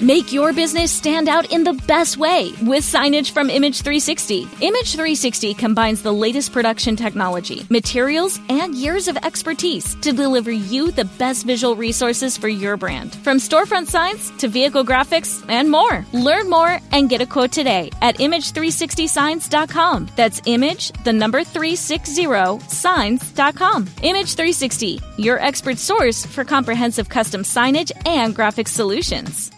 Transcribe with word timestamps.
Make 0.00 0.32
your 0.32 0.54
business 0.54 0.90
stand 0.90 1.28
out 1.28 1.52
in 1.52 1.62
the 1.62 1.74
best 1.74 2.16
way 2.16 2.52
with 2.62 2.84
signage 2.84 3.32
from 3.32 3.50
Image 3.50 3.82
360. 3.82 4.48
Image 4.62 4.92
360 4.92 5.52
combines 5.52 6.00
the 6.00 6.10
latest 6.10 6.54
production 6.54 6.96
technology, 6.96 7.66
materials, 7.68 8.40
and 8.48 8.74
years 8.74 9.08
of 9.08 9.18
expertise 9.18 9.94
to 9.96 10.14
deliver 10.14 10.50
you 10.50 10.90
the 10.90 11.04
best 11.04 11.44
visual 11.44 11.76
resources 11.76 12.38
for 12.38 12.48
your 12.48 12.78
brand. 12.78 13.14
From 13.16 13.36
storefront 13.36 13.88
signs 13.88 14.30
to 14.38 14.48
vehicle 14.48 14.86
graphics 14.86 15.44
and 15.50 15.70
more. 15.70 16.06
Learn 16.14 16.48
more 16.48 16.80
and 16.92 17.10
get 17.10 17.20
a 17.20 17.26
quote 17.26 17.52
today 17.52 17.90
at 18.00 18.16
image360signs.com. 18.20 20.08
That's 20.16 20.40
image, 20.46 20.92
the 21.04 21.12
number 21.12 21.44
360 21.44 22.60
signs.com. 22.68 23.86
Image 24.02 24.34
360, 24.34 24.98
your 25.18 25.38
expert 25.40 25.76
source 25.76 26.24
for 26.24 26.42
comprehensive 26.42 27.10
custom 27.10 27.42
signage 27.42 27.92
and 28.06 28.34
graphic 28.34 28.66
solutions. 28.66 29.50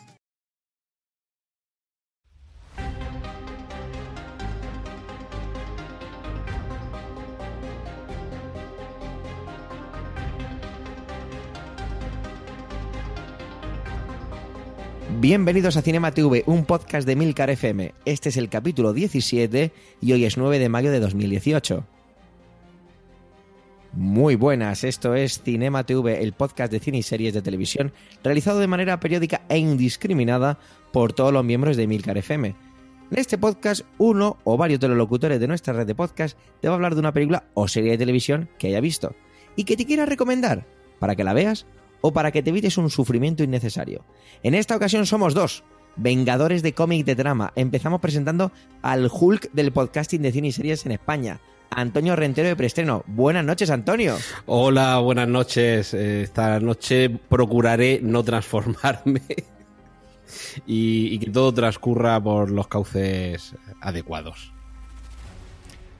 Bienvenidos 15.22 15.76
a 15.76 15.82
Cinema 15.82 16.10
TV, 16.10 16.42
un 16.46 16.64
podcast 16.64 17.06
de 17.06 17.14
Milcar 17.14 17.48
FM. 17.48 17.94
Este 18.04 18.30
es 18.30 18.36
el 18.36 18.48
capítulo 18.48 18.92
17 18.92 19.72
y 20.00 20.12
hoy 20.12 20.24
es 20.24 20.36
9 20.36 20.58
de 20.58 20.68
mayo 20.68 20.90
de 20.90 20.98
2018. 20.98 21.86
Muy 23.92 24.34
buenas, 24.34 24.82
esto 24.82 25.14
es 25.14 25.40
Cinema 25.40 25.86
TV, 25.86 26.24
el 26.24 26.32
podcast 26.32 26.72
de 26.72 26.80
cine 26.80 26.98
y 26.98 27.02
series 27.04 27.34
de 27.34 27.40
televisión 27.40 27.92
realizado 28.24 28.58
de 28.58 28.66
manera 28.66 28.98
periódica 28.98 29.42
e 29.48 29.58
indiscriminada 29.58 30.58
por 30.92 31.12
todos 31.12 31.32
los 31.32 31.44
miembros 31.44 31.76
de 31.76 31.86
Milcar 31.86 32.18
FM. 32.18 32.56
En 33.12 33.16
este 33.16 33.38
podcast, 33.38 33.82
uno 33.98 34.38
o 34.42 34.56
varios 34.56 34.80
de 34.80 34.88
los 34.88 34.96
locutores 34.96 35.38
de 35.38 35.46
nuestra 35.46 35.72
red 35.72 35.86
de 35.86 35.94
podcast 35.94 36.36
te 36.60 36.66
va 36.66 36.74
a 36.74 36.78
hablar 36.78 36.94
de 36.94 37.00
una 37.00 37.12
película 37.12 37.44
o 37.54 37.68
serie 37.68 37.92
de 37.92 37.98
televisión 37.98 38.48
que 38.58 38.66
haya 38.66 38.80
visto 38.80 39.14
y 39.54 39.62
que 39.62 39.76
te 39.76 39.86
quiera 39.86 40.04
recomendar 40.04 40.66
para 40.98 41.14
que 41.14 41.22
la 41.22 41.32
veas 41.32 41.64
o 42.02 42.12
para 42.12 42.30
que 42.30 42.42
te 42.42 42.50
evites 42.50 42.76
un 42.76 42.90
sufrimiento 42.90 43.42
innecesario. 43.42 44.04
En 44.42 44.54
esta 44.54 44.76
ocasión 44.76 45.06
somos 45.06 45.32
dos, 45.32 45.64
vengadores 45.96 46.62
de 46.62 46.74
cómic 46.74 47.06
de 47.06 47.14
drama. 47.14 47.52
Empezamos 47.56 48.00
presentando 48.00 48.52
al 48.82 49.08
Hulk 49.10 49.50
del 49.52 49.72
podcasting 49.72 50.20
de 50.20 50.32
cine 50.32 50.48
y 50.48 50.52
series 50.52 50.84
en 50.84 50.92
España. 50.92 51.40
Antonio 51.70 52.16
Rentero 52.16 52.48
de 52.48 52.56
Preestreno. 52.56 53.02
Buenas 53.06 53.44
noches, 53.44 53.70
Antonio. 53.70 54.16
Hola, 54.44 54.98
buenas 54.98 55.28
noches. 55.28 55.94
Eh, 55.94 56.22
Esta 56.22 56.60
noche 56.60 57.08
procuraré 57.08 58.00
no 58.02 58.22
transformarme 58.22 59.22
y, 60.66 61.14
y 61.14 61.18
que 61.18 61.30
todo 61.30 61.54
transcurra 61.54 62.22
por 62.22 62.50
los 62.50 62.68
cauces 62.68 63.54
adecuados. 63.80 64.52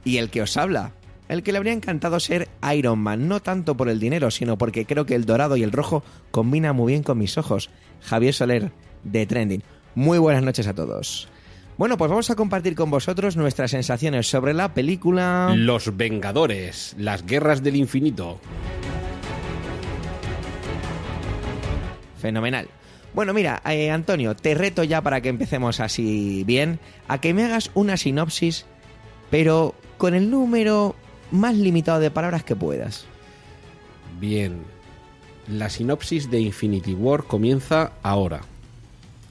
Y 0.05 0.19
el 0.19 0.31
que 0.31 0.43
os 0.43 0.57
habla, 0.57 0.93
el 1.33 1.43
que 1.43 1.53
le 1.53 1.59
habría 1.59 1.73
encantado 1.73 2.21
ser 2.21 2.49
Iron 2.75 2.99
Man, 2.99 3.29
no 3.29 3.41
tanto 3.41 3.77
por 3.77 3.89
el 3.89 3.99
dinero, 3.99 4.31
sino 4.31 4.59
porque 4.59 4.85
creo 4.85 5.07
que 5.07 5.15
el 5.15 5.25
dorado 5.25 5.57
y 5.57 5.63
el 5.63 5.73
rojo 5.73 6.05
combinan 6.31 6.77
muy 6.77 6.93
bien 6.93 7.03
con 7.03 7.19
mis 7.19 7.39
ojos. 7.39 7.71
Javier 8.03 8.35
Soler, 8.35 8.73
de 9.05 9.27
Trending. 9.27 9.63
Muy 9.95 10.19
buenas 10.19 10.43
noches 10.43 10.67
a 10.67 10.75
todos. 10.75 11.29
Bueno, 11.79 11.97
pues 11.97 12.11
vamos 12.11 12.31
a 12.31 12.37
compartir 12.37 12.75
con 12.75 12.91
vosotros 12.91 13.37
nuestras 13.37 13.71
sensaciones 13.71 14.29
sobre 14.29 14.53
la 14.53 14.75
película... 14.75 15.55
Los 15.57 15.97
Vengadores, 15.97 16.95
las 16.99 17.25
guerras 17.25 17.63
del 17.63 17.77
infinito. 17.77 18.39
Fenomenal. 22.19 22.69
Bueno, 23.15 23.33
mira, 23.33 23.63
eh, 23.67 23.91
Antonio, 23.91 24.37
te 24.37 24.55
reto 24.55 24.85
ya 24.85 25.01
para 25.01 25.21
que 25.21 25.29
empecemos 25.29 25.81
así 25.81 26.45
bien, 26.45 26.79
a 27.09 27.21
que 27.21 27.35
me 27.35 27.45
hagas 27.45 27.71
una 27.75 27.97
sinopsis, 27.97 28.65
pero 29.31 29.75
con 29.99 30.15
el 30.15 30.31
número 30.31 30.95
más 31.33 31.57
limitado 31.57 31.99
de 31.99 32.11
palabras 32.11 32.45
que 32.45 32.55
puedas. 32.55 33.07
Bien. 34.21 34.63
La 35.49 35.69
sinopsis 35.69 36.31
de 36.31 36.41
Infinity 36.41 36.95
War 36.95 37.25
comienza 37.25 37.93
ahora. 38.03 38.43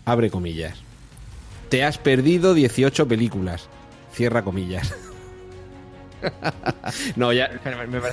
Abre 0.03 0.29
comillas. 0.29 0.77
Te 1.69 1.83
has 1.85 1.97
perdido 1.97 2.53
18 2.53 3.07
películas. 3.07 3.69
Cierra 4.11 4.43
comillas. 4.43 4.93
no, 7.15 7.31
ya, 7.31 7.49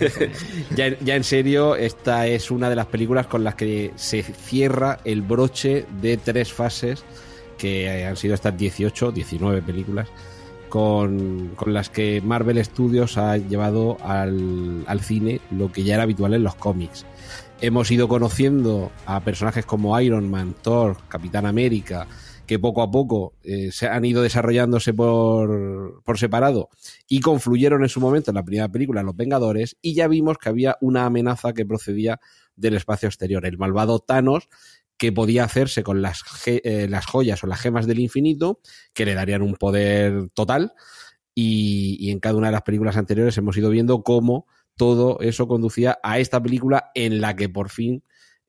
ya, 0.77 0.99
ya 1.01 1.17
en 1.17 1.25
serio, 1.25 1.75
esta 1.75 2.27
es 2.29 2.51
una 2.51 2.71
de 2.71 2.77
las 2.77 2.87
películas 2.87 3.27
con 3.27 3.43
las 3.43 3.57
que 3.57 3.93
se 3.97 4.23
cierra 4.23 5.01
el 5.05 5.23
broche 5.23 5.87
de 6.01 6.17
tres 6.17 6.53
fases 6.53 7.05
que 7.59 8.07
han 8.07 8.17
sido 8.17 8.35
estas 8.35 8.57
18, 8.57 9.11
19 9.11 9.63
películas 9.63 10.09
con, 10.69 11.53
con 11.57 11.75
las 11.75 11.91
que 11.91 12.21
Marvel 12.21 12.63
Studios 12.65 13.19
ha 13.19 13.37
llevado 13.37 13.97
al, 14.03 14.85
al 14.87 15.01
cine 15.01 15.41
lo 15.51 15.73
que 15.73 15.85
ya 15.85 15.95
era 15.95 16.05
habitual 16.05 16.35
en 16.35 16.45
los 16.45 16.55
cómics. 16.55 17.07
Hemos 17.61 17.91
ido 17.91 18.09
conociendo 18.09 18.93
a 19.07 19.21
personajes 19.21 19.67
como 19.67 19.99
Iron 20.01 20.31
Man, 20.31 20.55
Thor, 20.63 20.97
Capitán 21.09 21.45
América, 21.47 22.07
que 22.49 22.59
poco 22.59 22.83
a 22.83 22.91
poco 22.91 23.35
eh, 23.43 23.71
se 23.73 23.89
han 23.89 24.05
ido 24.05 24.23
desarrollándose 24.23 24.95
por, 24.95 26.03
por 26.03 26.19
separado 26.19 26.71
y 27.07 27.21
confluyeron 27.21 27.83
en 27.83 27.91
su 27.91 28.01
momento 28.01 28.31
en 28.31 28.37
la 28.37 28.43
primera 28.43 28.69
película, 28.69 29.03
Los 29.03 29.17
Vengadores, 29.17 29.77
y 29.83 29.95
ya 29.95 30.09
vimos 30.09 30.39
que 30.39 30.49
había 30.49 30.79
una 30.81 31.05
amenaza 31.05 31.53
que 31.53 31.67
procedía 31.67 32.21
del 32.57 32.75
espacio 32.75 33.07
exterior, 33.07 33.45
el 33.45 33.59
malvado 33.59 34.01
Thanos, 34.01 34.49
que 34.99 35.13
podía 35.13 35.45
hacerse 35.45 35.83
con 35.83 36.03
las, 36.03 36.23
eh, 36.47 36.87
las 36.91 37.07
joyas 37.07 37.43
o 37.43 37.47
las 37.47 37.61
gemas 37.61 37.87
del 37.87 38.01
infinito, 38.01 38.61
que 38.93 39.07
le 39.07 39.15
darían 39.15 39.43
un 39.43 39.55
poder 39.55 40.29
total, 40.35 40.75
y, 41.35 41.97
y 42.01 42.11
en 42.11 42.21
cada 42.21 42.37
una 42.37 42.49
de 42.49 42.53
las 42.53 42.63
películas 42.63 42.97
anteriores 42.97 43.39
hemos 43.39 43.57
ido 43.57 43.71
viendo 43.71 44.03
cómo 44.03 44.47
todo 44.77 45.21
eso 45.21 45.49
conducía 45.49 45.99
a 46.03 46.19
esta 46.19 46.43
película 46.43 46.91
en 46.95 47.21
la 47.21 47.37
que 47.37 47.49
por 47.49 47.71
fin 47.71 48.03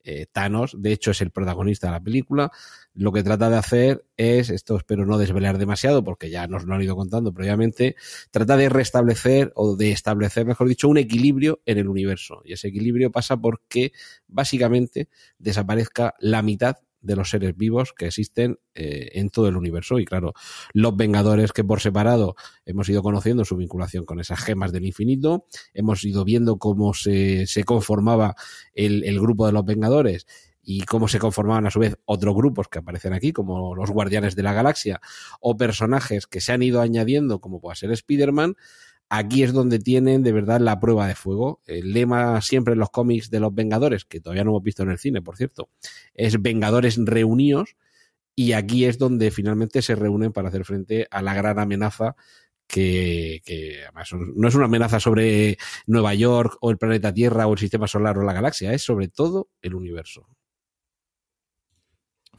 eh, 0.03 0.27
Thanos, 0.31 0.75
de 0.79 0.93
hecho 0.93 1.11
es 1.11 1.21
el 1.21 1.31
protagonista 1.31 1.87
de 1.87 1.93
la 1.93 1.99
película, 1.99 2.51
lo 2.99 3.13
que 3.13 3.23
trata 3.23 3.49
de 3.49 3.55
hacer 3.55 4.05
es, 4.17 4.49
esto 4.49 4.75
espero 4.75 5.05
no 5.05 5.17
desvelar 5.17 5.57
demasiado 5.57 6.03
porque 6.03 6.29
ya 6.29 6.47
nos 6.47 6.65
lo 6.65 6.75
han 6.75 6.81
ido 6.81 6.97
contando 6.97 7.33
previamente, 7.33 7.95
trata 8.29 8.57
de 8.57 8.67
restablecer 8.67 9.53
o 9.55 9.77
de 9.77 9.93
establecer, 9.93 10.45
mejor 10.45 10.67
dicho, 10.67 10.89
un 10.89 10.97
equilibrio 10.97 11.61
en 11.65 11.77
el 11.77 11.87
universo. 11.87 12.41
Y 12.43 12.51
ese 12.51 12.67
equilibrio 12.67 13.09
pasa 13.09 13.37
porque 13.37 13.93
básicamente 14.27 15.07
desaparezca 15.37 16.13
la 16.19 16.41
mitad 16.41 16.75
de 16.99 17.15
los 17.15 17.29
seres 17.29 17.55
vivos 17.55 17.93
que 17.93 18.07
existen 18.07 18.59
eh, 18.75 19.11
en 19.13 19.29
todo 19.29 19.47
el 19.47 19.55
universo. 19.55 19.97
Y 19.99 20.03
claro, 20.03 20.33
los 20.73 20.97
Vengadores 20.97 21.53
que 21.53 21.63
por 21.63 21.79
separado 21.79 22.35
hemos 22.65 22.89
ido 22.89 23.01
conociendo 23.01 23.45
su 23.45 23.55
vinculación 23.55 24.03
con 24.03 24.19
esas 24.19 24.43
gemas 24.43 24.73
del 24.73 24.83
infinito, 24.83 25.45
hemos 25.73 26.03
ido 26.03 26.25
viendo 26.25 26.57
cómo 26.57 26.93
se, 26.93 27.47
conformaba 27.63 28.35
el 28.73 29.21
grupo 29.21 29.45
de 29.45 29.53
los 29.53 29.63
Vengadores 29.63 30.27
y 30.71 30.81
cómo 30.81 31.07
se 31.07 31.17
conformaban 31.17 31.65
a 31.65 31.71
su 31.71 31.79
vez 31.79 31.97
otros 32.05 32.35
grupos 32.35 32.67
que 32.67 32.77
aparecen 32.77 33.11
aquí, 33.11 33.33
como 33.33 33.73
los 33.73 33.89
Guardianes 33.89 34.35
de 34.35 34.43
la 34.43 34.53
Galaxia, 34.53 35.01
o 35.41 35.57
personajes 35.57 36.27
que 36.27 36.41
se 36.41 36.51
han 36.51 36.61
ido 36.61 36.79
añadiendo, 36.79 37.41
como 37.41 37.59
puede 37.59 37.75
ser 37.75 37.91
Spider-Man, 37.91 38.55
aquí 39.09 39.41
es 39.41 39.51
donde 39.51 39.79
tienen 39.79 40.21
de 40.21 40.31
verdad 40.31 40.59
la 40.59 40.79
prueba 40.79 41.07
de 41.07 41.15
fuego. 41.15 41.63
El 41.65 41.93
lema 41.93 42.39
siempre 42.41 42.73
en 42.73 42.79
los 42.81 42.91
cómics 42.91 43.31
de 43.31 43.39
los 43.39 43.51
Vengadores, 43.51 44.05
que 44.05 44.21
todavía 44.21 44.43
no 44.43 44.51
hemos 44.51 44.61
visto 44.61 44.83
en 44.83 44.91
el 44.91 44.99
cine, 44.99 45.23
por 45.23 45.37
cierto, 45.37 45.69
es 46.13 46.39
Vengadores 46.39 46.97
reunidos, 47.03 47.75
y 48.35 48.51
aquí 48.51 48.85
es 48.85 48.99
donde 48.99 49.31
finalmente 49.31 49.81
se 49.81 49.95
reúnen 49.95 50.33
para 50.33 50.49
hacer 50.49 50.65
frente 50.65 51.07
a 51.09 51.23
la 51.23 51.33
gran 51.33 51.57
amenaza 51.57 52.15
que, 52.67 53.41
que 53.43 53.85
además 53.85 54.11
no 54.35 54.47
es 54.47 54.53
una 54.53 54.65
amenaza 54.65 54.99
sobre 54.99 55.57
Nueva 55.87 56.13
York 56.13 56.59
o 56.61 56.69
el 56.69 56.77
planeta 56.77 57.11
Tierra 57.11 57.47
o 57.47 57.53
el 57.53 57.59
sistema 57.59 57.87
solar 57.87 58.19
o 58.19 58.23
la 58.23 58.33
galaxia, 58.33 58.71
es 58.71 58.83
sobre 58.83 59.07
todo 59.07 59.49
el 59.63 59.73
universo. 59.73 60.27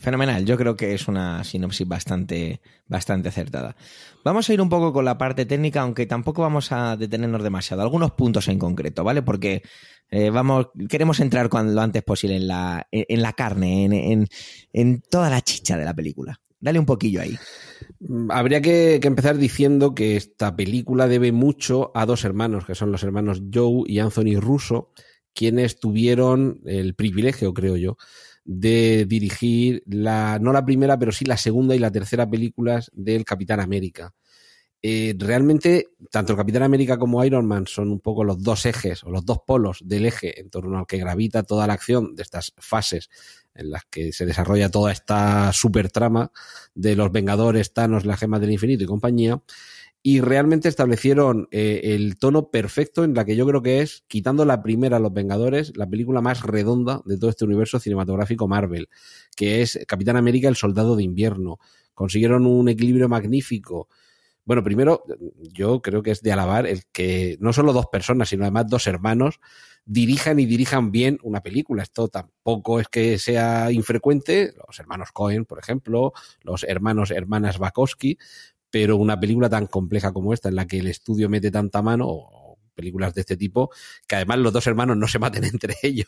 Fenomenal, 0.01 0.47
yo 0.47 0.57
creo 0.57 0.77
que 0.77 0.95
es 0.95 1.09
una 1.09 1.45
sinopsis 1.45 1.87
bastante, 1.87 2.63
bastante 2.87 3.29
acertada. 3.29 3.77
Vamos 4.25 4.49
a 4.49 4.55
ir 4.55 4.63
un 4.63 4.71
poco 4.71 4.95
con 4.95 5.05
la 5.05 5.19
parte 5.19 5.45
técnica, 5.45 5.83
aunque 5.83 6.07
tampoco 6.07 6.41
vamos 6.41 6.73
a 6.73 6.97
detenernos 6.97 7.43
demasiado. 7.43 7.83
Algunos 7.83 8.13
puntos 8.13 8.49
en 8.49 8.59
concreto, 8.59 9.05
¿vale? 9.05 9.21
Porque 9.21 9.61
eh, 10.11 10.31
vamos, 10.31 10.69
queremos 10.89 11.21
entrar 11.21 11.51
cuando, 11.51 11.75
lo 11.75 11.83
antes 11.83 12.03
posible 12.03 12.37
en 12.37 12.49
la, 12.49 12.89
en 12.91 13.21
la 13.21 13.35
carne, 13.35 13.85
en, 13.85 13.93
en, 13.93 14.29
en 14.73 15.03
toda 15.03 15.29
la 15.29 15.43
chicha 15.43 15.77
de 15.77 15.85
la 15.85 15.93
película. 15.93 16.41
Dale 16.59 16.79
un 16.79 16.87
poquillo 16.87 17.21
ahí. 17.21 17.37
Habría 18.31 18.63
que, 18.63 19.01
que, 19.03 19.09
empezar 19.09 19.37
diciendo 19.37 19.95
que 19.95 20.17
esta 20.17 20.57
película 20.57 21.09
debe 21.09 21.31
mucho 21.31 21.91
a 21.95 22.07
dos 22.07 22.25
hermanos, 22.25 22.65
que 22.65 22.75
son 22.75 22.91
los 22.91 23.03
hermanos 23.03 23.43
Joe 23.53 23.83
y 23.87 23.99
Anthony 23.99 24.41
Russo, 24.41 24.93
quienes 25.35 25.79
tuvieron 25.79 26.63
el 26.65 26.95
privilegio, 26.95 27.53
creo 27.53 27.77
yo, 27.77 27.99
de 28.53 29.07
dirigir 29.07 29.85
la, 29.87 30.41
no 30.41 30.53
la 30.53 30.65
primera, 30.65 30.99
pero 30.99 31.13
sí 31.13 31.25
la 31.25 31.37
segunda 31.37 31.77
y 31.77 31.79
la 31.79 31.93
tercera 31.93 32.29
películas 32.29 32.91
del 32.93 33.25
Capitán 33.25 33.61
América. 33.61 34.13
eh, 34.83 35.15
realmente 35.19 35.89
tanto 36.11 36.33
el 36.33 36.39
Capitán 36.39 36.63
América 36.63 36.99
como 36.99 37.23
Iron 37.25 37.47
Man 37.47 37.67
son 37.67 37.91
un 37.91 38.01
poco 38.01 38.25
los 38.25 38.43
dos 38.43 38.67
ejes 38.67 39.05
o 39.05 39.11
los 39.11 39.25
dos 39.27 39.39
polos 39.47 39.81
del 39.85 40.07
eje 40.07 40.41
en 40.41 40.51
torno 40.51 40.79
al 40.79 40.87
que 40.87 40.99
gravita 40.99 41.43
toda 41.43 41.67
la 41.67 41.75
acción 41.75 42.17
de 42.17 42.23
estas 42.23 42.55
fases 42.59 43.11
en 43.55 43.71
las 43.71 43.85
que 43.91 44.13
se 44.13 44.27
desarrolla 44.27 44.71
toda 44.71 44.93
esta 44.93 45.53
super 45.53 45.91
trama 45.91 46.33
de 46.75 46.97
los 46.97 47.13
Vengadores, 47.13 47.75
Thanos, 47.75 48.07
la 48.07 48.17
Gema 48.17 48.39
del 48.41 48.53
Infinito 48.53 48.85
y 48.85 48.87
compañía. 48.87 49.43
Y 50.03 50.21
realmente 50.21 50.69
establecieron 50.69 51.49
eh, 51.51 51.81
el 51.95 52.19
tono 52.19 52.51
perfecto 52.51 53.05
en 53.05 53.15
la 53.15 53.25
que 53.27 53.37
yo 53.37 53.47
creo 53.47 53.61
que 53.61 53.81
es, 53.81 54.05
quitando 54.09 54.47
la 54.47 54.63
primera 54.63 54.99
Los 54.99 55.13
Vengadores, 55.13 55.77
la 55.77 55.87
película 55.87 56.23
más 56.23 56.43
redonda 56.43 57.03
de 57.05 57.19
todo 57.19 57.29
este 57.29 57.45
universo 57.45 57.79
cinematográfico 57.79 58.49
Marvel, 58.49 58.89
que 59.37 59.61
es 59.61 59.79
Capitán 59.87 60.17
América, 60.17 60.49
el 60.49 60.57
Soldado 60.57 60.97
de 60.97 61.03
Invierno. 61.03 61.59
Consiguieron 61.93 62.47
un 62.47 62.69
equilibrio 62.71 63.09
magnífico 63.11 63.89
bueno, 64.51 64.65
primero, 64.65 65.05
yo 65.37 65.81
creo 65.81 66.03
que 66.03 66.11
es 66.11 66.23
de 66.23 66.33
alabar 66.33 66.67
el 66.67 66.83
que 66.91 67.37
no 67.41 67.53
solo 67.53 67.73
dos 67.73 67.87
personas, 67.87 68.31
sino 68.31 68.43
además 68.43 68.67
dos 68.69 68.89
hermanos 68.89 69.39
dirijan 69.85 70.41
y 70.41 70.47
dirijan 70.47 70.91
bien 70.91 71.19
una 71.23 71.41
película. 71.41 71.85
Esto 71.85 72.09
tampoco 72.09 72.81
es 72.81 72.89
que 72.89 73.19
sea 73.19 73.71
infrecuente. 73.71 74.53
Los 74.67 74.81
hermanos 74.81 75.11
Cohen, 75.13 75.45
por 75.45 75.59
ejemplo, 75.59 76.13
los 76.43 76.65
hermanos, 76.65 77.13
hermanas 77.13 77.59
Bakowski, 77.59 78.19
pero 78.71 78.97
una 78.97 79.19
película 79.19 79.49
tan 79.49 79.67
compleja 79.67 80.13
como 80.13 80.33
esta, 80.33 80.49
en 80.49 80.57
la 80.57 80.67
que 80.67 80.79
el 80.79 80.87
estudio 80.87 81.29
mete 81.29 81.51
tanta 81.51 81.83
mano, 81.83 82.41
películas 82.81 83.15
de 83.15 83.21
este 83.21 83.37
tipo, 83.37 83.71
que 84.07 84.17
además 84.17 84.39
los 84.39 84.53
dos 84.53 84.67
hermanos 84.67 84.97
no 84.97 85.07
se 85.07 85.19
maten 85.19 85.45
entre 85.53 85.77
ellos, 85.83 86.07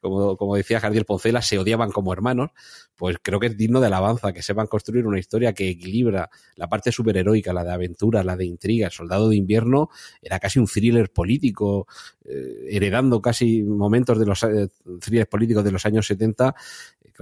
como, 0.00 0.36
como 0.36 0.56
decía 0.56 0.80
Jardiel 0.80 1.04
Poncela, 1.04 1.42
se 1.42 1.58
odiaban 1.58 1.90
como 1.90 2.12
hermanos, 2.12 2.50
pues 2.96 3.16
creo 3.22 3.40
que 3.40 3.46
es 3.46 3.56
digno 3.56 3.80
de 3.80 3.86
alabanza, 3.86 4.32
que 4.32 4.42
sepan 4.42 4.66
construir 4.66 5.06
una 5.06 5.18
historia 5.18 5.52
que 5.54 5.68
equilibra 5.68 6.28
la 6.56 6.68
parte 6.68 6.92
superheroica, 6.92 7.52
la 7.52 7.64
de 7.64 7.72
aventura, 7.72 8.22
la 8.22 8.36
de 8.36 8.44
intriga. 8.44 8.86
El 8.86 8.92
Soldado 8.92 9.28
de 9.28 9.36
Invierno 9.36 9.88
era 10.20 10.38
casi 10.38 10.58
un 10.58 10.66
thriller 10.66 11.10
político, 11.10 11.86
eh, 12.24 12.66
heredando 12.70 13.20
casi 13.20 13.62
momentos 13.62 14.18
de 14.18 14.26
los 14.26 14.42
eh, 14.44 14.68
thrillers 15.00 15.28
políticos 15.28 15.64
de 15.64 15.72
los 15.72 15.86
años 15.86 16.06
70 16.06 16.54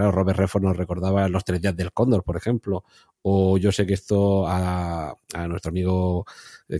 claro, 0.00 0.12
Robert 0.12 0.38
Redford 0.38 0.62
nos 0.62 0.76
recordaba 0.76 1.28
los 1.28 1.44
tres 1.44 1.60
días 1.60 1.76
del 1.76 1.92
cóndor, 1.92 2.24
por 2.24 2.36
ejemplo, 2.36 2.84
o 3.20 3.58
yo 3.58 3.70
sé 3.70 3.86
que 3.86 3.92
esto 3.92 4.46
a, 4.46 5.14
a 5.34 5.48
nuestro 5.48 5.68
amigo 5.68 6.24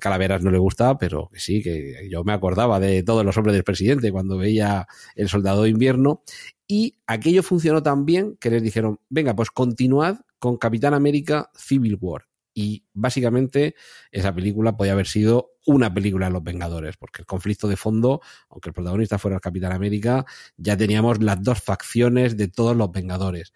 Calaveras 0.01 0.43
no 0.43 0.51
le 0.51 0.57
gusta, 0.57 0.97
pero 0.97 1.29
que 1.31 1.39
sí, 1.39 1.63
que 1.63 2.09
yo 2.11 2.25
me 2.25 2.33
acordaba 2.33 2.81
de 2.81 3.03
todos 3.03 3.23
los 3.25 3.37
hombres 3.37 3.53
del 3.53 3.65
presidente 3.65 4.11
cuando 4.11 4.39
veía 4.39 4.87
El 5.15 5.29
Soldado 5.29 5.65
de 5.65 5.69
Invierno, 5.69 6.23
y 6.67 6.97
aquello 7.07 7.43
funcionó 7.43 7.83
tan 7.83 8.07
bien 8.07 8.37
que 8.41 8.49
les 8.49 8.63
dijeron, 8.63 9.01
venga, 9.11 9.37
pues 9.37 9.51
continuad 9.51 10.21
con 10.39 10.57
Capitán 10.57 10.95
América 10.95 11.51
Civil 11.55 11.99
War. 12.01 12.30
Y 12.53 12.85
básicamente 12.93 13.75
esa 14.11 14.35
película 14.35 14.77
podía 14.77 14.93
haber 14.93 15.07
sido 15.07 15.53
una 15.67 15.93
película 15.93 16.27
de 16.27 16.33
los 16.33 16.43
Vengadores, 16.43 16.97
porque 16.97 17.23
el 17.23 17.27
conflicto 17.27 17.69
de 17.69 17.77
fondo, 17.77 18.21
aunque 18.49 18.71
el 18.71 18.75
protagonista 18.75 19.19
fuera 19.19 19.37
el 19.37 19.41
Capitán 19.41 19.73
América, 19.73 20.25
ya 20.57 20.77
teníamos 20.77 21.23
las 21.23 21.43
dos 21.43 21.63
facciones 21.63 22.37
de 22.37 22.49
todos 22.49 22.77
los 22.77 22.91
Vengadores. 22.91 23.53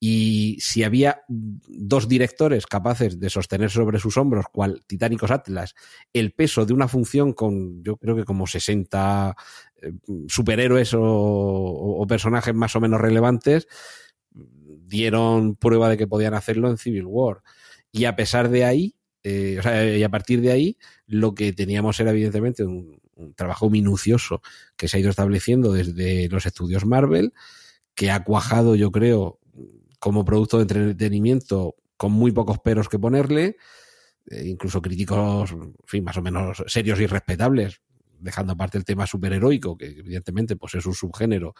Y 0.00 0.58
si 0.60 0.84
había 0.84 1.22
dos 1.26 2.06
directores 2.06 2.66
capaces 2.66 3.18
de 3.18 3.30
sostener 3.30 3.70
sobre 3.70 3.98
sus 3.98 4.16
hombros, 4.16 4.46
cual 4.52 4.80
Titánicos 4.86 5.32
Atlas, 5.32 5.74
el 6.12 6.32
peso 6.32 6.64
de 6.64 6.72
una 6.72 6.86
función 6.86 7.32
con, 7.32 7.82
yo 7.82 7.96
creo 7.96 8.14
que 8.14 8.24
como 8.24 8.46
60 8.46 9.34
eh, 9.82 9.92
superhéroes 10.28 10.94
o, 10.94 11.02
o 11.02 12.06
personajes 12.06 12.54
más 12.54 12.76
o 12.76 12.80
menos 12.80 13.00
relevantes, 13.00 13.66
dieron 14.30 15.56
prueba 15.56 15.88
de 15.88 15.96
que 15.96 16.06
podían 16.06 16.34
hacerlo 16.34 16.70
en 16.70 16.78
Civil 16.78 17.06
War. 17.06 17.42
Y 17.92 18.04
a 18.04 18.16
pesar 18.16 18.48
de 18.48 18.64
ahí, 18.64 18.94
eh, 19.22 19.56
o 19.58 19.62
sea, 19.62 19.96
y 19.96 20.02
a 20.02 20.08
partir 20.08 20.40
de 20.40 20.52
ahí, 20.52 20.78
lo 21.06 21.34
que 21.34 21.52
teníamos 21.52 21.98
era 22.00 22.10
evidentemente 22.10 22.64
un, 22.64 22.98
trabajo 23.34 23.68
minucioso 23.68 24.42
que 24.76 24.86
se 24.86 24.96
ha 24.96 25.00
ido 25.00 25.10
estableciendo 25.10 25.72
desde 25.72 26.28
los 26.28 26.46
estudios 26.46 26.86
Marvel, 26.86 27.32
que 27.96 28.12
ha 28.12 28.22
cuajado, 28.22 28.76
yo 28.76 28.92
creo, 28.92 29.40
como 29.98 30.24
producto 30.24 30.58
de 30.58 30.62
entretenimiento 30.62 31.74
con 31.96 32.12
muy 32.12 32.30
pocos 32.30 32.60
peros 32.60 32.88
que 32.88 33.00
ponerle, 33.00 33.56
eh, 34.30 34.44
incluso 34.46 34.80
críticos, 34.80 35.52
en 35.92 36.04
más 36.04 36.16
o 36.16 36.22
menos 36.22 36.62
serios 36.68 37.00
y 37.00 37.08
respetables, 37.08 37.80
dejando 38.20 38.52
aparte 38.52 38.78
el 38.78 38.84
tema 38.84 39.04
superheroico, 39.04 39.76
que 39.76 39.86
evidentemente 39.86 40.54
pues 40.54 40.74
es 40.76 40.86
un 40.86 40.94
subgénero 40.94 41.54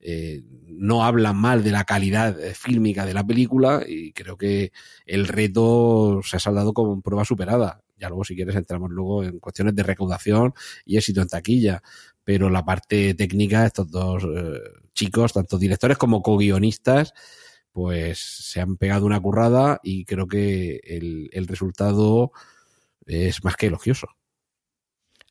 eh, 0.00 0.42
no 0.66 1.04
hablan 1.04 1.36
mal 1.36 1.64
de 1.64 1.72
la 1.72 1.84
calidad 1.84 2.38
eh, 2.40 2.54
fílmica 2.54 3.04
de 3.04 3.14
la 3.14 3.26
película 3.26 3.82
y 3.86 4.12
creo 4.12 4.36
que 4.36 4.72
el 5.06 5.26
reto 5.26 6.20
se 6.22 6.36
ha 6.36 6.40
saldado 6.40 6.72
con 6.72 7.02
prueba 7.02 7.24
superada. 7.24 7.82
Ya 7.98 8.08
luego, 8.08 8.24
si 8.24 8.36
quieres, 8.36 8.54
entramos 8.54 8.90
luego 8.90 9.24
en 9.24 9.40
cuestiones 9.40 9.74
de 9.74 9.82
recaudación 9.82 10.54
y 10.84 10.96
éxito 10.96 11.20
en 11.20 11.28
taquilla. 11.28 11.82
Pero 12.22 12.48
la 12.50 12.64
parte 12.64 13.14
técnica, 13.14 13.66
estos 13.66 13.90
dos 13.90 14.24
eh, 14.24 14.60
chicos, 14.94 15.32
tanto 15.32 15.58
directores 15.58 15.98
como 15.98 16.22
co-guionistas, 16.22 17.12
pues 17.72 18.18
se 18.18 18.60
han 18.60 18.76
pegado 18.76 19.06
una 19.06 19.20
currada 19.20 19.80
y 19.82 20.04
creo 20.04 20.26
que 20.28 20.80
el 20.84 21.46
resultado 21.48 22.32
es 23.06 23.42
más 23.44 23.56
que 23.56 23.66
elogioso. 23.66 24.08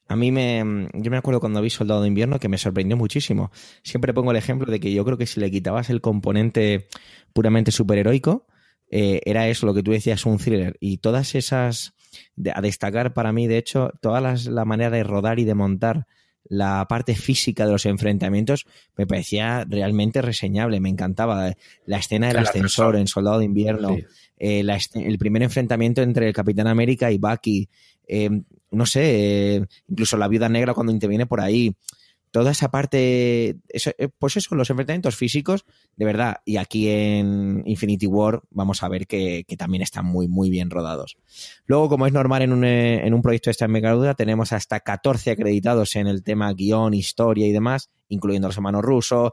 A 0.07 0.15
mí 0.15 0.31
me. 0.31 0.89
Yo 0.94 1.12
me 1.12 1.18
acuerdo 1.18 1.39
cuando 1.39 1.62
vi 1.62 1.69
Soldado 1.69 2.01
de 2.01 2.07
Invierno 2.07 2.39
que 2.39 2.50
me 2.50 2.57
sorprendió 2.57 2.95
muchísimo. 2.95 3.51
Siempre 3.83 4.13
pongo 4.13 4.31
el 4.31 4.38
ejemplo 4.38 4.71
de 4.71 4.80
que 4.80 4.94
yo 4.94 5.04
creo 5.04 5.18
que 5.18 5.25
si 5.25 5.39
le 5.39 5.51
quitabas 5.51 5.89
el 5.89 6.01
componente 6.01 6.88
puramente 7.33 7.71
superheroico, 7.71 8.48
eh, 8.89 9.21
era 9.25 9.48
eso 9.48 9.65
lo 9.65 9.74
que 9.74 9.83
tú 9.83 9.92
decías, 9.92 10.25
un 10.25 10.38
thriller. 10.38 10.77
Y 10.80 10.98
todas 10.98 11.36
esas. 11.36 11.94
a 12.54 12.62
destacar 12.62 13.13
para 13.13 13.33
mí, 13.33 13.48
de 13.48 13.57
hecho, 13.57 13.92
toda 14.01 14.21
la 14.21 14.65
manera 14.65 14.89
de 14.89 15.04
rodar 15.04 15.39
y 15.39 15.45
de 15.45 15.56
montar 15.56 16.07
la 16.50 16.86
parte 16.88 17.15
física 17.15 17.65
de 17.65 17.71
los 17.71 17.86
enfrentamientos 17.86 18.65
me 18.95 19.06
parecía 19.06 19.65
realmente 19.68 20.21
reseñable, 20.21 20.80
me 20.80 20.89
encantaba. 20.89 21.54
La 21.86 21.98
escena 21.98 22.27
del 22.27 22.38
ascensor 22.38 22.95
en 22.95 23.07
Soldado 23.07 23.39
de 23.39 23.45
Invierno, 23.45 23.98
eh, 24.38 24.65
el 24.95 25.18
primer 25.18 25.44
enfrentamiento 25.44 26.01
entre 26.01 26.27
el 26.27 26.33
Capitán 26.33 26.68
América 26.68 27.12
y 27.12 27.18
Bucky, 27.18 27.69
eh, 28.07 28.30
no 28.71 28.85
sé, 28.85 29.55
eh, 29.55 29.65
incluso 29.87 30.17
la 30.17 30.27
viuda 30.27 30.49
negra 30.49 30.73
cuando 30.73 30.91
interviene 30.91 31.25
por 31.25 31.41
ahí, 31.41 31.75
toda 32.31 32.51
esa 32.51 32.69
parte, 32.69 33.57
eh, 33.69 34.09
pues 34.19 34.37
eso, 34.37 34.55
los 34.55 34.69
enfrentamientos 34.69 35.15
físicos, 35.15 35.65
de 35.95 36.05
verdad, 36.05 36.37
y 36.45 36.57
aquí 36.57 36.89
en 36.89 37.63
Infinity 37.65 38.05
War 38.05 38.41
vamos 38.51 38.83
a 38.83 38.89
ver 38.89 39.07
que, 39.07 39.45
también 39.57 39.81
están 39.81 40.05
muy, 40.05 40.27
muy 40.27 40.49
bien 40.49 40.69
rodados. 40.69 41.17
Luego, 41.65 41.89
como 41.89 42.05
es 42.05 42.13
normal 42.13 42.43
en 42.43 42.53
un, 42.53 42.63
eh, 42.63 43.05
en 43.05 43.13
un 43.13 43.21
proyecto 43.21 43.49
de 43.49 43.53
esta 43.53 43.65
envergadura, 43.65 44.13
tenemos 44.13 44.53
hasta 44.53 44.79
14 44.81 45.31
acreditados 45.31 45.95
en 45.95 46.07
el 46.07 46.21
tema 46.21 46.53
guion, 46.53 46.93
historia 46.93 47.47
y 47.47 47.51
demás, 47.51 47.89
incluyendo 48.09 48.47
los 48.47 48.57
hermanos 48.57 48.83
rusos, 48.83 49.31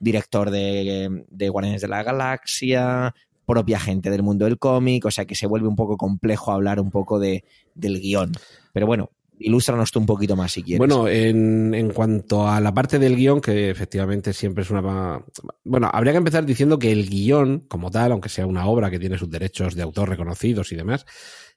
director 0.00 0.50
de, 0.50 1.24
de 1.28 1.48
Guardianes 1.48 1.82
de 1.82 1.88
la 1.88 2.02
Galaxia, 2.02 3.14
propia 3.46 3.78
gente 3.80 4.10
del 4.10 4.22
mundo 4.22 4.44
del 4.44 4.58
cómic, 4.58 5.06
o 5.06 5.10
sea 5.10 5.24
que 5.24 5.34
se 5.34 5.46
vuelve 5.46 5.68
un 5.68 5.76
poco 5.76 5.96
complejo 5.96 6.52
hablar 6.52 6.80
un 6.80 6.90
poco 6.90 7.18
de, 7.18 7.44
del 7.74 8.00
guion. 8.00 8.32
Pero 8.72 8.86
bueno, 8.86 9.10
ilústranos 9.38 9.90
tú 9.90 10.00
un 10.00 10.06
poquito 10.06 10.36
más 10.36 10.52
si 10.52 10.62
quieres. 10.62 10.78
Bueno, 10.78 11.08
en, 11.08 11.72
en, 11.74 11.90
cuanto 11.90 12.48
a 12.48 12.60
la 12.60 12.74
parte 12.74 12.98
del 12.98 13.16
guion, 13.16 13.40
que 13.40 13.70
efectivamente 13.70 14.32
siempre 14.32 14.64
es 14.64 14.70
una... 14.70 15.24
Bueno, 15.64 15.90
habría 15.92 16.12
que 16.12 16.18
empezar 16.18 16.44
diciendo 16.44 16.78
que 16.78 16.92
el 16.92 17.08
guion, 17.08 17.60
como 17.68 17.90
tal, 17.90 18.12
aunque 18.12 18.28
sea 18.28 18.46
una 18.46 18.66
obra 18.66 18.90
que 18.90 18.98
tiene 18.98 19.18
sus 19.18 19.30
derechos 19.30 19.74
de 19.74 19.82
autor 19.82 20.08
reconocidos 20.08 20.72
y 20.72 20.76
demás, 20.76 21.06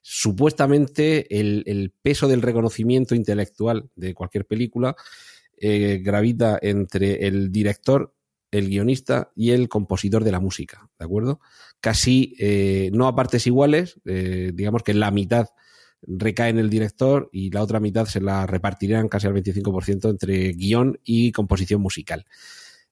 supuestamente 0.00 1.38
el, 1.38 1.64
el 1.66 1.92
peso 2.02 2.28
del 2.28 2.42
reconocimiento 2.42 3.14
intelectual 3.14 3.90
de 3.96 4.14
cualquier 4.14 4.46
película 4.46 4.96
eh, 5.56 6.00
gravita 6.02 6.58
entre 6.62 7.26
el 7.26 7.50
director 7.52 8.14
el 8.50 8.68
guionista 8.68 9.30
y 9.34 9.50
el 9.50 9.68
compositor 9.68 10.24
de 10.24 10.32
la 10.32 10.40
música, 10.40 10.88
¿de 10.98 11.04
acuerdo? 11.04 11.40
Casi 11.80 12.34
eh, 12.38 12.90
no 12.92 13.06
a 13.08 13.16
partes 13.16 13.46
iguales, 13.46 14.00
eh, 14.04 14.52
digamos 14.54 14.82
que 14.82 14.94
la 14.94 15.10
mitad 15.10 15.48
recae 16.02 16.50
en 16.50 16.58
el 16.58 16.70
director 16.70 17.28
y 17.32 17.50
la 17.50 17.62
otra 17.62 17.80
mitad 17.80 18.06
se 18.06 18.20
la 18.20 18.46
repartirán 18.46 19.08
casi 19.08 19.26
al 19.26 19.34
25% 19.34 20.10
entre 20.10 20.52
guion 20.52 20.98
y 21.04 21.32
composición 21.32 21.80
musical. 21.80 22.26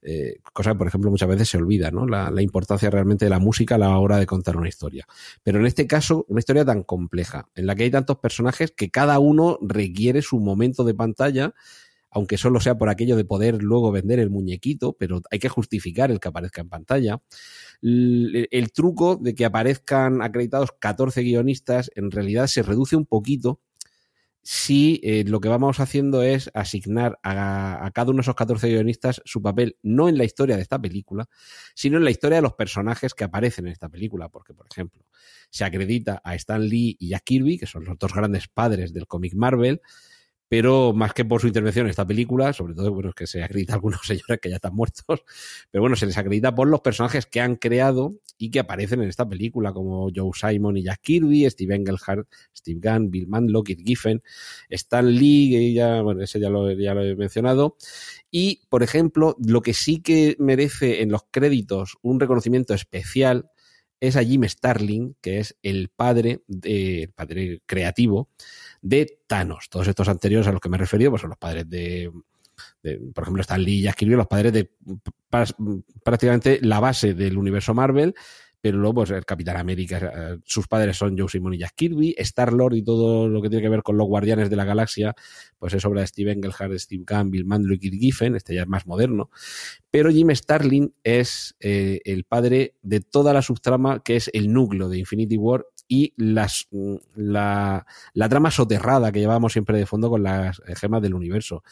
Eh, 0.00 0.38
cosa 0.52 0.72
que, 0.72 0.78
por 0.78 0.86
ejemplo, 0.86 1.10
muchas 1.10 1.28
veces 1.28 1.48
se 1.48 1.58
olvida, 1.58 1.90
¿no? 1.90 2.06
La, 2.06 2.30
la, 2.30 2.40
importancia 2.40 2.88
realmente 2.88 3.24
de 3.24 3.30
la 3.30 3.40
música 3.40 3.74
a 3.74 3.78
la 3.78 3.98
hora 3.98 4.18
de 4.18 4.26
contar 4.26 4.56
una 4.56 4.68
historia. 4.68 5.06
Pero 5.42 5.58
en 5.58 5.66
este 5.66 5.88
caso, 5.88 6.24
una 6.28 6.38
historia 6.38 6.64
tan 6.64 6.84
compleja, 6.84 7.48
en 7.56 7.66
la 7.66 7.74
que 7.74 7.82
hay 7.82 7.90
tantos 7.90 8.18
personajes 8.18 8.70
que 8.70 8.90
cada 8.90 9.18
uno 9.18 9.58
requiere 9.60 10.22
su 10.22 10.38
momento 10.38 10.84
de 10.84 10.94
pantalla 10.94 11.52
aunque 12.10 12.38
solo 12.38 12.60
sea 12.60 12.78
por 12.78 12.88
aquello 12.88 13.16
de 13.16 13.24
poder 13.24 13.62
luego 13.62 13.92
vender 13.92 14.18
el 14.18 14.30
muñequito, 14.30 14.94
pero 14.94 15.22
hay 15.30 15.38
que 15.38 15.48
justificar 15.48 16.10
el 16.10 16.20
que 16.20 16.28
aparezca 16.28 16.60
en 16.60 16.68
pantalla. 16.68 17.20
El, 17.82 18.70
truco 18.72 19.16
de 19.16 19.34
que 19.34 19.44
aparezcan 19.44 20.22
acreditados 20.22 20.72
14 20.78 21.22
guionistas 21.22 21.90
en 21.94 22.10
realidad 22.10 22.46
se 22.46 22.62
reduce 22.62 22.96
un 22.96 23.06
poquito 23.06 23.60
si 24.42 25.00
eh, 25.02 25.24
lo 25.26 25.40
que 25.40 25.48
vamos 25.48 25.78
haciendo 25.78 26.22
es 26.22 26.50
asignar 26.54 27.18
a, 27.22 27.90
cada 27.92 28.10
uno 28.10 28.18
de 28.18 28.22
esos 28.22 28.34
14 28.34 28.68
guionistas 28.68 29.20
su 29.26 29.42
papel 29.42 29.76
no 29.82 30.08
en 30.08 30.16
la 30.16 30.24
historia 30.24 30.56
de 30.56 30.62
esta 30.62 30.80
película, 30.80 31.28
sino 31.74 31.98
en 31.98 32.04
la 32.04 32.10
historia 32.10 32.36
de 32.36 32.42
los 32.42 32.54
personajes 32.54 33.12
que 33.12 33.24
aparecen 33.24 33.66
en 33.66 33.72
esta 33.72 33.90
película. 33.90 34.30
Porque, 34.30 34.54
por 34.54 34.66
ejemplo, 34.70 35.04
se 35.50 35.64
acredita 35.64 36.22
a 36.24 36.34
Stan 36.34 36.66
Lee 36.66 36.96
y 36.98 37.10
Jack 37.10 37.24
Kirby, 37.24 37.58
que 37.58 37.66
son 37.66 37.84
los 37.84 37.98
dos 37.98 38.14
grandes 38.14 38.48
padres 38.48 38.94
del 38.94 39.06
cómic 39.06 39.34
Marvel, 39.34 39.82
pero 40.48 40.92
más 40.94 41.12
que 41.12 41.24
por 41.24 41.40
su 41.40 41.46
intervención 41.46 41.86
en 41.86 41.90
esta 41.90 42.06
película, 42.06 42.52
sobre 42.52 42.74
todo, 42.74 42.92
bueno, 42.92 43.10
es 43.10 43.14
que 43.14 43.26
se 43.26 43.42
acredita 43.42 43.74
a 43.74 43.76
algunos 43.76 44.00
señores 44.06 44.38
que 44.40 44.48
ya 44.48 44.56
están 44.56 44.74
muertos, 44.74 45.22
pero 45.70 45.82
bueno, 45.82 45.96
se 45.96 46.06
les 46.06 46.16
acredita 46.16 46.54
por 46.54 46.68
los 46.68 46.80
personajes 46.80 47.26
que 47.26 47.40
han 47.40 47.56
creado 47.56 48.14
y 48.38 48.50
que 48.50 48.60
aparecen 48.60 49.02
en 49.02 49.08
esta 49.08 49.28
película, 49.28 49.72
como 49.72 50.08
Joe 50.14 50.30
Simon 50.34 50.76
y 50.76 50.84
Jack 50.84 51.00
Kirby, 51.02 51.48
Steve 51.50 51.74
Engelhardt, 51.74 52.28
Steve 52.56 52.80
Gunn, 52.82 53.10
Bill 53.10 53.28
Mandel, 53.28 53.62
Kit 53.64 53.80
Giffen, 53.84 54.22
Stan 54.70 55.06
Lee, 55.06 55.50
que 55.50 55.72
ya, 55.72 56.02
bueno, 56.02 56.22
ese 56.22 56.40
ya 56.40 56.48
lo, 56.48 56.70
ya 56.72 56.94
lo 56.94 57.02
he 57.02 57.16
mencionado, 57.16 57.76
y, 58.30 58.62
por 58.68 58.82
ejemplo, 58.82 59.36
lo 59.44 59.60
que 59.60 59.74
sí 59.74 60.00
que 60.00 60.36
merece 60.38 61.02
en 61.02 61.10
los 61.10 61.22
créditos 61.30 61.96
un 62.02 62.20
reconocimiento 62.20 62.74
especial 62.74 63.50
es 64.00 64.16
a 64.16 64.22
Jim 64.22 64.44
Starling, 64.44 65.16
que 65.20 65.40
es 65.40 65.56
el 65.62 65.88
padre, 65.88 66.42
de, 66.46 67.02
el 67.04 67.12
padre 67.12 67.62
creativo 67.66 68.30
de 68.80 69.20
Thanos. 69.26 69.68
Todos 69.70 69.88
estos 69.88 70.08
anteriores 70.08 70.46
a 70.48 70.52
los 70.52 70.60
que 70.60 70.68
me 70.68 70.76
he 70.76 70.80
referido 70.80 71.10
pues 71.10 71.22
son 71.22 71.30
los 71.30 71.38
padres 71.38 71.68
de, 71.68 72.10
por 73.14 73.24
ejemplo, 73.24 73.40
Stan 73.42 73.62
Lee 73.62 73.80
y 73.80 73.86
escribió 73.86 74.16
los 74.16 74.26
padres 74.26 74.52
de 74.52 74.70
prácticamente 76.02 76.58
la 76.62 76.80
base 76.80 77.14
del 77.14 77.38
universo 77.38 77.74
Marvel 77.74 78.14
pero 78.60 78.78
luego 78.78 78.94
pues 78.94 79.10
el 79.10 79.24
Capitán 79.24 79.56
América, 79.56 79.98
eh, 79.98 80.38
sus 80.44 80.66
padres 80.66 80.96
son 80.96 81.16
Joe 81.16 81.28
Simon 81.28 81.54
y 81.54 81.58
Jack 81.58 81.74
Kirby, 81.76 82.14
Star-Lord 82.18 82.74
y 82.74 82.82
todo 82.82 83.28
lo 83.28 83.40
que 83.40 83.48
tiene 83.48 83.62
que 83.62 83.68
ver 83.68 83.82
con 83.82 83.96
los 83.96 84.06
Guardianes 84.06 84.50
de 84.50 84.56
la 84.56 84.64
Galaxia, 84.64 85.14
pues 85.58 85.74
es 85.74 85.84
obra 85.84 86.00
de 86.00 86.08
Steve 86.08 86.32
Engelhardt, 86.32 86.76
Steve 86.78 87.04
Gunn, 87.08 87.30
Bill 87.30 87.46
y 87.72 87.78
Kit 87.78 87.94
Giffen, 87.94 88.34
este 88.34 88.54
ya 88.54 88.62
es 88.62 88.68
más 88.68 88.86
moderno, 88.86 89.30
pero 89.90 90.10
Jim 90.10 90.30
Starlin 90.34 90.92
es 91.04 91.54
eh, 91.60 92.00
el 92.04 92.24
padre 92.24 92.74
de 92.82 93.00
toda 93.00 93.32
la 93.32 93.42
subtrama 93.42 94.02
que 94.02 94.16
es 94.16 94.28
el 94.32 94.52
núcleo 94.52 94.88
de 94.88 94.98
Infinity 94.98 95.36
War 95.36 95.64
y 95.88 96.12
las, 96.16 96.68
mm, 96.70 96.96
la, 97.16 97.86
la 98.12 98.28
trama 98.28 98.50
soterrada 98.50 99.10
que 99.10 99.20
llevábamos 99.20 99.52
siempre 99.52 99.78
de 99.78 99.86
fondo 99.86 100.10
con 100.10 100.22
las 100.22 100.60
gemas 100.76 101.02
del 101.02 101.14
universo. 101.14 101.64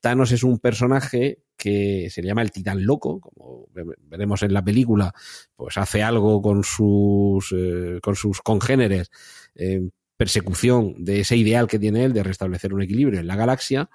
Thanos 0.00 0.32
es 0.32 0.42
un 0.42 0.58
personaje 0.58 1.42
que 1.56 2.08
se 2.10 2.22
le 2.22 2.28
llama 2.28 2.42
el 2.42 2.52
titán 2.52 2.84
loco, 2.84 3.20
como 3.20 3.66
veremos 3.72 4.42
en 4.42 4.54
la 4.54 4.64
película, 4.64 5.12
pues 5.56 5.76
hace 5.76 6.02
algo 6.02 6.40
con 6.40 6.62
sus, 6.62 7.52
eh, 7.56 7.98
con 8.00 8.14
sus 8.14 8.40
congéneres 8.40 9.10
en 9.54 9.92
persecución 10.16 11.04
de 11.04 11.20
ese 11.20 11.36
ideal 11.36 11.66
que 11.66 11.78
tiene 11.78 12.04
él 12.04 12.12
de 12.12 12.22
restablecer 12.22 12.72
un 12.72 12.82
equilibrio 12.82 13.20
en 13.20 13.26
la 13.26 13.36
galaxia 13.36 13.90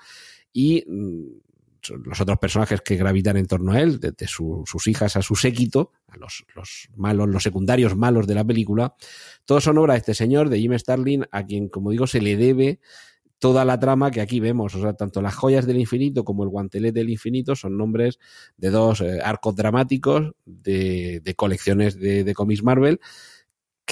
y 0.52 0.84
mm, 0.88 1.53
los 1.90 2.20
otros 2.22 2.38
personajes 2.38 2.82
que 2.82 2.96
gravitan 2.96 3.38
en 3.38 3.48
torno 3.48 3.74
a 3.74 3.82
él, 3.82 4.00
desde 4.00 4.28
sus 4.28 4.88
hijas 4.88 5.16
a 5.16 5.22
su 5.22 5.36
séquito, 5.36 5.92
a 6.08 6.18
los, 6.18 6.46
los, 6.56 6.90
malos, 6.96 7.30
los 7.30 7.44
secundarios 7.44 7.96
malos 7.96 8.28
de 8.28 8.36
la 8.36 8.44
película, 8.44 8.96
todos 9.46 9.64
son 9.64 9.78
obra 9.78 9.94
de 9.94 10.00
este 10.00 10.14
señor, 10.14 10.50
de 10.50 10.60
Jim 10.60 10.78
Starlin, 10.78 11.26
a 11.32 11.46
quien, 11.46 11.70
como 11.70 11.92
digo, 11.92 12.08
se 12.08 12.22
le 12.22 12.38
debe 12.38 12.80
toda 13.44 13.66
la 13.66 13.78
trama 13.78 14.10
que 14.10 14.22
aquí 14.22 14.40
vemos. 14.40 14.74
O 14.74 14.82
sea, 14.82 14.94
tanto 14.94 15.22
las 15.22 15.36
joyas 15.36 15.66
del 15.66 15.78
infinito 15.78 16.24
como 16.24 16.44
el 16.44 16.50
guantelete 16.50 17.00
del 17.00 17.10
infinito 17.10 17.58
son 17.58 17.78
nombres 17.78 18.18
de 18.56 18.70
dos 18.70 19.02
eh, 19.02 19.20
arcos 19.22 19.54
dramáticos 19.56 20.32
de, 20.46 21.22
colecciones 21.36 22.00
de, 22.00 22.24
de 22.24 22.34
cómics 22.34 22.64
Marvel 22.64 23.02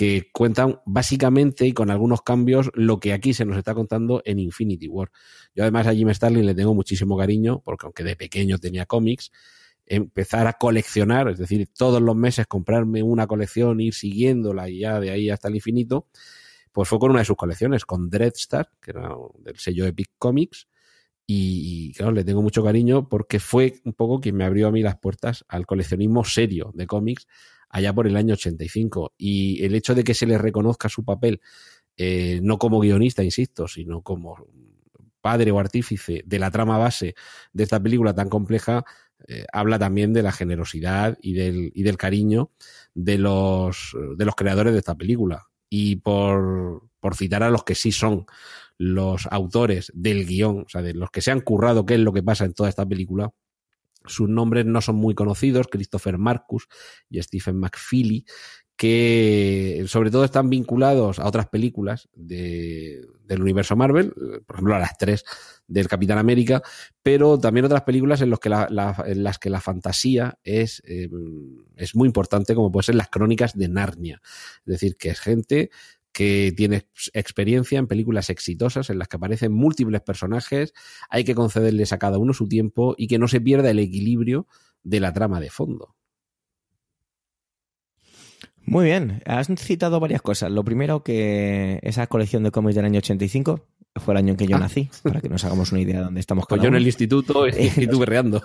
que 0.01 0.31
cuentan 0.33 0.79
básicamente 0.83 1.67
y 1.67 1.73
con 1.73 1.91
algunos 1.91 2.23
cambios 2.23 2.71
lo 2.73 2.99
que 2.99 3.13
aquí 3.13 3.35
se 3.35 3.45
nos 3.45 3.55
está 3.55 3.75
contando 3.75 4.23
en 4.25 4.39
Infinity 4.39 4.87
War. 4.87 5.11
Yo 5.53 5.61
además 5.61 5.85
a 5.85 5.93
Jim 5.93 6.11
Starlin 6.11 6.43
le 6.43 6.55
tengo 6.55 6.73
muchísimo 6.73 7.15
cariño, 7.15 7.61
porque 7.63 7.85
aunque 7.85 8.03
de 8.03 8.15
pequeño 8.15 8.57
tenía 8.57 8.87
cómics, 8.87 9.31
empezar 9.85 10.47
a 10.47 10.53
coleccionar, 10.53 11.29
es 11.29 11.37
decir, 11.37 11.69
todos 11.77 12.01
los 12.01 12.15
meses 12.15 12.47
comprarme 12.47 13.03
una 13.03 13.27
colección, 13.27 13.79
ir 13.79 13.93
siguiéndola 13.93 14.71
y 14.71 14.79
ya 14.79 14.99
de 14.99 15.11
ahí 15.11 15.29
hasta 15.29 15.49
el 15.49 15.55
infinito, 15.57 16.07
pues 16.71 16.89
fue 16.89 16.97
con 16.97 17.11
una 17.11 17.19
de 17.19 17.25
sus 17.25 17.37
colecciones, 17.37 17.85
con 17.85 18.09
Dreadstar, 18.09 18.71
que 18.81 18.89
era 18.89 19.13
del 19.37 19.57
sello 19.57 19.85
Epic 19.85 20.13
Comics, 20.17 20.67
y, 21.27 21.93
claro, 21.93 22.11
le 22.11 22.23
tengo 22.23 22.41
mucho 22.41 22.63
cariño 22.63 23.07
porque 23.07 23.39
fue 23.39 23.75
un 23.85 23.93
poco 23.93 24.19
quien 24.19 24.35
me 24.35 24.45
abrió 24.45 24.67
a 24.67 24.71
mí 24.71 24.81
las 24.81 24.97
puertas 24.97 25.45
al 25.47 25.67
coleccionismo 25.67 26.23
serio 26.23 26.71
de 26.73 26.87
cómics 26.87 27.27
allá 27.71 27.93
por 27.93 28.07
el 28.07 28.15
año 28.15 28.33
85. 28.33 29.13
Y 29.17 29.63
el 29.63 29.75
hecho 29.75 29.95
de 29.95 30.03
que 30.03 30.13
se 30.13 30.25
le 30.25 30.37
reconozca 30.37 30.89
su 30.89 31.03
papel, 31.03 31.41
eh, 31.97 32.39
no 32.43 32.57
como 32.57 32.79
guionista, 32.79 33.23
insisto, 33.23 33.67
sino 33.67 34.01
como 34.01 34.47
padre 35.21 35.51
o 35.51 35.59
artífice 35.59 36.23
de 36.25 36.39
la 36.39 36.51
trama 36.51 36.77
base 36.77 37.15
de 37.53 37.63
esta 37.63 37.81
película 37.81 38.13
tan 38.13 38.29
compleja, 38.29 38.83
eh, 39.27 39.45
habla 39.53 39.77
también 39.77 40.13
de 40.13 40.23
la 40.23 40.31
generosidad 40.31 41.17
y 41.21 41.33
del, 41.33 41.71
y 41.75 41.83
del 41.83 41.97
cariño 41.97 42.51
de 42.95 43.17
los, 43.17 43.95
de 44.17 44.25
los 44.25 44.35
creadores 44.35 44.73
de 44.73 44.79
esta 44.79 44.95
película 44.95 45.47
y 45.69 45.97
por, 45.97 46.89
por 46.99 47.15
citar 47.15 47.43
a 47.43 47.51
los 47.51 47.63
que 47.63 47.75
sí 47.75 47.91
son 47.91 48.25
los 48.77 49.27
autores 49.27 49.91
del 49.93 50.25
guion, 50.25 50.63
o 50.65 50.69
sea, 50.69 50.81
de 50.81 50.95
los 50.95 51.11
que 51.11 51.21
se 51.21 51.31
han 51.31 51.41
currado 51.41 51.85
qué 51.85 51.93
es 51.93 51.99
lo 51.99 52.11
que 52.13 52.23
pasa 52.23 52.45
en 52.45 52.53
toda 52.53 52.67
esta 52.67 52.85
película, 52.85 53.31
sus 54.05 54.29
nombres 54.29 54.65
no 54.65 54.81
son 54.81 54.95
muy 54.95 55.15
conocidos, 55.15 55.67
Christopher 55.69 56.17
Marcus 56.17 56.67
y 57.09 57.21
Stephen 57.21 57.57
McFeely, 57.57 58.25
que 58.81 59.83
sobre 59.85 60.09
todo 60.09 60.25
están 60.25 60.49
vinculados 60.49 61.19
a 61.19 61.27
otras 61.27 61.47
películas 61.49 62.09
de, 62.13 63.05
del 63.25 63.43
universo 63.43 63.75
Marvel, 63.75 64.11
por 64.47 64.55
ejemplo 64.55 64.75
a 64.75 64.79
las 64.79 64.97
tres 64.97 65.23
del 65.67 65.87
Capitán 65.87 66.17
América, 66.17 66.63
pero 67.03 67.37
también 67.37 67.65
otras 67.65 67.83
películas 67.83 68.21
en, 68.21 68.31
los 68.31 68.39
que 68.39 68.49
la, 68.49 68.95
en 69.05 69.23
las 69.23 69.37
que 69.37 69.51
la 69.51 69.61
fantasía 69.61 70.39
es, 70.43 70.81
eh, 70.87 71.09
es 71.75 71.95
muy 71.95 72.07
importante, 72.07 72.55
como 72.55 72.71
puede 72.71 72.85
ser 72.85 72.95
las 72.95 73.09
crónicas 73.09 73.55
de 73.55 73.69
Narnia. 73.69 74.19
Es 74.65 74.71
decir, 74.73 74.97
que 74.97 75.09
es 75.09 75.19
gente 75.19 75.69
que 76.11 76.53
tiene 76.55 76.87
experiencia 77.13 77.79
en 77.79 77.87
películas 77.87 78.29
exitosas 78.29 78.89
en 78.89 78.99
las 78.99 79.07
que 79.07 79.17
aparecen 79.17 79.53
múltiples 79.53 80.01
personajes, 80.01 80.73
hay 81.09 81.23
que 81.23 81.35
concederles 81.35 81.93
a 81.93 81.99
cada 81.99 82.17
uno 82.17 82.33
su 82.33 82.47
tiempo 82.47 82.95
y 82.97 83.07
que 83.07 83.19
no 83.19 83.27
se 83.27 83.41
pierda 83.41 83.69
el 83.69 83.79
equilibrio 83.79 84.47
de 84.83 84.99
la 84.99 85.13
trama 85.13 85.39
de 85.39 85.49
fondo. 85.49 85.95
Muy 88.63 88.85
bien, 88.85 89.21
has 89.25 89.47
citado 89.57 89.99
varias 89.99 90.21
cosas. 90.21 90.51
Lo 90.51 90.63
primero 90.63 91.03
que 91.03 91.79
esa 91.81 92.07
colección 92.07 92.43
de 92.43 92.51
cómics 92.51 92.75
del 92.75 92.85
año 92.85 92.99
85 92.99 93.65
fue 93.95 94.13
el 94.13 94.17
año 94.19 94.31
en 94.31 94.37
que 94.37 94.47
yo 94.47 94.55
ah. 94.57 94.59
nací, 94.59 94.89
para 95.03 95.19
que 95.19 95.29
nos 95.29 95.43
hagamos 95.43 95.71
una 95.71 95.81
idea 95.81 95.97
de 95.97 96.03
dónde 96.03 96.19
estamos. 96.19 96.45
Pues 96.47 96.61
yo 96.61 96.67
en 96.67 96.75
el 96.75 96.85
instituto 96.85 97.45
estuve 97.47 97.97
berreando. 97.97 98.41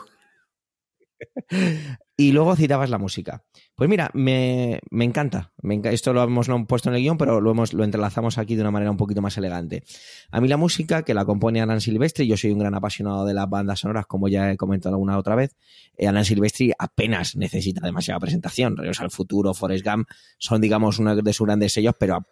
Y 2.18 2.32
luego 2.32 2.56
citabas 2.56 2.88
la 2.88 2.96
música. 2.96 3.44
Pues 3.74 3.90
mira, 3.90 4.10
me, 4.14 4.80
encanta. 4.90 5.52
Esto 5.84 6.14
lo 6.14 6.22
hemos 6.22 6.48
puesto 6.66 6.88
en 6.88 6.94
el 6.94 7.02
guion, 7.02 7.18
pero 7.18 7.42
lo, 7.42 7.50
hemos, 7.50 7.74
lo 7.74 7.84
entrelazamos 7.84 8.38
aquí 8.38 8.54
de 8.54 8.62
una 8.62 8.70
manera 8.70 8.90
un 8.90 8.96
poquito 8.96 9.20
más 9.20 9.36
elegante. 9.36 9.84
A 10.30 10.40
mí 10.40 10.48
la 10.48 10.56
música, 10.56 11.02
que 11.02 11.12
la 11.12 11.26
compone 11.26 11.60
Alan 11.60 11.82
Silvestri, 11.82 12.26
yo 12.26 12.38
soy 12.38 12.52
un 12.52 12.58
gran 12.60 12.74
apasionado 12.74 13.26
de 13.26 13.34
las 13.34 13.50
bandas 13.50 13.80
sonoras, 13.80 14.06
como 14.06 14.28
ya 14.28 14.50
he 14.50 14.56
comentado 14.56 14.94
alguna 14.94 15.18
otra 15.18 15.34
vez. 15.34 15.56
Eh, 15.98 16.08
Alan 16.08 16.24
Silvestri 16.24 16.72
apenas 16.78 17.36
necesita 17.36 17.84
demasiada 17.84 18.18
presentación. 18.18 18.78
Regreso 18.78 19.02
al 19.02 19.10
futuro, 19.10 19.52
Forrest 19.52 19.84
Gump, 19.84 20.08
son, 20.38 20.62
digamos, 20.62 20.98
uno 20.98 21.14
de 21.14 21.32
sus 21.34 21.46
grandes 21.46 21.74
sellos, 21.74 21.94
pero 22.00 22.26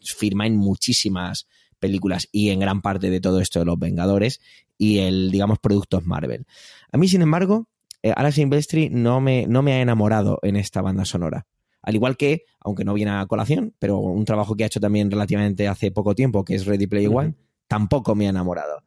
firma 0.00 0.48
en 0.48 0.56
muchísimas 0.56 1.46
películas 1.78 2.28
y 2.32 2.50
en 2.50 2.58
gran 2.58 2.82
parte 2.82 3.08
de 3.08 3.20
todo 3.20 3.40
esto 3.40 3.60
de 3.60 3.66
los 3.66 3.78
Vengadores 3.78 4.40
y 4.76 4.98
el, 4.98 5.30
digamos, 5.30 5.60
productos 5.60 6.06
Marvel. 6.06 6.44
A 6.90 6.98
mí, 6.98 7.06
sin 7.06 7.22
embargo, 7.22 7.68
eh, 8.02 8.12
Alex 8.14 8.36
Silvestri 8.36 8.90
no 8.90 9.20
me, 9.20 9.46
no 9.46 9.62
me 9.62 9.74
ha 9.74 9.80
enamorado 9.80 10.38
en 10.42 10.56
esta 10.56 10.82
banda 10.82 11.04
sonora. 11.04 11.46
Al 11.82 11.94
igual 11.94 12.16
que, 12.16 12.44
aunque 12.60 12.84
no 12.84 12.94
viene 12.94 13.12
a 13.12 13.26
colación, 13.26 13.74
pero 13.78 13.98
un 13.98 14.24
trabajo 14.24 14.56
que 14.56 14.64
ha 14.64 14.66
hecho 14.66 14.80
también 14.80 15.10
relativamente 15.10 15.68
hace 15.68 15.90
poco 15.90 16.14
tiempo, 16.14 16.44
que 16.44 16.54
es 16.54 16.66
Ready 16.66 16.86
Play 16.86 17.06
One, 17.06 17.34
tampoco 17.66 18.14
me 18.14 18.26
ha 18.26 18.30
enamorado. 18.30 18.82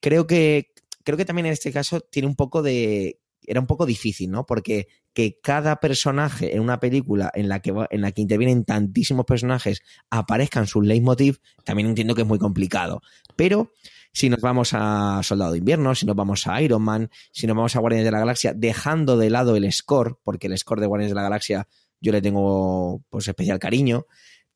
Creo 0.00 0.26
que, 0.26 0.72
creo 1.02 1.16
que 1.16 1.24
también 1.24 1.46
en 1.46 1.52
este 1.52 1.72
caso 1.72 2.00
tiene 2.00 2.28
un 2.28 2.36
poco 2.36 2.62
de. 2.62 3.20
Era 3.48 3.60
un 3.60 3.66
poco 3.66 3.86
difícil, 3.86 4.30
¿no? 4.30 4.44
Porque 4.44 4.88
que 5.12 5.40
cada 5.40 5.76
personaje 5.76 6.54
en 6.54 6.60
una 6.60 6.78
película 6.78 7.30
en 7.34 7.48
la 7.48 7.60
que, 7.60 7.72
en 7.90 8.00
la 8.02 8.12
que 8.12 8.20
intervienen 8.20 8.64
tantísimos 8.64 9.24
personajes 9.24 9.80
aparezcan 10.10 10.66
sus 10.66 10.84
leitmotiv, 10.84 11.38
también 11.64 11.88
entiendo 11.88 12.14
que 12.14 12.22
es 12.22 12.28
muy 12.28 12.38
complicado. 12.38 13.00
Pero 13.34 13.72
si 14.16 14.30
nos 14.30 14.40
vamos 14.40 14.70
a 14.72 15.20
Soldado 15.22 15.52
de 15.52 15.58
Invierno, 15.58 15.94
si 15.94 16.06
nos 16.06 16.16
vamos 16.16 16.46
a 16.46 16.62
Iron 16.62 16.80
Man, 16.80 17.10
si 17.32 17.46
nos 17.46 17.54
vamos 17.54 17.76
a 17.76 17.80
Guardianes 17.80 18.06
de 18.06 18.12
la 18.12 18.20
Galaxia, 18.20 18.54
dejando 18.54 19.18
de 19.18 19.28
lado 19.28 19.56
el 19.56 19.70
score, 19.70 20.18
porque 20.24 20.46
el 20.46 20.56
score 20.56 20.80
de 20.80 20.86
Guardianes 20.86 21.10
de 21.10 21.16
la 21.16 21.22
Galaxia 21.24 21.68
yo 22.00 22.12
le 22.12 22.22
tengo 22.22 23.02
pues 23.10 23.28
especial 23.28 23.58
cariño. 23.58 24.06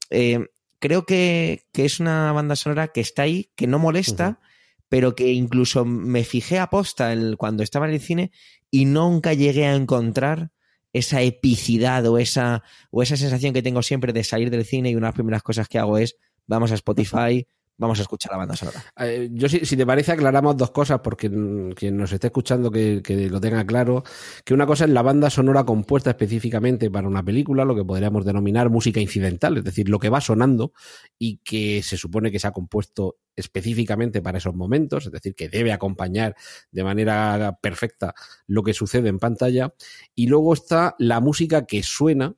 Eh, 0.08 0.46
creo 0.78 1.04
que, 1.04 1.66
es 1.74 2.00
una 2.00 2.32
banda 2.32 2.56
sonora 2.56 2.88
que 2.88 3.02
está 3.02 3.24
ahí, 3.24 3.50
que 3.54 3.66
no 3.66 3.78
molesta, 3.78 4.40
pero 4.88 5.14
que 5.14 5.30
incluso 5.30 5.84
me 5.84 6.24
fijé 6.24 6.58
a 6.58 6.70
posta 6.70 7.14
cuando 7.36 7.62
estaba 7.62 7.86
en 7.86 7.92
el 7.92 8.00
cine 8.00 8.32
y 8.70 8.86
nunca 8.86 9.34
llegué 9.34 9.66
a 9.66 9.74
encontrar 9.74 10.52
esa 10.94 11.20
epicidad 11.20 12.06
o 12.06 12.16
esa, 12.16 12.62
o 12.90 13.02
esa 13.02 13.18
sensación 13.18 13.52
que 13.52 13.60
tengo 13.60 13.82
siempre 13.82 14.14
de 14.14 14.24
salir 14.24 14.48
del 14.48 14.64
cine 14.64 14.88
y 14.88 14.94
una 14.94 15.08
de 15.08 15.10
las 15.10 15.16
primeras 15.16 15.42
cosas 15.42 15.68
que 15.68 15.78
hago 15.78 15.98
es 15.98 16.16
vamos 16.46 16.72
a 16.72 16.76
Spotify, 16.76 17.46
vamos 17.80 17.98
a 17.98 18.02
escuchar 18.02 18.32
la 18.32 18.38
banda 18.38 18.54
sonora. 18.54 18.84
Eh, 19.00 19.30
yo, 19.32 19.48
si, 19.48 19.64
si, 19.64 19.76
te 19.76 19.86
parece, 19.86 20.12
aclaramos 20.12 20.56
dos 20.56 20.70
cosas, 20.70 21.00
porque 21.00 21.30
quien 21.74 21.96
nos 21.96 22.12
esté 22.12 22.26
escuchando 22.26 22.70
que, 22.70 23.02
lo 23.30 23.40
tenga 23.40 23.64
claro, 23.64 24.04
que 24.44 24.52
una 24.52 24.66
cosa 24.66 24.84
es 24.84 24.90
la 24.90 25.00
banda 25.00 25.30
sonora 25.30 25.64
compuesta 25.64 26.10
específicamente 26.10 26.90
para 26.90 27.08
una 27.08 27.24
película, 27.24 27.64
lo 27.64 27.74
que 27.74 27.84
podríamos 27.84 28.26
denominar 28.26 28.68
música 28.68 29.00
incidental, 29.00 29.56
es 29.56 29.64
decir, 29.64 29.88
lo 29.88 29.98
que 29.98 30.10
va 30.10 30.20
sonando 30.20 30.72
y 31.18 31.38
que 31.38 31.82
se 31.82 31.96
supone 31.96 32.30
que 32.30 32.38
se 32.38 32.46
ha 32.46 32.52
compuesto 32.52 33.16
específicamente 33.34 34.20
para 34.20 34.38
esos 34.38 34.54
momentos, 34.54 35.06
es 35.06 35.12
decir, 35.12 35.34
que 35.34 35.48
debe 35.48 35.72
acompañar 35.72 36.36
de 36.70 36.84
manera 36.84 37.58
perfecta 37.62 38.14
lo 38.46 38.62
que 38.62 38.74
sucede 38.74 39.08
en 39.08 39.18
pantalla. 39.18 39.72
Y 40.14 40.26
luego 40.26 40.52
está 40.52 40.96
la 40.98 41.20
música 41.20 41.64
que 41.64 41.82
suena, 41.82 42.34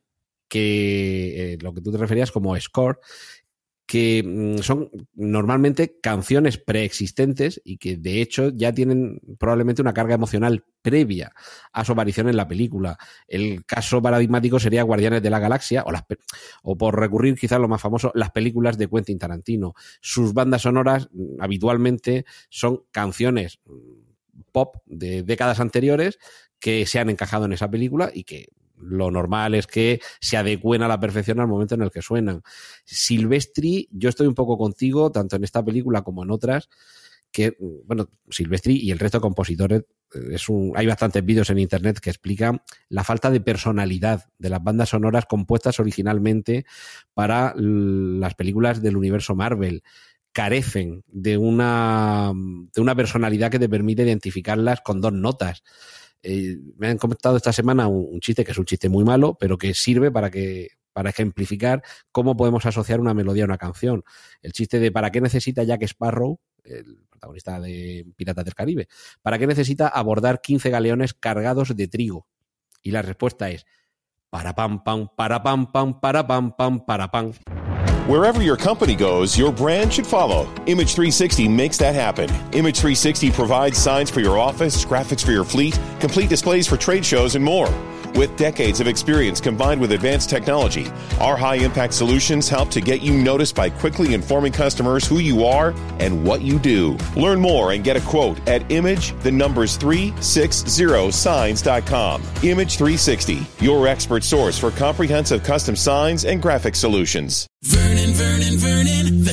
que 0.46 1.54
eh, 1.54 1.58
lo 1.62 1.74
que 1.74 1.80
tú 1.80 1.90
te 1.90 1.98
referías 1.98 2.30
como 2.30 2.58
score, 2.60 3.00
que 3.86 4.22
mm, 4.24 4.62
son 4.62 4.90
normalmente 5.14 5.98
canciones 6.00 6.58
preexistentes 6.58 7.60
y 7.64 7.78
que 7.78 7.96
de 7.96 8.22
hecho 8.22 8.50
ya 8.50 8.72
tienen 8.72 9.20
probablemente 9.38 9.82
una 9.82 9.94
carga 9.94 10.14
emocional 10.14 10.64
previa 10.82 11.32
a 11.72 11.84
su 11.84 11.92
aparición 11.92 12.28
en 12.28 12.36
la 12.36 12.48
película. 12.48 12.98
El 13.26 13.64
caso 13.64 14.00
paradigmático 14.00 14.58
sería 14.58 14.82
Guardianes 14.82 15.22
de 15.22 15.30
la 15.30 15.38
Galaxia 15.38 15.84
o, 15.86 15.92
las, 15.92 16.04
o 16.62 16.76
por 16.76 16.98
recurrir 16.98 17.34
quizás 17.36 17.60
lo 17.60 17.68
más 17.68 17.80
famoso, 17.80 18.12
las 18.14 18.30
películas 18.30 18.78
de 18.78 18.88
Quentin 18.88 19.18
Tarantino. 19.18 19.74
Sus 20.00 20.32
bandas 20.32 20.62
sonoras 20.62 21.08
mm, 21.12 21.40
habitualmente 21.40 22.24
son 22.48 22.84
canciones 22.90 23.60
mm, 23.66 24.42
pop 24.52 24.76
de 24.86 25.22
décadas 25.22 25.60
anteriores 25.60 26.18
que 26.58 26.86
se 26.86 26.98
han 26.98 27.10
encajado 27.10 27.46
en 27.46 27.52
esa 27.52 27.70
película 27.70 28.10
y 28.14 28.24
que 28.24 28.48
lo 28.82 29.10
normal 29.10 29.54
es 29.54 29.66
que 29.66 30.00
se 30.20 30.36
adecuen 30.36 30.82
a 30.82 30.88
la 30.88 31.00
perfección 31.00 31.40
al 31.40 31.48
momento 31.48 31.74
en 31.74 31.82
el 31.82 31.90
que 31.90 32.02
suenan. 32.02 32.42
Silvestri, 32.84 33.88
yo 33.90 34.08
estoy 34.08 34.26
un 34.26 34.34
poco 34.34 34.58
contigo, 34.58 35.10
tanto 35.10 35.36
en 35.36 35.44
esta 35.44 35.64
película 35.64 36.02
como 36.02 36.22
en 36.22 36.30
otras, 36.30 36.68
que, 37.32 37.56
bueno, 37.86 38.10
Silvestri 38.28 38.76
y 38.76 38.90
el 38.90 38.98
resto 38.98 39.18
de 39.18 39.22
compositores, 39.22 39.82
eh, 40.14 40.20
es 40.32 40.48
un, 40.48 40.72
hay 40.76 40.86
bastantes 40.86 41.24
vídeos 41.24 41.48
en 41.50 41.58
internet 41.58 41.98
que 41.98 42.10
explican 42.10 42.60
la 42.88 43.04
falta 43.04 43.30
de 43.30 43.40
personalidad 43.40 44.26
de 44.38 44.50
las 44.50 44.62
bandas 44.62 44.90
sonoras 44.90 45.24
compuestas 45.24 45.80
originalmente 45.80 46.66
para 47.14 47.54
las 47.56 48.34
películas 48.34 48.82
del 48.82 48.96
universo 48.96 49.34
Marvel 49.34 49.82
carecen 50.32 51.04
de 51.08 51.36
una, 51.36 52.32
de 52.34 52.80
una 52.80 52.94
personalidad 52.94 53.50
que 53.50 53.58
te 53.58 53.68
permite 53.68 54.02
identificarlas 54.02 54.80
con 54.80 55.00
dos 55.00 55.12
notas. 55.12 55.62
Eh, 56.22 56.56
me 56.76 56.88
han 56.88 56.98
comentado 56.98 57.36
esta 57.36 57.52
semana 57.52 57.88
un, 57.88 58.20
chiste 58.20 58.44
que 58.44 58.52
es 58.52 58.58
un 58.58 58.64
chiste 58.64 58.88
muy 58.88 59.04
malo, 59.04 59.36
pero 59.38 59.58
que 59.58 59.74
sirve 59.74 60.10
para 60.10 60.30
que 60.30 60.68
para 60.92 61.10
ejemplificar 61.10 61.82
cómo 62.10 62.36
podemos 62.36 62.66
asociar 62.66 63.00
una 63.00 63.14
melodía 63.14 63.44
a 63.44 63.46
una 63.46 63.58
canción. 63.58 64.04
El 64.42 64.52
chiste 64.52 64.78
de 64.78 64.92
¿para 64.92 65.10
qué 65.10 65.20
necesita 65.20 65.62
Jack 65.62 65.82
Sparrow, 65.82 66.38
el 66.64 67.06
protagonista 67.08 67.58
de 67.60 68.06
Piratas 68.14 68.44
del 68.44 68.54
Caribe, 68.54 68.88
¿para 69.22 69.38
qué 69.38 69.46
necesita 69.46 69.88
abordar 69.88 70.40
15 70.42 70.70
galeones 70.70 71.14
cargados 71.14 71.74
de 71.74 71.88
trigo? 71.88 72.26
Y 72.82 72.90
la 72.90 73.02
respuesta 73.02 73.50
es 73.50 73.64
para 74.28 74.54
pam 74.54 74.84
pam, 74.84 75.08
para 75.16 75.42
pam 75.42 75.72
pam, 75.72 76.00
para 76.00 76.26
pam 76.26 76.54
pam, 76.56 76.84
para 76.84 77.10
pam. 77.10 77.32
Wherever 78.08 78.42
your 78.42 78.56
company 78.56 78.96
goes, 78.96 79.38
your 79.38 79.52
brand 79.52 79.92
should 79.92 80.08
follow. 80.08 80.52
Image 80.66 80.94
360 80.94 81.46
makes 81.46 81.78
that 81.78 81.94
happen. 81.94 82.28
Image 82.52 82.80
360 82.80 83.30
provides 83.30 83.78
signs 83.78 84.10
for 84.10 84.18
your 84.18 84.40
office, 84.40 84.84
graphics 84.84 85.24
for 85.24 85.30
your 85.30 85.44
fleet, 85.44 85.78
complete 86.00 86.28
displays 86.28 86.66
for 86.66 86.76
trade 86.76 87.06
shows, 87.06 87.36
and 87.36 87.44
more. 87.44 87.68
With 88.14 88.36
decades 88.36 88.80
of 88.80 88.86
experience 88.86 89.40
combined 89.40 89.80
with 89.80 89.92
advanced 89.92 90.28
technology, 90.28 90.86
our 91.18 91.34
high 91.36 91.54
impact 91.56 91.94
solutions 91.94 92.48
help 92.48 92.68
to 92.70 92.80
get 92.80 93.00
you 93.00 93.16
noticed 93.16 93.54
by 93.54 93.70
quickly 93.70 94.14
informing 94.14 94.52
customers 94.52 95.06
who 95.06 95.18
you 95.18 95.44
are 95.44 95.74
and 95.98 96.24
what 96.24 96.42
you 96.42 96.58
do. 96.58 96.98
Learn 97.16 97.40
more 97.40 97.72
and 97.72 97.82
get 97.82 97.96
a 97.96 98.02
quote 98.02 98.46
at 98.48 98.70
image 98.70 99.18
the 99.20 99.32
numbers 99.32 99.78
360signs.com. 99.78 102.22
Image 102.42 102.76
360, 102.76 103.46
your 103.60 103.86
expert 103.86 104.24
source 104.24 104.58
for 104.58 104.70
comprehensive 104.72 105.42
custom 105.42 105.74
signs 105.74 106.26
and 106.26 106.42
graphic 106.42 106.74
solutions. 106.74 107.46
Vernon, 107.62 108.12
Vernon, 108.12 108.58
Vernon, 108.58 109.24
the 109.24 109.32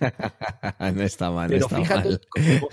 no 0.94 1.02
está 1.02 1.30
mal. 1.30 1.48
Pero 1.48 1.66
está 1.66 1.76
fíjate, 1.76 2.08
mal. 2.08 2.20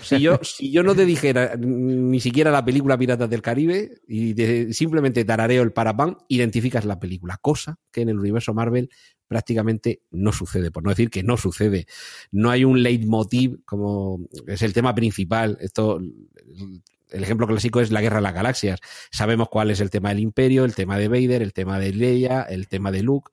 Si, 0.00 0.20
yo, 0.20 0.38
si 0.42 0.70
yo 0.70 0.82
no 0.82 0.94
te 0.94 1.04
dijera 1.04 1.56
ni 1.56 2.20
siquiera 2.20 2.50
la 2.50 2.64
película 2.64 2.98
Piratas 2.98 3.28
del 3.28 3.42
Caribe 3.42 4.00
y 4.06 4.34
te, 4.34 4.72
simplemente 4.72 5.24
tarareo 5.24 5.62
el 5.62 5.72
parapán, 5.72 6.18
identificas 6.28 6.84
la 6.84 6.98
película, 6.98 7.38
cosa 7.40 7.78
que 7.90 8.02
en 8.02 8.10
el 8.10 8.18
universo 8.18 8.54
Marvel 8.54 8.90
prácticamente 9.28 10.02
no 10.10 10.32
sucede, 10.32 10.70
por 10.70 10.84
no 10.84 10.90
decir 10.90 11.10
que 11.10 11.22
no 11.22 11.36
sucede. 11.36 11.86
No 12.30 12.50
hay 12.50 12.64
un 12.64 12.82
leitmotiv 12.82 13.64
como 13.64 14.20
es 14.46 14.62
el 14.62 14.72
tema 14.72 14.94
principal. 14.94 15.58
Esto 15.60 16.00
el 17.10 17.22
ejemplo 17.22 17.46
clásico 17.46 17.80
es 17.80 17.90
la 17.90 18.00
Guerra 18.00 18.16
de 18.16 18.22
las 18.22 18.34
Galaxias. 18.34 18.80
Sabemos 19.10 19.48
cuál 19.48 19.70
es 19.70 19.80
el 19.80 19.90
tema 19.90 20.10
del 20.10 20.20
Imperio, 20.20 20.64
el 20.64 20.74
tema 20.74 20.98
de 20.98 21.08
Vader, 21.08 21.42
el 21.42 21.52
tema 21.52 21.78
de 21.78 21.92
Leia, 21.92 22.42
el 22.42 22.68
tema 22.68 22.90
de 22.90 23.02
Luke 23.02 23.32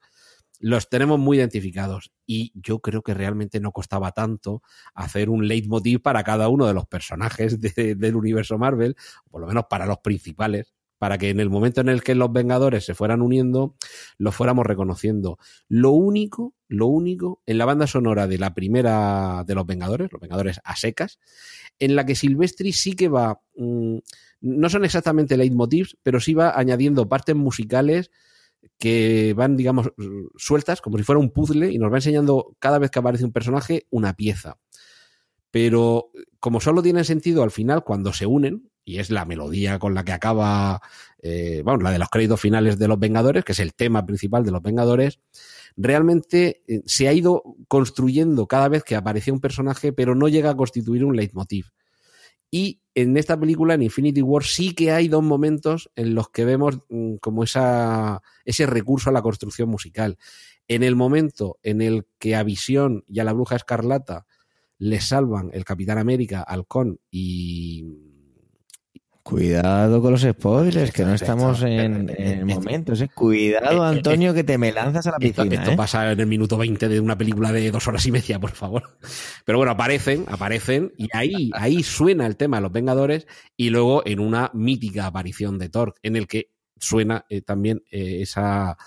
los 0.63 0.87
tenemos 0.87 1.19
muy 1.19 1.39
identificados 1.39 2.13
y 2.25 2.53
yo 2.55 2.79
creo 2.79 3.01
que 3.01 3.13
realmente 3.13 3.59
no 3.59 3.73
costaba 3.73 4.13
tanto 4.13 4.61
hacer 4.93 5.29
un 5.29 5.45
leitmotiv 5.45 6.01
para 6.01 6.23
cada 6.23 6.47
uno 6.47 6.65
de 6.65 6.73
los 6.73 6.87
personajes 6.87 7.59
de, 7.59 7.95
del 7.95 8.15
universo 8.15 8.57
Marvel, 8.57 8.95
por 9.29 9.41
lo 9.41 9.47
menos 9.47 9.65
para 9.69 9.85
los 9.85 9.97
principales, 9.97 10.73
para 10.99 11.17
que 11.17 11.31
en 11.31 11.41
el 11.41 11.49
momento 11.49 11.81
en 11.81 11.89
el 11.89 12.01
que 12.01 12.15
los 12.15 12.31
Vengadores 12.31 12.85
se 12.85 12.95
fueran 12.95 13.21
uniendo, 13.21 13.75
los 14.17 14.33
fuéramos 14.33 14.65
reconociendo. 14.65 15.37
Lo 15.67 15.91
único, 15.91 16.55
lo 16.69 16.87
único, 16.87 17.41
en 17.45 17.57
la 17.57 17.65
banda 17.65 17.85
sonora 17.85 18.27
de 18.27 18.37
la 18.37 18.53
primera 18.53 19.43
de 19.45 19.55
los 19.55 19.65
Vengadores, 19.65 20.13
los 20.13 20.21
Vengadores 20.21 20.61
a 20.63 20.77
secas, 20.77 21.19
en 21.77 21.97
la 21.97 22.05
que 22.05 22.15
Silvestri 22.15 22.71
sí 22.71 22.93
que 22.93 23.09
va, 23.09 23.41
mmm, 23.57 23.97
no 24.39 24.69
son 24.69 24.85
exactamente 24.85 25.35
leitmotivs, 25.35 25.97
pero 26.03 26.21
sí 26.21 26.33
va 26.33 26.57
añadiendo 26.57 27.09
partes 27.09 27.35
musicales 27.35 28.11
que 28.77 29.33
van, 29.35 29.55
digamos, 29.55 29.91
sueltas, 30.37 30.81
como 30.81 30.97
si 30.97 31.03
fuera 31.03 31.19
un 31.19 31.31
puzzle, 31.31 31.71
y 31.71 31.77
nos 31.77 31.91
va 31.91 31.97
enseñando 31.97 32.55
cada 32.59 32.79
vez 32.79 32.91
que 32.91 32.99
aparece 32.99 33.25
un 33.25 33.31
personaje 33.31 33.87
una 33.89 34.13
pieza. 34.13 34.57
Pero 35.51 36.11
como 36.39 36.59
solo 36.59 36.81
tiene 36.81 37.03
sentido 37.03 37.43
al 37.43 37.51
final 37.51 37.83
cuando 37.83 38.11
se 38.11 38.25
unen, 38.25 38.69
y 38.85 38.99
es 38.99 39.09
la 39.09 39.25
melodía 39.25 39.79
con 39.79 39.93
la 39.93 40.03
que 40.03 40.11
acaba, 40.11 40.81
eh, 41.21 41.63
la 41.65 41.91
de 41.91 41.99
los 41.99 42.09
créditos 42.09 42.41
finales 42.41 42.77
de 42.77 42.87
los 42.87 42.99
Vengadores, 42.99 43.45
que 43.45 43.53
es 43.53 43.59
el 43.59 43.73
tema 43.73 44.05
principal 44.05 44.43
de 44.43 44.51
los 44.51 44.61
Vengadores, 44.61 45.19
realmente 45.77 46.63
eh, 46.67 46.81
se 46.85 47.07
ha 47.07 47.13
ido 47.13 47.43
construyendo 47.67 48.47
cada 48.47 48.67
vez 48.67 48.83
que 48.83 48.95
aparecía 48.95 49.33
un 49.33 49.39
personaje, 49.39 49.93
pero 49.93 50.15
no 50.15 50.27
llega 50.27 50.51
a 50.51 50.57
constituir 50.57 51.05
un 51.05 51.15
leitmotiv. 51.15 51.67
Y 52.51 52.82
en 52.95 53.17
esta 53.17 53.39
película, 53.39 53.73
en 53.73 53.81
Infinity 53.81 54.21
War, 54.21 54.43
sí 54.43 54.73
que 54.73 54.91
hay 54.91 55.07
dos 55.07 55.23
momentos 55.23 55.89
en 55.95 56.13
los 56.13 56.29
que 56.29 56.45
vemos 56.45 56.79
mm, 56.89 57.15
como 57.15 57.43
esa, 57.43 58.21
ese 58.45 58.65
recurso 58.65 59.09
a 59.09 59.13
la 59.13 59.21
construcción 59.21 59.69
musical. 59.69 60.17
En 60.67 60.83
el 60.83 60.95
momento 60.95 61.57
en 61.63 61.81
el 61.81 62.05
que 62.19 62.35
a 62.35 62.43
Visión 62.43 63.03
y 63.07 63.19
a 63.19 63.23
la 63.23 63.33
Bruja 63.33 63.55
Escarlata 63.55 64.25
le 64.77 65.01
salvan 65.01 65.49
el 65.53 65.65
Capitán 65.65 65.97
América, 65.97 66.41
Halcón 66.41 66.99
y 67.09 67.85
Cuidado 69.23 70.01
con 70.01 70.11
los 70.11 70.21
spoilers, 70.21 70.91
que 70.91 71.05
no 71.05 71.13
estamos 71.13 71.63
en, 71.63 72.13
en 72.17 72.45
momentos. 72.45 72.99
¿eh? 73.01 73.09
Cuidado, 73.13 73.83
Antonio, 73.83 74.33
que 74.33 74.43
te 74.43 74.57
me 74.57 74.73
lanzas 74.73 75.07
a 75.07 75.11
la 75.11 75.17
piscina. 75.17 75.43
Esto, 75.45 75.55
esto 75.55 75.71
¿eh? 75.71 75.77
pasa 75.77 76.11
en 76.11 76.19
el 76.19 76.27
minuto 76.27 76.57
20 76.57 76.89
de 76.89 76.99
una 76.99 77.17
película 77.17 77.53
de 77.53 77.71
dos 77.71 77.87
horas 77.87 78.05
y 78.05 78.11
media, 78.11 78.37
por 78.37 78.51
favor. 78.51 78.97
Pero 79.45 79.57
bueno, 79.57 79.71
aparecen, 79.71 80.25
aparecen, 80.27 80.91
y 80.97 81.07
ahí, 81.13 81.51
ahí 81.53 81.83
suena 81.83 82.25
el 82.27 82.35
tema 82.35 82.57
de 82.57 82.63
los 82.63 82.71
Vengadores, 82.73 83.25
y 83.55 83.69
luego 83.69 84.03
en 84.05 84.19
una 84.19 84.51
mítica 84.53 85.05
aparición 85.05 85.57
de 85.57 85.69
Thor, 85.69 85.95
en 86.03 86.17
el 86.17 86.27
que 86.27 86.49
suena 86.77 87.25
eh, 87.29 87.41
también 87.41 87.81
eh, 87.91 88.21
esa, 88.21 88.77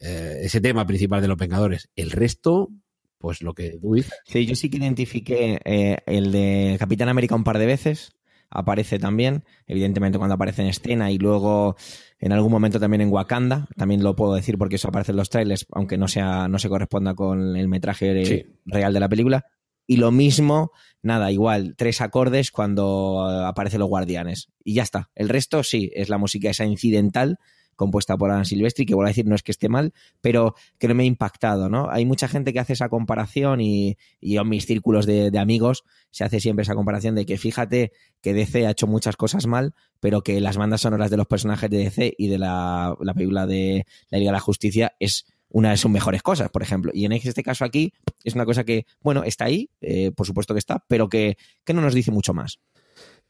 eh, 0.00 0.40
ese 0.42 0.60
tema 0.60 0.86
principal 0.86 1.22
de 1.22 1.28
los 1.28 1.36
Vengadores. 1.36 1.90
El 1.94 2.10
resto, 2.10 2.70
pues 3.18 3.42
lo 3.42 3.54
que 3.54 3.78
tú 3.80 3.94
dices. 3.94 4.14
Sí, 4.24 4.46
yo 4.46 4.56
sí 4.56 4.70
que 4.70 4.78
identifiqué 4.78 5.60
eh, 5.64 5.98
el 6.06 6.32
de 6.32 6.76
Capitán 6.78 7.10
América 7.10 7.34
un 7.34 7.44
par 7.44 7.58
de 7.58 7.66
veces. 7.66 8.12
Aparece 8.50 8.98
también, 8.98 9.44
evidentemente 9.66 10.18
cuando 10.18 10.34
aparece 10.34 10.62
en 10.62 10.68
escena 10.68 11.10
y 11.10 11.18
luego 11.18 11.76
en 12.18 12.32
algún 12.32 12.50
momento 12.50 12.80
también 12.80 13.00
en 13.00 13.10
Wakanda. 13.12 13.68
También 13.76 14.02
lo 14.02 14.16
puedo 14.16 14.34
decir 14.34 14.58
porque 14.58 14.76
eso 14.76 14.88
aparece 14.88 15.12
en 15.12 15.16
los 15.16 15.30
trailers, 15.30 15.66
aunque 15.70 15.96
no 15.98 16.08
sea 16.08 16.48
no 16.48 16.58
se 16.58 16.68
corresponda 16.68 17.14
con 17.14 17.56
el 17.56 17.68
metraje 17.68 18.24
Sí. 18.24 18.46
real 18.66 18.92
de 18.92 19.00
la 19.00 19.08
película. 19.08 19.44
Y 19.86 19.96
lo 19.96 20.10
mismo, 20.12 20.70
nada, 21.02 21.32
igual, 21.32 21.74
tres 21.76 22.00
acordes 22.00 22.50
cuando 22.50 23.24
aparecen 23.46 23.80
los 23.80 23.88
guardianes. 23.88 24.48
Y 24.62 24.74
ya 24.74 24.82
está. 24.82 25.10
El 25.14 25.28
resto 25.28 25.62
sí, 25.62 25.90
es 25.94 26.08
la 26.08 26.18
música 26.18 26.50
esa 26.50 26.64
incidental 26.64 27.38
compuesta 27.80 28.18
por 28.18 28.30
Alan 28.30 28.44
Silvestri, 28.44 28.84
que 28.84 28.94
vuelvo 28.94 29.06
a 29.06 29.10
decir, 29.10 29.26
no 29.26 29.34
es 29.34 29.42
que 29.42 29.52
esté 29.52 29.70
mal, 29.70 29.94
pero 30.20 30.54
que 30.78 30.86
no 30.86 30.94
me 30.94 31.04
ha 31.04 31.06
impactado, 31.06 31.70
¿no? 31.70 31.88
Hay 31.90 32.04
mucha 32.04 32.28
gente 32.28 32.52
que 32.52 32.60
hace 32.60 32.74
esa 32.74 32.90
comparación 32.90 33.62
y, 33.62 33.96
y 34.20 34.36
en 34.36 34.46
mis 34.50 34.66
círculos 34.66 35.06
de, 35.06 35.30
de, 35.30 35.38
amigos 35.38 35.84
se 36.10 36.22
hace 36.22 36.40
siempre 36.40 36.64
esa 36.64 36.74
comparación 36.74 37.14
de 37.14 37.24
que 37.24 37.38
fíjate 37.38 37.92
que 38.20 38.34
DC 38.34 38.66
ha 38.66 38.72
hecho 38.72 38.86
muchas 38.86 39.16
cosas 39.16 39.46
mal, 39.46 39.72
pero 39.98 40.20
que 40.20 40.42
las 40.42 40.58
bandas 40.58 40.82
sonoras 40.82 41.10
de 41.10 41.16
los 41.16 41.26
personajes 41.26 41.70
de 41.70 41.78
DC 41.78 42.14
y 42.18 42.28
de 42.28 42.36
la, 42.36 42.94
la 43.00 43.14
película 43.14 43.46
de 43.46 43.86
la 44.10 44.18
Liga 44.18 44.30
de 44.30 44.36
la 44.36 44.40
Justicia 44.40 44.92
es 45.00 45.24
una 45.48 45.70
de 45.70 45.78
sus 45.78 45.90
mejores 45.90 46.22
cosas, 46.22 46.50
por 46.50 46.62
ejemplo. 46.62 46.92
Y 46.94 47.06
en 47.06 47.12
este 47.12 47.42
caso 47.42 47.64
aquí 47.64 47.94
es 48.24 48.34
una 48.34 48.44
cosa 48.44 48.64
que, 48.64 48.84
bueno, 49.00 49.24
está 49.24 49.46
ahí, 49.46 49.70
eh, 49.80 50.12
por 50.12 50.26
supuesto 50.26 50.52
que 50.52 50.58
está, 50.58 50.84
pero 50.86 51.08
que, 51.08 51.38
que 51.64 51.72
no 51.72 51.80
nos 51.80 51.94
dice 51.94 52.10
mucho 52.10 52.34
más. 52.34 52.60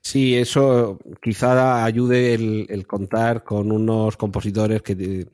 Sí, 0.02 0.34
eso 0.34 0.98
quizá 1.22 1.84
ayude 1.84 2.34
el, 2.34 2.86
contar 2.86 3.44
con 3.44 3.70
unos 3.70 4.16
compositores 4.16 4.82
que, 4.82 5.26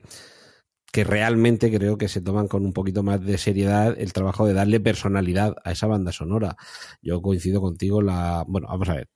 que 0.91 1.03
realmente 1.03 1.71
creo 1.71 1.97
que 1.97 2.09
se 2.09 2.21
toman 2.21 2.47
con 2.47 2.65
un 2.65 2.73
poquito 2.73 3.01
más 3.01 3.23
de 3.23 3.37
seriedad 3.37 3.95
el 3.97 4.13
trabajo 4.13 4.45
de 4.45 4.53
darle 4.53 4.79
personalidad 4.79 5.55
a 5.63 5.71
esa 5.71 5.87
banda 5.87 6.11
sonora. 6.11 6.57
Yo 7.01 7.21
coincido 7.21 7.61
contigo, 7.61 8.01
la. 8.01 8.43
Bueno, 8.47 8.67
vamos 8.67 8.89
a 8.89 8.95
ver. 8.95 9.09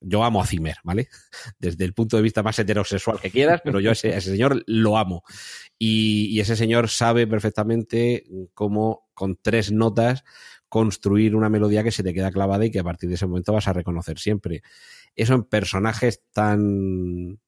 Yo 0.00 0.22
amo 0.22 0.40
a 0.40 0.46
Zimmer, 0.46 0.76
¿vale? 0.84 1.08
Desde 1.58 1.84
el 1.84 1.94
punto 1.94 2.16
de 2.16 2.22
vista 2.22 2.42
más 2.42 2.58
heterosexual 2.58 3.20
que 3.20 3.30
quieras, 3.30 3.60
pero 3.64 3.80
yo 3.80 3.90
a 3.90 3.94
ese, 3.94 4.20
señor 4.20 4.62
lo 4.66 4.98
amo. 4.98 5.22
Y 5.78 6.38
ese 6.40 6.56
señor 6.56 6.88
sabe 6.88 7.26
perfectamente 7.26 8.24
cómo 8.54 9.08
con 9.14 9.38
tres 9.40 9.72
notas 9.72 10.24
construir 10.68 11.34
una 11.34 11.48
melodía 11.48 11.82
que 11.82 11.90
se 11.90 12.02
te 12.02 12.12
queda 12.12 12.30
clavada 12.30 12.64
y 12.64 12.70
que 12.70 12.80
a 12.80 12.84
partir 12.84 13.08
de 13.08 13.14
ese 13.14 13.26
momento 13.26 13.52
vas 13.52 13.68
a 13.68 13.72
reconocer 13.72 14.18
siempre. 14.18 14.62
Eso 15.14 15.34
en 15.34 15.44
personajes 15.44 16.22
tan, 16.32 17.38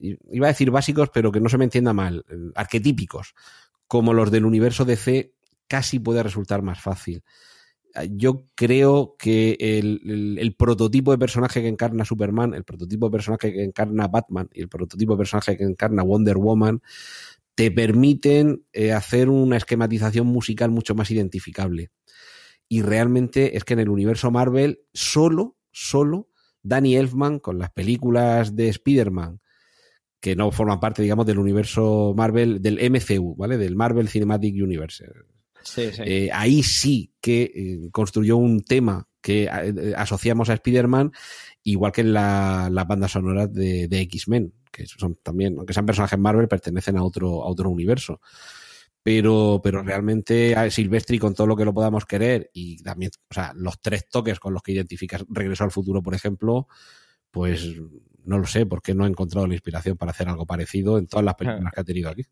iba 0.00 0.46
a 0.46 0.52
decir 0.52 0.70
básicos, 0.70 1.10
pero 1.10 1.32
que 1.32 1.40
no 1.40 1.48
se 1.48 1.58
me 1.58 1.64
entienda 1.64 1.92
mal, 1.92 2.24
arquetípicos, 2.54 3.34
como 3.86 4.12
los 4.12 4.30
del 4.30 4.44
universo 4.44 4.84
DC, 4.84 5.34
casi 5.68 5.98
puede 5.98 6.22
resultar 6.22 6.62
más 6.62 6.80
fácil. 6.80 7.22
Yo 8.10 8.46
creo 8.56 9.14
que 9.16 9.56
el, 9.60 10.00
el, 10.04 10.38
el, 10.40 10.56
prototipo 10.56 11.12
de 11.12 11.18
personaje 11.18 11.62
que 11.62 11.68
encarna 11.68 12.04
Superman, 12.04 12.52
el 12.52 12.64
prototipo 12.64 13.06
de 13.06 13.12
personaje 13.12 13.52
que 13.52 13.62
encarna 13.62 14.08
Batman 14.08 14.48
y 14.52 14.62
el 14.62 14.68
prototipo 14.68 15.12
de 15.12 15.18
personaje 15.18 15.56
que 15.56 15.62
encarna 15.62 16.02
Wonder 16.02 16.36
Woman 16.36 16.82
te 17.54 17.70
permiten 17.70 18.64
eh, 18.72 18.92
hacer 18.92 19.28
una 19.28 19.56
esquematización 19.56 20.26
musical 20.26 20.70
mucho 20.70 20.96
más 20.96 21.10
identificable 21.12 21.90
y 22.68 22.82
realmente 22.82 23.56
es 23.56 23.64
que 23.64 23.74
en 23.74 23.80
el 23.80 23.88
universo 23.88 24.30
Marvel 24.30 24.80
solo, 24.92 25.56
solo 25.70 26.28
Danny 26.62 26.96
Elfman 26.96 27.38
con 27.38 27.58
las 27.58 27.70
películas 27.70 28.56
de 28.56 28.68
Spider-Man, 28.68 29.40
que 30.20 30.34
no 30.34 30.50
forman 30.50 30.80
parte, 30.80 31.02
digamos, 31.02 31.26
del 31.26 31.38
universo 31.38 32.14
Marvel, 32.16 32.62
del 32.62 32.78
MCU, 32.90 33.36
¿vale? 33.36 33.58
Del 33.58 33.76
Marvel 33.76 34.08
Cinematic 34.08 34.54
Universe. 34.54 35.04
Sí, 35.62 35.90
sí. 35.92 36.02
Eh, 36.04 36.30
ahí 36.32 36.62
sí 36.62 37.12
que 37.20 37.42
eh, 37.42 37.90
construyó 37.92 38.38
un 38.38 38.62
tema 38.62 39.06
que 39.20 39.44
eh, 39.44 39.94
asociamos 39.96 40.48
a 40.48 40.54
Spider-Man, 40.54 41.12
igual 41.62 41.92
que 41.92 42.00
en 42.00 42.12
la, 42.14 42.68
la 42.70 42.84
banda 42.84 43.08
sonora 43.08 43.46
de, 43.46 43.88
de 43.88 44.00
X-Men, 44.00 44.52
que 44.70 44.86
son 44.86 45.18
también, 45.22 45.56
aunque 45.58 45.74
sean 45.74 45.86
personajes 45.86 46.18
Marvel, 46.18 46.48
pertenecen 46.48 46.96
a 46.96 47.04
otro, 47.04 47.42
a 47.42 47.46
otro 47.46 47.68
universo 47.70 48.20
pero, 49.04 49.60
pero 49.62 49.82
realmente 49.82 50.56
a 50.56 50.70
Silvestri 50.70 51.18
con 51.18 51.34
todo 51.34 51.46
lo 51.46 51.56
que 51.56 51.66
lo 51.66 51.74
podamos 51.74 52.06
querer 52.06 52.50
y 52.54 52.82
también, 52.82 53.10
o 53.30 53.34
sea, 53.34 53.52
los 53.54 53.78
tres 53.82 54.08
toques 54.08 54.40
con 54.40 54.54
los 54.54 54.62
que 54.62 54.72
identificas 54.72 55.26
Regreso 55.28 55.62
al 55.62 55.70
futuro, 55.70 56.02
por 56.02 56.14
ejemplo, 56.14 56.68
pues 57.30 57.76
no 58.24 58.38
lo 58.38 58.46
sé, 58.46 58.64
porque 58.64 58.94
no 58.94 59.04
he 59.04 59.08
encontrado 59.08 59.46
la 59.46 59.52
inspiración 59.52 59.98
para 59.98 60.12
hacer 60.12 60.26
algo 60.26 60.46
parecido 60.46 60.96
en 60.96 61.06
todas 61.06 61.22
las 61.22 61.34
películas 61.34 61.70
que 61.74 61.80
ha 61.82 61.84
tenido 61.84 62.08
aquí. 62.08 62.22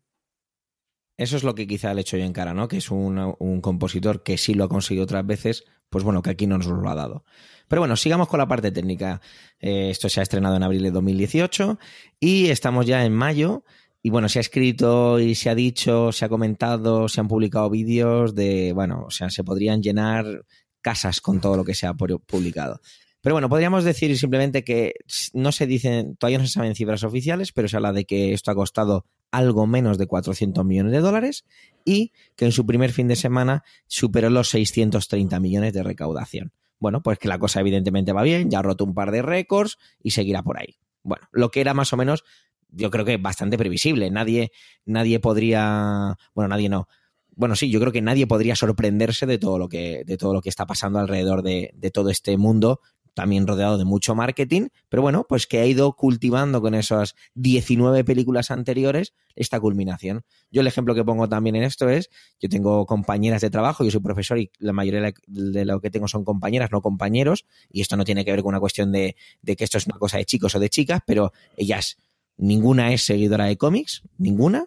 Eso 1.15 1.37
es 1.37 1.43
lo 1.43 1.53
que 1.53 1.67
quizá 1.67 1.93
le 1.93 1.99
he 1.99 2.01
hecho 2.01 2.17
yo 2.17 2.23
en 2.23 2.33
cara, 2.33 2.55
¿no? 2.55 2.67
Que 2.67 2.77
es 2.77 2.89
un, 2.89 3.35
un 3.37 3.61
compositor 3.61 4.23
que 4.23 4.39
sí 4.39 4.55
lo 4.55 4.63
ha 4.63 4.69
conseguido 4.69 5.03
otras 5.03 5.23
veces, 5.27 5.65
pues 5.91 6.03
bueno, 6.03 6.23
que 6.23 6.31
aquí 6.31 6.47
no 6.47 6.57
nos 6.57 6.65
lo 6.65 6.89
ha 6.89 6.95
dado. 6.95 7.23
Pero 7.67 7.81
bueno, 7.81 7.95
sigamos 7.95 8.27
con 8.27 8.39
la 8.39 8.47
parte 8.47 8.71
técnica. 8.71 9.21
Eh, 9.59 9.91
esto 9.91 10.09
se 10.09 10.19
ha 10.19 10.23
estrenado 10.23 10.55
en 10.55 10.63
abril 10.63 10.81
de 10.81 10.89
2018 10.89 11.77
y 12.19 12.49
estamos 12.49 12.87
ya 12.87 13.05
en 13.05 13.13
mayo 13.13 13.63
y 14.05 14.09
bueno, 14.09 14.27
se 14.27 14.39
ha 14.39 14.41
escrito 14.41 15.17
y 15.17 15.33
se 15.33 15.49
ha 15.49 15.55
dicho, 15.55 16.11
se 16.11 16.25
ha 16.25 16.29
comentado, 16.29 17.07
se 17.07 17.21
han 17.21 17.29
publicado 17.29 17.69
vídeos 17.69 18.35
de, 18.35 18.73
bueno, 18.73 19.05
o 19.07 19.09
sea, 19.09 19.29
se 19.29 19.45
podrían 19.45 19.81
llenar 19.81 20.45
casas 20.81 21.21
con 21.21 21.39
todo 21.39 21.55
lo 21.55 21.63
que 21.63 21.73
se 21.73 21.87
ha 21.87 21.93
publicado. 21.93 22.81
Pero 23.21 23.35
bueno, 23.35 23.47
podríamos 23.47 23.85
decir 23.85 24.17
simplemente 24.17 24.65
que 24.65 24.95
no 25.31 25.53
se 25.53 25.65
dicen, 25.65 26.17
todavía 26.17 26.39
no 26.39 26.45
se 26.45 26.51
saben 26.51 26.75
cifras 26.75 27.05
oficiales, 27.05 27.53
pero 27.53 27.69
se 27.69 27.77
habla 27.77 27.93
de 27.93 28.03
que 28.03 28.33
esto 28.33 28.51
ha 28.51 28.55
costado 28.55 29.05
algo 29.31 29.65
menos 29.67 29.97
de 29.97 30.05
400 30.05 30.65
millones 30.65 30.91
de 30.91 30.99
dólares 30.99 31.45
y 31.85 32.11
que 32.35 32.43
en 32.43 32.51
su 32.51 32.65
primer 32.65 32.91
fin 32.91 33.07
de 33.07 33.15
semana 33.15 33.63
superó 33.87 34.29
los 34.29 34.49
630 34.49 35.39
millones 35.39 35.71
de 35.71 35.81
recaudación. 35.81 36.51
Bueno, 36.77 37.01
pues 37.01 37.19
que 37.19 37.29
la 37.29 37.39
cosa 37.39 37.61
evidentemente 37.61 38.11
va 38.11 38.23
bien, 38.23 38.49
ya 38.51 38.59
ha 38.59 38.63
roto 38.63 38.83
un 38.83 38.93
par 38.93 39.11
de 39.11 39.21
récords 39.21 39.77
y 40.03 40.11
seguirá 40.11 40.43
por 40.43 40.59
ahí. 40.59 40.75
Bueno, 41.03 41.25
lo 41.31 41.51
que 41.51 41.61
era 41.61 41.73
más 41.73 41.93
o 41.93 41.97
menos 41.97 42.25
yo 42.73 42.89
creo 42.91 43.05
que 43.05 43.17
bastante 43.17 43.57
previsible. 43.57 44.09
Nadie, 44.11 44.51
nadie 44.85 45.19
podría, 45.19 46.17
bueno, 46.33 46.49
nadie 46.49 46.69
no. 46.69 46.87
Bueno, 47.35 47.55
sí, 47.55 47.69
yo 47.71 47.79
creo 47.79 47.91
que 47.91 48.01
nadie 48.01 48.27
podría 48.27 48.55
sorprenderse 48.55 49.25
de 49.25 49.39
todo 49.39 49.57
lo 49.57 49.69
que, 49.69 50.03
de 50.05 50.17
todo 50.17 50.33
lo 50.33 50.41
que 50.41 50.49
está 50.49 50.65
pasando 50.65 50.99
alrededor 50.99 51.41
de, 51.41 51.71
de 51.75 51.89
todo 51.89 52.09
este 52.09 52.37
mundo, 52.37 52.79
también 53.13 53.47
rodeado 53.47 53.77
de 53.77 53.85
mucho 53.85 54.15
marketing, 54.15 54.69
pero 54.89 55.01
bueno, 55.01 55.25
pues 55.27 55.47
que 55.47 55.59
ha 55.59 55.65
ido 55.65 55.93
cultivando 55.93 56.61
con 56.61 56.73
esas 56.73 57.15
19 57.35 58.03
películas 58.03 58.51
anteriores 58.51 59.13
esta 59.35 59.59
culminación. 59.59 60.23
Yo 60.51 60.61
el 60.61 60.67
ejemplo 60.67 60.95
que 60.95 61.03
pongo 61.03 61.29
también 61.29 61.55
en 61.55 61.63
esto 61.63 61.89
es, 61.89 62.09
yo 62.39 62.49
tengo 62.49 62.85
compañeras 62.85 63.41
de 63.41 63.49
trabajo, 63.49 63.83
yo 63.83 63.91
soy 63.91 64.01
profesor 64.01 64.39
y 64.39 64.51
la 64.59 64.73
mayoría 64.73 65.13
de 65.27 65.65
lo 65.65 65.79
que 65.79 65.89
tengo 65.89 66.07
son 66.07 66.23
compañeras, 66.23 66.71
no 66.71 66.81
compañeros, 66.81 67.45
y 67.69 67.81
esto 67.81 67.97
no 67.97 68.03
tiene 68.03 68.25
que 68.25 68.31
ver 68.31 68.41
con 68.41 68.49
una 68.49 68.59
cuestión 68.59 68.91
de, 68.91 69.15
de 69.41 69.55
que 69.55 69.63
esto 69.63 69.77
es 69.77 69.87
una 69.87 69.97
cosa 69.97 70.17
de 70.17 70.25
chicos 70.25 70.55
o 70.55 70.59
de 70.59 70.69
chicas, 70.69 71.01
pero 71.05 71.33
ellas 71.57 71.97
ninguna 72.37 72.93
es 72.93 73.05
seguidora 73.05 73.45
de 73.45 73.57
cómics, 73.57 74.03
ninguna, 74.17 74.65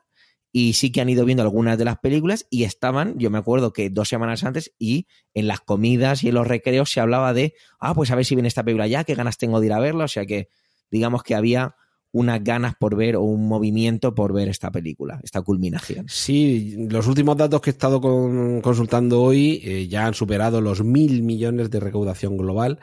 y 0.52 0.72
sí 0.72 0.90
que 0.90 1.02
han 1.02 1.08
ido 1.10 1.24
viendo 1.24 1.42
algunas 1.42 1.76
de 1.76 1.84
las 1.84 1.98
películas 1.98 2.46
y 2.48 2.64
estaban, 2.64 3.18
yo 3.18 3.30
me 3.30 3.36
acuerdo 3.36 3.72
que 3.74 3.90
dos 3.90 4.08
semanas 4.08 4.42
antes 4.42 4.72
y 4.78 5.06
en 5.34 5.48
las 5.48 5.60
comidas 5.60 6.24
y 6.24 6.28
en 6.28 6.34
los 6.34 6.46
recreos 6.46 6.90
se 6.90 7.00
hablaba 7.00 7.34
de, 7.34 7.54
ah, 7.78 7.94
pues 7.94 8.10
a 8.10 8.14
ver 8.14 8.24
si 8.24 8.34
viene 8.34 8.48
esta 8.48 8.64
película 8.64 8.86
ya, 8.86 9.04
qué 9.04 9.14
ganas 9.14 9.36
tengo 9.36 9.60
de 9.60 9.66
ir 9.66 9.72
a 9.74 9.80
verla, 9.80 10.04
o 10.04 10.08
sea 10.08 10.24
que 10.24 10.48
digamos 10.90 11.22
que 11.22 11.34
había 11.34 11.76
unas 12.12 12.42
ganas 12.42 12.74
por 12.76 12.96
ver 12.96 13.16
o 13.16 13.22
un 13.22 13.46
movimiento 13.46 14.14
por 14.14 14.32
ver 14.32 14.48
esta 14.48 14.70
película, 14.70 15.20
esta 15.22 15.42
culminación. 15.42 16.06
Sí, 16.08 16.74
los 16.88 17.06
últimos 17.06 17.36
datos 17.36 17.60
que 17.60 17.68
he 17.68 17.72
estado 17.72 18.00
con, 18.00 18.62
consultando 18.62 19.20
hoy 19.20 19.60
eh, 19.62 19.88
ya 19.88 20.06
han 20.06 20.14
superado 20.14 20.62
los 20.62 20.82
mil 20.82 21.22
millones 21.22 21.70
de 21.70 21.80
recaudación 21.80 22.38
global 22.38 22.78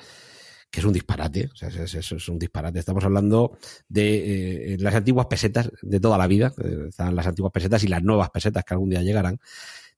que 0.74 0.80
es 0.80 0.88
un 0.88 0.94
disparate, 0.94 1.52
o 1.54 1.56
sea, 1.56 1.70
es, 1.70 2.30
un 2.30 2.40
disparate. 2.40 2.80
Estamos 2.80 3.04
hablando 3.04 3.60
de 3.90 4.74
eh, 4.74 4.78
las 4.80 4.96
antiguas 4.96 5.28
pesetas 5.28 5.70
de 5.84 6.00
toda 6.00 6.18
la 6.18 6.26
vida, 6.26 6.52
eh, 6.58 6.86
están 6.90 7.16
las 7.16 7.28
antiguas 7.28 7.52
pesetas 7.54 7.84
y 7.84 7.88
las 7.88 8.02
nuevas 8.02 8.32
pesetas 8.32 8.64
que 8.66 8.74
algún 8.74 8.90
día 8.90 9.04
llegarán, 9.04 9.40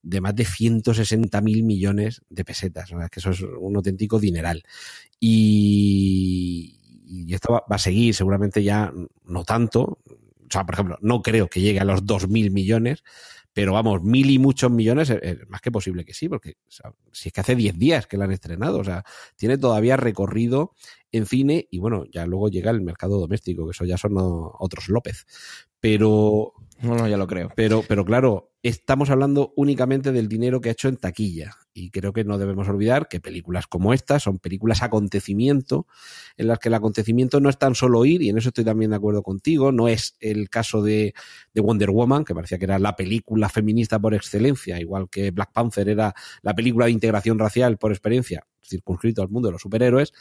de 0.04 0.20
más 0.20 0.36
de 0.36 0.44
160 0.44 1.40
mil 1.40 1.64
millones 1.64 2.24
de 2.30 2.44
pesetas, 2.44 2.92
¿no? 2.92 3.08
que 3.08 3.22
eso 3.22 3.30
es 3.30 3.40
un 3.40 3.78
auténtico 3.78 4.20
dineral. 4.20 4.64
Y, 5.18 6.78
esto 7.30 7.54
va, 7.54 7.64
a 7.70 7.80
seguir, 7.80 8.14
seguramente 8.14 8.62
ya 8.62 8.92
no 9.24 9.46
tanto, 9.46 10.00
o 10.06 10.50
sea, 10.50 10.66
por 10.66 10.76
ejemplo, 10.76 10.98
no 11.00 11.22
creo 11.22 11.48
que 11.48 11.62
llegue 11.62 11.80
a 11.80 11.86
los 11.86 12.06
2 12.06 12.28
mil 12.28 12.52
millones, 12.52 13.02
pero 13.56 13.72
vamos, 13.72 14.04
mil 14.04 14.30
y 14.30 14.38
muchos 14.38 14.70
millones, 14.70 15.10
es, 15.10 15.20
es 15.22 15.50
más 15.50 15.62
que 15.62 15.72
posible 15.72 16.04
que 16.04 16.14
sí, 16.14 16.28
porque 16.28 16.58
o 16.68 16.72
sea, 16.72 16.92
si 17.14 17.30
es 17.30 17.34
que 17.34 17.40
hace 17.40 17.56
10 17.56 17.80
días 17.80 18.06
que 18.06 18.18
la 18.18 18.26
han 18.26 18.34
estrenado, 18.34 18.80
o 18.80 18.84
sea, 18.84 19.06
tiene 19.38 19.58
todavía 19.58 19.96
recorrido 19.96 20.74
en 21.14 21.26
cine 21.26 21.66
y 21.72 21.80
bueno, 21.80 22.04
ya 22.12 22.26
luego 22.26 22.50
llega 22.50 22.70
el 22.72 22.82
mercado 22.82 23.18
doméstico, 23.18 23.66
que 23.66 23.72
eso 23.72 23.86
ya 23.86 23.98
son 23.98 24.12
otros 24.18 24.90
López. 24.90 25.26
Pero. 25.80 26.52
No, 26.82 26.96
no, 26.96 27.08
ya 27.08 27.16
lo 27.16 27.28
creo. 27.28 27.50
Pero, 27.56 27.82
pero 27.88 28.04
claro, 28.04 28.52
estamos 28.70 29.12
hablando 29.12 29.54
únicamente 29.56 30.12
del 30.12 30.28
dinero 30.28 30.60
que 30.60 30.70
ha 30.70 30.72
hecho 30.72 30.88
en 30.88 30.98
taquilla. 30.98 31.52
Y 31.72 31.92
creo 31.92 32.14
que 32.14 32.24
no 32.24 32.40
debemos 32.40 32.68
olvidar 32.68 33.08
que 33.08 33.20
películas 33.20 33.68
como 33.68 33.94
esta 33.94 34.20
son 34.20 34.40
películas 34.40 34.82
acontecimiento, 34.82 35.86
en 36.36 36.48
las 36.48 36.58
que 36.58 36.70
el 36.70 36.74
acontecimiento 36.74 37.40
no 37.40 37.50
es 37.50 37.60
tan 37.60 37.76
solo 37.76 38.06
ir, 38.06 38.24
y 38.24 38.30
en 38.30 38.40
eso 38.40 38.50
estoy 38.50 38.64
también 38.64 38.90
de 38.90 38.98
acuerdo 38.98 39.22
contigo, 39.22 39.72
no 39.72 39.88
es 39.88 40.16
el 40.20 40.50
caso 40.50 40.82
de, 40.82 41.14
de 41.54 41.62
Wonder 41.62 41.92
Woman, 41.92 42.26
que 42.26 42.34
parecía 42.34 42.58
que 42.58 42.66
era 42.66 42.80
la 42.80 42.96
película 42.96 43.50
feminista 43.50 44.00
por 44.00 44.16
excelencia, 44.16 44.80
igual 44.80 45.10
que 45.12 45.30
Black 45.30 45.52
Panther 45.54 45.88
era 45.88 46.16
la 46.42 46.56
película 46.56 46.86
de 46.86 46.92
integración 46.92 47.38
racial 47.38 47.78
por 47.78 47.92
experiencia, 47.92 48.48
circunscrito 48.64 49.22
al 49.22 49.30
mundo 49.30 49.50
de 49.50 49.54
los 49.54 49.62
superhéroes 49.62 50.12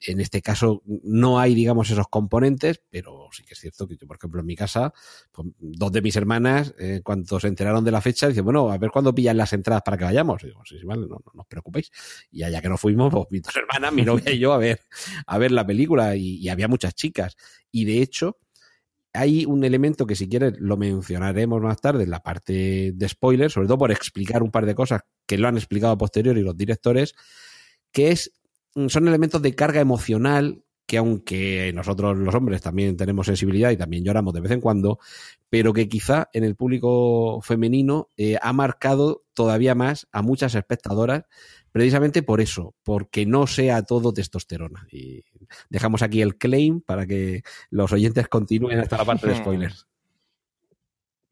En 0.00 0.20
este 0.20 0.42
caso 0.42 0.82
no 0.86 1.40
hay, 1.40 1.54
digamos, 1.54 1.90
esos 1.90 2.06
componentes, 2.08 2.80
pero 2.88 3.28
sí 3.32 3.42
que 3.44 3.54
es 3.54 3.60
cierto 3.60 3.88
que 3.88 3.96
yo, 3.96 4.06
por 4.06 4.16
ejemplo, 4.16 4.40
en 4.40 4.46
mi 4.46 4.54
casa, 4.54 4.92
pues, 5.32 5.48
dos 5.58 5.90
de 5.92 6.02
mis 6.02 6.14
hermanas, 6.16 6.74
eh, 6.78 7.00
cuando 7.02 7.40
se 7.40 7.48
enteraron 7.48 7.84
de 7.84 7.90
la 7.90 8.00
fecha, 8.00 8.28
dicen, 8.28 8.44
bueno, 8.44 8.70
a 8.70 8.78
ver 8.78 8.90
cuándo 8.90 9.14
pillan 9.14 9.36
las 9.36 9.52
entradas 9.52 9.82
para 9.82 9.96
que 9.96 10.04
vayamos. 10.04 10.42
Y 10.44 10.48
digo, 10.48 10.62
sí, 10.64 10.78
sí, 10.78 10.86
vale, 10.86 11.02
no, 11.02 11.16
no, 11.16 11.32
no 11.34 11.42
os 11.42 11.46
preocupéis. 11.48 11.90
Y 12.30 12.42
allá 12.44 12.62
que 12.62 12.68
nos 12.68 12.80
fuimos, 12.80 13.12
pues 13.12 13.26
mis 13.30 13.42
dos 13.42 13.56
hermanas, 13.56 13.92
mi 13.92 14.02
novia 14.02 14.30
y 14.30 14.38
yo 14.38 14.52
a 14.52 14.58
ver, 14.58 14.80
a 15.26 15.38
ver 15.38 15.52
la 15.52 15.66
película 15.66 16.14
y, 16.16 16.36
y 16.36 16.48
había 16.48 16.68
muchas 16.68 16.94
chicas. 16.94 17.36
Y 17.72 17.84
de 17.84 18.00
hecho, 18.00 18.38
hay 19.12 19.44
un 19.46 19.64
elemento 19.64 20.06
que 20.06 20.14
si 20.14 20.28
quieres 20.28 20.54
lo 20.58 20.76
mencionaremos 20.76 21.60
más 21.60 21.80
tarde 21.80 22.04
en 22.04 22.10
la 22.10 22.22
parte 22.22 22.92
de 22.94 23.08
spoilers, 23.08 23.52
sobre 23.52 23.66
todo 23.66 23.78
por 23.78 23.90
explicar 23.90 24.42
un 24.42 24.50
par 24.50 24.66
de 24.66 24.74
cosas 24.74 25.02
que 25.26 25.38
lo 25.38 25.48
han 25.48 25.56
explicado 25.56 25.92
a 25.92 25.98
posteriori 25.98 26.42
los 26.42 26.56
directores, 26.56 27.14
que 27.90 28.10
es, 28.10 28.32
son 28.88 29.08
elementos 29.08 29.42
de 29.42 29.54
carga 29.54 29.80
emocional 29.80 30.62
que 30.88 30.96
aunque 30.96 31.70
nosotros 31.74 32.16
los 32.16 32.34
hombres 32.34 32.62
también 32.62 32.96
tenemos 32.96 33.26
sensibilidad 33.26 33.70
y 33.70 33.76
también 33.76 34.04
lloramos 34.04 34.32
de 34.32 34.40
vez 34.40 34.52
en 34.52 34.62
cuando, 34.62 34.98
pero 35.50 35.74
que 35.74 35.86
quizá 35.86 36.30
en 36.32 36.44
el 36.44 36.56
público 36.56 37.42
femenino 37.42 38.08
eh, 38.16 38.38
ha 38.40 38.54
marcado 38.54 39.22
todavía 39.34 39.74
más 39.74 40.08
a 40.12 40.22
muchas 40.22 40.54
espectadoras 40.54 41.24
precisamente 41.72 42.22
por 42.22 42.40
eso, 42.40 42.74
porque 42.84 43.26
no 43.26 43.46
sea 43.46 43.82
todo 43.82 44.14
testosterona. 44.14 44.86
Y 44.90 45.24
dejamos 45.68 46.00
aquí 46.00 46.22
el 46.22 46.38
claim 46.38 46.80
para 46.80 47.06
que 47.06 47.42
los 47.68 47.92
oyentes 47.92 48.26
continúen 48.28 48.80
hasta 48.80 48.96
la 48.96 49.04
parte 49.04 49.28
de 49.28 49.34
spoilers. 49.36 49.86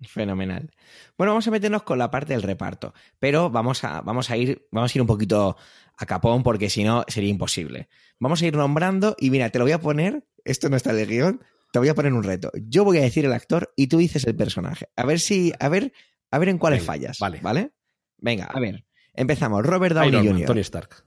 Fenomenal. 0.02 0.70
Bueno, 1.16 1.32
vamos 1.32 1.48
a 1.48 1.50
meternos 1.50 1.82
con 1.82 1.98
la 1.98 2.10
parte 2.10 2.34
del 2.34 2.42
reparto, 2.42 2.92
pero 3.18 3.48
vamos 3.50 3.82
a, 3.84 4.02
vamos 4.02 4.30
a 4.30 4.36
ir, 4.36 4.68
vamos 4.70 4.94
a 4.94 4.98
ir 4.98 5.00
un 5.02 5.06
poquito 5.06 5.56
a 5.96 6.06
capón 6.06 6.42
porque 6.42 6.68
si 6.68 6.84
no 6.84 7.04
sería 7.08 7.30
imposible. 7.30 7.88
Vamos 8.18 8.42
a 8.42 8.46
ir 8.46 8.54
nombrando 8.56 9.16
y 9.18 9.30
mira, 9.30 9.48
te 9.50 9.58
lo 9.58 9.64
voy 9.64 9.72
a 9.72 9.80
poner, 9.80 10.26
esto 10.44 10.68
no 10.68 10.76
está 10.76 10.92
de 10.92 11.06
guion, 11.06 11.42
te 11.72 11.78
voy 11.78 11.88
a 11.88 11.94
poner 11.94 12.12
un 12.12 12.22
reto. 12.22 12.50
Yo 12.54 12.84
voy 12.84 12.98
a 12.98 13.02
decir 13.02 13.24
el 13.24 13.32
actor 13.32 13.72
y 13.74 13.86
tú 13.86 13.96
dices 13.98 14.24
el 14.26 14.36
personaje. 14.36 14.88
A 14.96 15.06
ver 15.06 15.18
si, 15.18 15.52
a 15.60 15.68
ver, 15.70 15.92
a 16.30 16.38
ver 16.38 16.50
en 16.50 16.58
cuáles 16.58 16.80
Venga, 16.80 16.92
fallas. 16.92 17.18
vale. 17.18 17.40
¿Vale? 17.42 17.72
Venga, 18.18 18.46
a 18.46 18.60
ver. 18.60 18.84
Empezamos. 19.14 19.64
Robert 19.64 19.94
Downey 19.94 20.10
Iron 20.10 20.24
Man, 20.26 20.34
Jr., 20.34 20.46
Tony 20.46 20.60
Stark. 20.60 21.06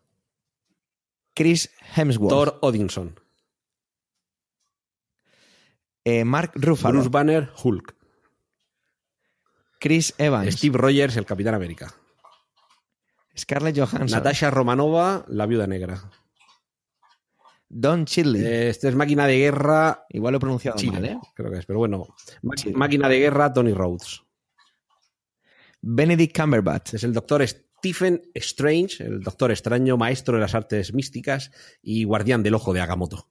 Chris 1.36 1.70
Hemsworth, 1.96 2.30
Thor 2.32 2.58
Odinson. 2.62 3.20
eh, 6.06 6.26
Mark 6.26 6.52
Ruffalo, 6.56 6.94
Bruce 6.96 7.10
Banner, 7.10 7.50
Hulk. 7.64 7.96
Chris 9.80 10.14
Evans, 10.18 10.56
Steve 10.56 10.78
Rogers, 10.78 11.16
el 11.18 11.26
Capitán 11.26 11.56
América. 11.56 11.94
Scarlett 13.38 13.78
Johansson, 13.78 14.08
Natasha 14.18 14.52
Romanova, 14.52 15.26
la 15.30 15.46
Viuda 15.46 15.66
Negra. 15.68 16.10
Don 17.70 18.06
Chidley. 18.06 18.44
Eh, 18.44 18.70
Este 18.70 18.90
es 18.90 18.96
Máquina 18.96 19.28
de 19.28 19.38
Guerra. 19.38 20.06
Igual 20.10 20.34
lo 20.34 20.38
he 20.38 20.40
pronunciado 20.40 20.78
Chile, 20.78 20.92
mal, 20.94 21.06
¿eh? 21.06 21.20
creo 21.36 21.52
que 21.52 21.60
es, 21.60 21.66
pero 21.66 21.80
bueno. 21.80 22.08
Chile. 22.56 22.76
Máquina 22.76 23.08
de 23.08 23.20
Guerra, 23.20 23.54
Tony 23.54 23.74
Rhodes. 23.74 24.22
Benedict 25.82 26.38
Cumberbatch, 26.38 26.96
Es 26.96 27.04
el 27.06 27.14
doctor 27.14 27.48
Stephen 27.48 28.22
Strange, 28.34 29.04
el 29.04 29.22
doctor 29.22 29.52
extraño, 29.52 29.96
maestro 29.96 30.36
de 30.36 30.42
las 30.42 30.56
artes 30.56 30.94
místicas 30.94 31.52
y 31.82 32.04
guardián 32.04 32.44
del 32.44 32.56
ojo 32.56 32.74
de 32.74 32.82
Agamotto. 32.82 33.30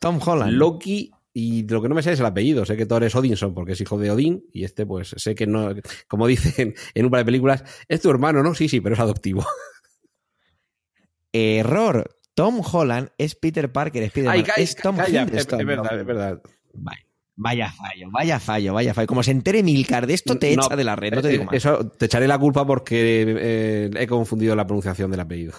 Tom 0.00 0.18
Holland, 0.24 0.52
Loki, 0.52 1.12
y 1.32 1.66
lo 1.68 1.80
que 1.82 1.88
no 1.88 1.94
me 1.94 2.02
sé 2.02 2.12
es 2.12 2.20
el 2.20 2.26
apellido. 2.26 2.64
Sé 2.64 2.76
que 2.76 2.86
Thor 2.86 3.04
es 3.04 3.14
Odinson 3.14 3.54
porque 3.54 3.72
es 3.72 3.80
hijo 3.80 3.98
de 3.98 4.10
Odín, 4.10 4.44
y 4.52 4.64
este, 4.64 4.86
pues 4.86 5.14
sé 5.16 5.34
que 5.34 5.46
no, 5.46 5.74
como 6.08 6.26
dicen 6.26 6.74
en 6.94 7.04
un 7.04 7.10
par 7.10 7.20
de 7.20 7.24
películas, 7.26 7.64
es 7.88 8.00
tu 8.00 8.10
hermano, 8.10 8.42
¿no? 8.42 8.54
Sí, 8.54 8.68
sí, 8.68 8.80
pero 8.80 8.94
es 8.94 9.00
adoptivo. 9.00 9.44
Error. 11.32 12.14
Tom 12.34 12.60
Holland 12.72 13.10
es 13.18 13.34
Peter 13.34 13.70
Parker, 13.72 14.02
Spider-Man. 14.04 14.36
Ay, 14.38 14.42
ca- 14.44 14.54
es 14.54 14.76
Tom 14.76 14.96
calla, 14.96 15.24
es, 15.24 15.46
es 15.48 15.66
verdad, 15.66 15.98
es 16.00 16.06
verdad. 16.06 16.40
Vaya, 16.72 17.02
vaya 17.34 17.70
fallo, 17.72 18.10
vaya 18.12 18.38
fallo, 18.38 18.74
vaya 18.74 18.94
fallo. 18.94 19.06
Como 19.08 19.24
se 19.24 19.32
entere 19.32 19.62
Milcar 19.64 20.06
de 20.06 20.14
esto, 20.14 20.38
te 20.38 20.54
No, 20.54 20.62
echa 20.64 20.76
de 20.76 20.84
la 20.84 20.94
red, 20.94 21.12
no 21.14 21.20
te 21.20 21.28
eh, 21.28 21.32
digo 21.32 21.44
más. 21.44 21.54
Eso 21.56 21.88
te 21.88 22.04
echaré 22.06 22.28
la 22.28 22.38
culpa 22.38 22.64
porque 22.64 23.24
eh, 23.26 23.90
he 23.92 24.06
confundido 24.06 24.54
la 24.54 24.66
pronunciación 24.66 25.10
del 25.10 25.18
apellido. 25.20 25.54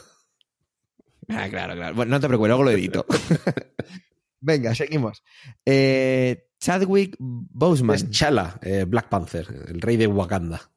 Ah, 1.27 1.47
claro, 1.49 1.75
claro. 1.75 1.95
Bueno, 1.95 2.11
no 2.11 2.19
te 2.21 2.27
preocupes, 2.27 2.47
luego 2.49 2.63
lo 2.63 2.71
edito. 2.71 3.05
Venga, 4.41 4.73
seguimos. 4.75 5.23
Eh, 5.65 6.47
Chadwick 6.59 7.15
Boseman, 7.19 7.95
Es 7.95 8.09
Chala, 8.09 8.59
eh, 8.61 8.85
Black 8.87 9.09
Panther, 9.09 9.47
el 9.67 9.81
rey 9.81 9.97
de 9.97 10.07
Wakanda. 10.07 10.69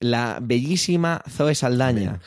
la 0.00 0.38
bellísima 0.42 1.22
Zoe 1.28 1.54
Saldaña, 1.54 2.20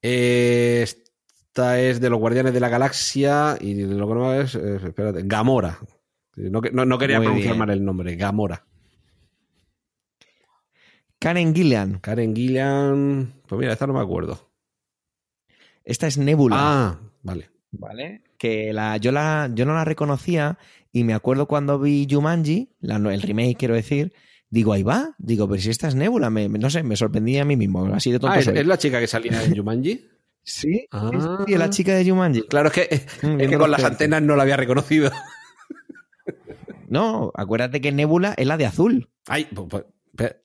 Eh, 0.00 0.82
esta 0.84 1.80
es 1.80 2.00
de 2.00 2.08
los 2.10 2.20
Guardianes 2.20 2.54
de 2.54 2.60
la 2.60 2.68
Galaxia 2.68 3.56
y 3.60 3.74
lo 3.84 4.06
que 4.08 4.14
no 4.14 4.34
es, 4.34 4.54
espérate, 4.54 5.22
Gamora. 5.24 5.78
No, 6.36 6.60
no- 6.72 6.84
no 6.84 6.98
quería 6.98 7.16
Muy 7.18 7.26
pronunciar 7.26 7.54
bien. 7.54 7.58
mal 7.58 7.70
el 7.70 7.84
nombre, 7.84 8.14
Gamora. 8.14 8.64
Karen 11.18 11.52
Gillian, 11.54 11.98
Karen 11.98 12.34
Gillian, 12.34 13.32
pues 13.48 13.58
mira, 13.58 13.72
esta 13.72 13.86
no 13.88 13.92
me 13.94 14.00
acuerdo. 14.00 14.48
esta 15.84 16.06
es 16.06 16.16
Nebula. 16.18 16.56
Ah, 16.58 17.00
vale. 17.22 17.50
¿Vale? 17.72 18.22
Que 18.38 18.72
la, 18.72 18.96
yo, 18.96 19.12
la, 19.12 19.50
yo 19.52 19.66
no 19.66 19.74
la 19.74 19.84
reconocía 19.84 20.58
y 20.92 21.04
me 21.04 21.12
acuerdo 21.12 21.46
cuando 21.46 21.78
vi 21.78 22.06
Jumanji, 22.10 22.70
la, 22.80 22.96
el 22.96 23.20
remake 23.22 23.56
quiero 23.58 23.74
decir, 23.74 24.12
digo, 24.48 24.72
ahí 24.72 24.82
va, 24.82 25.14
digo, 25.18 25.48
pero 25.48 25.60
si 25.60 25.70
esta 25.70 25.88
es 25.88 25.94
Nebula, 25.94 26.30
me, 26.30 26.48
no 26.48 26.70
sé, 26.70 26.82
me 26.82 26.96
sorprendí 26.96 27.36
a 27.38 27.44
mí 27.44 27.56
mismo, 27.56 27.84
así 27.94 28.10
de 28.12 28.18
tonto 28.18 28.36
Ah, 28.36 28.40
¿es, 28.40 28.66
la 28.66 28.78
chica 28.78 29.00
que 29.00 29.06
salía 29.06 29.42
en 29.44 29.56
Jumanji? 29.56 30.06
Sí, 30.42 30.86
Ah. 30.92 31.10
la 31.46 31.68
chica 31.68 31.94
de 31.94 32.08
Jumanji. 32.08 32.42
Claro, 32.42 32.68
es 32.68 32.74
que, 32.74 32.88
es 32.90 33.06
Mm, 33.22 33.36
que 33.36 33.58
con 33.58 33.70
las 33.70 33.84
antenas 33.84 34.22
no 34.22 34.34
la 34.36 34.44
había 34.44 34.56
reconocido. 34.56 35.10
No, 36.88 37.32
acuérdate 37.34 37.80
que 37.80 37.92
Nebula 37.92 38.34
es 38.36 38.46
la 38.46 38.56
de 38.56 38.66
azul. 38.66 39.10
Ay, 39.26 39.46
pues, 39.54 39.66
pues. 39.68 39.84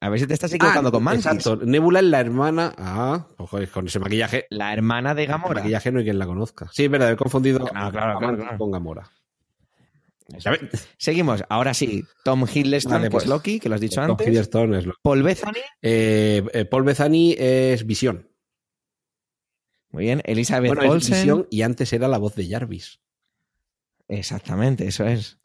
A 0.01 0.09
ver 0.09 0.19
si 0.19 0.27
te 0.27 0.33
estás 0.33 0.53
equivocando 0.53 0.89
Ah, 0.89 0.91
con 0.91 1.03
Mantis. 1.03 1.25
Exacto, 1.25 1.65
Nebula 1.65 1.99
es 1.99 2.05
la 2.05 2.19
hermana. 2.19 2.73
Ah, 2.77 3.27
pues, 3.49 3.69
con 3.69 3.87
ese 3.87 3.99
maquillaje. 3.99 4.45
La 4.49 4.73
hermana 4.73 5.15
de 5.15 5.25
Gamora. 5.25 5.61
Maquillaje 5.61 5.91
no 5.91 5.99
hay 5.99 6.05
quien 6.05 6.19
la 6.19 6.25
conozca. 6.25 6.69
Sí, 6.71 6.85
es 6.85 6.91
verdad, 6.91 7.11
he 7.11 7.15
confundido 7.15 7.59
claro, 7.65 7.91
claro, 7.91 8.19
claro. 8.19 8.57
con 8.57 8.71
Gamora. 8.71 9.09
Seguimos. 10.97 11.43
Ahora 11.49 11.73
sí. 11.73 12.03
Tom 12.23 12.45
Hiddleston, 12.51 12.93
Vale, 12.93 13.05
que 13.07 13.11
pues. 13.11 13.23
es 13.23 13.29
Loki, 13.29 13.59
que 13.59 13.69
lo 13.69 13.75
has 13.75 13.81
dicho 13.81 14.01
Tom 14.01 14.11
antes. 14.11 14.27
Hiddleston 14.27 14.73
es 14.75 14.85
lo- 14.85 14.93
Paul 15.01 15.21
Bethany. 15.23 15.59
Eh, 15.81 16.43
eh, 16.53 16.65
Paul 16.65 16.83
Bethany 16.83 17.35
es 17.37 17.85
Visión. 17.85 18.29
Muy 19.91 20.05
bien. 20.05 20.21
Elizabeth 20.25 20.69
Bueno, 20.73 20.83
es 20.83 20.89
Olsen. 20.89 21.45
Y 21.51 21.61
antes 21.61 21.93
era 21.93 22.07
la 22.07 22.17
voz 22.17 22.35
de 22.35 22.47
Jarvis. 22.47 22.99
Exactamente, 24.07 24.87
eso 24.87 25.05
es. 25.05 25.37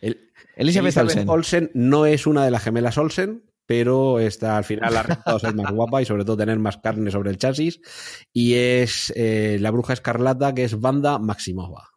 El- 0.00 0.30
Elizabeth, 0.56 0.96
Olsen. 0.96 1.28
Olsen 1.28 1.70
no 1.74 2.06
es 2.06 2.26
una 2.26 2.44
de 2.44 2.50
las 2.50 2.62
gemelas 2.62 2.98
Olsen, 2.98 3.42
pero 3.66 4.18
está 4.20 4.56
al 4.56 4.64
final 4.64 4.96
ha 4.96 5.02
resultado 5.02 5.38
ser 5.38 5.54
más 5.54 5.72
guapa 5.72 6.02
y 6.02 6.04
sobre 6.04 6.24
todo 6.24 6.36
tener 6.36 6.58
más 6.58 6.78
carne 6.78 7.10
sobre 7.10 7.30
el 7.30 7.38
chasis. 7.38 7.80
Y 8.32 8.54
es 8.54 9.12
eh, 9.16 9.58
la 9.60 9.70
bruja 9.70 9.92
escarlata 9.92 10.54
que 10.54 10.64
es 10.64 10.78
Banda 10.78 11.18
Maximova. 11.18 11.88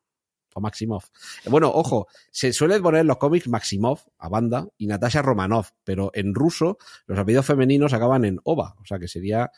O 0.58 0.62
Maximov. 0.62 1.04
Bueno, 1.48 1.70
ojo, 1.70 2.08
se 2.32 2.54
suele 2.54 2.80
poner 2.80 3.02
en 3.02 3.08
los 3.08 3.18
cómics 3.18 3.50
Maximov 3.50 4.00
a 4.18 4.30
Banda 4.30 4.66
y 4.78 4.88
Natasha 4.88 5.22
Romanov, 5.22 5.68
pero 5.84 6.12
en 6.14 6.34
ruso 6.34 6.78
los 7.08 7.20
apellidos 7.20 7.46
femeninos 7.46 7.92
acaban 7.92 8.24
en 8.24 8.40
Ova, 8.46 8.74
o 8.82 8.86
sea 8.86 8.98
que 8.98 9.10
sería 9.10 9.52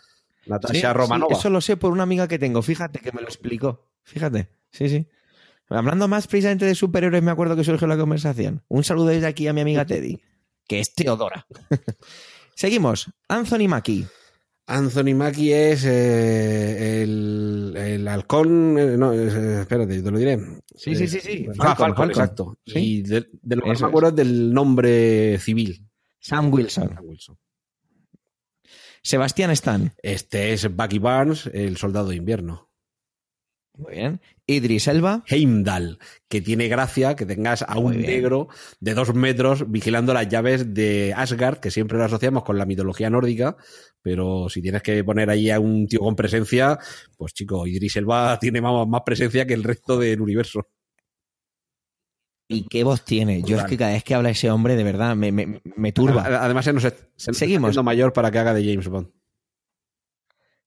Natasha 0.48 0.92
sí, 0.92 0.98
Romanova. 0.98 1.36
eso 1.38 1.52
lo 1.52 1.62
sé 1.62 1.78
por 1.78 1.92
una 1.92 2.02
amiga 2.02 2.28
que 2.28 2.40
tengo. 2.40 2.64
Fíjate 2.64 2.98
que 2.98 3.12
me 3.12 3.22
lo 3.22 3.28
explicó. 3.28 3.92
Fíjate. 4.02 4.50
Sí, 4.72 4.90
sí. 4.90 5.08
Hablando 5.70 6.08
más 6.08 6.28
precisamente 6.28 6.66
de 6.66 6.74
superhéroes, 6.74 7.22
me 7.22 7.32
acuerdo 7.32 7.56
que 7.56 7.64
surgió 7.64 7.88
la 7.88 7.98
conversación. 7.98 8.64
Un 8.68 8.84
saludo 8.84 9.08
desde 9.08 9.28
aquí 9.28 9.48
a 9.48 9.54
mi 9.54 9.62
amiga 9.62 9.86
Teddy, 9.86 10.20
que 10.68 10.80
es 10.80 10.94
Teodora. 10.94 11.46
Seguimos. 12.56 13.12
Anthony 13.28 13.68
Mackie. 13.68 14.06
Anthony 14.70 15.16
Mackie 15.16 15.54
es 15.54 15.86
eh, 15.86 17.02
el, 17.04 17.74
el 17.78 18.08
halcón. 18.08 18.78
eh, 18.78 18.98
no, 18.98 19.14
es, 19.14 19.34
eh, 19.34 19.62
espérate, 19.62 20.02
te 20.02 20.12
lo 20.12 20.18
diré. 20.18 20.38
Sí, 20.76 20.94
sí, 20.96 21.08
sí, 21.08 21.20
sí. 21.22 21.46
Ah, 21.60 21.76
Falcon, 21.76 21.76
Falcon, 21.76 21.96
Falcon. 21.96 22.10
exacto. 22.10 22.58
Sí. 22.66 22.80
Y 22.80 23.02
de, 23.04 23.28
de 23.42 23.56
lo 23.56 23.64
que 23.64 23.70
me 23.80 23.88
acuerdo 23.88 24.10
es 24.10 24.16
del 24.16 24.54
nombre 24.54 25.40
civil. 25.40 25.88
Sam 26.20 26.52
Wilson. 26.54 26.98
Wilson. 27.02 27.38
Sebastián 29.02 29.52
Stan. 29.52 29.94
Este 30.04 30.52
es 30.52 30.76
Bucky 30.76 31.00
Barnes, 31.00 31.50
el 31.54 31.78
soldado 31.78 32.10
de 32.10 32.18
invierno. 32.18 32.67
Muy 33.78 33.94
bien. 33.94 34.22
Idris 34.48 34.88
Elba. 34.88 35.24
Heimdall, 35.28 36.00
que 36.28 36.42
tiene 36.42 36.68
gracia 36.68 37.16
que 37.16 37.26
tengas 37.26 37.62
a 37.62 37.78
un 37.78 37.92
bien. 37.92 38.08
negro 38.08 38.48
de 38.80 38.94
dos 38.96 39.14
metros 39.14 39.70
vigilando 39.70 40.14
las 40.14 40.28
llaves 40.28 40.74
de 40.74 41.14
Asgard, 41.16 41.60
que 41.60 41.70
siempre 41.70 41.98
lo 41.98 42.06
asociamos 42.06 42.44
con 42.44 42.58
la 42.58 42.66
mitología 42.66 43.10
nórdica, 43.10 43.56
pero 44.02 44.50
si 44.50 44.62
tienes 44.62 44.82
que 44.82 45.04
poner 45.04 45.30
ahí 45.30 45.52
a 45.52 45.60
un 45.60 45.88
tío 45.88 46.00
con 46.00 46.16
presencia, 46.16 46.80
pues 47.18 47.34
chico, 47.34 47.68
Idris 47.68 47.98
Elba 47.98 48.40
tiene 48.42 48.62
más, 48.62 48.88
más 48.88 49.02
presencia 49.06 49.46
que 49.46 49.54
el 49.54 49.64
resto 49.64 50.00
del 50.00 50.22
universo. 50.22 50.68
¿Y 52.50 52.64
qué 52.70 52.84
voz 52.86 53.04
tiene? 53.04 53.44
Yo 53.44 53.58
es 53.58 53.66
que 53.66 53.78
cada 53.78 53.92
vez 53.92 54.06
que 54.06 54.16
habla 54.16 54.30
ese 54.30 54.50
hombre, 54.50 54.78
de 54.78 54.84
verdad, 54.86 55.16
me, 55.18 55.34
me, 55.34 55.62
me 55.76 55.92
turba. 55.92 56.24
Además, 56.26 56.64
se 56.64 56.72
nos, 56.72 56.84
se 56.84 56.90
nos 56.90 57.02
está 57.18 57.34
Seguimos. 57.34 57.70
haciendo 57.70 57.84
mayor 57.84 58.14
para 58.14 58.32
que 58.32 58.40
haga 58.40 58.54
de 58.54 58.64
James 58.64 58.88
Bond. 58.88 59.10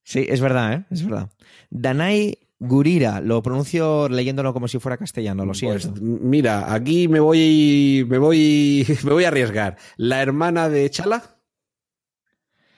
Sí, 0.04 0.26
es 0.28 0.42
verdad, 0.42 0.74
¿eh? 0.74 0.84
Es 0.90 1.04
verdad. 1.04 1.30
Danai 1.70 2.38
Gurira, 2.62 3.22
lo 3.22 3.42
pronuncio 3.42 4.08
leyéndolo 4.10 4.52
como 4.52 4.68
si 4.68 4.78
fuera 4.78 4.98
castellano, 4.98 5.46
lo 5.46 5.54
siento. 5.54 5.88
Pues, 5.90 6.02
mira, 6.02 6.72
aquí 6.74 7.08
me 7.08 7.18
voy, 7.18 8.06
me 8.06 8.18
voy, 8.18 8.86
me 9.04 9.12
voy 9.12 9.24
a 9.24 9.28
arriesgar. 9.28 9.78
¿La 9.96 10.20
hermana 10.20 10.68
de 10.68 10.88
Chala? 10.90 11.38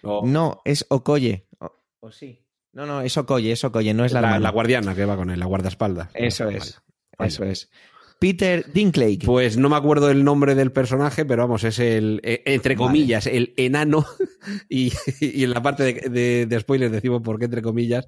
No, 0.03 0.61
es 0.64 0.87
Okoye. 0.88 1.47
O, 1.59 1.71
o 2.01 2.11
sí. 2.12 2.45
No, 2.73 2.87
no, 2.87 3.01
es 3.03 3.16
Okoye, 3.16 3.53
es 3.53 3.64
Okoye, 3.64 3.92
no 3.92 4.05
es 4.05 4.12
la, 4.12 4.21
la, 4.21 4.29
hermana. 4.29 4.42
la 4.45 4.51
guardiana 4.51 4.95
que 4.95 5.05
va 5.05 5.16
con 5.16 5.31
él, 5.31 5.40
la 5.40 5.47
guardaespaldas. 5.47 6.11
Eso 6.14 6.47
Vale. 6.47 6.59
es. 6.59 6.81
Eso 7.18 7.45
es. 7.45 7.71
Peter 8.22 8.72
Dinklage. 8.72 9.18
Pues 9.26 9.56
no 9.56 9.68
me 9.68 9.76
acuerdo 9.76 10.11
el 10.11 10.22
nombre 10.24 10.54
del 10.54 10.70
personaje, 10.72 11.24
pero 11.24 11.42
vamos, 11.42 11.64
es 11.64 11.78
el, 11.80 12.20
eh, 12.22 12.42
entre 12.46 12.76
Vale. 12.76 12.87
comillas, 12.87 13.26
el 13.26 13.52
enano. 13.56 14.06
Y, 14.68 14.92
y 15.20 15.44
en 15.44 15.50
la 15.50 15.62
parte 15.62 15.85
de, 15.85 15.92
de, 16.11 16.46
de 16.46 16.61
spoilers 16.61 16.90
decimos 16.90 17.22
por 17.22 17.38
qué, 17.38 17.44
entre 17.44 17.62
comillas, 17.62 18.06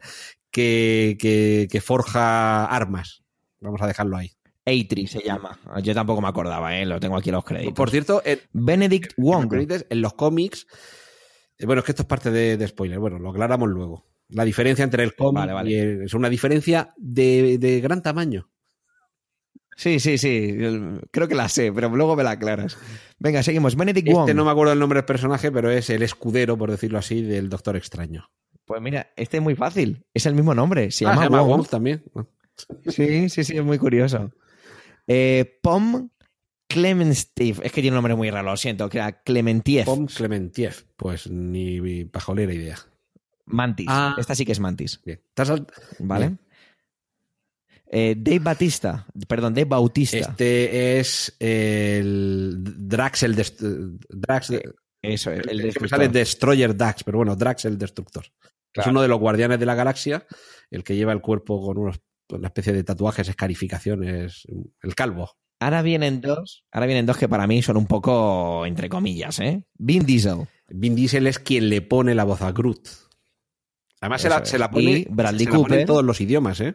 que, 0.50 1.16
que, 1.20 1.68
que 1.70 1.80
forja 1.80 2.64
armas. 2.66 3.22
Vamos 3.60 3.80
a 3.82 3.86
dejarlo 3.86 4.16
ahí. 4.16 4.32
Eitri 4.64 5.06
se 5.06 5.20
llama. 5.22 5.58
Yo 5.82 5.94
tampoco 5.94 6.20
me 6.20 6.26
acordaba, 6.28 6.76
¿eh? 6.76 6.86
lo 6.86 6.98
tengo 6.98 7.16
aquí 7.16 7.28
en 7.28 7.36
los 7.36 7.44
créditos. 7.44 7.74
Por 7.74 7.90
cierto, 7.90 8.20
en, 8.24 8.40
Benedict 8.52 9.12
en 9.16 9.24
Wong. 9.24 9.52
en 9.90 10.00
los 10.00 10.14
cómics, 10.14 10.66
eh, 11.58 11.66
bueno, 11.66 11.80
es 11.80 11.84
que 11.86 11.92
esto 11.92 12.02
es 12.02 12.08
parte 12.08 12.30
de, 12.32 12.56
de 12.56 12.66
spoiler, 12.66 12.98
bueno, 12.98 13.18
lo 13.20 13.30
aclaramos 13.30 13.68
luego. 13.68 14.06
La 14.30 14.44
diferencia 14.44 14.82
entre 14.82 15.04
el 15.04 15.14
cómic 15.14 15.40
Vale, 15.40 15.52
vale. 15.52 15.70
y 15.70 15.74
el- 15.74 16.02
es 16.02 16.14
una 16.14 16.28
diferencia 16.30 16.92
de, 16.96 17.58
de 17.58 17.80
gran 17.80 18.02
tamaño. 18.02 18.50
Sí, 19.76 19.98
sí, 20.00 20.18
sí. 20.18 20.56
Creo 21.10 21.28
que 21.28 21.34
la 21.34 21.48
sé, 21.48 21.72
pero 21.72 21.88
luego 21.88 22.16
me 22.16 22.22
la 22.22 22.32
aclaras. 22.32 22.76
Venga, 23.18 23.42
seguimos. 23.42 23.76
Benedict 23.76 24.08
Wong. 24.08 24.20
Este 24.28 24.34
no 24.34 24.44
me 24.44 24.50
acuerdo 24.50 24.72
el 24.72 24.78
nombre 24.78 24.98
del 24.98 25.04
personaje, 25.04 25.50
pero 25.50 25.70
es 25.70 25.90
el 25.90 26.02
escudero, 26.02 26.56
por 26.56 26.70
decirlo 26.70 26.98
así, 26.98 27.22
del 27.22 27.48
Doctor 27.48 27.76
Extraño. 27.76 28.30
Pues 28.64 28.80
mira, 28.80 29.12
este 29.16 29.38
es 29.38 29.42
muy 29.42 29.54
fácil. 29.56 30.04
Es 30.14 30.26
el 30.26 30.34
mismo 30.34 30.54
nombre. 30.54 30.90
Se 30.90 31.04
Ah, 31.04 31.10
llama, 31.10 31.22
se 31.22 31.24
llama 31.28 31.42
Wong. 31.42 31.58
Wong 31.58 31.68
también. 31.68 32.02
Sí, 32.86 33.28
sí, 33.28 33.44
sí, 33.44 33.56
es 33.56 33.64
muy 33.64 33.78
curioso. 33.78 34.30
Eh, 35.06 35.58
Pom 35.62 36.08
Clemenstiev. 36.68 37.60
Es 37.62 37.72
que 37.72 37.80
tiene 37.82 37.90
un 37.90 37.96
nombre 37.96 38.14
muy 38.14 38.30
raro, 38.30 38.50
lo 38.50 38.56
siento. 38.56 38.88
Que 38.88 38.98
era 38.98 39.22
Clementiev. 39.22 39.84
Pom 39.84 40.06
Clementiev. 40.06 40.86
Pues 40.96 41.30
ni 41.30 42.04
pajolera 42.04 42.52
idea. 42.52 42.78
Mantis. 43.46 43.86
Ah. 43.88 44.14
Esta 44.18 44.34
sí 44.34 44.46
que 44.46 44.52
es 44.52 44.60
Mantis. 44.60 45.00
Bien. 45.04 45.20
¿Te 45.34 45.42
has 45.42 45.52
¿Vale? 45.98 46.26
Bien. 46.28 46.38
Eh, 47.96 48.16
Dave 48.18 48.40
Batista. 48.40 49.06
Perdón, 49.28 49.54
Dave 49.54 49.66
Bautista. 49.66 50.16
Este 50.18 50.98
es 50.98 51.36
el 51.38 52.56
Drax 52.60 53.22
el 53.22 53.36
Dest- 53.36 53.98
Drax 54.10 54.52
Eso, 55.00 55.30
el, 55.30 55.36
el 55.36 55.40
el 55.40 55.46
que 55.48 55.54
me 55.54 55.62
destructor. 55.64 55.88
sale 55.90 56.08
Destroyer 56.08 56.76
Dax, 56.76 57.04
pero 57.04 57.18
bueno, 57.18 57.36
Drax 57.36 57.66
el 57.66 57.78
Destructor. 57.78 58.24
Es 58.72 58.86
uno 58.88 59.00
de 59.00 59.06
los 59.08 59.20
guardianes 59.20 59.60
de 59.60 59.66
la 59.66 59.76
galaxia, 59.76 60.26
el 60.70 60.82
que 60.82 60.96
lleva 60.96 61.12
el 61.12 61.20
cuerpo 61.20 61.64
con 61.64 61.78
unos- 61.78 62.00
una 62.30 62.48
especie 62.48 62.72
de 62.72 62.82
tatuajes, 62.82 63.28
escarificaciones, 63.28 64.42
el 64.82 64.94
calvo. 64.96 65.30
Ahora 65.60 65.82
vienen 65.82 66.20
dos. 66.20 66.64
Ahora 66.72 66.86
vienen 66.86 67.06
dos 67.06 67.16
que 67.16 67.28
para 67.28 67.46
mí 67.46 67.62
son 67.62 67.76
un 67.76 67.86
poco 67.86 68.66
entre 68.66 68.88
comillas, 68.88 69.38
¿eh? 69.38 69.62
Vin 69.74 70.04
Diesel. 70.04 70.48
Vin 70.68 70.96
Diesel 70.96 71.26
es 71.28 71.38
quien 71.38 71.68
le 71.68 71.80
pone 71.80 72.14
la 72.16 72.24
voz 72.24 72.42
a 72.42 72.50
Groot. 72.50 72.88
Además 74.00 74.20
se 74.22 74.28
la, 74.28 74.44
se 74.44 74.58
la 74.58 74.70
pone, 74.70 74.82
Y 74.90 75.06
Bradley 75.08 75.46
se 75.46 75.52
la 75.52 75.58
pone 75.58 75.80
en 75.82 75.86
todos 75.86 76.04
los 76.04 76.20
idiomas, 76.20 76.60
¿eh? 76.60 76.74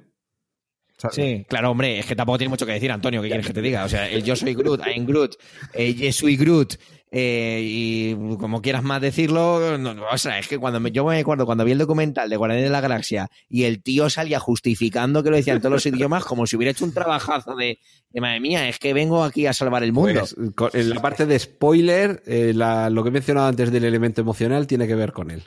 Sí, 1.12 1.46
claro, 1.48 1.72
hombre, 1.72 2.00
es 2.00 2.06
que 2.06 2.16
tampoco 2.16 2.38
tiene 2.38 2.50
mucho 2.50 2.66
que 2.66 2.74
decir, 2.74 2.92
Antonio, 2.92 3.22
¿qué 3.22 3.30
quieres 3.30 3.48
que 3.48 3.54
te 3.54 3.62
diga? 3.62 3.86
O 3.86 3.90
sea, 3.90 4.10
el 4.10 4.24
yo 4.24 4.36
soy 4.36 4.54
Groot, 4.54 4.82
I'm 4.86 5.06
Groot, 5.06 5.36
eh, 5.74 5.94
yo 5.94 6.12
soy 6.12 6.36
Groot, 6.36 6.76
eh, 7.12 7.62
y 7.64 8.16
como 8.38 8.62
quieras 8.62 8.84
más 8.84 9.02
decirlo, 9.02 9.78
no, 9.78 9.94
no, 9.94 10.04
o 10.12 10.18
sea, 10.18 10.38
es 10.40 10.48
que 10.48 10.58
cuando 10.58 10.80
me- 10.80 10.92
yo 10.92 11.06
me 11.06 11.18
acuerdo 11.20 11.46
cuando 11.46 11.64
vi 11.66 11.72
el 11.72 11.78
documental 11.78 12.30
de 12.30 12.36
Guardianes 12.36 12.66
de 12.66 12.70
la 12.72 12.82
Galaxia 12.82 13.30
y 13.48 13.64
el 13.64 13.82
tío 13.82 14.10
salía 14.10 14.40
justificando 14.40 15.24
que 15.24 15.30
lo 15.32 15.38
decía 15.38 15.54
en 15.54 15.60
todos 15.62 15.72
los 15.74 15.86
idiomas 15.86 16.26
como 16.26 16.46
si 16.46 16.56
hubiera 16.56 16.72
hecho 16.72 16.86
un 16.86 16.94
trabajazo 16.94 17.56
de, 17.56 17.80
de, 18.10 18.22
madre 18.22 18.40
mía, 18.42 18.68
es 18.70 18.78
que 18.78 18.94
vengo 18.94 19.24
aquí 19.24 19.48
a 19.48 19.54
salvar 19.54 19.84
el 19.84 19.94
mundo. 19.94 20.20
Pues, 20.56 20.76
en 20.76 20.90
la 20.90 21.02
parte 21.02 21.26
de 21.26 21.40
spoiler, 21.40 22.22
eh, 22.28 22.52
la- 22.54 22.90
lo 22.90 23.04
que 23.04 23.10
he 23.10 23.12
mencionado 23.14 23.48
antes 23.48 23.72
del 23.72 23.86
elemento 23.86 24.22
emocional 24.22 24.68
tiene 24.68 24.86
que 24.86 24.96
ver 24.96 25.14
con 25.14 25.32
él. 25.32 25.44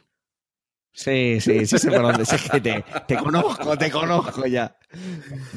Sí, 0.95 1.41
sí, 1.41 1.65
sí 1.65 1.79
sé 1.79 1.91
por 1.91 2.03
dónde, 2.03 2.27
sí, 2.27 2.35
es 2.37 2.51
que 2.51 2.61
te, 2.61 2.85
te 3.09 3.17
conozco, 3.17 3.79
te 3.79 3.91
conozco 3.91 4.47
ya. 4.47 4.77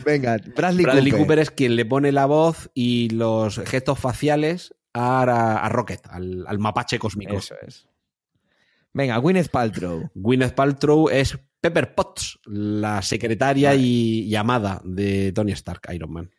Venga, 0.05 0.37
Bradley, 0.55 0.85
Bradley 0.85 1.11
Cooper. 1.11 1.25
Cooper 1.25 1.39
es 1.39 1.51
quien 1.51 1.75
le 1.75 1.85
pone 1.85 2.13
la 2.13 2.25
voz 2.25 2.69
y 2.73 3.09
los 3.09 3.59
gestos 3.59 3.99
faciales 3.99 4.73
a, 4.93 5.23
a 5.57 5.69
Rocket, 5.69 6.07
al, 6.09 6.45
al 6.47 6.59
mapache 6.59 6.97
cósmico. 6.99 7.35
Eso 7.35 7.55
es. 7.67 7.87
Venga, 8.93 9.17
Gwyneth 9.17 9.49
Paltrow. 9.49 10.09
Gwyneth 10.15 10.53
Paltrow 10.53 11.09
es 11.09 11.37
Pepper 11.59 11.95
Potts, 11.95 12.39
la 12.45 13.01
secretaria 13.01 13.75
y, 13.75 14.21
y 14.21 14.35
amada 14.35 14.81
de 14.85 15.33
Tony 15.33 15.51
Stark, 15.51 15.81
Iron 15.93 16.13
Man. 16.13 16.31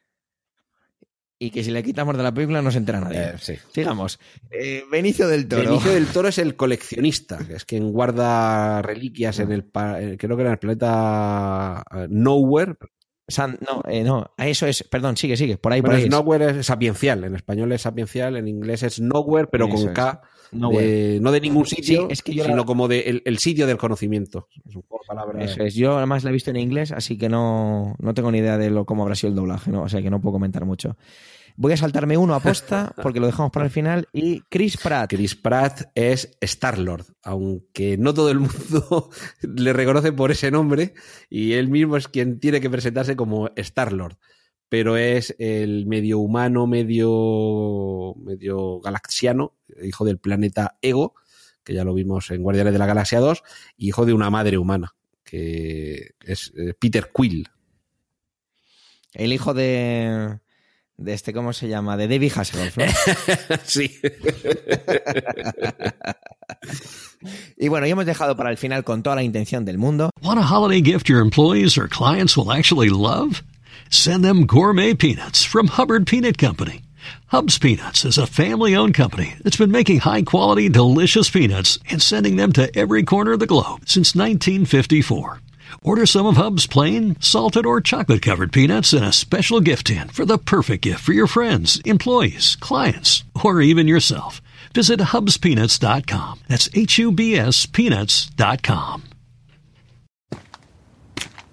Y 1.39 1.51
que 1.51 1.63
si 1.63 1.71
le 1.71 1.83
quitamos 1.83 2.17
de 2.17 2.23
la 2.23 2.33
película 2.33 2.63
no 2.63 2.71
se 2.71 2.79
entera 2.79 3.01
nadie. 3.01 3.19
Eh, 3.21 3.33
sí. 3.39 3.57
Sigamos. 3.73 4.19
Eh, 4.51 4.85
Benicio 4.91 5.29
del 5.29 5.47
Toro. 5.47 5.65
Benicio 5.65 5.93
del 5.93 6.07
Toro 6.07 6.29
es 6.29 6.39
el 6.39 6.57
coleccionista, 6.57 7.39
que 7.47 7.55
es 7.57 7.65
quien 7.67 7.93
guarda 7.93 8.81
reliquias 8.81 9.39
en 9.39 9.53
el, 9.53 9.61
eh, 9.99 10.17
creo 10.19 10.37
que 10.37 10.43
era 10.43 10.51
en 10.51 10.55
el 10.55 10.59
planeta 10.59 11.85
eh, 11.95 12.07
Nowhere. 12.09 12.77
San- 13.29 13.59
no, 13.61 13.83
eh, 13.89 14.05
no, 14.05 14.33
eso 14.39 14.67
es, 14.67 14.85
perdón, 14.85 15.17
sigue, 15.17 15.37
sigue, 15.37 15.59
por 15.59 15.73
ahí, 15.73 15.83
por 15.83 15.91
ahí. 15.93 15.99
es 16.03 16.05
es. 16.05 16.11
Nowhere 16.11 16.61
es 16.61 16.67
sapiencial, 16.67 17.25
en 17.25 17.35
español 17.35 17.73
es 17.73 17.83
sapiencial, 17.83 18.37
en 18.37 18.47
inglés 18.47 18.85
es 18.85 19.01
Nowhere, 19.01 19.49
pero 19.49 19.67
Eso 19.67 19.75
con 19.75 19.89
es. 19.89 19.95
De- 20.71 21.19
no 21.23 21.33
de 21.33 21.41
ningún 21.41 21.67
Sí, 21.67 21.77
sitio, 21.77 22.09
es 22.11 22.23
que 22.23 22.35
yo 22.35 22.45
sino 22.45 22.57
la- 22.59 22.65
como 22.65 22.89
de 22.89 23.01
el, 23.01 23.23
el 23.25 23.39
sitio 23.39 23.67
del 23.67 23.77
conocimiento. 23.79 24.49
Es. 25.39 25.53
Eso 25.53 25.63
es. 25.63 25.75
Yo 25.75 25.97
además 25.97 26.25
la 26.25 26.31
he 26.31 26.33
visto 26.33 26.51
en 26.51 26.57
inglés, 26.57 26.93
así 26.93 27.17
que 27.17 27.29
no, 27.29 27.95
no 27.99 28.15
tengo 28.15 28.31
ni 28.33 28.39
idea 28.39 28.59
de 28.59 28.71
lo, 28.71 28.85
cómo 28.85 29.03
habrá 29.03 29.15
sido 29.15 29.31
el 29.31 29.37
doblaje, 29.37 29.71
¿no? 29.71 29.83
o 29.83 29.89
sea 29.89 30.03
que 30.03 30.11
no 30.11 30.21
puedo 30.21 30.33
comentar 30.35 30.65
mucho. 30.65 30.97
Voy 31.59 31.73
a 31.73 31.77
saltarme 31.79 32.19
uno 32.19 32.35
a 32.35 32.41
posta 32.41 32.93
porque 33.03 33.19
lo 33.19 33.27
dejamos 33.27 33.51
para 33.51 33.65
el 33.65 33.71
final. 33.71 34.07
Y 34.13 34.41
Chris 34.51 34.77
Pratt. 34.77 35.09
Chris 35.09 35.35
Pratt 35.35 35.85
es 35.95 36.37
Star-Lord, 36.41 37.07
aunque 37.23 37.97
no 37.97 38.13
todo 38.13 38.31
el 38.31 38.41
mundo 38.41 39.11
le 39.43 39.73
reconoce 39.73 40.13
por 40.13 40.31
ese 40.31 40.51
nombre 40.51 40.93
y 41.31 41.53
él 41.55 41.69
mismo 41.69 41.97
es 41.97 42.09
quien 42.09 42.41
tiene 42.41 42.61
que 42.61 42.69
presentarse 42.69 43.17
como 43.17 43.49
Star-Lord, 43.57 44.17
pero 44.69 44.97
es 44.97 45.35
el 45.39 45.87
medio 45.87 46.19
humano, 46.19 46.67
medio, 46.67 48.15
medio 48.19 48.81
galaxiano, 48.81 49.55
hijo 49.83 50.05
del 50.05 50.19
planeta 50.19 50.77
Ego, 50.83 51.15
que 51.63 51.75
ya 51.75 51.85
lo 51.85 51.95
vimos 51.95 52.31
en 52.31 52.43
Guardianes 52.43 52.73
de 52.73 52.79
la 52.79 52.87
Galaxia 52.87 53.21
2, 53.21 53.43
y 53.77 53.89
hijo 53.89 54.07
de 54.07 54.13
una 54.13 54.31
madre 54.31 54.59
humana, 54.59 54.95
que 55.25 56.15
es 56.25 56.53
eh, 56.57 56.75
Peter 56.79 57.11
Quill. 57.15 57.49
El 59.13 59.33
hijo 59.33 59.55
de. 59.55 60.39
De 60.99 61.13
este, 61.13 61.35
¿cómo 61.35 61.53
se 61.53 61.69
llama? 61.69 61.99
De 61.99 62.09
David 62.09 62.33
Hasselhoff, 62.35 62.79
¿no? 62.79 62.85
sí. 63.65 64.01
y 67.59 67.69
bueno, 67.69 67.87
ya 67.87 67.93
hemos 67.93 68.07
dejado 68.07 68.35
para 68.35 68.51
el 68.51 68.57
final 68.57 68.83
con 68.83 69.03
toda 69.03 69.17
la 69.17 69.23
intención 69.23 69.67
del 69.67 69.77
mundo. 69.77 70.09
Want 70.23 70.41
a 70.41 70.47
holiday 70.47 70.81
gift 70.81 71.07
your 71.07 71.21
employees 71.21 71.77
or 71.77 71.87
clients 71.87 72.35
will 72.35 72.51
actually 72.51 72.89
love? 72.89 73.43
Send 73.91 74.25
them 74.25 74.47
gourmet 74.47 74.95
peanuts 74.95 75.45
from 75.45 75.69
Hubbard 75.69 76.07
Peanut 76.07 76.39
Company. 76.39 76.83
Hub's 77.29 77.59
Peanuts 77.59 78.05
is 78.05 78.19
a 78.19 78.27
family 78.27 78.75
owned 78.75 78.95
company 78.95 79.35
that's 79.43 79.57
been 79.57 79.71
making 79.71 80.01
high 80.01 80.23
quality, 80.23 80.69
delicious 80.69 81.31
peanuts 81.31 81.79
and 81.91 82.03
sending 82.03 82.37
them 82.37 82.53
to 82.53 82.77
every 82.77 83.03
corner 83.03 83.33
of 83.33 83.41
the 83.41 83.47
globe 83.47 83.83
since 83.87 84.15
1954. 84.15 85.41
Order 85.83 86.07
some 86.07 86.27
of 86.27 86.37
Hub's 86.37 86.67
plain, 86.67 87.17
salted, 87.21 87.67
or 87.67 87.81
chocolate 87.81 88.23
covered 88.23 88.53
peanuts 88.53 88.93
in 88.93 89.03
a 89.05 89.13
special 89.13 89.61
gift 89.61 89.87
tin 89.89 90.09
for 90.09 90.25
the 90.25 90.39
perfect 90.39 90.83
gift 90.83 91.01
for 91.01 91.13
your 91.13 91.27
friends, 91.27 91.81
employees, 91.85 92.57
clients, 92.57 93.25
or 93.45 93.61
even 93.61 93.87
yourself. 93.89 94.41
Visit 94.75 95.01
hubspeanuts.com. 95.01 96.41
That's 96.49 96.69
H 96.75 96.99
U 96.99 97.13
B 97.13 97.37
S 97.37 97.67
peanuts.com. 97.67 99.03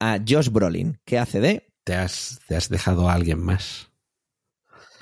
A 0.00 0.18
Josh 0.26 0.48
Brolin, 0.48 0.98
que 1.04 1.18
hace 1.18 1.40
de. 1.40 1.72
Te 1.84 1.94
has, 1.94 2.40
te 2.48 2.56
has 2.56 2.68
dejado 2.68 3.08
a 3.08 3.14
alguien 3.14 3.38
más. 3.40 3.90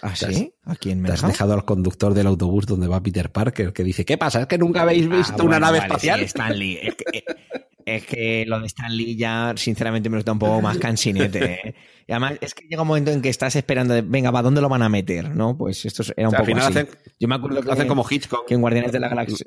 ¿Ah, 0.02 0.08
has- 0.12 0.18
sí? 0.20 0.52
¿A 0.64 0.76
quién 0.76 1.00
me 1.00 1.08
Te 1.08 1.14
has 1.14 1.20
deja? 1.20 1.32
dejado 1.32 1.54
al 1.54 1.64
conductor 1.64 2.14
del 2.14 2.26
autobús 2.28 2.66
donde 2.66 2.86
va 2.86 3.02
Peter 3.02 3.30
Parker, 3.32 3.72
que 3.72 3.82
dice, 3.84 4.04
¿qué 4.04 4.16
pasa? 4.18 4.42
¿Es 4.42 4.46
que 4.46 4.58
nunca 4.58 4.82
habéis 4.82 5.08
visto 5.08 5.42
Ah, 5.42 5.44
una 5.44 5.58
nave 5.58 5.78
vale, 5.78 5.88
espacial? 5.88 6.18
sí, 6.20 6.24
Stanley. 6.26 6.78
Es 6.82 6.94
que, 6.94 7.18
eh, 7.18 7.24
es 7.84 8.06
que 8.06 8.44
lo 8.46 8.60
de 8.60 8.66
Stan 8.66 8.94
Lee 8.96 9.16
ya, 9.16 9.54
sinceramente, 9.56 10.08
me 10.08 10.16
lo 10.16 10.18
está 10.20 10.32
un 10.32 10.38
poco 10.38 10.60
más 10.60 10.78
cansinete. 10.78 11.52
¿eh? 11.68 11.74
Y 12.06 12.12
además, 12.12 12.34
es 12.40 12.54
que 12.54 12.66
llega 12.68 12.82
un 12.82 12.88
momento 12.88 13.10
en 13.10 13.22
que 13.22 13.28
estás 13.28 13.56
esperando, 13.56 13.92
de, 13.94 14.02
venga, 14.02 14.30
¿va 14.30 14.42
dónde 14.42 14.60
lo 14.60 14.68
van 14.68 14.82
a 14.82 14.88
meter? 14.88 15.34
¿no? 15.34 15.56
Pues 15.56 15.84
esto 15.84 16.02
era 16.16 16.28
un 16.28 16.34
O 16.34 16.36
sea, 16.36 16.38
al 16.40 16.44
poco 16.44 16.56
final 16.60 16.64
así. 16.70 16.78
hacen- 16.78 16.98
Yo 17.18 17.28
me 17.28 17.34
acuerdo 17.34 17.62
que, 17.62 17.70
hacen 17.72 17.88
como 17.88 18.06
Hitchcock. 18.08 18.46
que 18.46 18.54
en 18.54 18.60
Guardianes 18.60 18.92
de 18.92 19.00
la 19.00 19.08
Galaxia, 19.08 19.46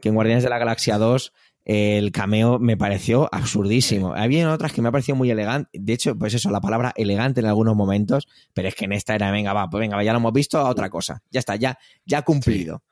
que 0.00 0.08
en 0.08 0.14
Guardianes 0.14 0.42
de 0.42 0.50
la 0.50 0.58
Galaxia 0.58 0.98
2 0.98 1.32
el 1.64 2.10
cameo 2.12 2.58
me 2.58 2.76
pareció 2.76 3.28
absurdísimo. 3.32 4.14
Había 4.14 4.52
otras 4.52 4.72
que 4.72 4.82
me 4.82 4.88
ha 4.88 4.92
parecido 4.92 5.16
muy 5.16 5.30
elegante. 5.30 5.70
De 5.72 5.92
hecho, 5.92 6.16
pues 6.16 6.34
eso, 6.34 6.50
la 6.50 6.60
palabra 6.60 6.92
elegante 6.96 7.40
en 7.40 7.46
algunos 7.46 7.76
momentos, 7.76 8.26
pero 8.52 8.68
es 8.68 8.74
que 8.74 8.86
en 8.86 8.92
esta 8.92 9.14
era, 9.14 9.30
venga, 9.30 9.52
va, 9.52 9.68
pues 9.70 9.80
venga, 9.80 10.02
ya 10.02 10.12
lo 10.12 10.18
hemos 10.18 10.32
visto, 10.32 10.58
a 10.58 10.68
otra 10.68 10.90
cosa. 10.90 11.22
Ya 11.30 11.40
está, 11.40 11.56
ya, 11.56 11.78
ya 12.04 12.22
cumplido. 12.22 12.82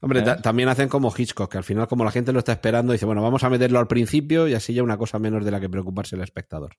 Hombre, 0.00 0.22
ta- 0.22 0.40
también 0.40 0.68
hacen 0.68 0.88
como 0.88 1.12
Hitchcock, 1.16 1.50
que 1.50 1.58
al 1.58 1.64
final, 1.64 1.88
como 1.88 2.04
la 2.04 2.10
gente 2.12 2.32
lo 2.32 2.38
está 2.38 2.52
esperando, 2.52 2.92
dice, 2.92 3.04
bueno, 3.06 3.20
vamos 3.22 3.42
a 3.42 3.50
meterlo 3.50 3.78
al 3.80 3.88
principio 3.88 4.46
y 4.46 4.54
así 4.54 4.72
ya 4.72 4.82
una 4.82 4.96
cosa 4.96 5.18
menos 5.18 5.44
de 5.44 5.50
la 5.50 5.58
que 5.58 5.68
preocuparse 5.68 6.14
el 6.14 6.22
espectador. 6.22 6.76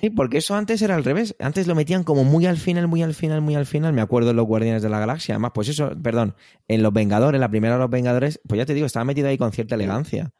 Sí, 0.00 0.10
porque 0.10 0.38
eso 0.38 0.56
antes 0.56 0.82
era 0.82 0.96
al 0.96 1.04
revés. 1.04 1.36
Antes 1.38 1.68
lo 1.68 1.76
metían 1.76 2.02
como 2.02 2.24
muy 2.24 2.46
al 2.46 2.56
final, 2.56 2.88
muy 2.88 3.02
al 3.04 3.14
final, 3.14 3.40
muy 3.40 3.54
al 3.54 3.66
final. 3.66 3.92
Me 3.92 4.00
acuerdo 4.00 4.30
en 4.30 4.36
los 4.36 4.46
Guardianes 4.46 4.82
de 4.82 4.88
la 4.88 4.98
Galaxia. 4.98 5.36
Además, 5.36 5.52
pues 5.54 5.68
eso, 5.68 5.92
perdón, 6.02 6.34
en 6.66 6.82
los 6.82 6.92
Vengadores, 6.92 7.40
la 7.40 7.48
primera 7.48 7.74
de 7.74 7.80
los 7.80 7.90
Vengadores, 7.90 8.40
pues 8.48 8.58
ya 8.58 8.66
te 8.66 8.74
digo, 8.74 8.86
estaba 8.86 9.04
metido 9.04 9.28
ahí 9.28 9.38
con 9.38 9.52
cierta 9.52 9.76
elegancia. 9.76 10.32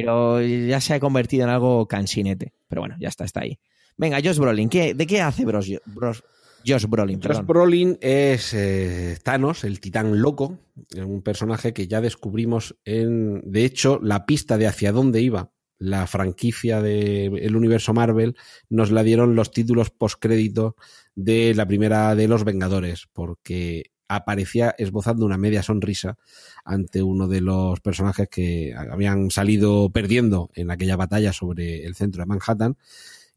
Pero 0.00 0.42
ya 0.42 0.80
se 0.80 0.94
ha 0.94 1.00
convertido 1.00 1.44
en 1.44 1.50
algo 1.50 1.86
cansinete. 1.88 2.52
Pero 2.68 2.82
bueno, 2.82 2.96
ya 3.00 3.08
está, 3.08 3.24
está 3.24 3.40
ahí. 3.40 3.58
Venga, 3.96 4.18
Josh 4.22 4.38
Brolin, 4.38 4.68
¿qué, 4.68 4.94
¿de 4.94 5.06
qué 5.06 5.20
hace 5.20 5.44
Bros, 5.44 5.68
Bros- 5.86 6.24
Josh 6.66 6.86
Brolin? 6.86 7.20
Josh. 7.22 7.44
Brolin 7.44 7.98
es 8.00 8.52
eh, 8.54 9.18
Thanos, 9.22 9.64
el 9.64 9.78
titán 9.80 10.20
loco, 10.20 10.58
un 10.96 11.22
personaje 11.22 11.72
que 11.72 11.86
ya 11.86 12.00
descubrimos 12.00 12.76
en, 12.84 13.40
de 13.44 13.64
hecho, 13.64 14.00
la 14.02 14.26
pista 14.26 14.58
de 14.58 14.66
hacia 14.66 14.92
dónde 14.92 15.20
iba 15.20 15.50
la 15.78 16.06
franquicia 16.06 16.80
del 16.80 17.56
universo 17.56 17.92
Marvel 17.92 18.36
nos 18.70 18.90
la 18.90 19.02
dieron 19.02 19.34
los 19.34 19.50
títulos 19.50 19.90
postcrédito 19.90 20.76
de 21.14 21.52
la 21.54 21.66
primera 21.66 22.14
de 22.14 22.28
los 22.28 22.44
Vengadores, 22.44 23.08
porque 23.12 23.90
aparecía 24.08 24.74
esbozando 24.78 25.26
una 25.26 25.38
media 25.38 25.62
sonrisa 25.62 26.16
ante 26.64 27.02
uno 27.02 27.28
de 27.28 27.40
los 27.40 27.80
personajes 27.80 28.28
que 28.28 28.74
habían 28.74 29.30
salido 29.30 29.90
perdiendo 29.90 30.50
en 30.54 30.70
aquella 30.70 30.96
batalla 30.96 31.32
sobre 31.32 31.84
el 31.84 31.94
centro 31.94 32.22
de 32.22 32.26
Manhattan 32.26 32.76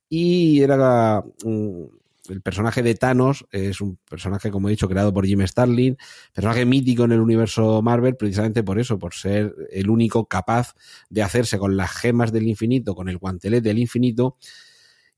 y 0.09 0.61
era 0.61 1.24
mm, 1.43 1.84
el 2.30 2.41
personaje 2.41 2.84
de 2.84 2.95
Thanos 2.95 3.45
es 3.51 3.82
un 3.82 3.97
personaje, 4.09 4.51
como 4.51 4.68
he 4.68 4.72
dicho, 4.72 4.89
creado 4.89 5.13
por 5.13 5.26
Jim 5.26 5.45
Starlin, 5.45 5.97
personaje 6.34 6.65
mítico 6.65 7.05
en 7.05 7.13
el 7.13 7.22
universo 7.22 7.82
Marvel, 7.82 8.15
precisamente 8.15 8.63
por 8.63 8.80
eso, 8.80 8.99
por 8.99 9.13
ser 9.13 9.55
el 9.72 9.89
único 9.89 10.26
capaz 10.26 10.76
de 11.09 11.24
hacerse 11.24 11.57
con 11.57 11.78
las 11.78 11.91
gemas 11.91 12.32
del 12.32 12.47
infinito, 12.47 12.95
con 12.95 13.09
el 13.09 13.18
guantelete 13.18 13.70
del 13.70 13.80
infinito, 13.80 14.38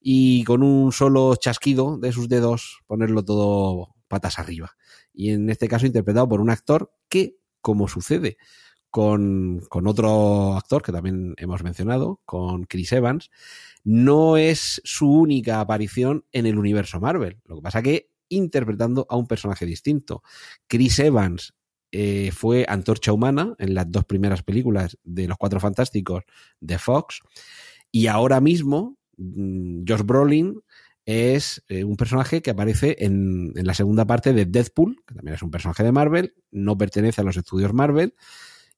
y 0.01 0.43
con 0.43 0.63
un 0.63 0.91
solo 0.91 1.35
chasquido 1.35 1.97
de 1.97 2.11
sus 2.11 2.29
dedos 2.29 2.81
ponerlo 2.87 3.23
todo 3.23 3.95
patas 4.07 4.39
arriba. 4.39 4.75
Y 5.19 5.31
en 5.31 5.49
este 5.49 5.67
caso 5.67 5.85
interpretado 5.85 6.29
por 6.29 6.39
un 6.39 6.49
actor 6.49 6.93
que, 7.09 7.35
como 7.59 7.89
sucede 7.89 8.37
con, 8.89 9.59
con 9.67 9.85
otro 9.85 10.55
actor 10.55 10.81
que 10.81 10.93
también 10.93 11.33
hemos 11.35 11.61
mencionado, 11.61 12.21
con 12.23 12.63
Chris 12.63 12.93
Evans, 12.93 13.29
no 13.83 14.37
es 14.37 14.79
su 14.85 15.11
única 15.11 15.59
aparición 15.59 16.23
en 16.31 16.45
el 16.45 16.57
universo 16.57 17.01
Marvel. 17.01 17.37
Lo 17.43 17.57
que 17.57 17.61
pasa 17.61 17.81
que 17.81 18.11
interpretando 18.29 19.05
a 19.09 19.17
un 19.17 19.27
personaje 19.27 19.65
distinto. 19.65 20.23
Chris 20.67 20.99
Evans 20.99 21.53
eh, 21.91 22.31
fue 22.31 22.65
Antorcha 22.69 23.11
Humana 23.11 23.55
en 23.59 23.73
las 23.73 23.91
dos 23.91 24.05
primeras 24.05 24.41
películas 24.41 24.97
de 25.03 25.27
Los 25.27 25.37
Cuatro 25.37 25.59
Fantásticos 25.59 26.23
de 26.61 26.79
Fox. 26.79 27.19
Y 27.91 28.07
ahora 28.07 28.39
mismo, 28.39 28.95
mm, 29.17 29.83
Josh 29.85 30.03
Brolin 30.03 30.61
es 31.05 31.63
eh, 31.69 31.83
un 31.83 31.95
personaje 31.95 32.41
que 32.41 32.51
aparece 32.51 32.95
en, 32.99 33.51
en 33.55 33.65
la 33.65 33.73
segunda 33.73 34.05
parte 34.05 34.33
de 34.33 34.45
Deadpool, 34.45 35.03
que 35.07 35.15
también 35.15 35.35
es 35.35 35.41
un 35.43 35.51
personaje 35.51 35.83
de 35.83 35.91
Marvel, 35.91 36.33
no 36.51 36.77
pertenece 36.77 37.21
a 37.21 37.23
los 37.23 37.35
estudios 37.37 37.73
Marvel 37.73 38.13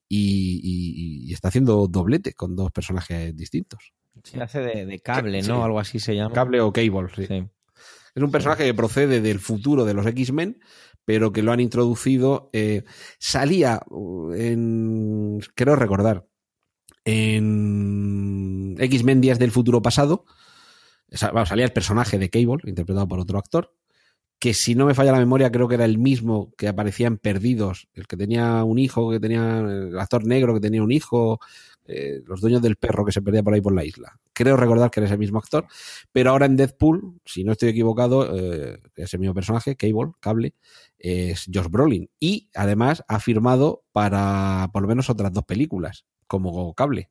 y, 0.08 0.60
y- 0.64 1.30
y 1.30 1.34
está 1.34 1.50
haciendo 1.50 1.88
doblete 1.88 2.34
con 2.34 2.56
dos 2.56 2.72
personajes 2.72 3.36
distintos. 3.36 3.94
Se 4.24 4.42
hace 4.42 4.60
de, 4.60 4.86
de 4.86 5.00
cable, 5.00 5.42
Sí. 5.42 5.50
¿no? 5.50 5.64
Algo 5.64 5.80
así 5.80 6.00
se 6.00 6.16
llama. 6.16 6.34
Cable 6.34 6.62
o 6.62 6.72
Cable, 6.72 7.10
sí. 7.16 7.26
Sí. 7.28 7.44
Es 8.14 8.22
un 8.24 8.30
personaje 8.32 8.66
que 8.66 8.74
procede 8.74 9.22
del 9.22 9.40
futuro 9.40 9.86
de 9.86 9.94
los 9.94 10.06
X-Men, 10.06 10.60
pero 11.06 11.32
que 11.32 11.42
lo 11.42 11.52
han 11.54 11.62
introducido. 11.62 12.50
eh, 12.54 12.84
salía 13.20 13.82
uh, 13.90 14.34
en. 14.34 15.40
Creo 15.56 15.76
recordar. 15.78 16.28
En 17.06 18.76
X-Men 18.80 19.22
Días 19.22 19.40
del 19.40 19.52
Futuro 19.52 19.82
Pasado. 19.82 20.26
Salía 21.12 21.66
el 21.66 21.74
personaje 21.74 22.18
de 22.18 22.30
Cable, 22.30 22.64
interpretado 22.66 23.08
por 23.08 23.20
otro 23.20 23.38
actor. 23.38 23.74
Que 24.40 24.56
si 24.56 24.74
no 24.74 24.88
me 24.88 24.96
falla 24.96 25.12
la 25.12 25.20
memoria, 25.20 25.52
creo 25.52 25.68
que 25.68 25.76
era 25.76 25.86
el 25.86 26.00
mismo 26.00 26.52
que 26.58 26.68
aparecía 26.68 27.06
en 27.06 27.20
Perdidos. 27.20 27.88
El 27.94 28.08
que 28.08 28.18
tenía 28.18 28.64
un 28.64 28.80
hijo, 28.80 29.12
que 29.12 29.20
tenía. 29.20 29.60
El 29.60 30.00
actor 30.00 30.26
negro 30.26 30.54
que 30.56 30.60
tenía 30.60 30.82
un 30.84 30.92
hijo. 30.92 31.40
eh, 31.86 32.22
los 32.26 32.40
dueños 32.42 32.62
del 32.62 32.76
perro 32.78 33.04
que 33.06 33.12
se 33.12 33.22
perdía 33.22 33.44
por 33.44 33.54
ahí 33.54 33.60
por 33.62 33.74
la 33.74 33.84
isla. 33.84 34.18
Creo 34.34 34.56
recordar 34.56 34.90
que 34.92 35.00
era 35.02 35.08
ese 35.08 35.18
mismo 35.18 35.40
actor. 35.40 35.66
Pero 36.12 36.30
ahora 36.32 36.46
en 36.46 36.56
Deadpool, 36.56 37.20
si 37.26 37.44
no 37.44 37.52
estoy 37.52 37.70
equivocado, 37.70 38.36
eh, 38.36 38.80
ese 38.96 39.18
mismo 39.18 39.34
personaje, 39.34 39.76
Cable, 39.76 40.14
Cable, 40.20 40.54
es 40.98 41.46
Josh 41.54 41.68
Brolin. 41.70 42.10
Y 42.20 42.50
además 42.56 43.04
ha 43.08 43.20
firmado 43.20 43.84
para 43.92 44.70
por 44.72 44.82
lo 44.84 44.88
menos 44.88 45.10
otras 45.10 45.34
dos 45.34 45.44
películas, 45.44 46.06
como 46.28 46.74
Cable. 46.74 47.10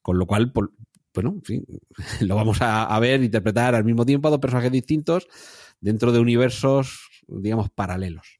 Con 0.00 0.18
lo 0.18 0.26
cual, 0.26 0.52
por- 0.52 0.72
bueno, 1.18 1.34
en 1.34 1.42
fin, 1.42 1.64
lo 2.20 2.36
vamos 2.36 2.62
a, 2.62 2.84
a 2.84 3.00
ver, 3.00 3.22
interpretar 3.24 3.74
al 3.74 3.84
mismo 3.84 4.06
tiempo 4.06 4.28
a 4.28 4.30
dos 4.30 4.40
personajes 4.40 4.70
distintos 4.70 5.26
dentro 5.80 6.12
de 6.12 6.20
universos, 6.20 7.24
digamos, 7.26 7.70
paralelos. 7.70 8.38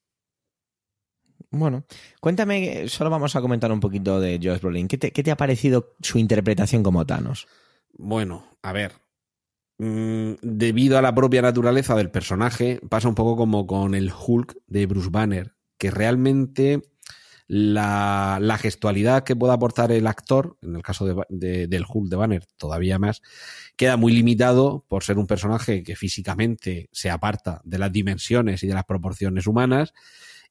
Bueno, 1.51 1.85
cuéntame, 2.20 2.89
solo 2.89 3.11
vamos 3.11 3.35
a 3.35 3.41
comentar 3.41 3.72
un 3.72 3.81
poquito 3.81 4.20
de 4.20 4.39
Josh 4.41 4.61
Brolin. 4.61 4.87
¿Qué 4.87 4.97
te, 4.99 5.11
qué 5.12 5.24
te 5.24 5.33
ha 5.33 5.37
parecido 5.37 5.97
su 6.01 6.18
interpretación 6.18 6.85
como 6.85 7.05
Thanos? 7.05 7.49
Bueno, 7.95 8.45
a 8.62 8.72
ver. 8.72 8.93
mm, 9.79 10.35
debido 10.43 10.99
a 10.99 11.03
la 11.03 11.14
propia 11.14 11.43
naturaleza 11.43 11.97
del 11.97 12.11
personaje, 12.12 12.81
pasa 12.89 13.09
un 13.09 13.16
poco 13.16 13.37
como 13.37 13.66
con 13.66 13.95
el 13.97 14.12
Hulk 14.12 14.57
de 14.68 14.87
Bruce 14.87 15.09
Banner, 15.11 15.57
que 15.79 15.91
realmente 15.91 16.83
la, 17.49 18.39
la 18.41 18.59
gestualidad 18.59 19.25
que 19.25 19.35
pueda 19.35 19.55
aportar 19.55 19.91
el 19.91 20.07
actor, 20.07 20.57
en 20.63 20.77
el 20.77 20.83
caso 20.83 21.07
de, 21.07 21.17
de- 21.31 21.67
del 21.67 21.85
Hulk 21.89 22.09
de 22.11 22.17
Banner 22.17 22.45
todavía 22.59 22.99
más, 22.99 23.23
queda 23.77 23.97
muy 23.97 24.13
limitado 24.13 24.85
por 24.87 25.03
ser 25.03 25.19
un 25.19 25.27
personaje 25.27 25.83
que 25.83 25.97
físicamente 25.97 26.89
se 26.93 27.11
aparta 27.11 27.61
de 27.65 27.79
las 27.79 27.91
dimensiones 27.91 28.63
y 28.63 28.67
de 28.67 28.75
las 28.75 28.85
proporciones 28.85 29.47
humanas. 29.47 29.95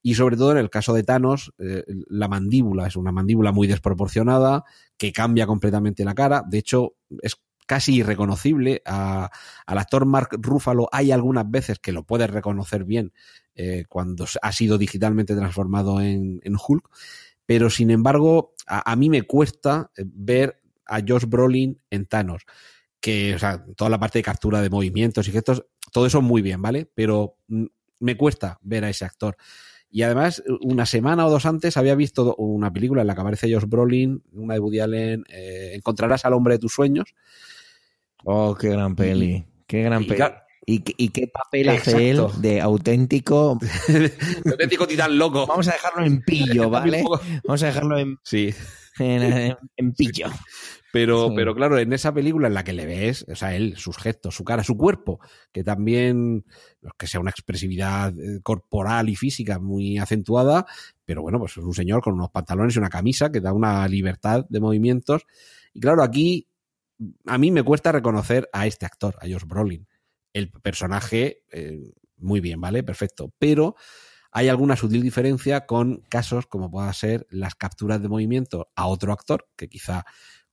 Y 0.02 0.14
sobre 0.14 0.36
todo 0.36 0.52
en 0.52 0.58
el 0.58 0.70
caso 0.70 0.92
de 0.92 1.02
Thanos, 1.02 1.52
eh, 1.58 1.84
la 2.08 2.28
mandíbula 2.28 2.86
es 2.86 2.96
una 2.96 3.10
mandíbula 3.12 3.50
muy 3.52 3.66
desproporcionada, 3.66 4.64
que 4.96 5.12
cambia 5.12 5.46
completamente 5.46 6.04
la 6.04 6.14
cara. 6.14 6.44
De 6.48 6.58
hecho, 6.58 6.94
es 7.22 7.36
casi 7.68 7.94
irreconocible. 7.96 8.82
A- 8.84 9.30
al 9.66 9.78
actor 9.78 10.06
Mark 10.06 10.30
Ruffalo 10.40 10.88
hay 10.90 11.12
algunas 11.12 11.48
veces 11.48 11.78
que 11.78 11.92
lo 11.92 12.02
puedes 12.02 12.28
reconocer 12.30 12.82
bien 12.84 13.12
eh, 13.54 13.84
cuando 13.88 14.26
ha 14.42 14.52
sido 14.52 14.78
digitalmente 14.78 15.36
transformado 15.36 16.00
en, 16.00 16.40
en 16.42 16.56
Hulk, 16.56 16.88
pero 17.46 17.70
sin 17.70 17.90
embargo, 17.92 18.54
a, 18.66 18.90
a 18.90 18.96
mí 18.96 19.08
me 19.10 19.22
cuesta 19.22 19.90
eh, 19.96 20.02
ver 20.06 20.60
a 20.86 21.00
Josh 21.06 21.26
Brolin 21.26 21.80
en 21.90 22.06
Thanos. 22.06 22.42
Que, 23.00 23.36
toda 23.76 23.90
la 23.90 24.00
parte 24.00 24.18
de 24.18 24.24
captura 24.24 24.60
de 24.60 24.70
movimientos 24.70 25.28
y 25.28 25.30
gestos, 25.32 25.64
todo 25.92 26.06
eso 26.06 26.20
muy 26.20 26.42
bien, 26.42 26.60
¿vale? 26.60 26.90
Pero 26.94 27.36
mm, 27.46 27.66
me 28.00 28.16
cuesta 28.16 28.58
ver 28.62 28.84
a 28.84 28.90
ese 28.90 29.04
actor. 29.04 29.36
Y 29.90 30.02
además, 30.02 30.42
una 30.60 30.84
semana 30.84 31.26
o 31.26 31.30
dos 31.30 31.46
antes 31.46 31.76
había 31.76 31.94
visto 31.94 32.34
una 32.36 32.72
película 32.72 33.00
en 33.02 33.06
la 33.06 33.14
que 33.14 33.20
aparece 33.22 33.52
Josh 33.52 33.64
Brolin, 33.66 34.22
una 34.32 34.54
de 34.54 34.60
Woody 34.60 34.80
Allen, 34.80 35.24
eh, 35.30 35.72
Encontrarás 35.74 36.24
al 36.24 36.34
hombre 36.34 36.54
de 36.54 36.58
tus 36.58 36.74
sueños. 36.74 37.14
Oh, 38.30 38.54
qué 38.54 38.68
gran 38.68 38.94
peli. 38.94 39.42
Qué 39.66 39.82
gran 39.82 40.02
Y 40.02 40.06
peli. 40.06 40.22
¿Y, 40.66 40.80
qué- 40.80 40.94
y 40.98 41.08
qué 41.08 41.28
papel 41.28 41.70
hace 41.70 42.10
él 42.10 42.20
de 42.42 42.60
auténtico? 42.60 43.58
Auténtico 44.44 44.86
titán 44.86 45.16
loco. 45.16 45.46
Vamos 45.46 45.66
a 45.68 45.72
dejarlo 45.72 46.04
en 46.04 46.20
pillo, 46.20 46.68
¿vale? 46.70 47.02
Vamos 47.46 47.62
a 47.62 47.66
dejarlo 47.66 47.98
en, 47.98 48.18
Sí, 48.22 48.54
en, 48.98 49.92
pillo. 49.96 50.26
pero, 50.92 51.28
Sí. 51.28 51.32
pero 51.36 51.54
claro, 51.54 51.78
en 51.78 51.94
esa 51.94 52.12
película 52.12 52.48
en 52.48 52.54
la 52.54 52.64
que 52.64 52.74
le 52.74 52.84
ves, 52.84 53.24
o 53.30 53.34
sea, 53.34 53.54
él, 53.56 53.78
sus 53.78 53.96
gestos, 53.96 54.34
su 54.34 54.44
cara, 54.44 54.62
su 54.62 54.76
cuerpo, 54.76 55.20
que 55.52 55.64
también, 55.64 56.44
que 56.98 57.06
sea 57.06 57.20
una 57.20 57.30
expresividad 57.30 58.12
eh, 58.18 58.40
corporal 58.42 59.08
y 59.08 59.16
física 59.16 59.58
muy 59.58 59.96
acentuada, 59.96 60.66
pero 61.06 61.22
bueno, 61.22 61.38
pues 61.38 61.52
es 61.52 61.64
un 61.64 61.72
señor 61.72 62.02
con 62.02 62.12
unos 62.12 62.28
pantalones 62.30 62.76
y 62.76 62.78
una 62.78 62.90
camisa 62.90 63.32
que 63.32 63.40
da 63.40 63.54
una 63.54 63.88
libertad 63.88 64.44
de 64.50 64.60
movimientos. 64.60 65.22
Y 65.72 65.80
claro, 65.80 66.02
aquí 66.02 66.47
a 67.26 67.38
mí 67.38 67.50
me 67.50 67.62
cuesta 67.62 67.92
reconocer 67.92 68.48
a 68.52 68.66
este 68.66 68.86
actor, 68.86 69.16
a 69.20 69.26
Josh 69.26 69.44
Brolin. 69.46 69.86
El 70.32 70.50
personaje, 70.50 71.44
eh, 71.52 71.92
muy 72.16 72.40
bien, 72.40 72.60
¿vale? 72.60 72.82
Perfecto. 72.82 73.32
Pero 73.38 73.76
hay 74.30 74.48
alguna 74.48 74.76
sutil 74.76 75.02
diferencia 75.02 75.66
con 75.66 76.02
casos 76.08 76.46
como 76.46 76.70
pueda 76.70 76.92
ser 76.92 77.26
las 77.30 77.54
capturas 77.54 78.02
de 78.02 78.08
movimiento 78.08 78.70
a 78.76 78.86
otro 78.86 79.12
actor, 79.12 79.48
que 79.56 79.68
quizá 79.68 80.04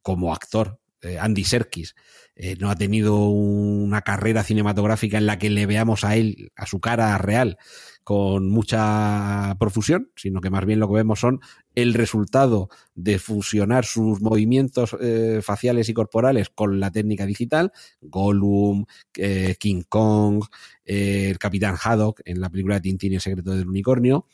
como 0.02 0.34
actor 0.34 0.80
Andy 1.20 1.44
Serkis 1.44 1.96
eh, 2.36 2.58
no 2.60 2.70
ha 2.70 2.76
tenido 2.76 3.28
una 3.30 4.02
carrera 4.02 4.44
cinematográfica 4.44 5.18
en 5.18 5.26
la 5.26 5.40
que 5.40 5.50
le 5.50 5.66
veamos 5.66 6.04
a 6.04 6.16
él, 6.16 6.52
a 6.56 6.66
su 6.66 6.80
cara 6.80 7.18
real, 7.18 7.58
con 8.04 8.50
mucha 8.50 9.56
profusión, 9.58 10.12
sino 10.16 10.42
que 10.42 10.52
más 10.52 10.66
bien 10.66 10.80
lo 10.80 10.88
que 10.88 10.96
vemos 10.96 11.20
son 11.20 11.40
el 11.74 11.94
resultado 11.94 12.70
de 12.94 13.20
fusionar 13.20 13.86
sus 13.86 14.22
movimientos 14.22 14.96
eh, 15.00 15.40
faciales 15.42 15.90
y 15.90 15.94
corporales 15.94 16.50
con 16.50 16.80
la 16.80 16.92
técnica 16.92 17.26
digital, 17.26 17.72
Gollum, 18.02 18.86
eh, 19.18 19.56
King 19.60 19.84
Kong, 19.88 20.44
eh, 20.86 21.30
el 21.32 21.40
Capitán 21.40 21.78
Haddock 21.82 22.22
en 22.26 22.42
la 22.42 22.50
película 22.50 22.76
de 22.76 22.82
Tintín 22.82 23.14
y 23.14 23.16
el 23.16 23.22
secreto 23.22 23.52
del 23.52 23.68
unicornio, 23.68 24.28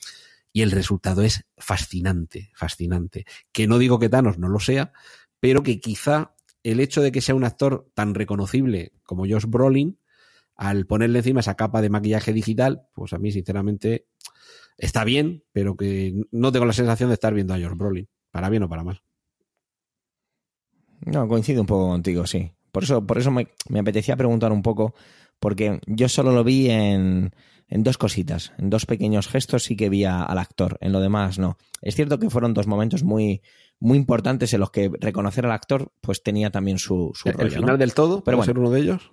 y 0.51 0.63
el 0.63 0.71
resultado 0.71 1.21
es 1.21 1.45
fascinante, 1.55 2.51
fascinante. 2.55 3.25
Que 3.53 3.67
no 3.67 3.77
digo 3.77 3.99
que 3.99 4.09
Thanos 4.09 4.37
no 4.37 4.49
lo 4.49 4.59
sea, 4.59 4.91
pero 5.39 5.63
que 5.63 5.79
quizá 5.79 6.33
el 6.63 6.79
hecho 6.79 7.01
de 7.01 7.11
que 7.11 7.21
sea 7.21 7.35
un 7.35 7.43
actor 7.43 7.89
tan 7.93 8.13
reconocible 8.13 8.93
como 9.03 9.25
Josh 9.27 9.45
Brolin, 9.47 9.99
al 10.55 10.85
ponerle 10.85 11.19
encima 11.19 11.39
esa 11.39 11.55
capa 11.55 11.81
de 11.81 11.89
maquillaje 11.89 12.33
digital, 12.33 12.83
pues 12.93 13.13
a 13.13 13.17
mí 13.17 13.31
sinceramente 13.31 14.07
está 14.77 15.03
bien, 15.03 15.43
pero 15.51 15.75
que 15.75 16.13
no 16.31 16.51
tengo 16.51 16.65
la 16.65 16.73
sensación 16.73 17.09
de 17.09 17.15
estar 17.15 17.33
viendo 17.33 17.53
a 17.53 17.57
Josh 17.57 17.75
Brolin, 17.75 18.09
para 18.31 18.49
bien 18.49 18.63
o 18.63 18.69
para 18.69 18.83
mal. 18.83 19.01
No, 21.05 21.27
coincido 21.27 21.61
un 21.61 21.67
poco 21.67 21.87
contigo, 21.87 22.27
sí. 22.27 22.51
Por 22.71 22.83
eso, 22.83 23.05
por 23.05 23.17
eso 23.17 23.31
me, 23.31 23.47
apetecía 23.79 24.15
preguntar 24.15 24.51
un 24.51 24.61
poco, 24.61 24.93
porque 25.39 25.79
yo 25.87 26.07
solo 26.07 26.31
lo 26.31 26.43
vi 26.43 26.69
en, 26.69 27.31
dos 27.69 27.97
cositas, 27.97 28.53
en 28.57 28.69
dos 28.69 28.85
pequeños 28.85 29.27
gestos 29.27 29.63
sí 29.63 29.75
que 29.75 29.89
vi 29.89 30.05
al 30.05 30.37
actor, 30.37 30.77
en 30.79 30.91
lo 30.91 31.01
demás 31.01 31.39
no. 31.39 31.57
Es 31.81 31.95
cierto 31.95 32.19
que 32.19 32.29
fueron 32.29 32.53
dos 32.53 32.67
momentos 32.67 33.03
muy, 33.03 33.41
muy 33.81 33.97
importantes 33.97 34.53
en 34.53 34.61
los 34.61 34.71
que 34.71 34.89
reconocer 35.01 35.45
al 35.45 35.51
actor 35.51 35.91
pues 35.99 36.23
tenía 36.23 36.49
también 36.51 36.79
su, 36.79 37.11
su 37.13 37.27
el 37.27 37.35
rollo, 37.35 37.49
final 37.49 37.65
¿no? 37.71 37.77
del 37.77 37.93
todo, 37.93 38.23
¿puede 38.23 38.37
bueno. 38.37 38.45
ser 38.45 38.57
uno 38.59 38.69
de 38.71 38.79
ellos? 38.79 39.11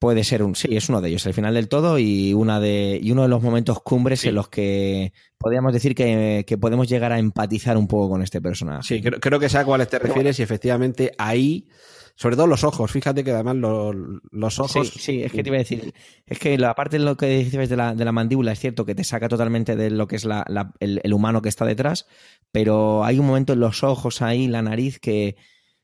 Puede 0.00 0.24
ser 0.24 0.42
un, 0.42 0.56
sí, 0.56 0.68
es 0.76 0.88
uno 0.88 1.00
de 1.00 1.10
ellos, 1.10 1.24
el 1.26 1.34
final 1.34 1.54
del 1.54 1.68
todo 1.68 1.96
y 2.00 2.34
una 2.34 2.58
de 2.58 2.98
y 3.00 3.12
uno 3.12 3.22
de 3.22 3.28
los 3.28 3.40
momentos 3.40 3.80
cumbres 3.82 4.20
Sí. 4.20 4.28
en 4.30 4.34
los 4.34 4.48
que 4.48 5.12
podríamos 5.38 5.72
decir 5.72 5.94
que, 5.94 6.44
que 6.44 6.58
podemos 6.58 6.88
llegar 6.88 7.12
a 7.12 7.20
empatizar 7.20 7.76
un 7.76 7.86
poco 7.86 8.08
con 8.10 8.22
este 8.22 8.40
personaje. 8.40 8.82
Sí, 8.82 9.00
creo, 9.00 9.20
creo 9.20 9.38
que 9.38 9.48
sé 9.48 9.58
a 9.58 9.64
cuáles 9.64 9.88
te 9.88 10.00
refieres 10.00 10.40
y 10.40 10.42
efectivamente 10.42 11.12
ahí, 11.18 11.68
sobre 12.16 12.34
todo 12.34 12.48
los 12.48 12.64
ojos, 12.64 12.90
fíjate 12.90 13.22
que 13.22 13.30
además 13.30 13.56
los, 13.56 13.94
los 14.32 14.58
ojos... 14.58 14.88
Sí, 14.88 14.98
sí, 14.98 15.22
es 15.22 15.30
que 15.30 15.44
te 15.44 15.50
iba 15.50 15.56
a 15.56 15.60
decir, 15.60 15.94
es 16.26 16.38
que 16.40 16.58
la 16.58 16.74
parte 16.74 16.98
de 16.98 17.04
lo 17.04 17.16
que 17.16 17.26
dices 17.28 17.68
de 17.68 17.76
la, 17.76 17.94
de 17.94 18.04
la 18.04 18.10
mandíbula 18.12 18.50
es 18.50 18.58
cierto 18.58 18.84
que 18.86 18.96
te 18.96 19.04
saca 19.04 19.28
totalmente 19.28 19.76
de 19.76 19.90
lo 19.90 20.08
que 20.08 20.16
es 20.16 20.24
la, 20.24 20.44
la- 20.48 20.72
el, 20.80 21.00
el 21.04 21.12
humano 21.14 21.42
que 21.42 21.48
está 21.48 21.64
detrás, 21.64 22.06
pero 22.52 23.04
hay 23.04 23.18
un 23.18 23.26
momento 23.26 23.52
en 23.52 23.60
los 23.60 23.82
ojos 23.82 24.22
ahí, 24.22 24.48
la 24.48 24.62
nariz, 24.62 24.98
que, 24.98 25.36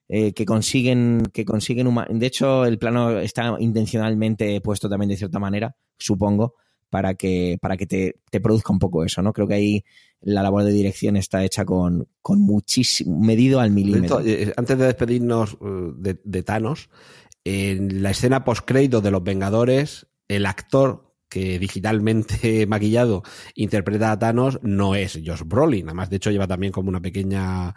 eh, 0.08 0.32
que 0.32 0.44
consiguen, 0.44 1.22
que 1.32 1.44
consiguen 1.44 1.88
De 2.10 2.26
hecho, 2.26 2.64
el 2.64 2.78
plano 2.78 3.18
está 3.18 3.56
intencionalmente 3.58 4.60
puesto 4.60 4.88
también 4.88 5.10
de 5.10 5.16
cierta 5.16 5.38
manera, 5.38 5.76
supongo, 5.98 6.54
para 6.90 7.14
que, 7.14 7.56
para 7.60 7.76
que 7.76 7.86
te, 7.86 8.20
te 8.30 8.40
produzca 8.40 8.72
un 8.72 8.78
poco 8.78 9.04
eso, 9.04 9.22
¿no? 9.22 9.32
Creo 9.32 9.48
que 9.48 9.54
ahí 9.54 9.84
la 10.20 10.42
labor 10.42 10.64
de 10.64 10.72
dirección 10.72 11.16
está 11.16 11.44
hecha 11.44 11.64
con, 11.64 12.08
con 12.20 12.40
muchísimo, 12.40 13.18
medido 13.18 13.60
al 13.60 13.70
milímetro. 13.70 14.20
Hecho, 14.20 14.28
eh, 14.28 14.52
antes 14.56 14.78
de 14.78 14.84
despedirnos 14.84 15.54
eh, 15.54 15.92
de, 15.96 16.20
de 16.22 16.42
Thanos, 16.42 16.90
en 17.44 18.02
la 18.02 18.10
escena 18.10 18.44
post-crédito 18.44 19.00
de 19.00 19.10
Los 19.10 19.24
Vengadores, 19.24 20.06
el 20.28 20.46
actor 20.46 21.11
que 21.32 21.58
digitalmente 21.58 22.66
maquillado 22.68 23.22
interpreta 23.54 24.12
a 24.12 24.18
Thanos 24.18 24.58
no 24.62 24.94
es 24.94 25.18
Josh 25.24 25.42
Brolin. 25.44 25.86
Además, 25.86 26.10
de 26.10 26.16
hecho, 26.16 26.30
lleva 26.30 26.46
también 26.46 26.72
como 26.72 26.88
una 26.88 27.00
pequeña... 27.00 27.74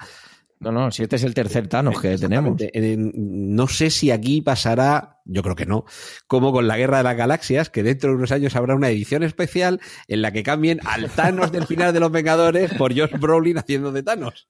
No, 0.58 0.72
no, 0.72 0.90
si 0.90 1.04
este 1.04 1.18
es 1.18 1.24
el 1.24 1.34
tercer 1.34 1.68
Thanos 1.68 2.00
que 2.00 2.18
tenemos. 2.18 2.60
No 2.96 3.68
sé 3.68 3.90
si 3.90 4.10
aquí 4.10 4.42
pasará, 4.42 5.20
yo 5.26 5.44
creo 5.44 5.56
que 5.56 5.66
no, 5.66 5.84
como 6.28 6.54
con 6.54 6.68
la 6.68 6.78
Guerra 6.78 6.98
de 6.98 7.04
las 7.04 7.18
Galaxias, 7.18 7.70
que 7.70 7.84
dentro 7.84 8.12
de 8.12 8.16
unos 8.16 8.32
años 8.32 8.56
habrá 8.56 8.74
una 8.74 8.90
edición 8.90 9.24
especial 9.24 9.82
en 10.08 10.22
la 10.22 10.32
que 10.32 10.44
cambien 10.44 10.80
al 10.86 11.10
Thanos 11.10 11.52
del 11.52 11.68
final 11.68 11.94
de 11.94 12.00
Los 12.00 12.12
Vengadores 12.12 12.74
por 12.74 12.98
Josh 12.98 13.20
Brolin 13.20 13.58
haciendo 13.58 13.92
de 13.92 14.04
Thanos. 14.04 14.48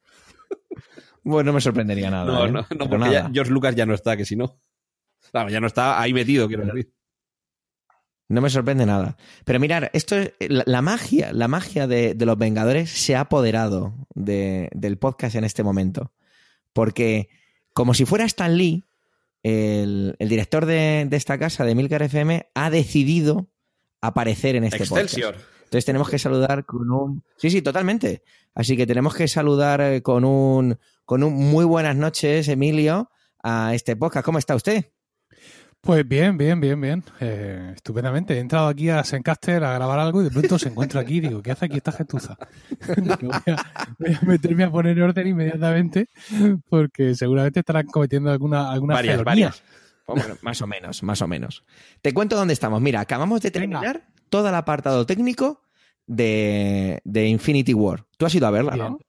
Bueno, 1.24 1.49
no 1.49 1.53
me 1.56 1.62
sorprendería 1.62 2.12
nada. 2.12 2.26
No, 2.26 2.45
¿eh? 2.45 2.51
no, 2.51 2.68
no, 2.70 2.89
porque 2.89 2.97
nada. 2.97 3.12
ya 3.12 3.30
George 3.34 3.51
Lucas 3.51 3.76
ya 3.76 3.88
no 3.88 3.95
está, 3.95 4.16
que 4.16 4.26
si 4.26 4.36
no. 4.36 4.60
Claro, 5.32 5.49
ya 5.49 5.60
no 5.60 5.68
está 5.68 5.99
ahí 5.99 6.14
metido, 6.14 6.47
quiero 6.47 6.66
decir. 6.66 6.93
No 8.28 8.41
me 8.41 8.49
sorprende 8.49 8.86
nada. 8.86 9.17
Pero 9.43 9.59
mirar, 9.59 9.91
esto 9.93 10.15
es 10.15 10.32
la, 10.39 10.63
la 10.65 10.82
magia, 10.82 11.32
la 11.32 11.47
magia 11.47 11.86
de, 11.88 12.15
de 12.15 12.26
los 12.26 12.38
Vengadores 12.38 12.89
se 12.89 13.15
ha 13.15 13.21
apoderado 13.21 13.93
de- 14.15 14.69
del 14.73 14.97
podcast 14.97 15.36
en 15.36 15.43
este 15.43 15.61
momento. 15.63 16.11
Porque, 16.73 17.30
como 17.73 17.93
si 17.93 18.05
fuera 18.05 18.26
Stan 18.26 18.57
Lee, 18.57 18.84
el, 19.43 20.15
el 20.19 20.30
director 20.30 20.65
de, 20.65 21.05
de 21.07 21.17
esta 21.17 21.38
casa, 21.38 21.63
de 21.65 21.76
Milcar 21.76 22.01
FM, 22.01 22.49
ha 22.55 22.69
decidido 22.69 23.47
aparecer 24.01 24.55
en 24.55 24.63
este 24.63 24.78
Excelsior. 24.78 25.34
podcast. 25.36 25.51
Entonces 25.65 25.86
tenemos 25.86 26.09
que 26.09 26.19
saludar 26.19 26.65
con 26.65 26.89
un. 26.91 27.23
Sí, 27.38 27.49
sí, 27.49 27.61
totalmente. 27.61 28.23
Así 28.53 28.76
que 28.78 28.88
tenemos 28.88 29.13
que 29.15 29.28
saludar 29.28 29.82
eh, 29.82 30.01
con 30.01 30.23
un, 30.23 30.78
con 31.05 31.23
un 31.23 31.34
muy 31.34 31.65
buenas 31.65 31.95
noches, 31.95 32.47
Emilio, 32.47 33.09
a 33.43 33.73
este 33.76 33.95
podcast. 33.95 34.26
¿Cómo 34.26 34.39
está 34.39 34.55
usted? 34.55 34.86
Pues 35.86 36.07
bien, 36.07 36.36
bien, 36.36 36.59
bien, 36.59 36.81
bien. 36.81 37.03
Eh, 37.19 37.73
estupendamente. 37.75 38.33
He 38.33 38.39
entrado 38.39 38.67
aquí 38.67 38.89
a 38.89 39.03
Sencaster 39.03 39.63
a 39.63 39.73
grabar 39.73 39.99
algo 39.99 40.19
y 40.21 40.23
de 40.23 40.31
pronto 40.31 40.57
se 40.57 40.69
encuentra 40.69 41.01
aquí. 41.01 41.19
Digo, 41.19 41.43
¿qué 41.43 41.51
hace 41.51 41.65
aquí 41.65 41.77
esta 41.77 41.91
gentuza? 41.91 42.36
Voy, 43.21 43.29
a, 43.45 43.86
voy 43.99 44.13
a 44.13 44.21
meterme 44.25 44.63
a 44.63 44.71
poner 44.71 44.99
orden 44.99 45.27
inmediatamente 45.27 46.09
porque 46.69 47.13
seguramente 47.13 47.59
estarán 47.59 47.86
cometiendo 47.86 48.31
alguna, 48.31 48.71
alguna 48.71 48.95
Varias, 48.95 49.23
varias. 49.23 49.63
Bueno, 50.07 50.36
más 50.41 50.59
o 50.63 50.65
menos, 50.67 51.03
más 51.03 51.21
o 51.21 51.27
menos. 51.27 51.63
Te 52.01 52.15
cuento 52.15 52.36
dónde 52.36 52.53
estamos. 52.55 52.81
Mira, 52.81 53.01
acabamos 53.01 53.41
de 53.41 53.51
Venga. 53.51 53.79
terminar 53.79 54.07
todo 54.29 54.49
el 54.49 54.55
apartado 54.55 55.05
técnico 55.05 55.61
de, 56.07 56.99
de 57.03 57.27
Infinity 57.27 57.75
War. 57.75 58.05
Tú 58.17 58.25
has 58.25 58.33
ido 58.33 58.47
a 58.47 58.51
verla, 58.51 58.73
Bien. 58.73 58.86
¿no? 58.88 58.99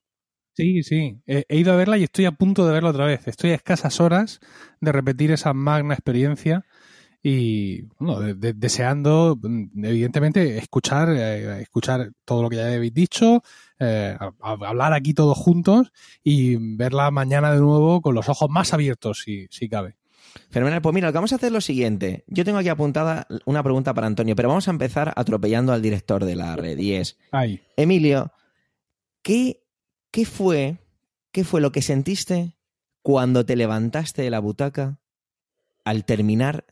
Sí, 0.56 0.82
sí. 0.82 1.18
He, 1.26 1.44
he 1.48 1.58
ido 1.58 1.72
a 1.72 1.76
verla 1.76 1.98
y 1.98 2.04
estoy 2.04 2.24
a 2.24 2.32
punto 2.32 2.66
de 2.66 2.72
verla 2.72 2.90
otra 2.90 3.04
vez. 3.04 3.28
Estoy 3.28 3.50
a 3.50 3.54
escasas 3.56 4.00
horas 4.00 4.40
de 4.80 4.90
repetir 4.92 5.30
esa 5.30 5.52
magna 5.52 5.92
experiencia 5.94 6.64
y 7.22 7.82
bueno, 7.98 8.20
de- 8.20 8.34
de- 8.34 8.52
deseando, 8.54 9.36
mm, 9.42 9.84
evidentemente, 9.84 10.56
escuchar, 10.58 11.08
eh, 11.10 11.60
escuchar 11.60 12.12
todo 12.24 12.42
lo 12.42 12.48
que 12.48 12.56
ya 12.56 12.66
habéis 12.72 12.94
dicho, 12.94 13.42
eh, 13.80 14.16
a- 14.18 14.32
a- 14.40 14.68
hablar 14.68 14.92
aquí 14.92 15.12
todos 15.12 15.36
juntos 15.36 15.92
y 16.22 16.56
verla 16.76 17.10
mañana 17.10 17.52
de 17.52 17.58
nuevo 17.58 18.00
con 18.00 18.14
los 18.14 18.28
ojos 18.28 18.48
más 18.48 18.72
abiertos, 18.72 19.22
si, 19.24 19.48
si 19.50 19.68
cabe. 19.68 19.96
Fenomenal. 20.50 20.80
Pues 20.82 20.94
mira, 20.94 21.08
lo 21.08 21.12
que 21.12 21.16
vamos 21.18 21.32
a 21.32 21.36
hacer 21.36 21.48
es 21.48 21.52
lo 21.52 21.60
siguiente. 21.60 22.24
Yo 22.28 22.44
tengo 22.44 22.58
aquí 22.58 22.68
apuntada 22.68 23.26
una 23.44 23.62
pregunta 23.62 23.92
para 23.92 24.06
Antonio, 24.06 24.36
pero 24.36 24.48
vamos 24.48 24.68
a 24.68 24.70
empezar 24.70 25.12
atropellando 25.16 25.72
al 25.72 25.82
director 25.82 26.24
de 26.24 26.36
la 26.36 26.56
red. 26.56 26.78
Y 26.78 26.92
es, 26.94 27.18
Ahí. 27.32 27.60
Emilio, 27.76 28.32
¿qué, 29.22 29.62
qué 30.16 30.24
fue, 30.24 30.78
qué 31.30 31.44
fue 31.44 31.60
lo 31.60 31.72
que 31.72 31.82
sentiste 31.82 32.56
cuando 33.02 33.44
te 33.44 33.54
levantaste 33.54 34.22
de 34.22 34.30
la 34.30 34.38
butaca 34.38 34.98
al 35.84 36.06
terminar 36.06 36.64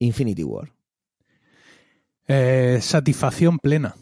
Infinity 0.00 0.42
War? 0.42 0.72
Eh, 2.26 2.80
satisfacción 2.82 3.60
plena. 3.60 3.94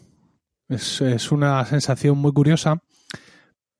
Es, 0.67 1.31
una 1.31 1.63
sensación 1.65 2.17
muy 2.17 2.33
curiosa 2.33 2.81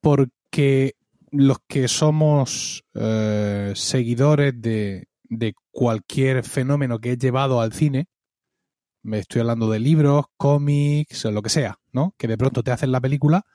porque 0.02 0.94
los 1.32 1.58
que 1.68 1.88
somos 1.88 2.84
eh, 2.94 3.74
seguidores 3.74 4.54
de, 4.62 5.08
de 5.24 5.56
cualquier 5.72 6.44
fenómeno 6.44 7.00
que 7.00 7.14
es 7.14 7.18
llevado 7.18 7.60
al 7.60 7.74
cine, 7.74 8.06
me 9.02 9.18
estoy 9.18 9.42
hablando 9.42 9.68
de 9.72 9.80
libros, 9.80 10.26
cómics, 10.38 11.26
lo 11.26 11.42
que 11.42 11.50
sea, 11.50 11.80
¿no? 11.92 12.14
Que 12.20 12.28
de 12.28 12.38
pronto 12.38 12.62
te 12.62 12.70
hacen 12.70 12.92
la 12.92 13.02
película, 13.02 13.48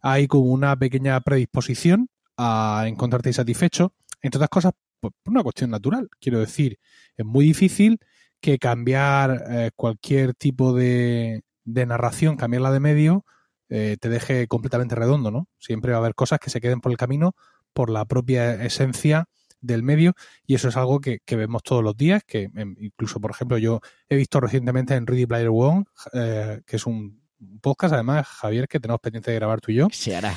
hay 0.00 0.26
como 0.26 0.44
una 0.52 0.76
pequeña 0.76 1.20
predisposición 1.20 2.08
a 2.36 2.84
encontrarte 2.86 3.30
insatisfecho, 3.30 3.92
entre 4.22 4.38
otras 4.38 4.50
cosas, 4.50 4.72
por 5.00 5.12
por 5.22 5.32
una 5.32 5.42
cuestión 5.42 5.70
natural. 5.70 6.08
Quiero 6.20 6.40
decir, 6.40 6.78
es 7.16 7.24
muy 7.24 7.44
difícil 7.44 7.98
que 8.40 8.58
cambiar 8.58 9.44
eh, 9.50 9.70
cualquier 9.76 10.34
tipo 10.34 10.72
de, 10.72 11.42
de 11.64 11.86
narración, 11.86 12.36
cambiarla 12.36 12.72
de 12.72 12.80
medio, 12.80 13.24
eh, 13.68 13.96
te 14.00 14.08
deje 14.08 14.46
completamente 14.48 14.94
redondo, 14.94 15.30
¿no? 15.30 15.48
Siempre 15.58 15.92
va 15.92 15.98
a 15.98 16.00
haber 16.00 16.14
cosas 16.14 16.38
que 16.40 16.50
se 16.50 16.60
queden 16.60 16.80
por 16.80 16.92
el 16.92 16.98
camino 16.98 17.34
por 17.74 17.90
la 17.90 18.06
propia 18.06 18.54
esencia 18.64 19.26
del 19.60 19.82
medio 19.82 20.14
y 20.46 20.54
eso 20.54 20.68
es 20.68 20.76
algo 20.76 21.00
que, 21.00 21.20
que 21.24 21.36
vemos 21.36 21.62
todos 21.62 21.84
los 21.84 21.96
días, 21.96 22.22
que 22.26 22.50
em, 22.54 22.76
incluso, 22.80 23.20
por 23.20 23.30
ejemplo, 23.30 23.58
yo 23.58 23.80
he 24.08 24.16
visto 24.16 24.40
recientemente 24.40 24.94
en 24.94 25.06
Ready 25.06 25.26
Player 25.26 25.50
One, 25.52 25.84
eh, 26.12 26.62
que 26.66 26.76
es 26.76 26.86
un 26.86 27.17
podcast, 27.60 27.94
además, 27.94 28.26
Javier, 28.26 28.68
que 28.68 28.80
tenemos 28.80 29.00
pendiente 29.00 29.30
de 29.30 29.36
grabar 29.36 29.60
tú 29.60 29.70
y 29.72 29.76
yo, 29.76 29.88
Se 29.92 30.16
hará. 30.16 30.34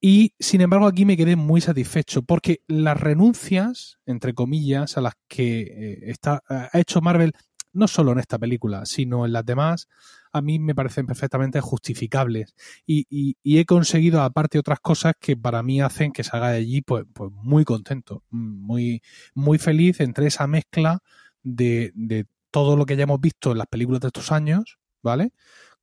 y 0.00 0.34
sin 0.38 0.60
embargo 0.60 0.86
aquí 0.86 1.04
me 1.04 1.16
quedé 1.16 1.36
muy 1.36 1.60
satisfecho 1.60 2.22
porque 2.22 2.60
las 2.66 2.98
renuncias, 3.00 3.98
entre 4.06 4.34
comillas, 4.34 4.96
a 4.96 5.00
las 5.00 5.14
que 5.28 5.60
eh, 5.60 5.98
está, 6.10 6.42
ha 6.48 6.78
hecho 6.78 7.00
Marvel, 7.00 7.32
no 7.72 7.88
solo 7.88 8.12
en 8.12 8.18
esta 8.18 8.38
película, 8.38 8.84
sino 8.84 9.24
en 9.24 9.32
las 9.32 9.46
demás, 9.46 9.88
a 10.32 10.42
mí 10.42 10.58
me 10.58 10.74
parecen 10.74 11.06
perfectamente 11.06 11.60
justificables. 11.60 12.54
Y, 12.86 13.06
y, 13.08 13.36
y 13.42 13.58
he 13.58 13.64
conseguido, 13.64 14.22
aparte, 14.22 14.58
otras 14.58 14.80
cosas 14.80 15.14
que 15.18 15.36
para 15.36 15.62
mí 15.62 15.80
hacen 15.80 16.12
que 16.12 16.24
salga 16.24 16.50
de 16.50 16.58
allí 16.58 16.82
pues, 16.82 17.04
pues 17.12 17.30
muy 17.32 17.64
contento, 17.64 18.24
muy, 18.30 19.02
muy 19.34 19.58
feliz 19.58 20.00
entre 20.00 20.26
esa 20.26 20.46
mezcla 20.46 21.00
de, 21.42 21.92
de 21.94 22.26
todo 22.50 22.76
lo 22.76 22.84
que 22.86 22.96
ya 22.96 23.04
hemos 23.04 23.20
visto 23.20 23.52
en 23.52 23.58
las 23.58 23.66
películas 23.66 24.00
de 24.00 24.08
estos 24.08 24.32
años, 24.32 24.78
¿vale? 25.02 25.32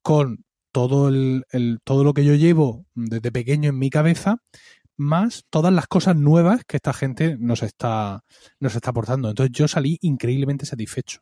Con 0.02 0.46
todo, 0.72 1.10
el, 1.10 1.44
todo 1.84 2.04
lo 2.04 2.14
que 2.14 2.26
yo 2.26 2.36
llevo 2.36 2.86
desde 2.96 3.32
pequeño 3.32 3.70
en 3.70 3.80
mi 3.80 3.90
cabeza, 3.90 4.38
más 4.98 5.46
todas 5.50 5.74
las 5.74 5.88
cosas 5.88 6.16
nuevas 6.16 6.62
que 6.66 6.78
esta 6.78 6.94
gente 6.94 7.38
nos 7.40 7.64
está, 7.64 8.24
nos 8.60 8.76
está 8.76 8.92
aportando. 8.92 9.30
Entonces 9.30 9.52
yo 9.54 9.68
salí 9.68 9.98
increíblemente 10.02 10.66
satisfecho. 10.66 11.22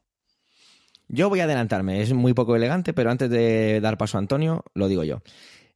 Yo 1.08 1.30
voy 1.30 1.40
a 1.40 1.46
adelantarme, 1.46 2.02
es 2.02 2.12
muy 2.14 2.34
poco 2.34 2.56
elegante, 2.56 2.94
pero 2.94 3.12
antes 3.12 3.30
de 3.30 3.80
dar 3.80 3.98
paso 3.98 4.18
a 4.18 4.20
Antonio, 4.20 4.64
lo 4.74 4.90
digo 4.90 5.04
yo. 5.06 5.22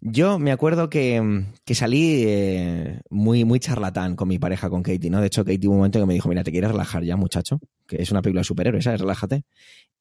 Yo 0.02 0.40
me 0.40 0.52
acuerdo 0.52 0.90
que, 0.90 1.46
que 1.64 1.76
salí 1.76 2.24
eh, 2.26 3.02
muy, 3.12 3.46
muy 3.46 3.60
charlatán 3.60 4.16
con 4.16 4.28
mi 4.28 4.40
pareja, 4.40 4.70
con 4.70 4.82
Katie, 4.82 5.12
¿no? 5.12 5.22
De 5.22 5.28
hecho, 5.28 5.46
Katie 5.46 5.68
hubo 5.68 5.74
un 5.74 5.78
momento 5.78 6.00
que 6.00 6.08
me 6.08 6.16
dijo, 6.16 6.28
mira, 6.28 6.44
te 6.44 6.52
quieres 6.52 6.72
relajar 6.72 7.04
ya, 7.04 7.16
muchacho, 7.16 7.60
que 7.88 8.02
es 8.02 8.12
una 8.12 8.24
película 8.24 8.40
de 8.40 8.46
superhéroes, 8.46 8.84
¿sabes? 8.84 9.00
Relájate. 9.00 9.46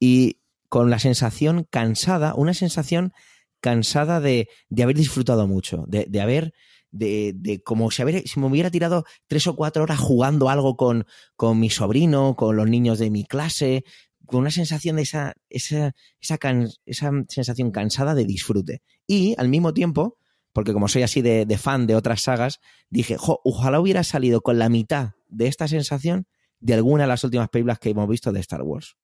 Y 0.01 0.40
con 0.71 0.89
la 0.89 1.01
sensación 1.01 1.67
cansada, 1.69 2.33
una 2.35 2.55
sensación 2.55 3.13
cansada 3.61 4.21
de, 4.21 4.49
de 4.69 4.83
haber 4.85 4.97
disfrutado 4.97 5.49
mucho, 5.49 5.85
de, 5.89 6.07
de 6.09 6.21
haber, 6.21 6.55
de, 6.93 7.33
de, 7.35 7.61
como 7.61 7.91
si, 7.91 8.03
haber, 8.03 8.27
si 8.27 8.39
me 8.39 8.47
hubiera 8.47 8.71
tirado 8.71 9.05
tres 9.27 9.49
o 9.49 9.57
cuatro 9.57 9.83
horas 9.83 9.99
jugando 9.99 10.49
algo 10.49 10.77
con, 10.77 11.07
con 11.35 11.59
mi 11.59 11.71
sobrino, 11.71 12.37
con 12.37 12.57
los 12.57 12.69
niños 12.69 13.01
de 13.01 13.11
mi 13.11 13.25
clase, 13.25 13.85
con 14.27 14.41
una 14.41 14.53
sensación 14.53 14.95
de 14.95 15.03
esa, 15.03 15.35
esa, 15.49 15.93
esa, 16.21 16.39
esa 16.87 17.11
sensación 17.29 17.73
cansada 17.73 18.15
de 18.15 18.25
disfrute. 18.25 18.81
Y 19.09 19.35
al 19.39 19.49
mismo 19.49 19.75
tiempo, 19.75 20.19
porque 20.53 20.73
como 20.73 20.87
soy 20.87 21.03
así 21.03 21.21
de, 21.21 21.47
de 21.47 21.59
fan 21.59 21.89
de 21.89 21.97
otras 21.97 22.23
sagas, 22.23 22.61
dije, 22.91 23.17
jo, 23.17 23.41
ojalá 23.43 23.81
hubiera 23.81 24.05
salido 24.05 24.41
con 24.41 24.61
la 24.61 24.69
mitad 24.69 25.15
de 25.29 25.49
esta 25.49 25.67
sensación 25.67 26.29
de 26.61 26.75
alguna 26.75 27.03
de 27.03 27.09
las 27.09 27.25
últimas 27.25 27.49
películas 27.49 27.81
que 27.81 27.91
hemos 27.91 28.09
visto 28.09 28.31
de 28.31 28.39
Star 28.39 28.63
Wars. 28.63 28.97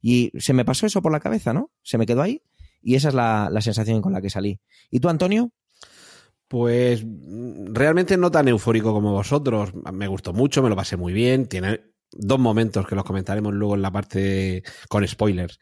Y 0.00 0.32
se 0.38 0.52
me 0.52 0.64
pasó 0.64 0.86
eso 0.86 1.02
por 1.02 1.12
la 1.12 1.20
cabeza, 1.20 1.52
¿no? 1.52 1.70
Se 1.82 1.98
me 1.98 2.06
quedó 2.06 2.22
ahí 2.22 2.42
y 2.82 2.94
esa 2.94 3.08
es 3.08 3.14
la, 3.14 3.48
la 3.50 3.60
sensación 3.60 4.00
con 4.00 4.12
la 4.12 4.20
que 4.20 4.30
salí. 4.30 4.60
¿Y 4.90 5.00
tú, 5.00 5.08
Antonio? 5.08 5.52
Pues 6.48 7.04
realmente 7.04 8.16
no 8.16 8.30
tan 8.30 8.48
eufórico 8.48 8.92
como 8.92 9.12
vosotros. 9.12 9.72
Me 9.92 10.08
gustó 10.08 10.32
mucho, 10.32 10.62
me 10.62 10.68
lo 10.68 10.76
pasé 10.76 10.96
muy 10.96 11.12
bien. 11.12 11.46
Tiene 11.46 11.80
dos 12.12 12.38
momentos 12.38 12.86
que 12.86 12.94
los 12.94 13.04
comentaremos 13.04 13.54
luego 13.54 13.74
en 13.74 13.82
la 13.82 13.92
parte 13.92 14.62
con 14.88 15.06
spoilers, 15.06 15.58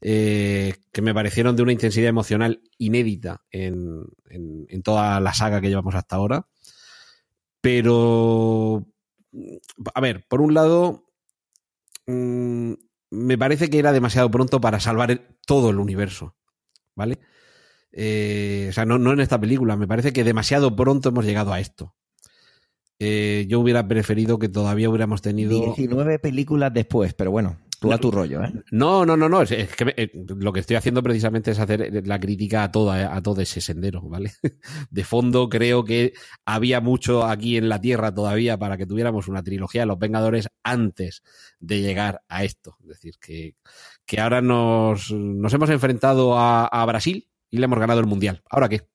eh, 0.00 0.74
que 0.92 1.02
me 1.02 1.14
parecieron 1.14 1.56
de 1.56 1.62
una 1.62 1.72
intensidad 1.72 2.08
emocional 2.08 2.60
inédita 2.78 3.44
en, 3.50 4.04
en, 4.28 4.82
toda 4.82 5.20
la 5.20 5.32
saga 5.32 5.60
que 5.60 5.68
llevamos 5.68 5.94
hasta 5.94 6.16
ahora. 6.16 6.48
Pero, 7.60 8.86
a 9.94 10.00
ver, 10.00 10.26
por 10.28 10.40
un 10.40 10.54
lado, 10.54 11.04
mmm, 12.06 12.74
me 13.10 13.38
parece 13.38 13.70
que 13.70 13.78
era 13.78 13.92
demasiado 13.92 14.30
pronto 14.30 14.60
para 14.60 14.80
salvar 14.80 15.36
todo 15.46 15.70
el 15.70 15.78
universo, 15.78 16.34
¿vale? 16.94 17.18
Eh, 17.92 18.66
o 18.70 18.72
sea, 18.72 18.84
no, 18.84 18.98
no 18.98 19.12
en 19.12 19.20
esta 19.20 19.40
película, 19.40 19.76
me 19.76 19.86
parece 19.86 20.12
que 20.12 20.24
demasiado 20.24 20.74
pronto 20.76 21.08
hemos 21.08 21.24
llegado 21.24 21.52
a 21.52 21.60
esto 21.60 21.94
eh, 22.98 23.44
yo 23.48 23.60
hubiera 23.60 23.86
preferido 23.86 24.38
que 24.38 24.48
todavía 24.48 24.88
hubiéramos 24.88 25.20
tenido. 25.20 25.60
19 25.60 26.18
películas 26.18 26.72
después, 26.72 27.12
pero 27.14 27.30
bueno, 27.30 27.58
tú 27.88 27.92
a 27.94 27.98
tu 27.98 28.10
rollo, 28.10 28.42
¿eh? 28.42 28.52
No, 28.70 29.06
no, 29.06 29.16
no, 29.16 29.28
no. 29.28 29.42
Es, 29.42 29.52
es 29.52 29.74
que 29.74 29.84
me, 29.84 29.94
eh, 29.96 30.10
lo 30.14 30.52
que 30.52 30.60
estoy 30.60 30.76
haciendo 30.76 31.02
precisamente 31.02 31.50
es 31.50 31.58
hacer 31.58 32.06
la 32.06 32.20
crítica 32.20 32.64
a, 32.64 32.72
toda, 32.72 33.14
a 33.14 33.22
todo 33.22 33.40
ese 33.40 33.60
sendero, 33.60 34.02
¿vale? 34.02 34.32
De 34.90 35.04
fondo, 35.04 35.48
creo 35.48 35.84
que 35.84 36.12
había 36.44 36.80
mucho 36.80 37.24
aquí 37.24 37.56
en 37.56 37.68
la 37.68 37.80
Tierra 37.80 38.14
todavía 38.14 38.58
para 38.58 38.76
que 38.76 38.86
tuviéramos 38.86 39.28
una 39.28 39.42
trilogía 39.42 39.82
de 39.82 39.86
los 39.86 39.98
Vengadores 39.98 40.48
antes 40.62 41.22
de 41.60 41.80
llegar 41.80 42.22
a 42.28 42.44
esto. 42.44 42.76
Es 42.82 42.88
decir, 42.88 43.14
que, 43.20 43.54
que 44.04 44.20
ahora 44.20 44.40
nos, 44.42 45.10
nos 45.12 45.52
hemos 45.52 45.70
enfrentado 45.70 46.38
a, 46.38 46.66
a 46.66 46.84
Brasil 46.86 47.28
y 47.50 47.58
le 47.58 47.64
hemos 47.64 47.78
ganado 47.78 48.00
el 48.00 48.06
Mundial. 48.06 48.42
¿Ahora 48.50 48.68
qué? 48.68 48.88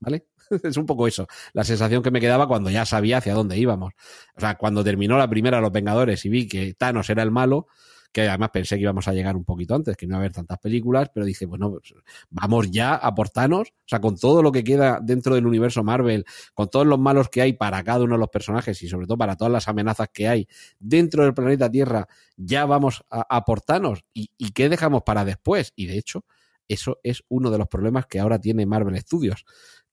¿Vale? 0.00 0.26
es 0.62 0.76
un 0.76 0.86
poco 0.86 1.06
eso, 1.06 1.26
la 1.52 1.64
sensación 1.64 2.02
que 2.02 2.10
me 2.10 2.20
quedaba 2.20 2.46
cuando 2.46 2.70
ya 2.70 2.84
sabía 2.84 3.18
hacia 3.18 3.34
dónde 3.34 3.58
íbamos. 3.58 3.92
O 4.36 4.40
sea, 4.40 4.56
cuando 4.56 4.84
terminó 4.84 5.18
la 5.18 5.28
primera 5.28 5.60
Los 5.60 5.72
Vengadores 5.72 6.24
y 6.24 6.28
vi 6.28 6.48
que 6.48 6.74
Thanos 6.74 7.10
era 7.10 7.22
el 7.22 7.30
malo, 7.30 7.66
que 8.14 8.28
además 8.28 8.50
pensé 8.52 8.76
que 8.76 8.82
íbamos 8.82 9.08
a 9.08 9.12
llegar 9.12 9.34
un 9.34 9.44
poquito 9.44 9.74
antes, 9.74 9.96
que 9.96 10.06
no 10.06 10.12
iba 10.12 10.18
a 10.18 10.20
haber 10.20 10.32
tantas 10.32 10.60
películas, 10.60 11.10
pero 11.12 11.26
dije, 11.26 11.46
bueno, 11.46 11.72
pues 11.72 11.94
vamos 12.30 12.70
ya 12.70 12.94
a 12.94 13.12
por 13.12 13.28
Thanos, 13.28 13.70
o 13.70 13.88
sea, 13.88 14.00
con 14.00 14.16
todo 14.16 14.40
lo 14.40 14.52
que 14.52 14.62
queda 14.62 15.00
dentro 15.02 15.34
del 15.34 15.48
universo 15.48 15.82
Marvel, 15.82 16.24
con 16.54 16.70
todos 16.70 16.86
los 16.86 17.00
malos 17.00 17.28
que 17.28 17.42
hay 17.42 17.54
para 17.54 17.82
cada 17.82 18.04
uno 18.04 18.14
de 18.14 18.20
los 18.20 18.28
personajes 18.28 18.80
y 18.84 18.88
sobre 18.88 19.08
todo 19.08 19.18
para 19.18 19.34
todas 19.34 19.52
las 19.52 19.66
amenazas 19.66 20.10
que 20.12 20.28
hay 20.28 20.46
dentro 20.78 21.24
del 21.24 21.34
planeta 21.34 21.68
Tierra, 21.68 22.06
ya 22.36 22.66
vamos 22.66 23.04
a, 23.10 23.26
a 23.28 23.44
por 23.44 23.62
Thanos. 23.62 24.04
¿Y, 24.14 24.30
¿Y 24.38 24.52
qué 24.52 24.68
dejamos 24.68 25.02
para 25.02 25.24
después? 25.24 25.72
Y 25.74 25.86
de 25.86 25.98
hecho, 25.98 26.24
eso 26.68 27.00
es 27.02 27.24
uno 27.28 27.50
de 27.50 27.58
los 27.58 27.66
problemas 27.66 28.06
que 28.06 28.20
ahora 28.20 28.38
tiene 28.38 28.64
Marvel 28.64 28.96
Studios, 29.00 29.44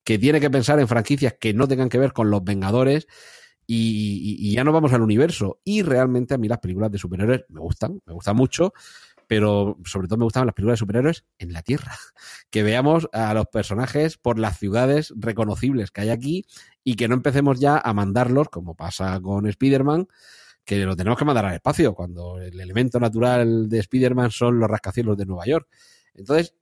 que 0.04 0.16
tiene 0.16 0.38
que 0.38 0.48
pensar 0.48 0.78
en 0.78 0.86
franquicias 0.86 1.34
que 1.40 1.54
no 1.54 1.66
tengan 1.66 1.88
que 1.88 1.98
ver 1.98 2.12
con 2.12 2.30
los 2.30 2.44
Vengadores 2.44 3.08
y, 3.66 4.52
ya 4.52 4.64
nos 4.64 4.74
vamos 4.74 4.92
al 4.92 5.02
universo. 5.02 5.60
Y 5.64 5.82
realmente 5.82 6.34
a 6.34 6.38
mí 6.38 6.48
las 6.48 6.58
películas 6.58 6.90
de 6.90 6.98
superhéroes 6.98 7.44
me 7.48 7.60
gustan, 7.60 8.00
me 8.06 8.12
gustan 8.12 8.36
mucho, 8.36 8.72
pero 9.26 9.78
sobre 9.84 10.08
todo 10.08 10.18
me 10.18 10.24
gustan 10.24 10.46
las 10.46 10.54
películas 10.54 10.74
de 10.74 10.80
superhéroes 10.80 11.24
en 11.38 11.52
la 11.52 11.62
Tierra. 11.62 11.92
Que 12.50 12.62
veamos 12.62 13.08
a 13.12 13.32
los 13.34 13.46
personajes 13.46 14.18
por 14.18 14.38
las 14.38 14.58
ciudades 14.58 15.14
reconocibles 15.16 15.90
que 15.90 16.02
hay 16.02 16.10
aquí 16.10 16.44
y 16.84 16.96
que 16.96 17.08
no 17.08 17.14
empecemos 17.14 17.60
ya 17.60 17.78
a 17.78 17.94
mandarlos, 17.94 18.48
como 18.50 18.74
pasa 18.74 19.18
con 19.20 19.46
Spider-Man, 19.46 20.06
que 20.64 20.84
lo 20.84 20.96
tenemos 20.96 21.18
que 21.18 21.24
mandar 21.24 21.46
al 21.46 21.54
espacio, 21.54 21.94
cuando 21.94 22.38
el 22.38 22.60
elemento 22.60 23.00
natural 23.00 23.68
de 23.68 23.78
Spider-Man 23.78 24.30
son 24.30 24.58
los 24.58 24.68
rascacielos 24.68 25.16
de 25.16 25.26
Nueva 25.26 25.46
York. 25.46 25.66
Entonces, 26.14 26.54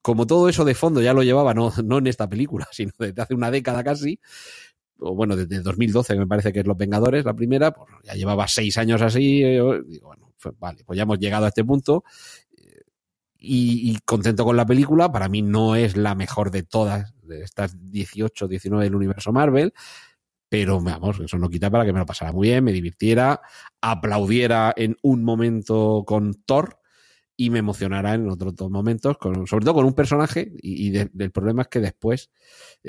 como 0.00 0.26
todo 0.26 0.48
eso 0.48 0.64
de 0.64 0.76
fondo 0.76 1.02
ya 1.02 1.12
lo 1.12 1.24
llevaba, 1.24 1.52
no, 1.52 1.72
no 1.84 1.98
en 1.98 2.06
esta 2.06 2.28
película, 2.28 2.68
sino 2.72 2.92
desde 2.98 3.20
hace 3.20 3.34
una 3.34 3.50
década 3.50 3.82
casi, 3.82 4.20
o 4.98 5.14
bueno, 5.14 5.36
desde 5.36 5.60
2012 5.60 6.16
me 6.16 6.26
parece 6.26 6.52
que 6.52 6.60
es 6.60 6.66
Los 6.66 6.76
Vengadores, 6.76 7.24
la 7.24 7.34
primera, 7.34 7.72
pues 7.72 7.88
ya 8.04 8.14
llevaba 8.14 8.48
seis 8.48 8.78
años 8.78 9.02
así, 9.02 9.42
eh, 9.42 9.60
digo, 9.86 10.08
bueno, 10.08 10.32
pues, 10.40 10.54
vale, 10.58 10.84
pues 10.84 10.96
ya 10.96 11.02
hemos 11.02 11.18
llegado 11.18 11.44
a 11.44 11.48
este 11.48 11.64
punto 11.64 12.04
y, 13.38 13.90
y, 13.90 13.98
contento 14.04 14.44
con 14.44 14.56
la 14.56 14.66
película, 14.66 15.12
para 15.12 15.28
mí 15.28 15.42
no 15.42 15.76
es 15.76 15.96
la 15.96 16.14
mejor 16.14 16.50
de 16.50 16.62
todas, 16.62 17.14
de 17.22 17.42
estas 17.42 17.76
18, 17.90 18.48
19 18.48 18.84
del 18.84 18.94
universo 18.94 19.32
Marvel, 19.32 19.72
pero 20.48 20.80
vamos, 20.80 21.20
eso 21.20 21.38
no 21.38 21.48
quita 21.48 21.70
para 21.70 21.84
que 21.84 21.92
me 21.92 21.98
lo 21.98 22.06
pasara 22.06 22.32
muy 22.32 22.48
bien, 22.48 22.64
me 22.64 22.72
divirtiera, 22.72 23.40
aplaudiera 23.80 24.72
en 24.76 24.96
un 25.02 25.22
momento 25.24 26.04
con 26.06 26.34
Thor, 26.44 26.78
y 27.36 27.50
me 27.50 27.58
emocionará 27.58 28.14
en 28.14 28.30
otros 28.30 28.56
dos 28.56 28.70
momentos, 28.70 29.16
sobre 29.20 29.64
todo 29.64 29.74
con 29.74 29.84
un 29.84 29.92
personaje, 29.92 30.52
y, 30.62 30.86
y 30.86 30.90
de, 30.90 31.10
del 31.12 31.30
problema 31.30 31.62
es 31.62 31.68
que 31.68 31.80
después 31.80 32.30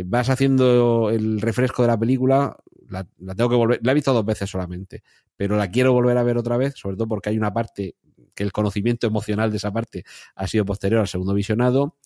vas 0.05 0.29
haciendo 0.29 1.09
el 1.09 1.41
refresco 1.41 1.81
de 1.81 1.89
la 1.89 1.99
película, 1.99 2.57
la, 2.89 3.05
tengo 3.35 3.49
que 3.49 3.55
volver, 3.55 3.79
la 3.83 3.91
he 3.91 3.95
visto 3.95 4.13
dos 4.13 4.25
veces 4.25 4.49
solamente, 4.49 5.03
pero 5.35 5.57
la 5.57 5.69
quiero 5.69 5.91
volver 5.91 6.17
a 6.17 6.23
ver 6.23 6.37
otra 6.37 6.55
vez, 6.55 6.75
sobre 6.77 6.95
todo 6.95 7.07
porque 7.07 7.29
hay 7.29 7.37
una 7.37 7.53
parte 7.53 7.95
que 8.33 8.43
el 8.43 8.51
conocimiento 8.51 9.07
emocional 9.07 9.51
de 9.51 9.57
esa 9.57 9.73
parte 9.73 10.05
ha 10.35 10.47
sido 10.47 10.63
posterior 10.63 11.01
al 11.01 11.07
segundo 11.07 11.33
visionado, 11.33 11.97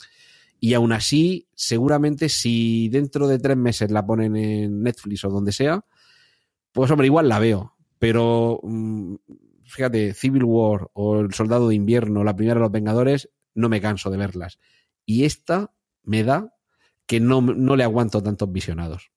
y 0.60 0.74
aún 0.74 0.94
así, 0.94 1.48
seguramente 1.54 2.30
si 2.30 2.88
dentro 2.90 3.28
de 3.28 3.40
tres 3.40 3.58
meses 3.58 3.92
la 3.92 4.06
ponen 4.06 4.36
en 4.36 4.82
Netflix 4.82 5.26
o 5.26 5.30
donde 5.30 5.52
sea, 5.52 5.86
pues 6.72 6.90
hombre, 6.90 7.08
igual 7.08 7.28
la 7.30 7.40
veo, 7.40 7.76
pero 8.00 8.60
mmm, 8.64 9.16
fíjate, 9.66 10.14
Civil 10.14 10.44
War 10.44 10.90
o 10.94 11.20
El 11.20 11.34
Soldado 11.34 11.70
de 11.70 11.76
Invierno, 11.76 12.24
la 12.24 12.36
primera 12.36 12.56
de 12.56 12.62
los 12.62 12.72
Vengadores, 12.72 13.30
no 13.54 13.70
me 13.70 13.82
canso 13.82 14.10
de 14.10 14.18
verlas. 14.18 14.60
Y 15.06 15.26
esta 15.26 15.74
me 16.04 16.24
da 16.24 16.56
que 17.06 17.20
no, 17.20 17.42
no 17.42 17.76
le 17.76 17.84
aguanto 17.84 18.22
tantos 18.24 18.52
visionados. 18.52 19.12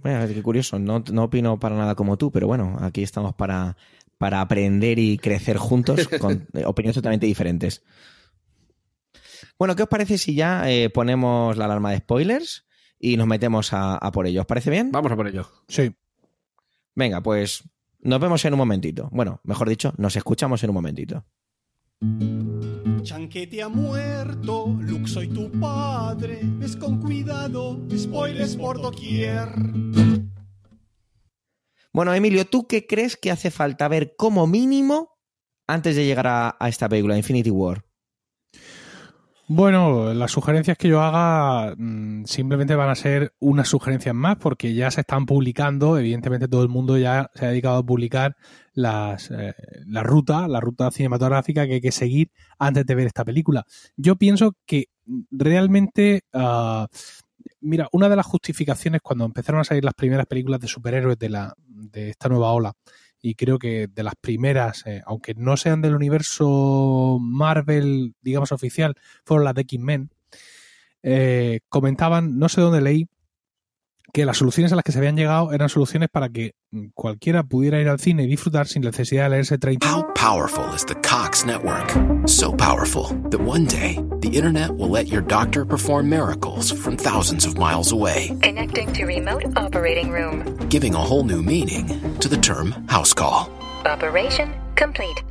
Bueno, 0.00 0.26
qué 0.26 0.42
curioso, 0.42 0.78
no, 0.78 1.04
no 1.12 1.24
opino 1.24 1.58
para 1.58 1.76
nada 1.76 1.94
como 1.94 2.16
tú, 2.16 2.30
pero 2.30 2.46
bueno, 2.46 2.78
aquí 2.80 3.02
estamos 3.02 3.34
para, 3.34 3.76
para 4.16 4.40
aprender 4.40 4.98
y 4.98 5.18
crecer 5.18 5.58
juntos 5.58 6.08
con 6.20 6.46
opiniones 6.64 6.94
totalmente 6.94 7.26
diferentes. 7.26 7.82
Bueno, 9.58 9.76
¿qué 9.76 9.82
os 9.82 9.88
parece 9.88 10.18
si 10.18 10.34
ya 10.34 10.70
eh, 10.70 10.90
ponemos 10.90 11.56
la 11.56 11.66
alarma 11.66 11.90
de 11.90 11.98
spoilers 11.98 12.66
y 12.98 13.16
nos 13.16 13.26
metemos 13.26 13.72
a, 13.72 13.96
a 13.96 14.12
por 14.12 14.26
ello? 14.26 14.42
¿Os 14.42 14.46
parece 14.46 14.70
bien? 14.70 14.90
Vamos 14.92 15.12
a 15.12 15.16
por 15.16 15.28
ello. 15.28 15.50
Sí. 15.68 15.94
Venga, 16.94 17.22
pues 17.22 17.64
nos 18.06 18.20
vemos 18.20 18.44
en 18.44 18.54
un 18.54 18.58
momentito. 18.58 19.08
Bueno, 19.12 19.40
mejor 19.44 19.68
dicho, 19.68 19.92
nos 19.98 20.16
escuchamos 20.16 20.62
en 20.62 20.70
un 20.70 20.74
momentito. 20.74 21.24
Chanquete 23.02 23.62
ha 23.62 23.68
muerto, 23.68 24.76
Luke 24.80 25.08
soy 25.08 25.28
tu 25.28 25.50
padre, 25.52 26.40
ves 26.42 26.76
con 26.76 27.00
cuidado, 27.00 27.80
spoilers 27.96 28.56
por 28.56 28.80
doquier. 28.80 29.48
Bueno, 31.92 32.12
Emilio, 32.12 32.44
¿tú 32.44 32.66
qué 32.66 32.86
crees 32.86 33.16
que 33.16 33.30
hace 33.30 33.50
falta 33.50 33.88
ver 33.88 34.14
como 34.16 34.46
mínimo 34.46 35.18
antes 35.66 35.96
de 35.96 36.04
llegar 36.04 36.26
a, 36.26 36.56
a 36.60 36.68
esta 36.68 36.88
película, 36.88 37.16
Infinity 37.16 37.50
War? 37.50 37.85
Bueno, 39.48 40.12
las 40.12 40.32
sugerencias 40.32 40.76
que 40.76 40.88
yo 40.88 41.00
haga 41.00 41.72
mm, 41.76 42.24
simplemente 42.24 42.74
van 42.74 42.90
a 42.90 42.96
ser 42.96 43.32
unas 43.38 43.68
sugerencias 43.68 44.12
más 44.12 44.38
porque 44.38 44.74
ya 44.74 44.90
se 44.90 45.02
están 45.02 45.24
publicando, 45.24 45.98
evidentemente 45.98 46.48
todo 46.48 46.64
el 46.64 46.68
mundo 46.68 46.98
ya 46.98 47.30
se 47.32 47.46
ha 47.46 47.50
dedicado 47.50 47.76
a 47.76 47.86
publicar 47.86 48.36
las, 48.74 49.30
eh, 49.30 49.54
la 49.86 50.02
ruta, 50.02 50.48
la 50.48 50.58
ruta 50.58 50.90
cinematográfica 50.90 51.64
que 51.66 51.74
hay 51.74 51.80
que 51.80 51.92
seguir 51.92 52.32
antes 52.58 52.84
de 52.86 52.94
ver 52.96 53.06
esta 53.06 53.24
película. 53.24 53.64
Yo 53.96 54.16
pienso 54.16 54.56
que 54.66 54.88
realmente, 55.30 56.24
uh, 56.32 56.86
mira, 57.60 57.88
una 57.92 58.08
de 58.08 58.16
las 58.16 58.26
justificaciones 58.26 59.00
cuando 59.00 59.24
empezaron 59.24 59.60
a 59.60 59.64
salir 59.64 59.84
las 59.84 59.94
primeras 59.94 60.26
películas 60.26 60.60
de 60.60 60.66
superhéroes 60.66 61.18
de, 61.20 61.28
la, 61.28 61.54
de 61.68 62.10
esta 62.10 62.28
nueva 62.28 62.50
ola, 62.50 62.72
y 63.26 63.34
creo 63.34 63.58
que 63.58 63.88
de 63.88 64.02
las 64.04 64.14
primeras, 64.14 64.86
eh, 64.86 65.02
aunque 65.04 65.34
no 65.34 65.56
sean 65.56 65.82
del 65.82 65.96
universo 65.96 67.18
Marvel, 67.20 68.14
digamos, 68.22 68.52
oficial, 68.52 68.94
fueron 69.24 69.44
las 69.44 69.54
de 69.54 69.62
X-Men, 69.62 70.10
eh, 71.02 71.58
comentaban, 71.68 72.38
no 72.38 72.48
sé 72.48 72.60
dónde 72.60 72.80
leí, 72.80 73.08
que 74.16 74.24
las 74.24 74.38
soluciones 74.38 74.72
a 74.72 74.76
las 74.76 74.82
que 74.82 74.92
se 74.92 74.98
habían 74.98 75.14
llegado 75.14 75.52
eran 75.52 75.68
soluciones 75.68 76.08
para 76.08 76.30
que 76.30 76.54
cualquiera 76.94 77.42
pudiera 77.42 77.82
ir 77.82 77.88
al 77.88 78.00
cine 78.00 78.22
y 78.22 78.26
disfrutar 78.26 78.66
sin 78.66 78.80
necesidad 78.80 79.24
de 79.24 79.28
leerse 79.28 79.58
30. 79.58 79.86
How 79.86 80.06
powerful 80.14 80.64
is 80.74 80.86
the 80.86 80.94
Cox 81.02 81.44
network? 81.44 81.92
So 82.26 82.50
powerful 82.50 83.08
that 83.28 83.42
one 83.42 83.66
day 83.66 84.02
the 84.22 84.30
internet 84.30 84.70
will 84.70 84.88
let 84.88 85.08
your 85.08 85.20
doctor 85.20 85.66
perform 85.66 86.08
miracles 86.08 86.72
from 86.72 86.96
thousands 86.96 87.44
of 87.44 87.58
miles 87.58 87.92
away. 87.92 88.34
Connecting 88.40 88.90
to 88.94 89.04
remote 89.04 89.54
operating 89.54 90.10
room. 90.10 90.56
Giving 90.70 90.94
a 90.94 91.04
whole 91.04 91.22
new 91.22 91.42
meaning 91.42 91.86
to 92.18 92.28
the 92.30 92.38
term 92.38 92.72
house 92.88 93.12
call. 93.12 93.50
Operation 93.84 94.54
complete. 94.76 95.22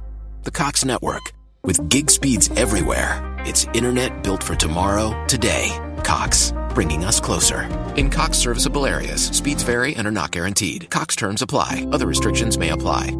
The 0.44 0.52
Cox 0.52 0.86
network 0.86 1.34
with 1.64 1.90
gig 1.90 2.12
speeds 2.12 2.52
everywhere. 2.56 3.20
It's 3.48 3.66
internet 3.74 4.22
built 4.22 4.44
for 4.44 4.54
tomorrow, 4.54 5.26
today. 5.26 5.72
Cox 6.06 6.54
bringing 6.76 7.04
us 7.04 7.20
closer. 7.20 7.64
In 7.96 8.10
Cox 8.10 8.38
serviceable 8.38 8.86
areas, 8.86 9.26
speeds 9.28 9.64
vary 9.64 9.96
and 9.96 10.08
are 10.08 10.12
not 10.12 10.32
guaranteed. 10.32 10.90
Cox 10.92 11.16
terms 11.16 11.42
apply. 11.42 11.88
Other 11.92 12.06
restrictions 12.06 12.58
may 12.58 12.70
apply. 12.70 13.18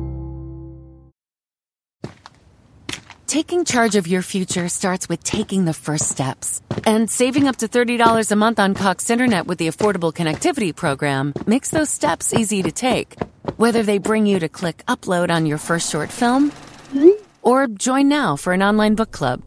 Taking 3.28 3.66
charge 3.66 3.96
of 3.96 4.08
your 4.08 4.22
future 4.22 4.70
starts 4.70 5.10
with 5.10 5.24
taking 5.24 5.66
the 5.66 5.74
first 5.74 6.08
steps. 6.08 6.62
And 6.86 7.10
saving 7.10 7.48
up 7.48 7.58
to 7.58 7.68
$30 7.68 8.32
a 8.32 8.36
month 8.36 8.60
on 8.60 8.76
Cox 8.76 9.10
Internet 9.10 9.48
with 9.48 9.58
the 9.58 9.68
Affordable 9.68 10.14
Connectivity 10.14 10.74
Program 10.74 11.34
makes 11.48 11.72
those 11.72 11.90
steps 11.90 12.34
easy 12.34 12.62
to 12.64 12.72
take. 12.72 13.16
Whether 13.58 13.84
they 13.84 13.98
bring 13.98 14.26
you 14.26 14.40
to 14.40 14.48
click 14.48 14.84
upload 14.88 15.32
on 15.32 15.46
your 15.46 15.58
first 15.58 15.92
short 15.92 16.12
film 16.12 16.52
hmm? 16.92 17.10
or 17.42 17.68
join 17.68 18.08
now 18.08 18.36
for 18.36 18.54
an 18.54 18.62
online 18.62 18.96
book 18.96 19.12
club. 19.12 19.42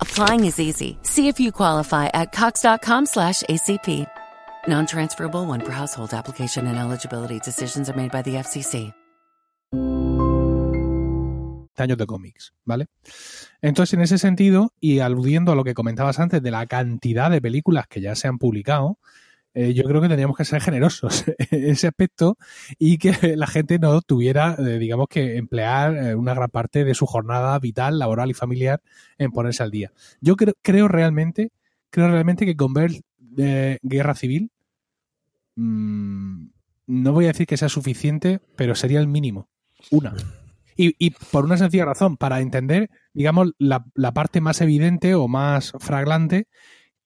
Applying 0.00 0.44
is 0.44 0.60
easy. 0.60 0.98
See 1.02 1.28
if 1.28 1.40
you 1.40 1.52
qualify 1.52 2.08
at 2.12 2.32
cox.com 2.32 3.06
slash 3.06 3.42
ACP. 3.44 4.06
Non-transferable 4.68 5.46
one 5.46 5.60
per 5.60 5.72
household 5.72 6.12
application 6.12 6.66
and 6.66 6.76
eligibility 6.76 7.38
decisions 7.40 7.88
are 7.88 7.96
made 7.96 8.10
by 8.10 8.22
the 8.22 8.36
FCC. 8.36 8.92
años 11.80 11.98
de 11.98 12.06
cómics, 12.06 12.54
¿vale? 12.64 12.86
Entonces, 13.60 13.94
en 13.94 14.02
ese 14.02 14.18
sentido, 14.18 14.72
y 14.80 15.00
aludiendo 15.00 15.52
a 15.52 15.54
lo 15.54 15.64
que 15.64 15.74
comentabas 15.74 16.18
antes 16.20 16.42
de 16.42 16.50
la 16.50 16.66
cantidad 16.66 17.30
de 17.30 17.40
películas 17.40 17.86
que 17.88 18.00
ya 18.00 18.14
se 18.14 18.28
han 18.28 18.38
publicado, 18.38 18.98
eh, 19.52 19.74
yo 19.74 19.82
creo 19.82 20.00
que 20.00 20.06
tendríamos 20.06 20.36
que 20.36 20.44
ser 20.44 20.60
generosos 20.60 21.24
en 21.50 21.70
ese 21.70 21.88
aspecto 21.88 22.38
y 22.78 22.98
que 22.98 23.36
la 23.36 23.46
gente 23.46 23.78
no 23.78 24.00
tuviera, 24.00 24.54
eh, 24.58 24.78
digamos, 24.78 25.08
que 25.08 25.36
emplear 25.36 25.96
eh, 25.96 26.14
una 26.14 26.34
gran 26.34 26.50
parte 26.50 26.84
de 26.84 26.94
su 26.94 27.06
jornada 27.06 27.58
vital, 27.58 27.98
laboral 27.98 28.30
y 28.30 28.34
familiar 28.34 28.80
en 29.18 29.32
ponerse 29.32 29.62
al 29.62 29.70
día. 29.70 29.92
Yo 30.20 30.36
creo, 30.36 30.88
realmente, 30.88 31.50
creo 31.90 32.08
realmente 32.08 32.46
que 32.46 32.56
con 32.56 32.74
ver 32.74 32.92
Guerra 33.82 34.14
Civil, 34.14 34.50
mmm, 35.56 36.46
no 36.86 37.12
voy 37.12 37.24
a 37.24 37.28
decir 37.28 37.46
que 37.46 37.56
sea 37.56 37.68
suficiente, 37.68 38.40
pero 38.56 38.74
sería 38.74 39.00
el 39.00 39.08
mínimo. 39.08 39.48
Una. 39.90 40.14
Y, 40.76 40.94
y, 40.98 41.10
por 41.10 41.44
una 41.44 41.56
sencilla 41.56 41.84
razón, 41.84 42.16
para 42.16 42.40
entender, 42.40 42.90
digamos, 43.12 43.52
la, 43.58 43.84
la, 43.94 44.12
parte 44.12 44.40
más 44.40 44.60
evidente 44.60 45.14
o 45.14 45.28
más 45.28 45.72
fraglante, 45.78 46.48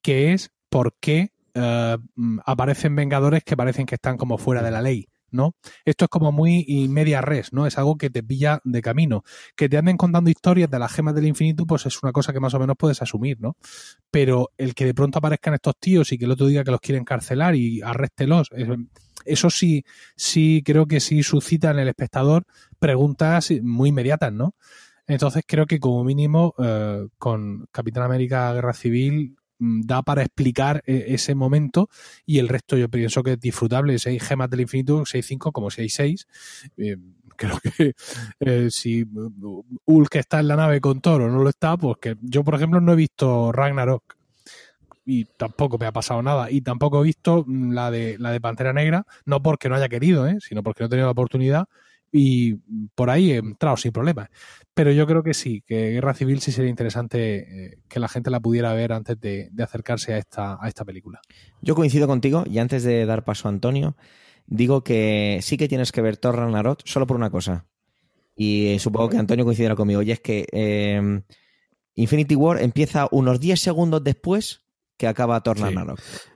que 0.01 0.33
es 0.33 0.51
por 0.69 0.95
qué 0.99 1.34
uh, 1.55 1.97
aparecen 2.45 2.95
Vengadores 2.95 3.43
que 3.43 3.57
parecen 3.57 3.85
que 3.85 3.95
están 3.95 4.17
como 4.17 4.37
fuera 4.37 4.61
de 4.61 4.71
la 4.71 4.81
ley. 4.81 5.07
¿no? 5.31 5.55
Esto 5.83 6.05
es 6.05 6.09
como 6.09 6.31
muy 6.31 6.87
media 6.89 7.21
res, 7.21 7.53
¿no? 7.53 7.67
Es 7.67 7.77
algo 7.77 7.97
que 7.97 8.09
te 8.09 8.23
pilla 8.23 8.61
de 8.63 8.81
camino. 8.81 9.23
Que 9.55 9.69
te 9.69 9.77
anden 9.77 9.97
contando 9.97 10.29
historias 10.29 10.69
de 10.69 10.79
las 10.79 10.91
gemas 10.91 11.13
del 11.13 11.27
infinito, 11.27 11.65
pues 11.65 11.85
es 11.85 12.01
una 12.01 12.11
cosa 12.11 12.33
que 12.33 12.39
más 12.39 12.53
o 12.53 12.59
menos 12.59 12.75
puedes 12.79 13.01
asumir, 13.01 13.39
¿no? 13.39 13.57
Pero 14.09 14.51
el 14.57 14.73
que 14.73 14.85
de 14.85 14.93
pronto 14.93 15.19
aparezcan 15.19 15.53
estos 15.53 15.75
tíos 15.77 16.11
y 16.11 16.17
que 16.17 16.25
el 16.25 16.31
otro 16.31 16.47
diga 16.47 16.63
que 16.63 16.71
los 16.71 16.79
quieren 16.79 17.03
carcelar 17.03 17.55
y 17.55 17.81
arréstelos, 17.81 18.49
eso 19.25 19.49
sí, 19.49 19.83
sí 20.15 20.63
creo 20.65 20.85
que 20.85 20.99
sí 20.99 21.21
suscita 21.21 21.71
en 21.71 21.79
el 21.79 21.89
espectador 21.89 22.45
preguntas 22.79 23.51
muy 23.61 23.89
inmediatas, 23.89 24.31
¿no? 24.31 24.55
Entonces 25.07 25.43
creo 25.45 25.67
que 25.67 25.79
como 25.79 26.03
mínimo 26.03 26.55
eh, 26.57 27.07
con 27.17 27.67
Capitán 27.71 28.03
América 28.03 28.53
Guerra 28.53 28.73
Civil 28.73 29.35
Mm, 29.35 29.44
da 29.59 30.01
para 30.01 30.21
explicar 30.21 30.83
eh, 30.85 31.05
ese 31.09 31.35
momento 31.35 31.89
y 32.25 32.39
el 32.39 32.49
resto 32.49 32.77
yo 32.77 32.89
pienso 32.89 33.23
que 33.23 33.33
es 33.33 33.39
disfrutable. 33.39 33.97
Hay 34.05 34.19
gemas 34.19 34.49
del 34.49 34.61
infinito, 34.61 35.01
6-5 35.01 35.51
como 35.51 35.69
si 35.69 35.81
hay 35.81 35.89
6. 35.89 36.27
Eh, 36.77 36.97
creo 37.37 37.59
que 37.59 37.93
eh, 38.39 38.69
si 38.71 39.05
Hulk 39.85 40.15
está 40.15 40.39
en 40.39 40.47
la 40.47 40.55
nave 40.55 40.79
con 40.79 41.01
Toro 41.01 41.29
no 41.29 41.43
lo 41.43 41.49
está, 41.49 41.75
pues 41.75 41.97
que 41.99 42.15
yo, 42.21 42.43
por 42.43 42.55
ejemplo, 42.55 42.79
no 42.79 42.93
he 42.93 42.95
visto 42.95 43.51
Ragnarok 43.51 44.15
y 45.05 45.25
tampoco 45.25 45.77
me 45.77 45.85
ha 45.85 45.91
pasado 45.91 46.21
nada. 46.23 46.49
Y 46.49 46.61
tampoco 46.61 47.01
he 47.01 47.03
visto 47.03 47.43
mm, 47.45 47.71
la 47.73 47.91
de, 47.91 48.17
la 48.19 48.31
de 48.31 48.41
Pantera 48.41 48.73
Negra, 48.73 49.05
no 49.25 49.41
porque 49.41 49.69
no 49.69 49.75
haya 49.75 49.89
querido, 49.89 50.27
¿eh? 50.27 50.37
sino 50.39 50.63
porque 50.63 50.83
no 50.83 50.87
he 50.87 50.89
tenido 50.89 51.07
la 51.07 51.11
oportunidad 51.11 51.67
y 52.17 52.55
por 52.95 53.09
ahí 53.09 53.33
he 53.33 53.37
entrado 53.37 53.75
sin 53.75 53.91
problemas. 53.91 54.29
Pero 54.73 54.91
yo 54.93 55.05
creo 55.05 55.21
que 55.21 55.33
sí, 55.33 55.61
que 55.67 55.91
Guerra 55.91 56.13
Civil 56.13 56.39
sí 56.39 56.53
sería 56.53 56.69
interesante 56.69 57.65
eh, 57.65 57.79
que 57.89 57.99
la 57.99 58.07
gente 58.07 58.29
la 58.29 58.39
pudiera 58.39 58.73
ver 58.73 58.93
antes 58.93 59.19
de, 59.19 59.49
de, 59.51 59.63
acercarse 59.63 60.13
a 60.13 60.17
esta, 60.17 60.57
a 60.61 60.67
esta 60.69 60.85
película. 60.85 61.19
Yo 61.61 61.75
coincido 61.75 62.07
contigo 62.07 62.45
y 62.49 62.59
antes 62.59 62.83
de 62.83 63.05
dar 63.05 63.25
paso 63.25 63.49
a 63.49 63.51
Antonio, 63.51 63.97
digo 64.47 64.81
que 64.81 65.39
sí 65.41 65.57
que 65.57 65.67
tienes 65.67 65.91
que 65.91 66.01
ver 66.01 66.15
Thor 66.15 66.37
Ragnarok 66.37 66.79
solo 66.85 67.05
por 67.05 67.17
una 67.17 67.29
cosa. 67.29 67.65
Y 68.33 68.67
eh, 68.67 68.79
supongo 68.79 69.09
que 69.09 69.17
Antonio 69.17 69.43
coincidirá 69.43 69.75
conmigo. 69.75 70.01
Y 70.01 70.11
es 70.11 70.21
que 70.21 70.47
eh, 70.53 71.21
Infinity 71.95 72.35
War 72.35 72.61
empieza 72.61 73.09
unos 73.11 73.41
10 73.41 73.59
segundos 73.59 74.03
después 74.05 74.61
que 74.95 75.07
acaba 75.07 75.41
Thor 75.41 75.59
Ragnarok. 75.59 75.99
Sí. 75.99 76.29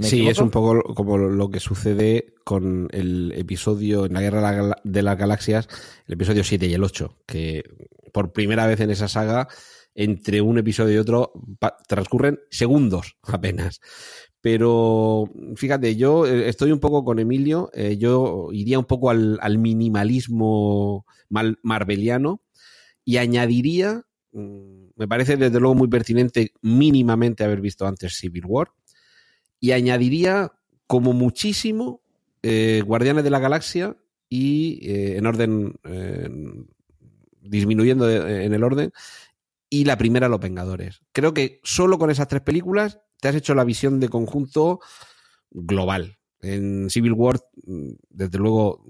Sí, 0.00 0.16
equivoco? 0.16 0.30
es 0.30 0.38
un 0.38 0.50
poco 0.50 0.94
como 0.94 1.18
lo 1.18 1.50
que 1.50 1.60
sucede 1.60 2.34
con 2.44 2.88
el 2.92 3.32
episodio 3.36 4.06
en 4.06 4.12
la 4.12 4.20
Guerra 4.20 4.76
de 4.84 5.02
las 5.02 5.18
Galaxias, 5.18 5.68
el 6.06 6.14
episodio 6.14 6.44
7 6.44 6.66
y 6.66 6.74
el 6.74 6.84
8, 6.84 7.16
que 7.26 7.64
por 8.12 8.32
primera 8.32 8.66
vez 8.66 8.80
en 8.80 8.90
esa 8.90 9.08
saga, 9.08 9.48
entre 9.94 10.40
un 10.40 10.58
episodio 10.58 10.94
y 10.94 10.98
otro, 10.98 11.32
transcurren 11.88 12.40
segundos 12.50 13.16
apenas. 13.24 13.80
Pero 14.40 15.30
fíjate, 15.56 15.96
yo 15.96 16.26
eh, 16.26 16.48
estoy 16.48 16.72
un 16.72 16.80
poco 16.80 17.04
con 17.04 17.18
Emilio, 17.18 17.70
eh, 17.74 17.98
yo 17.98 18.48
iría 18.52 18.78
un 18.78 18.86
poco 18.86 19.10
al, 19.10 19.38
al 19.42 19.58
minimalismo 19.58 21.04
mal, 21.28 21.58
marveliano 21.62 22.42
y 23.04 23.18
añadiría, 23.18 24.02
mm, 24.32 24.88
me 24.96 25.08
parece 25.08 25.36
desde 25.36 25.60
luego 25.60 25.74
muy 25.74 25.88
pertinente 25.88 26.52
mínimamente 26.62 27.44
haber 27.44 27.60
visto 27.60 27.86
antes 27.86 28.16
Civil 28.16 28.44
War 28.46 28.72
y 29.60 29.72
añadiría 29.72 30.52
como 30.86 31.12
muchísimo 31.12 32.02
eh, 32.42 32.82
Guardianes 32.84 33.22
de 33.22 33.30
la 33.30 33.38
Galaxia 33.38 33.96
y 34.28 34.80
eh, 34.82 35.18
en 35.18 35.26
orden 35.26 35.74
eh, 35.84 36.28
disminuyendo 37.42 38.10
en 38.10 38.54
el 38.54 38.64
orden 38.64 38.92
y 39.68 39.84
la 39.84 39.98
primera 39.98 40.28
Los 40.28 40.40
Vengadores. 40.40 41.00
Creo 41.12 41.34
que 41.34 41.60
solo 41.62 41.98
con 41.98 42.10
esas 42.10 42.28
tres 42.28 42.42
películas 42.42 42.98
te 43.20 43.28
has 43.28 43.34
hecho 43.34 43.54
la 43.54 43.64
visión 43.64 44.00
de 44.00 44.08
conjunto 44.08 44.80
global. 45.50 46.18
En 46.40 46.88
Civil 46.90 47.12
War, 47.12 47.40
desde 48.08 48.38
luego, 48.38 48.84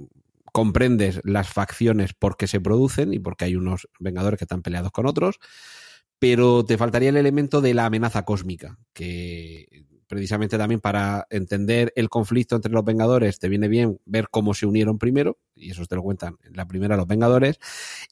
comprendes 0.53 1.21
las 1.25 1.49
facciones 1.49 2.15
porque 2.15 2.47
se 2.47 2.61
producen 2.61 3.13
y 3.13 3.19
porque 3.19 3.45
hay 3.45 3.57
unos 3.57 3.89
Vengadores 3.99 4.39
que 4.39 4.45
están 4.45 4.63
peleados 4.63 4.93
con 4.93 5.07
otros, 5.07 5.39
pero 6.19 6.65
te 6.65 6.79
faltaría 6.79 7.09
el 7.09 7.17
elemento 7.17 7.61
de 7.61 7.75
la 7.75 7.87
amenaza 7.87 8.25
cósmica, 8.25 8.79
que 8.93 9.85
precisamente 10.11 10.59
también 10.59 10.81
para 10.81 11.29
entender 11.31 11.93
el 11.95 12.09
conflicto 12.09 12.57
entre 12.57 12.73
los 12.73 12.85
Vengadores, 12.85 13.39
te 13.39 13.49
viene 13.49 13.69
bien 13.69 14.01
ver 14.07 14.29
cómo 14.29 14.55
se 14.55 14.67
unieron 14.67 14.99
primero, 14.99 15.39
y 15.55 15.71
eso 15.71 15.87
te 15.87 15.95
lo 15.95 16.03
cuentan 16.03 16.37
en 16.43 16.57
la 16.57 16.67
primera 16.67 16.97
los 16.97 17.07
Vengadores, 17.07 17.61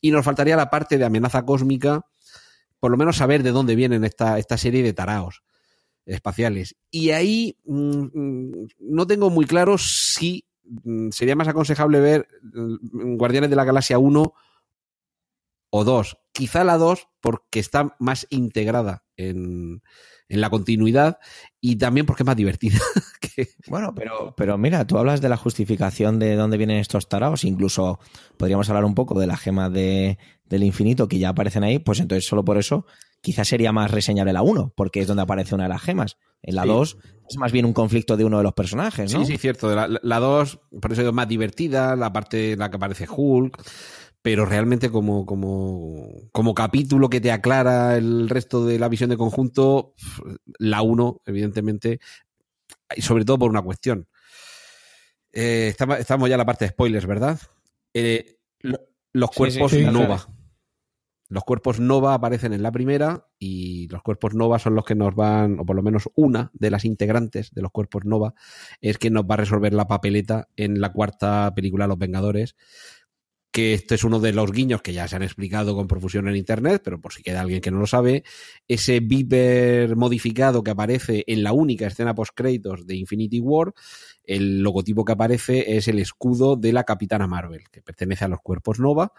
y 0.00 0.12
nos 0.12 0.24
faltaría 0.24 0.54
la 0.54 0.70
parte 0.70 0.96
de 0.96 1.04
amenaza 1.04 1.44
cósmica, 1.44 2.06
por 2.78 2.92
lo 2.92 2.96
menos 2.96 3.16
saber 3.16 3.42
de 3.42 3.50
dónde 3.50 3.74
vienen 3.74 4.04
esta, 4.04 4.38
esta 4.38 4.56
serie 4.56 4.84
de 4.84 4.92
taraos 4.92 5.42
espaciales. 6.06 6.76
Y 6.88 7.10
ahí 7.10 7.58
mmm, 7.64 8.66
no 8.78 9.06
tengo 9.08 9.28
muy 9.28 9.44
claro 9.44 9.76
si 9.76 10.46
mmm, 10.62 11.10
sería 11.10 11.34
más 11.34 11.48
aconsejable 11.48 11.98
ver 11.98 12.28
Guardianes 12.44 13.50
de 13.50 13.56
la 13.56 13.64
Galaxia 13.64 13.98
1 13.98 14.34
o 15.70 15.84
dos. 15.84 16.16
Quizá 16.30 16.62
la 16.62 16.78
dos 16.78 17.08
porque 17.20 17.58
está 17.58 17.96
más 17.98 18.28
integrada 18.30 19.02
en, 19.16 19.82
en 20.28 20.40
la 20.40 20.50
continuidad 20.50 21.18
y 21.60 21.76
también 21.76 22.06
porque 22.06 22.22
es 22.22 22.26
más 22.26 22.36
divertida. 22.36 22.78
que... 23.20 23.48
Bueno, 23.66 23.94
pero, 23.94 24.34
pero 24.36 24.58
mira, 24.58 24.86
tú 24.86 24.98
hablas 24.98 25.20
de 25.20 25.28
la 25.28 25.36
justificación 25.36 26.18
de 26.18 26.36
dónde 26.36 26.56
vienen 26.56 26.78
estos 26.78 27.08
taraos, 27.08 27.44
incluso 27.44 27.98
podríamos 28.36 28.68
hablar 28.68 28.84
un 28.84 28.94
poco 28.94 29.18
de 29.18 29.26
la 29.26 29.36
gema 29.36 29.70
de, 29.70 30.18
del 30.46 30.62
infinito 30.62 31.08
que 31.08 31.18
ya 31.18 31.30
aparecen 31.30 31.64
ahí, 31.64 31.78
pues 31.78 32.00
entonces 32.00 32.26
solo 32.26 32.44
por 32.44 32.58
eso 32.58 32.86
quizás 33.20 33.48
sería 33.48 33.72
más 33.72 33.90
reseñable 33.90 34.32
la 34.32 34.42
1, 34.42 34.72
porque 34.76 35.00
es 35.00 35.06
donde 35.06 35.22
aparece 35.22 35.54
una 35.54 35.64
de 35.64 35.70
las 35.70 35.82
gemas. 35.82 36.16
En 36.42 36.54
la 36.54 36.64
2 36.64 36.90
sí. 36.90 37.08
es 37.30 37.36
más 37.36 37.50
bien 37.50 37.64
un 37.64 37.72
conflicto 37.72 38.16
de 38.16 38.24
uno 38.24 38.38
de 38.38 38.44
los 38.44 38.52
personajes, 38.52 39.12
¿no? 39.12 39.24
Sí, 39.24 39.32
sí, 39.32 39.38
cierto. 39.38 39.74
La 39.74 40.18
2, 40.18 40.60
por 40.80 40.92
eso 40.92 41.02
es 41.02 41.12
más 41.12 41.26
divertida, 41.26 41.96
la 41.96 42.12
parte 42.12 42.52
en 42.52 42.60
la 42.60 42.70
que 42.70 42.76
aparece 42.76 43.06
Hulk 43.08 43.60
pero 44.28 44.44
realmente 44.44 44.90
como, 44.90 45.24
como, 45.24 46.28
como 46.32 46.52
capítulo 46.52 47.08
que 47.08 47.18
te 47.18 47.32
aclara 47.32 47.96
el 47.96 48.28
resto 48.28 48.66
de 48.66 48.78
la 48.78 48.90
visión 48.90 49.08
de 49.08 49.16
conjunto, 49.16 49.94
la 50.58 50.82
1, 50.82 51.22
evidentemente, 51.24 51.98
y 52.94 53.00
sobre 53.00 53.24
todo 53.24 53.38
por 53.38 53.48
una 53.48 53.62
cuestión. 53.62 54.06
Eh, 55.32 55.68
estamos, 55.70 55.98
estamos, 55.98 56.28
ya 56.28 56.34
en 56.34 56.40
la 56.40 56.44
parte 56.44 56.66
de 56.66 56.72
spoilers, 56.72 57.06
¿verdad? 57.06 57.40
Eh, 57.94 58.36
lo, 58.60 58.78
los 59.14 59.30
cuerpos 59.30 59.70
sí, 59.70 59.78
sí, 59.78 59.84
sí, 59.86 59.90
Nova. 59.90 60.26
Los 61.30 61.44
cuerpos 61.44 61.80
Nova 61.80 62.12
aparecen 62.12 62.52
en 62.52 62.62
la 62.62 62.72
primera 62.72 63.28
y 63.38 63.88
los 63.88 64.02
cuerpos 64.02 64.34
Nova 64.34 64.58
son 64.58 64.74
los 64.74 64.84
que 64.84 64.94
nos 64.94 65.14
van, 65.14 65.58
o 65.58 65.64
por 65.64 65.76
lo 65.76 65.82
menos 65.82 66.10
una 66.16 66.50
de 66.52 66.70
las 66.70 66.84
integrantes 66.84 67.50
de 67.52 67.62
los 67.62 67.70
cuerpos 67.70 68.04
Nova, 68.04 68.34
es 68.82 68.98
que 68.98 69.10
nos 69.10 69.24
va 69.24 69.34
a 69.34 69.38
resolver 69.38 69.72
la 69.72 69.86
papeleta 69.86 70.48
en 70.56 70.82
la 70.82 70.92
cuarta 70.92 71.50
película 71.54 71.86
Los 71.86 71.98
Vengadores, 71.98 72.56
que 73.58 73.74
este 73.74 73.96
es 73.96 74.04
uno 74.04 74.20
de 74.20 74.32
los 74.32 74.52
guiños 74.52 74.82
que 74.82 74.92
ya 74.92 75.08
se 75.08 75.16
han 75.16 75.24
explicado 75.24 75.74
con 75.74 75.88
profusión 75.88 76.28
en 76.28 76.36
internet, 76.36 76.80
pero 76.84 77.00
por 77.00 77.12
si 77.12 77.24
queda 77.24 77.40
alguien 77.40 77.60
que 77.60 77.72
no 77.72 77.80
lo 77.80 77.88
sabe, 77.88 78.22
ese 78.68 79.00
Viper 79.00 79.96
modificado 79.96 80.62
que 80.62 80.70
aparece 80.70 81.24
en 81.26 81.42
la 81.42 81.52
única 81.52 81.88
escena 81.88 82.14
post 82.14 82.30
créditos 82.36 82.86
de 82.86 82.94
Infinity 82.94 83.40
War, 83.40 83.74
el 84.22 84.62
logotipo 84.62 85.04
que 85.04 85.10
aparece 85.10 85.76
es 85.76 85.88
el 85.88 85.98
escudo 85.98 86.54
de 86.54 86.72
la 86.72 86.84
Capitana 86.84 87.26
Marvel, 87.26 87.68
que 87.68 87.82
pertenece 87.82 88.26
a 88.26 88.28
los 88.28 88.38
cuerpos 88.42 88.78
Nova 88.78 89.12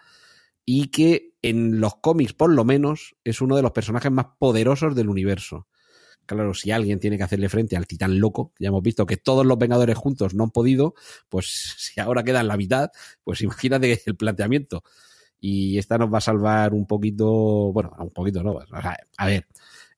y 0.64 0.86
que 0.88 1.34
en 1.42 1.78
los 1.78 1.96
cómics 1.96 2.32
por 2.32 2.50
lo 2.50 2.64
menos 2.64 3.16
es 3.24 3.42
uno 3.42 3.56
de 3.56 3.62
los 3.62 3.72
personajes 3.72 4.10
más 4.10 4.28
poderosos 4.38 4.94
del 4.94 5.10
universo 5.10 5.66
claro, 6.34 6.54
si 6.54 6.70
alguien 6.70 7.00
tiene 7.00 7.16
que 7.16 7.24
hacerle 7.24 7.48
frente 7.48 7.76
al 7.76 7.86
titán 7.86 8.20
loco, 8.20 8.52
ya 8.58 8.68
hemos 8.68 8.82
visto 8.82 9.06
que 9.06 9.16
todos 9.16 9.44
los 9.44 9.58
Vengadores 9.58 9.96
juntos 9.96 10.34
no 10.34 10.44
han 10.44 10.50
podido, 10.50 10.94
pues 11.28 11.46
si 11.78 12.00
ahora 12.00 12.22
queda 12.22 12.40
en 12.40 12.48
la 12.48 12.56
mitad, 12.56 12.90
pues 13.24 13.40
imagínate 13.42 14.02
el 14.06 14.16
planteamiento. 14.16 14.82
Y 15.42 15.78
esta 15.78 15.96
nos 15.96 16.12
va 16.12 16.18
a 16.18 16.20
salvar 16.20 16.74
un 16.74 16.86
poquito, 16.86 17.72
bueno, 17.72 17.92
un 17.98 18.10
poquito 18.10 18.42
no, 18.42 18.58
a 19.16 19.26
ver, 19.26 19.46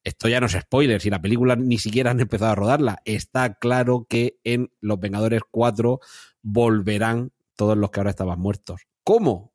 esto 0.04 0.28
ya 0.28 0.40
no 0.40 0.46
es 0.46 0.52
spoiler, 0.52 1.00
si 1.00 1.10
la 1.10 1.20
película 1.20 1.56
ni 1.56 1.78
siquiera 1.78 2.12
han 2.12 2.20
empezado 2.20 2.52
a 2.52 2.54
rodarla, 2.54 3.02
está 3.04 3.54
claro 3.54 4.06
que 4.08 4.38
en 4.44 4.70
Los 4.80 5.00
Vengadores 5.00 5.42
4 5.50 6.00
volverán 6.42 7.32
todos 7.56 7.76
los 7.76 7.90
que 7.90 8.00
ahora 8.00 8.10
estaban 8.10 8.38
muertos. 8.38 8.82
¿Cómo? 9.02 9.52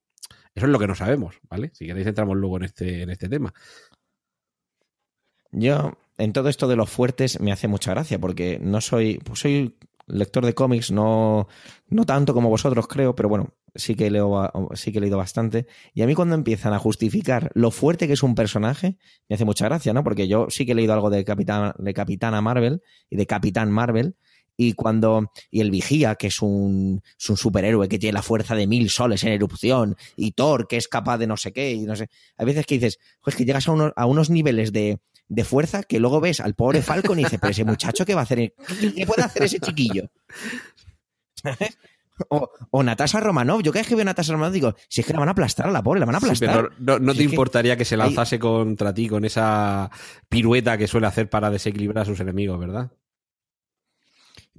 Eso 0.54 0.66
es 0.66 0.72
lo 0.72 0.80
que 0.80 0.88
no 0.88 0.96
sabemos, 0.96 1.40
¿vale? 1.50 1.72
Si 1.74 1.86
queréis 1.86 2.08
entramos 2.08 2.36
luego 2.36 2.58
en 2.58 2.64
este, 2.64 3.04
en 3.04 3.10
este 3.10 3.30
tema. 3.30 3.54
Yo, 5.52 5.98
en 6.18 6.34
todo 6.34 6.50
esto 6.50 6.68
de 6.68 6.76
los 6.76 6.90
fuertes 6.90 7.40
me 7.40 7.52
hace 7.52 7.68
mucha 7.68 7.92
gracia 7.92 8.20
porque 8.20 8.60
no 8.62 8.82
soy, 8.82 9.20
pues 9.20 9.40
soy 9.40 9.76
lector 10.08 10.46
de 10.46 10.54
cómics, 10.54 10.92
no, 10.92 11.48
no 11.90 12.06
tanto 12.06 12.34
como 12.34 12.50
vosotros 12.50 12.88
creo, 12.88 13.16
pero 13.16 13.30
bueno, 13.30 13.54
sí 13.76 13.96
que, 13.96 14.10
leo, 14.10 14.52
sí 14.74 14.92
que 14.92 14.98
he 14.98 15.02
leído 15.02 15.18
bastante. 15.18 15.68
Y 15.94 16.02
a 16.02 16.08
mí 16.08 16.16
cuando 16.16 16.36
empiezan 16.36 16.74
a 16.74 16.80
justificar 16.80 17.52
lo 17.54 17.72
fuerte 17.72 18.08
que 18.08 18.14
es 18.14 18.24
un 18.24 18.34
personaje, 18.34 18.98
me 19.30 19.36
hace 19.36 19.46
mucha 19.46 19.66
gracia, 19.66 19.94
¿no? 19.94 20.04
Porque 20.04 20.28
yo 20.28 20.48
sí 20.50 20.66
que 20.66 20.72
he 20.72 20.76
leído 20.76 20.94
algo 20.94 21.10
de, 21.10 21.24
Capitán, 21.24 21.74
de 21.78 21.94
Capitana 21.94 22.42
Marvel 22.42 22.82
y 23.10 23.18
de 23.18 23.28
Capitán 23.28 23.72
Marvel. 23.72 24.16
Y 24.60 24.74
cuando. 24.74 25.32
Y 25.52 25.62
el 25.62 25.70
Vigía, 25.70 26.16
que 26.16 26.28
es 26.28 26.42
un, 26.42 27.04
un 27.30 27.38
superhéroe 27.38 27.88
que 27.88 28.00
tiene 28.00 28.14
la 28.14 28.24
fuerza 28.24 28.56
de 28.56 28.66
mil 28.66 28.90
soles 28.90 29.24
en 29.24 29.34
erupción. 29.34 29.96
Y 30.16 30.32
Thor, 30.32 30.68
que 30.68 30.78
es 30.78 30.88
capaz 30.88 31.20
de 31.20 31.28
no 31.28 31.38
sé 31.38 31.54
qué. 31.54 31.74
Y 31.74 31.82
no 31.82 31.96
sé. 31.96 32.10
Hay 32.38 32.48
veces 32.48 32.66
que 32.66 32.76
dices, 32.76 32.98
pues 33.22 33.36
que 33.36 33.46
llegas 33.46 33.68
a, 33.68 33.74
unos, 33.74 33.94
a 33.96 34.08
unos 34.08 34.32
niveles 34.32 34.74
de, 34.74 34.98
de 35.30 35.44
fuerza 35.44 35.84
que 35.84 36.00
luego 36.00 36.22
ves 36.22 36.40
al 36.40 36.56
pobre 36.56 36.82
Falcon 36.82 37.20
y 37.20 37.24
dices, 37.24 37.40
pero 37.40 37.52
ese 37.52 37.66
muchacho, 37.66 38.06
¿qué 38.06 38.16
va 38.16 38.22
a 38.22 38.24
hacer? 38.24 38.54
¿Qué 38.96 39.06
puede 39.06 39.24
hacer 39.24 39.44
ese 39.44 39.60
chiquillo? 39.60 40.10
¿Sabes? 41.36 41.78
O, 42.30 42.50
o, 42.72 42.84
Natasha 42.84 43.20
Romanov. 43.20 43.62
Yo 43.62 43.72
cada 43.72 43.82
vez 43.82 43.90
que 43.90 43.96
veo 43.96 44.02
a 44.02 44.06
Natasha 44.06 44.34
Romanov 44.34 44.54
digo, 44.54 44.76
si 44.90 45.02
es 45.02 45.08
que 45.08 45.14
la 45.14 45.20
van 45.20 45.30
a 45.30 45.34
aplastar 45.34 45.68
a 45.68 45.72
la 45.72 45.84
pobre, 45.84 46.00
la 46.00 46.08
van 46.08 46.16
a 46.16 46.18
aplastar. 46.18 46.50
Sí, 46.50 46.56
pero 46.56 46.70
no, 46.80 47.00
no 47.00 47.12
si 47.12 47.20
te 47.20 47.24
importaría 47.26 47.76
que, 47.76 47.80
que 47.80 47.86
se 47.86 47.98
lanzase 47.98 48.36
hay... 48.36 48.40
contra 48.40 48.94
ti 48.94 49.08
con 49.08 49.24
esa 49.24 49.92
pirueta 50.28 50.78
que 50.78 50.88
suele 50.88 51.08
hacer 51.08 51.30
para 51.30 51.52
desequilibrar 51.52 52.04
a 52.04 52.06
sus 52.06 52.20
enemigos, 52.20 52.60
¿verdad? 52.60 52.92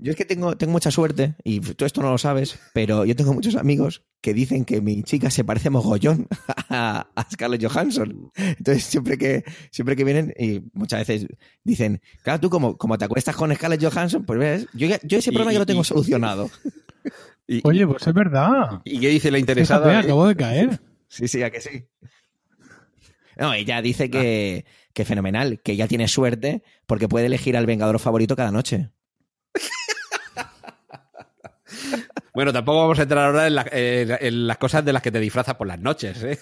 Yo 0.01 0.13
es 0.13 0.17
que 0.17 0.25
tengo, 0.25 0.57
tengo 0.57 0.73
mucha 0.73 0.91
suerte, 0.91 1.35
y 1.43 1.61
tú 1.61 1.85
esto 1.85 2.01
no 2.01 2.11
lo 2.11 2.19
sabes, 2.19 2.59
pero 2.73 3.05
yo 3.05 3.17
tengo 3.17 3.33
muchos 3.33 3.57
amigos 3.57 4.05
que 4.21 4.33
dicen 4.33 4.65
que 4.65 4.81
mi 4.81 5.03
chica 5.03 5.31
se 5.31 5.45
parece 5.45 5.71
mogollón 5.71 6.29
a, 6.69 7.09
a 7.15 7.31
Scarlett 7.31 7.65
Johansson. 7.67 8.31
Entonces, 8.37 8.85
siempre 8.85 9.19
que, 9.19 9.45
siempre 9.71 9.97
que 9.97 10.05
vienen, 10.05 10.33
y 10.39 10.63
muchas 10.73 11.07
veces 11.07 11.27
dicen, 11.65 12.01
claro, 12.23 12.41
tú 12.41 12.51
como, 12.51 12.77
como 12.77 12.97
te 12.97 13.05
acuestas 13.07 13.35
con 13.35 13.55
Scarlett 13.55 13.83
Johansson, 13.83 14.25
pues 14.25 14.39
ves, 14.39 14.67
yo, 14.73 14.89
yo 15.03 15.19
ese 15.19 15.33
problema 15.33 15.53
y, 15.53 15.55
ya 15.55 15.61
lo 15.61 15.67
tengo 15.67 15.83
y, 15.83 15.85
solucionado. 15.85 16.51
Y, 17.51 17.63
Oye, 17.65 17.87
pues 17.87 18.07
es 18.07 18.13
verdad. 18.13 18.83
¿Y 18.85 19.01
qué 19.01 19.09
dice 19.09 19.31
la 19.31 19.39
interesada? 19.39 19.89
Fíjate, 19.89 20.05
acabo 20.05 20.27
de 20.27 20.37
caer. 20.37 20.81
Sí, 21.09 21.29
sí, 21.29 21.43
a 21.43 21.51
que 21.51 21.63
sí. 21.63 21.87
No, 23.39 23.55
ella 23.55 23.81
dice 23.81 24.11
que, 24.11 24.67
que 24.93 25.07
fenomenal, 25.07 25.61
que 25.63 25.75
ya 25.75 25.89
tiene 25.89 26.09
suerte 26.09 26.63
porque 26.87 27.09
puede 27.09 27.25
elegir 27.25 27.57
al 27.57 27.65
vengador 27.65 27.99
favorito 28.01 28.37
cada 28.37 28.51
noche. 28.51 28.91
Bueno, 32.39 32.53
tampoco 32.53 32.79
vamos 32.79 33.01
a 33.01 33.03
entrar 33.03 33.25
ahora 33.25 33.49
en, 33.49 33.55
la, 33.57 33.67
en, 33.73 34.17
en, 34.21 34.47
las 34.47 34.59
cosas 34.59 34.85
de 34.85 34.93
las 34.93 35.03
que 35.03 35.11
te 35.11 35.19
disfrazas 35.19 35.57
por 35.57 35.67
las 35.67 35.81
noches, 35.81 36.23
¿eh? 36.23 36.39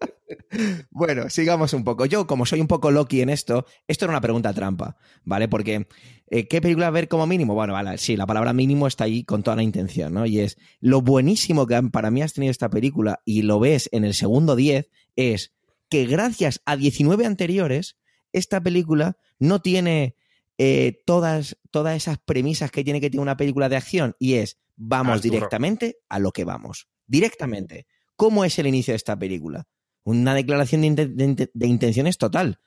bueno, 0.90 1.28
sigamos 1.28 1.74
un 1.74 1.84
poco. 1.84 2.06
Yo, 2.06 2.26
como 2.26 2.46
soy 2.46 2.62
un 2.62 2.68
poco 2.68 2.90
Loki 2.90 3.20
en 3.20 3.28
esto, 3.28 3.66
esto 3.86 4.06
era 4.06 4.12
una 4.12 4.22
pregunta 4.22 4.54
trampa, 4.54 4.96
¿vale? 5.24 5.46
Porque, 5.46 5.88
eh, 6.30 6.48
¿qué 6.48 6.62
película 6.62 6.88
ver 6.88 7.08
como 7.08 7.26
mínimo? 7.26 7.52
Bueno, 7.52 7.74
vale, 7.74 7.98
sí, 7.98 8.16
la 8.16 8.24
palabra 8.24 8.54
mínimo 8.54 8.86
está 8.86 9.04
ahí 9.04 9.24
con 9.24 9.42
toda 9.42 9.56
la 9.56 9.62
intención, 9.62 10.14
¿no? 10.14 10.24
Y 10.24 10.40
es 10.40 10.56
lo 10.80 11.02
buenísimo 11.02 11.66
que 11.66 11.78
para 11.92 12.10
mí 12.10 12.22
has 12.22 12.32
tenido 12.32 12.50
esta 12.50 12.70
película 12.70 13.20
y 13.26 13.42
lo 13.42 13.60
ves 13.60 13.90
en 13.92 14.06
el 14.06 14.14
segundo 14.14 14.56
10 14.56 14.88
es 15.16 15.52
que 15.90 16.06
gracias 16.06 16.62
a 16.64 16.78
19 16.78 17.26
anteriores, 17.26 17.98
esta 18.32 18.62
película 18.62 19.18
no 19.38 19.60
tiene 19.60 20.16
eh, 20.56 21.02
todas, 21.04 21.58
todas 21.70 21.94
esas 21.94 22.16
premisas 22.18 22.70
que 22.70 22.84
tiene 22.84 23.02
que 23.02 23.10
tener 23.10 23.20
una 23.20 23.36
película 23.36 23.68
de 23.68 23.76
acción 23.76 24.16
y 24.18 24.34
es 24.34 24.61
vamos 24.76 25.16
Arturo. 25.16 25.34
directamente 25.34 25.96
a 26.08 26.18
lo 26.18 26.32
que 26.32 26.44
vamos. 26.44 26.88
Directamente. 27.06 27.86
¿Cómo 28.16 28.44
es 28.44 28.58
el 28.58 28.66
inicio 28.66 28.92
de 28.92 28.96
esta 28.96 29.18
película? 29.18 29.66
Una 30.04 30.34
declaración 30.34 30.82
de, 30.94 31.06
de, 31.06 31.50
de 31.52 31.66
intenciones 31.66 32.18
total. 32.18 32.60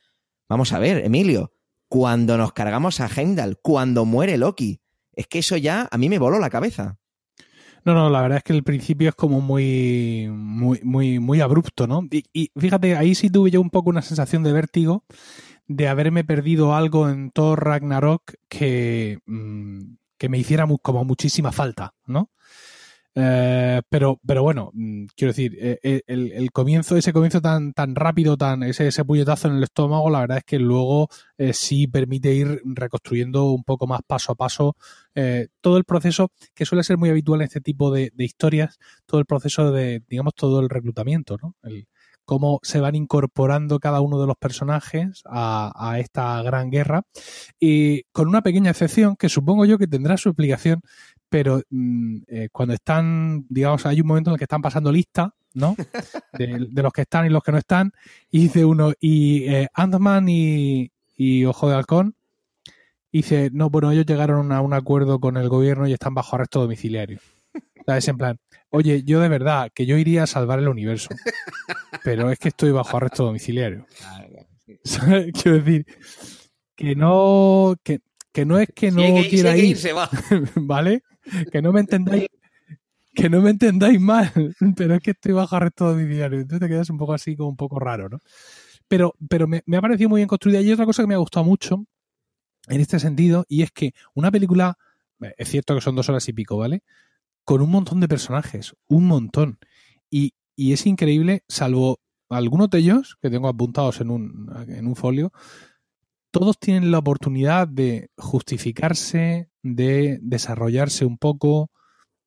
Vamos 0.47 0.73
a 0.73 0.79
ver, 0.79 1.03
Emilio, 1.05 1.53
cuando 1.87 2.37
nos 2.37 2.53
cargamos 2.53 2.99
a 2.99 3.07
Heimdall, 3.07 3.59
cuando 3.61 4.05
muere 4.05 4.37
Loki, 4.37 4.81
es 5.13 5.27
que 5.27 5.39
eso 5.39 5.57
ya 5.57 5.87
a 5.91 5.97
mí 5.97 6.09
me 6.09 6.19
voló 6.19 6.39
la 6.39 6.49
cabeza. 6.49 6.99
No, 7.85 7.93
no, 7.93 8.09
la 8.09 8.21
verdad 8.21 8.39
es 8.39 8.43
que 8.43 8.53
el 8.53 8.63
principio 8.63 9.09
es 9.09 9.15
como 9.15 9.41
muy, 9.41 10.27
muy, 10.31 10.81
muy, 10.83 11.19
muy 11.19 11.41
abrupto, 11.41 11.85
¿no? 11.85 12.01
Y, 12.09 12.23
y 12.33 12.51
fíjate, 12.59 12.95
ahí 12.95 13.13
sí 13.13 13.29
tuve 13.29 13.51
yo 13.51 13.61
un 13.61 13.69
poco 13.69 13.91
una 13.91 14.01
sensación 14.01 14.41
de 14.43 14.53
vértigo 14.53 15.05
de 15.67 15.87
haberme 15.87 16.23
perdido 16.23 16.75
algo 16.75 17.09
en 17.09 17.31
Thor 17.31 17.63
Ragnarok 17.63 18.33
que, 18.49 19.19
mmm, 19.25 19.97
que 20.17 20.29
me 20.29 20.37
hiciera 20.37 20.67
como 20.81 21.03
muchísima 21.05 21.51
falta, 21.51 21.93
¿no? 22.05 22.31
Eh, 23.17 23.81
pero, 23.87 24.19
pero 24.27 24.43
bueno, 24.43 24.71
mm, 24.73 25.05
quiero 25.15 25.31
decir, 25.31 25.57
eh, 25.57 26.01
el, 26.05 26.33
el, 26.33 26.51
comienzo, 26.51 26.97
ese 26.97 27.13
comienzo 27.13 27.39
tan, 27.39 27.71
tan 27.71 27.95
rápido, 27.95 28.35
tan, 28.35 28.61
ese, 28.63 28.87
ese 28.87 29.05
puñetazo 29.05 29.47
en 29.47 29.55
el 29.55 29.63
estómago, 29.63 30.09
la 30.09 30.19
verdad 30.19 30.39
es 30.39 30.43
que 30.43 30.59
luego 30.59 31.07
eh, 31.37 31.53
sí 31.53 31.87
permite 31.87 32.33
ir 32.33 32.61
reconstruyendo 32.65 33.45
un 33.51 33.63
poco 33.63 33.87
más 33.87 34.01
paso 34.05 34.33
a 34.33 34.35
paso 34.35 34.75
eh, 35.15 35.47
todo 35.61 35.77
el 35.77 35.85
proceso 35.85 36.29
que 36.53 36.65
suele 36.65 36.83
ser 36.83 36.97
muy 36.97 37.09
habitual 37.09 37.39
en 37.39 37.45
este 37.45 37.61
tipo 37.61 37.89
de, 37.89 38.11
de, 38.13 38.25
historias, 38.25 38.79
todo 39.05 39.21
el 39.21 39.25
proceso 39.25 39.71
de, 39.71 40.03
digamos, 40.09 40.35
todo 40.35 40.59
el 40.59 40.67
reclutamiento, 40.69 41.37
¿no? 41.41 41.55
El, 41.63 41.87
cómo 42.25 42.59
se 42.63 42.79
van 42.79 42.95
incorporando 42.95 43.79
cada 43.79 44.01
uno 44.01 44.19
de 44.19 44.27
los 44.27 44.35
personajes 44.37 45.21
a, 45.25 45.71
a, 45.75 45.99
esta 45.99 46.41
gran 46.41 46.69
guerra 46.69 47.03
y 47.59 48.03
con 48.11 48.27
una 48.27 48.41
pequeña 48.41 48.71
excepción 48.71 49.15
que 49.15 49.29
supongo 49.29 49.65
yo 49.65 49.77
que 49.77 49.87
tendrá 49.87 50.17
su 50.17 50.29
explicación, 50.29 50.81
pero 51.29 51.61
mmm, 51.69 52.17
eh, 52.27 52.49
cuando 52.51 52.73
están, 52.73 53.45
digamos, 53.49 53.85
hay 53.85 54.01
un 54.01 54.07
momento 54.07 54.29
en 54.29 54.33
el 54.33 54.37
que 54.37 54.45
están 54.45 54.61
pasando 54.61 54.91
lista, 54.91 55.33
¿no? 55.53 55.75
De, 56.33 56.67
de 56.69 56.83
los 56.83 56.91
que 56.91 57.01
están 57.01 57.25
y 57.25 57.29
los 57.29 57.43
que 57.43 57.51
no 57.53 57.57
están, 57.57 57.91
y 58.29 58.39
dice 58.39 58.65
uno, 58.65 58.91
y 58.99 59.45
eh, 59.45 59.69
Ant-Man 59.73 60.27
y, 60.27 60.91
y 61.15 61.45
Ojo 61.45 61.69
de 61.69 61.75
Halcón, 61.75 62.15
dice, 63.11 63.49
no, 63.53 63.69
bueno, 63.69 63.91
ellos 63.91 64.05
llegaron 64.05 64.51
a 64.51 64.59
un 64.59 64.73
acuerdo 64.73 65.19
con 65.19 65.37
el 65.37 65.47
gobierno 65.47 65.87
y 65.87 65.93
están 65.93 66.13
bajo 66.13 66.35
arresto 66.35 66.59
domiciliario. 66.59 67.19
Es 67.87 68.07
en 68.07 68.17
plan, 68.17 68.39
oye, 68.69 69.03
yo 69.03 69.19
de 69.19 69.29
verdad, 69.29 69.71
que 69.73 69.85
yo 69.85 69.97
iría 69.97 70.23
a 70.23 70.27
salvar 70.27 70.59
el 70.59 70.67
universo, 70.67 71.09
pero 72.03 72.31
es 72.31 72.39
que 72.39 72.49
estoy 72.49 72.71
bajo 72.71 72.97
arresto 72.97 73.23
domiciliario. 73.25 73.85
¿Sabes? 74.83 75.31
Quiero 75.41 75.59
decir, 75.59 75.85
que 76.75 76.95
no, 76.95 77.75
que, 77.83 77.99
que 78.31 78.45
no 78.45 78.57
es 78.59 78.69
que 78.75 78.91
no 78.91 79.01
Si 79.01 79.13
que- 79.13 79.23
si 79.23 79.29
quiera 79.29 79.51
hay 79.51 79.59
que 79.61 79.65
ir, 79.65 79.71
ir, 79.71 79.77
se 79.77 79.93
va. 79.93 80.09
¿vale? 80.55 81.03
Que 81.51 81.61
no 81.61 81.71
me 81.71 81.79
entendáis, 81.81 82.27
que 83.13 83.29
no 83.29 83.41
me 83.41 83.51
entendáis 83.51 83.99
mal, 84.01 84.31
pero 84.75 84.95
es 84.95 85.01
que 85.01 85.11
estoy 85.11 85.33
bajo 85.33 85.55
arresto 85.55 85.89
domiciliario. 85.91 86.39
Entonces 86.39 86.67
te 86.67 86.73
quedas 86.73 86.89
un 86.89 86.97
poco 86.97 87.13
así, 87.13 87.35
como 87.35 87.49
un 87.49 87.55
poco 87.55 87.79
raro, 87.79 88.09
¿no? 88.09 88.19
Pero, 88.87 89.13
pero 89.29 89.47
me, 89.47 89.63
me 89.65 89.77
ha 89.77 89.81
parecido 89.81 90.09
muy 90.09 90.19
bien 90.19 90.27
construida. 90.27 90.61
Y 90.61 90.71
otra 90.71 90.85
cosa 90.85 91.01
que 91.03 91.07
me 91.07 91.15
ha 91.15 91.17
gustado 91.19 91.43
mucho 91.45 91.85
en 92.67 92.81
este 92.81 92.99
sentido, 92.99 93.45
y 93.47 93.61
es 93.63 93.71
que 93.71 93.93
una 94.15 94.31
película, 94.31 94.77
eh, 95.21 95.33
es 95.37 95.49
cierto 95.49 95.73
que 95.75 95.81
son 95.81 95.95
dos 95.95 96.09
horas 96.09 96.27
y 96.27 96.33
pico, 96.33 96.57
¿vale? 96.57 96.83
Con 97.45 97.61
un 97.61 97.71
montón 97.71 97.99
de 98.01 98.07
personajes, 98.07 98.75
un 98.87 99.05
montón. 99.07 99.59
Y, 100.09 100.33
y 100.55 100.73
es 100.73 100.85
increíble, 100.85 101.43
salvo 101.47 101.99
algunos 102.29 102.69
de 102.69 102.79
ellos 102.79 103.17
que 103.21 103.29
tengo 103.29 103.47
apuntados 103.47 104.01
en 104.01 104.09
un, 104.09 104.51
en 104.67 104.87
un 104.87 104.95
folio, 104.95 105.31
todos 106.31 106.59
tienen 106.59 106.91
la 106.91 106.97
oportunidad 106.97 107.67
de 107.67 108.09
justificarse, 108.17 109.49
de 109.61 110.19
desarrollarse 110.21 111.05
un 111.05 111.17
poco, 111.17 111.71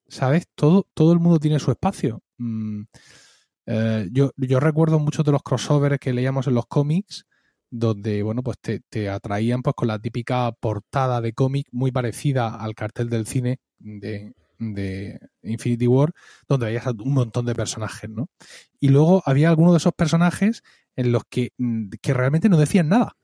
¿sabes? 0.07 0.47
Todo, 0.55 0.87
todo 0.95 1.13
el 1.13 1.19
mundo 1.19 1.39
tiene 1.39 1.59
su 1.59 1.71
espacio. 1.71 2.23
Mm, 2.39 2.85
eh, 3.67 4.09
yo, 4.11 4.31
yo 4.37 4.61
recuerdo 4.61 4.99
muchos 4.99 5.27
de 5.27 5.33
los 5.33 5.43
crossovers 5.43 5.99
que 5.99 6.15
leíamos 6.15 6.47
en 6.47 6.55
los 6.55 6.67
cómics, 6.67 7.27
donde, 7.71 8.23
bueno, 8.23 8.43
pues 8.43 8.59
te, 8.61 8.81
te 8.89 9.11
atraían 9.11 9.63
pues 9.63 9.75
con 9.77 9.89
la 9.89 9.99
típica 9.99 10.53
portada 10.53 11.21
de 11.21 11.35
cómic 11.35 11.69
muy 11.71 11.93
parecida 11.93 12.55
al 12.57 12.75
cartel 12.75 13.11
del 13.11 13.27
cine 13.27 13.59
de, 13.79 14.33
de 14.59 15.21
Infinity 15.43 15.87
War, 15.87 16.13
donde 16.49 16.67
veías 16.67 16.87
a 16.87 16.91
un 16.91 17.15
montón 17.15 17.47
de 17.47 17.55
personajes, 17.55 18.11
¿no? 18.11 18.29
Y 18.81 18.89
luego 18.89 19.23
había 19.25 19.49
algunos 19.49 19.73
de 19.73 19.79
esos 19.79 19.93
personajes 19.93 20.63
en 20.97 21.13
los 21.13 21.23
que, 21.31 21.53
mm, 21.59 21.91
que 22.03 22.13
realmente 22.15 22.49
no 22.49 22.59
decían 22.59 22.89
nada. 22.89 23.17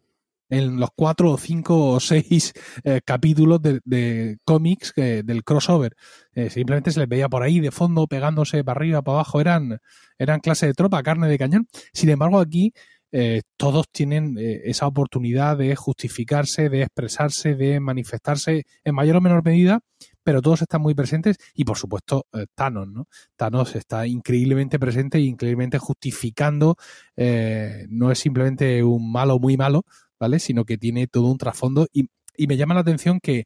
En 0.51 0.79
los 0.79 0.91
cuatro 0.95 1.33
o 1.33 1.39
cinco 1.39 1.89
o 1.89 2.01
seis 2.01 2.53
eh, 2.85 3.01
capítulos 3.05 3.61
de, 3.63 3.81
de 3.85 4.39
cómics 4.45 4.93
eh, 4.97 5.23
del 5.25 5.43
crossover. 5.43 5.97
Eh, 6.35 6.51
simplemente 6.51 6.93
se 6.93 7.01
les 7.01 7.09
veía 7.09 7.29
por 7.29 7.43
ahí 7.43 7.61
de 7.61 7.71
fondo, 7.71 8.07
pegándose 8.07 8.63
para 8.63 8.79
arriba, 8.79 9.03
para 9.03 9.17
abajo. 9.17 9.41
Eran, 9.41 9.79
eran 10.19 10.41
clase 10.41 10.67
de 10.67 10.75
tropa, 10.75 11.03
carne 11.03 11.29
de 11.29 11.39
cañón. 11.39 11.67
Sin 11.93 12.11
embargo, 12.11 12.39
aquí 12.39 12.73
eh, 13.11 13.43
todos 13.57 13.87
tienen 13.91 14.37
esa 14.39 14.87
oportunidad 14.87 15.57
de 15.57 15.75
justificarse, 15.77 16.69
de 16.69 16.83
expresarse, 16.83 17.55
de 17.55 17.81
manifestarse 17.81 18.67
en 18.85 18.95
mayor 18.95 19.17
o 19.17 19.21
menor 19.21 19.45
medida, 19.45 19.81
pero 20.25 20.43
todos 20.43 20.63
están 20.63 20.83
muy 20.83 20.95
presentes 20.95 21.37
y 21.55 21.65
por 21.65 21.79
supuesto 21.79 22.27
eh, 22.33 22.47
Thanos, 22.55 22.89
¿no? 22.89 23.07
Thanos 23.37 23.77
está 23.77 24.07
increíblemente 24.07 24.79
presente 24.79 25.19
e 25.19 25.23
increíblemente 25.23 25.79
justificando, 25.79 26.77
eh, 27.17 27.87
no 27.91 28.11
es 28.11 28.19
simplemente 28.19 28.83
un 28.83 29.13
malo 29.13 29.39
muy 29.39 29.57
malo, 29.57 29.85
¿vale? 30.19 30.39
Sino 30.39 30.65
que 30.65 30.79
tiene 30.79 31.07
todo 31.07 31.31
un 31.31 31.39
trasfondo 31.39 31.87
y, 31.93 32.09
me 32.49 32.57
llama 32.57 32.75
la 32.75 32.81
atención 32.81 33.21
que 33.21 33.45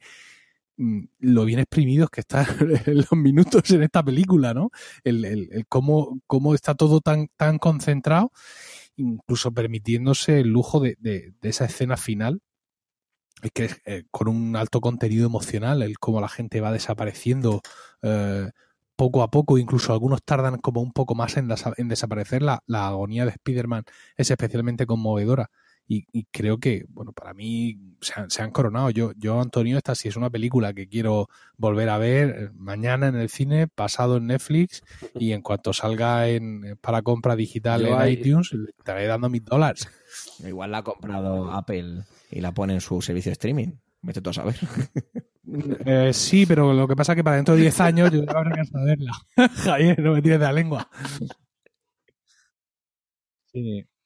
mm, 0.79 1.01
lo 1.21 1.45
bien 1.45 1.59
exprimidos 1.59 2.09
que 2.11 2.21
están 2.21 2.47
los 2.87 3.13
minutos 3.13 3.71
en 3.71 3.83
esta 3.83 4.03
película, 4.03 4.55
¿no? 4.55 4.71
El, 5.05 5.67
cómo, 5.69 6.21
cómo 6.27 6.55
está 6.55 6.75
todo 6.75 7.01
tan, 7.01 7.29
tan 7.37 7.59
concentrado, 7.59 8.33
incluso 8.97 9.53
permitiéndose 9.53 10.41
el 10.41 10.49
lujo 10.49 10.81
de, 10.81 11.35
esa 11.43 11.67
escena 11.67 11.97
final, 11.97 12.41
que 13.55 13.65
es, 13.67 13.81
eh, 13.85 14.05
con 14.11 14.29
un 14.29 14.57
alto 14.57 14.81
contenido 14.81 15.27
emocional, 15.27 15.83
el 15.83 15.99
cómo 15.99 16.21
la 16.21 16.29
gente 16.29 16.61
va 16.61 16.73
desapareciendo 16.73 17.61
eh, 18.03 18.51
poco 18.97 19.23
a 19.23 19.31
poco, 19.31 19.59
incluso 19.59 19.93
algunos 19.93 20.23
tardan 20.25 20.59
como 20.59 20.81
un 20.83 20.93
poco 20.93 21.15
más 21.15 21.37
en, 21.37 21.49
desa- 21.49 21.75
en 21.77 21.89
desaparecer, 21.89 22.43
la, 22.43 22.63
la 22.67 22.89
agonía 22.89 23.25
de 23.25 23.31
Spider-Man 23.33 23.85
es 24.17 24.31
especialmente 24.31 24.87
conmovedora. 24.87 25.51
Y, 25.91 26.05
y 26.13 26.25
creo 26.31 26.59
que, 26.59 26.85
bueno, 26.91 27.13
para 27.13 27.33
mí 27.33 27.79
se 28.03 28.13
han, 28.21 28.31
se 28.31 28.43
han 28.43 28.51
coronado. 28.51 28.91
Yo, 28.91 29.13
yo, 29.17 29.41
Antonio, 29.41 29.79
esta 29.79 29.95
sí 29.95 30.07
es 30.09 30.17
una 30.17 30.29
película 30.29 30.75
que 30.75 30.87
quiero 30.87 31.29
volver 31.57 31.89
a 31.89 31.97
ver 31.97 32.29
eh, 32.29 32.51
mañana 32.55 33.09
en 33.09 33.17
el 33.17 33.31
cine, 33.31 33.69
pasado 33.69 34.19
en 34.19 34.27
Netflix 34.27 34.83
y 35.19 35.33
en 35.33 35.41
cuanto 35.41 35.73
salga 35.73 36.29
en, 36.29 36.77
para 36.83 37.01
compra 37.01 37.37
digital 37.37 37.81
Yo 37.81 37.87
en 37.89 37.95
ahí- 37.95 38.13
iTunes, 38.21 38.53
le 38.53 38.71
estaré 38.79 39.07
dando 39.07 39.31
mis 39.31 39.43
dólares. 39.45 39.89
Igual 40.47 40.73
la 40.73 40.79
ha 40.79 40.83
comprado 40.85 41.51
Apple 41.51 42.03
y 42.31 42.41
la 42.43 42.53
pone 42.53 42.75
en 42.75 42.81
su 42.83 43.01
servicio 43.01 43.31
de 43.31 43.35
streaming. 43.35 43.69
Vete 44.03 44.21
tú 44.21 44.31
a 44.31 44.35
saber. 44.35 44.57
Eh, 45.87 46.11
sí, 46.13 46.45
pero 46.45 46.75
lo 46.75 46.87
que 46.87 46.95
pasa 46.95 47.13
es 47.13 47.17
que 47.17 47.25
para 47.25 47.37
dentro 47.37 47.55
de 47.55 47.63
10 47.63 47.81
años 47.81 48.11
yo 48.13 48.21
ya 48.23 48.35
cansado 48.55 48.85
de 48.85 48.97
verla. 48.97 49.13
Javier, 49.55 49.99
no 49.99 50.13
me 50.13 50.21
tires 50.21 50.39
de 50.39 50.45
la 50.45 50.53
lengua. 50.53 50.91
Sí. 53.51 53.87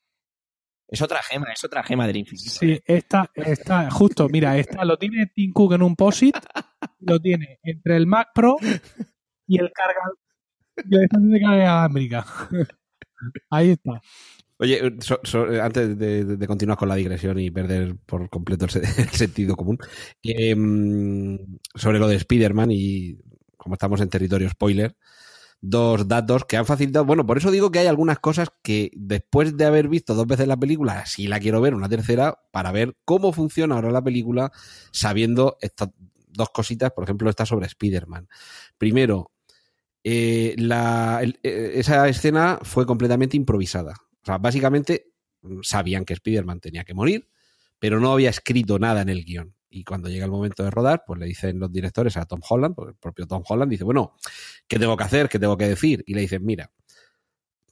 Es 0.92 1.00
otra 1.00 1.22
gema, 1.22 1.46
es 1.50 1.64
otra 1.64 1.82
gema 1.82 2.06
del 2.06 2.18
infinito. 2.18 2.50
Sí, 2.50 2.78
esta, 2.84 3.30
esta, 3.34 3.90
justo, 3.90 4.28
mira, 4.28 4.58
esta 4.58 4.84
lo 4.84 4.98
tiene 4.98 5.26
Tim 5.34 5.50
Cook 5.52 5.72
en 5.72 5.82
un 5.82 5.96
POSIT, 5.96 6.36
lo 7.00 7.18
tiene 7.18 7.58
entre 7.62 7.96
el 7.96 8.06
Mac 8.06 8.28
Pro 8.34 8.56
y 9.46 9.58
el 9.58 9.72
cargador 9.72 10.18
y 10.76 10.96
el 10.96 11.08
de 11.58 11.64
América. 11.66 12.26
Ahí 13.48 13.70
está. 13.70 14.02
Oye, 14.58 14.86
eh, 14.86 14.92
so- 15.00 15.20
so- 15.24 15.50
eh, 15.50 15.60
antes 15.62 15.98
de, 15.98 16.46
continuar 16.46 16.76
con 16.78 16.88
la 16.88 16.94
digresión 16.94 17.38
y 17.38 17.50
perder 17.50 17.96
por 18.04 18.28
completo 18.28 18.66
el, 18.66 18.70
se- 18.70 18.80
el 19.02 19.08
sentido 19.08 19.56
común, 19.56 19.78
eh, 20.22 20.54
mm, 20.54 21.38
sobre 21.74 21.98
lo 21.98 22.06
de 22.06 22.16
Spider-Man 22.16 22.68
y 22.70 23.16
como 23.56 23.76
estamos 23.76 24.00
en 24.02 24.10
territorio 24.10 24.48
spoiler, 24.50 24.94
dos 25.62 26.08
datos 26.08 26.44
que 26.44 26.58
han 26.58 26.66
facilitado. 26.66 27.06
Bueno, 27.06 27.24
por 27.26 27.38
eso 27.38 27.50
digo 27.50 27.70
que 27.70 27.78
hay 27.78 27.86
algunas 27.86 28.18
cosas 28.18 28.50
que 28.62 28.90
después 28.96 29.56
de 29.56 29.64
haber 29.64 29.88
visto 29.88 30.14
dos 30.14 30.26
veces 30.26 30.48
la 30.48 30.58
película, 30.58 31.06
sí 31.06 31.28
la 31.28 31.40
quiero 31.40 31.60
ver 31.62 31.74
una 31.74 31.88
tercera 31.88 32.38
para 32.52 32.72
ver 32.72 32.96
cómo 33.06 33.32
funciona 33.32 33.76
ahora 33.76 33.90
la 33.92 34.02
película 34.02 34.52
sabiendo 34.90 35.56
estas 35.62 35.90
dos 36.28 36.50
cositas, 36.50 36.92
por 36.92 37.04
ejemplo, 37.04 37.30
esta 37.30 37.46
sobre 37.46 37.66
Spider-Man. 37.66 38.28
Primero, 38.78 39.30
eh, 40.04 40.54
la- 40.58 41.22
eh, 41.22 41.72
esa 41.76 42.08
escena 42.08 42.58
fue 42.62 42.86
completamente 42.86 43.36
improvisada. 43.36 43.94
O 44.22 44.26
sea, 44.26 44.38
básicamente 44.38 45.12
mm, 45.42 45.60
sabían 45.62 46.04
que 46.04 46.14
Spider-Man 46.14 46.60
tenía 46.60 46.84
que 46.84 46.94
morir, 46.94 47.28
pero 47.78 48.00
no 48.00 48.12
había 48.12 48.30
escrito 48.30 48.78
nada 48.78 49.02
en 49.02 49.08
el 49.10 49.24
guion. 49.24 49.54
Y 49.72 49.84
cuando 49.84 50.10
llega 50.10 50.26
el 50.26 50.30
momento 50.30 50.62
de 50.62 50.70
rodar, 50.70 51.02
pues 51.06 51.18
le 51.18 51.26
dicen 51.26 51.58
los 51.58 51.72
directores 51.72 52.16
a 52.18 52.26
Tom 52.26 52.40
Holland, 52.46 52.74
porque 52.74 52.90
el 52.90 52.96
propio 52.96 53.26
Tom 53.26 53.42
Holland 53.48 53.70
dice, 53.70 53.84
bueno, 53.84 54.14
¿qué 54.68 54.78
tengo 54.78 54.96
que 54.96 55.04
hacer? 55.04 55.28
¿Qué 55.30 55.38
tengo 55.38 55.56
que 55.56 55.66
decir? 55.66 56.04
Y 56.06 56.14
le 56.14 56.20
dicen, 56.20 56.44
mira, 56.44 56.70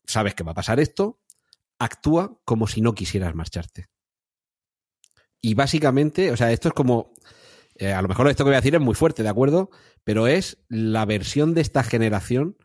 sabes 0.06 0.34
que 0.34 0.42
va 0.42 0.52
a 0.52 0.54
pasar 0.54 0.80
esto, 0.80 1.20
actúa 1.78 2.40
como 2.44 2.66
si 2.66 2.80
no 2.80 2.94
quisieras 2.94 3.34
marcharte. 3.34 3.88
Y 5.42 5.54
básicamente, 5.54 6.32
o 6.32 6.36
sea, 6.36 6.50
esto 6.52 6.68
es 6.68 6.74
como, 6.74 7.12
eh, 7.76 7.92
a 7.92 8.00
lo 8.00 8.08
mejor 8.08 8.28
esto 8.28 8.44
que 8.44 8.50
voy 8.50 8.54
a 8.54 8.60
decir 8.60 8.74
es 8.74 8.80
muy 8.80 8.94
fuerte, 8.94 9.22
¿de 9.22 9.28
acuerdo? 9.28 9.70
Pero 10.02 10.26
es 10.26 10.58
la 10.68 11.04
versión 11.04 11.52
de 11.54 11.60
esta 11.60 11.82
generación 11.82 12.56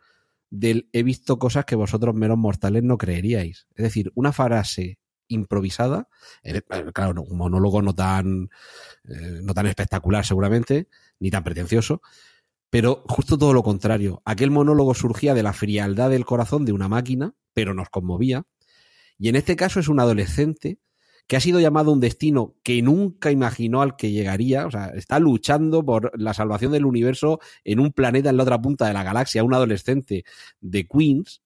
del 0.48 0.88
he 0.92 1.02
visto 1.02 1.38
cosas 1.38 1.66
que 1.66 1.76
vosotros 1.76 2.14
meros 2.14 2.38
mortales 2.38 2.82
no 2.82 2.96
creeríais. 2.96 3.66
Es 3.74 3.82
decir, 3.82 4.12
una 4.14 4.32
frase 4.32 4.98
improvisada, 5.28 6.08
eh, 6.42 6.62
claro, 6.92 7.14
no, 7.14 7.22
un 7.22 7.38
monólogo 7.38 7.82
no 7.82 7.94
tan, 7.94 8.50
eh, 9.04 9.40
no 9.42 9.54
tan 9.54 9.66
espectacular 9.66 10.24
seguramente, 10.24 10.88
ni 11.18 11.30
tan 11.30 11.44
pretencioso, 11.44 12.02
pero 12.70 13.04
justo 13.08 13.38
todo 13.38 13.52
lo 13.52 13.62
contrario. 13.62 14.22
Aquel 14.24 14.50
monólogo 14.50 14.94
surgía 14.94 15.34
de 15.34 15.42
la 15.42 15.52
frialdad 15.52 16.10
del 16.10 16.24
corazón 16.24 16.64
de 16.64 16.72
una 16.72 16.88
máquina, 16.88 17.34
pero 17.54 17.74
nos 17.74 17.88
conmovía. 17.88 18.44
Y 19.18 19.28
en 19.28 19.36
este 19.36 19.56
caso 19.56 19.80
es 19.80 19.88
un 19.88 20.00
adolescente 20.00 20.78
que 21.26 21.36
ha 21.36 21.40
sido 21.40 21.58
llamado 21.58 21.90
a 21.90 21.94
un 21.94 22.00
destino 22.00 22.54
que 22.62 22.80
nunca 22.82 23.30
imaginó 23.30 23.82
al 23.82 23.96
que 23.96 24.12
llegaría. 24.12 24.66
O 24.66 24.70
sea, 24.70 24.88
está 24.88 25.18
luchando 25.18 25.84
por 25.84 26.12
la 26.20 26.34
salvación 26.34 26.72
del 26.72 26.84
universo 26.84 27.40
en 27.64 27.80
un 27.80 27.92
planeta 27.92 28.30
en 28.30 28.36
la 28.36 28.44
otra 28.44 28.60
punta 28.60 28.86
de 28.86 28.92
la 28.92 29.02
galaxia, 29.02 29.42
un 29.42 29.54
adolescente 29.54 30.24
de 30.60 30.86
Queens, 30.86 31.42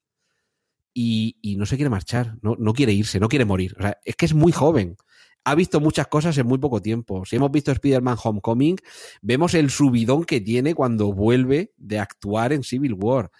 y, 0.92 1.36
no 1.56 1.66
se 1.66 1.76
quiere 1.76 1.90
marchar, 1.90 2.36
no, 2.42 2.56
no 2.58 2.72
quiere 2.72 2.92
irse, 2.92 3.20
no 3.20 3.28
quiere 3.28 3.44
morir. 3.44 3.74
O 3.78 3.82
sea, 3.82 3.98
es 4.04 4.16
que 4.16 4.26
es 4.26 4.34
muy 4.34 4.52
joven. 4.52 4.96
Ha 5.44 5.54
visto 5.54 5.80
muchas 5.80 6.06
cosas 6.08 6.36
en 6.38 6.46
muy 6.46 6.58
poco 6.58 6.82
tiempo. 6.82 7.24
Si 7.24 7.36
hemos 7.36 7.50
visto 7.50 7.72
Spider-Man 7.72 8.16
Homecoming, 8.22 8.76
vemos 9.22 9.54
el 9.54 9.70
subidón 9.70 10.24
que 10.24 10.40
tiene 10.40 10.74
cuando 10.74 11.12
vuelve 11.12 11.72
de 11.78 11.98
actuar 11.98 12.52
en 12.52 12.62
Civil 12.62 12.94
War. 12.94 13.30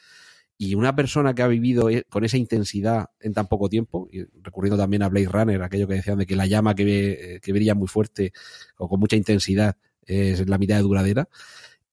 Y 0.56 0.74
una 0.74 0.94
persona 0.94 1.34
que 1.34 1.42
ha 1.42 1.46
vivido 1.46 1.90
e- 1.90 2.04
con 2.08 2.24
esa 2.24 2.36
intensidad 2.36 3.06
en 3.20 3.32
tan 3.34 3.48
poco 3.48 3.68
tiempo, 3.68 4.08
y 4.12 4.22
recurriendo 4.42 4.76
también 4.76 5.02
a 5.02 5.08
Blade 5.08 5.28
Runner, 5.28 5.62
aquello 5.62 5.88
que 5.88 5.94
decían 5.94 6.18
de 6.18 6.26
que 6.26 6.36
la 6.36 6.46
llama 6.46 6.74
que, 6.74 6.84
ve- 6.84 7.34
eh, 7.36 7.40
que 7.40 7.52
brilla 7.52 7.74
muy 7.74 7.88
fuerte 7.88 8.32
o 8.78 8.88
con 8.88 9.00
mucha 9.00 9.16
intensidad 9.16 9.76
es 10.06 10.48
la 10.48 10.58
mitad 10.58 10.76
de 10.76 10.82
duradera, 10.82 11.28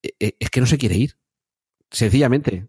eh, 0.02 0.12
eh, 0.20 0.36
es 0.40 0.50
que 0.50 0.60
no 0.60 0.66
se 0.68 0.78
quiere 0.78 0.96
ir. 0.96 1.18
Sencillamente. 1.92 2.68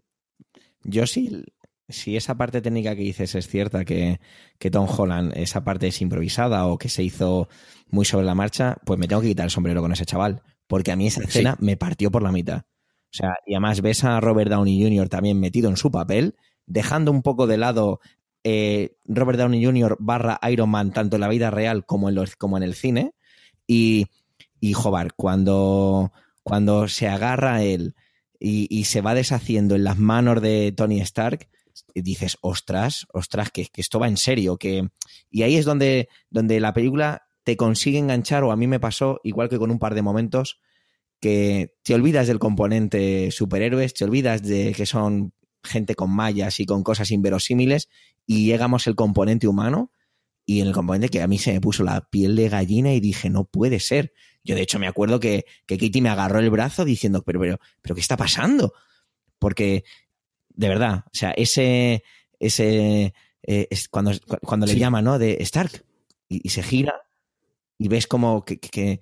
Yo 0.83 1.05
sí, 1.05 1.43
si 1.89 2.15
esa 2.15 2.35
parte 2.35 2.61
técnica 2.61 2.95
que 2.95 3.01
dices 3.01 3.35
es 3.35 3.47
cierta, 3.47 3.83
que, 3.85 4.19
que 4.57 4.71
Tom 4.71 4.87
Holland, 4.89 5.33
esa 5.35 5.63
parte 5.63 5.87
es 5.87 6.01
improvisada 6.01 6.65
o 6.67 6.77
que 6.77 6.87
se 6.89 7.03
hizo 7.03 7.49
muy 7.89 8.05
sobre 8.05 8.25
la 8.25 8.35
marcha, 8.35 8.77
pues 8.85 8.99
me 8.99 9.07
tengo 9.07 9.21
que 9.21 9.29
quitar 9.29 9.45
el 9.45 9.51
sombrero 9.51 9.81
con 9.81 9.91
ese 9.91 10.05
chaval. 10.05 10.41
Porque 10.67 10.91
a 10.91 10.95
mí 10.95 11.07
esa 11.07 11.21
Sí. 11.21 11.27
escena 11.27 11.55
me 11.59 11.77
partió 11.77 12.11
por 12.11 12.21
la 12.23 12.31
mitad. 12.31 12.59
O 12.61 13.11
sea, 13.11 13.29
y 13.45 13.55
además 13.55 13.81
ves 13.81 14.03
a 14.03 14.19
Robert 14.19 14.51
Downey 14.51 14.83
Jr. 14.83 15.09
también 15.09 15.39
metido 15.39 15.69
en 15.69 15.77
su 15.77 15.89
papel, 15.91 16.35
dejando 16.67 17.11
un 17.11 17.23
poco 17.23 17.47
de 17.47 17.57
lado 17.57 17.99
eh, 18.43 18.95
Robert 19.05 19.39
Downey 19.39 19.65
Jr. 19.65 19.97
barra 19.99 20.39
Iron 20.49 20.69
Man, 20.69 20.91
tanto 20.93 21.15
en 21.17 21.21
la 21.21 21.27
vida 21.27 21.49
real 21.49 21.85
como 21.85 22.07
en, 22.09 22.15
los, 22.15 22.35
como 22.35 22.55
en 22.57 22.63
el 22.63 22.75
cine. 22.75 23.13
Y, 23.65 24.05
y 24.59 24.73
joder, 24.73 25.13
cuando, 25.15 26.11
cuando 26.43 26.87
se 26.87 27.07
agarra 27.07 27.55
a 27.55 27.63
él 27.63 27.95
y, 28.39 28.67
y 28.69 28.83
se 28.85 29.01
va 29.01 29.15
deshaciendo 29.15 29.75
en 29.75 29.83
las 29.83 29.97
manos 29.97 30.41
de 30.41 30.71
Tony 30.77 31.01
Stark, 31.01 31.49
dices, 31.93 32.37
ostras, 32.41 33.07
ostras, 33.13 33.51
que, 33.51 33.65
que 33.67 33.81
esto 33.81 33.99
va 33.99 34.07
en 34.07 34.17
serio. 34.17 34.57
Que... 34.57 34.89
Y 35.29 35.43
ahí 35.43 35.55
es 35.55 35.65
donde, 35.65 36.09
donde 36.29 36.59
la 36.59 36.73
película 36.73 37.23
te 37.43 37.57
consigue 37.57 37.97
enganchar, 37.97 38.43
o 38.43 38.51
a 38.51 38.55
mí 38.55 38.67
me 38.67 38.79
pasó, 38.79 39.19
igual 39.23 39.49
que 39.49 39.57
con 39.57 39.71
un 39.71 39.79
par 39.79 39.95
de 39.95 40.01
momentos, 40.01 40.59
que 41.19 41.73
te 41.83 41.93
olvidas 41.93 42.27
del 42.27 42.39
componente 42.39 43.31
superhéroes, 43.31 43.93
te 43.93 44.05
olvidas 44.05 44.43
de 44.43 44.73
que 44.73 44.85
son 44.85 45.33
gente 45.63 45.95
con 45.95 46.11
mallas 46.11 46.59
y 46.59 46.65
con 46.65 46.83
cosas 46.83 47.11
inverosímiles, 47.11 47.89
y 48.25 48.45
llegamos 48.45 48.87
el 48.87 48.95
componente 48.95 49.47
humano, 49.47 49.91
y 50.45 50.61
en 50.61 50.67
el 50.67 50.73
componente 50.73 51.09
que 51.09 51.21
a 51.21 51.27
mí 51.27 51.37
se 51.37 51.53
me 51.53 51.61
puso 51.61 51.83
la 51.83 52.09
piel 52.09 52.35
de 52.35 52.49
gallina 52.49 52.91
y 52.93 52.99
dije, 52.99 53.29
no 53.29 53.45
puede 53.45 53.79
ser. 53.79 54.13
Yo 54.43 54.55
de 54.55 54.61
hecho 54.61 54.79
me 54.79 54.87
acuerdo 54.87 55.19
que, 55.19 55.45
que 55.67 55.77
Katie 55.77 56.01
me 56.01 56.09
agarró 56.09 56.39
el 56.39 56.49
brazo 56.49 56.85
diciendo, 56.85 57.21
pero, 57.23 57.39
pero, 57.39 57.59
pero, 57.83 57.93
¿qué 57.93 58.01
está 58.01 58.17
pasando? 58.17 58.73
Porque, 59.37 59.83
de 60.59 60.67
verdad, 60.67 61.03
o 61.05 61.09
sea, 61.13 61.31
ese, 61.31 62.03
ese, 62.39 63.13
eh, 63.43 63.67
es 63.69 63.87
cuando, 63.87 64.11
cuando 64.41 64.65
le 64.65 64.73
Sí. 64.73 64.79
llama, 64.79 65.01
¿no? 65.01 65.17
De 65.17 65.37
Stark, 65.41 65.71
y, 66.27 66.41
y 66.43 66.49
se 66.49 66.63
gira, 66.63 66.93
y 67.77 67.87
ves 67.87 68.07
como 68.07 68.43
que, 68.43 68.59
que, 68.59 68.69
que- 68.69 68.99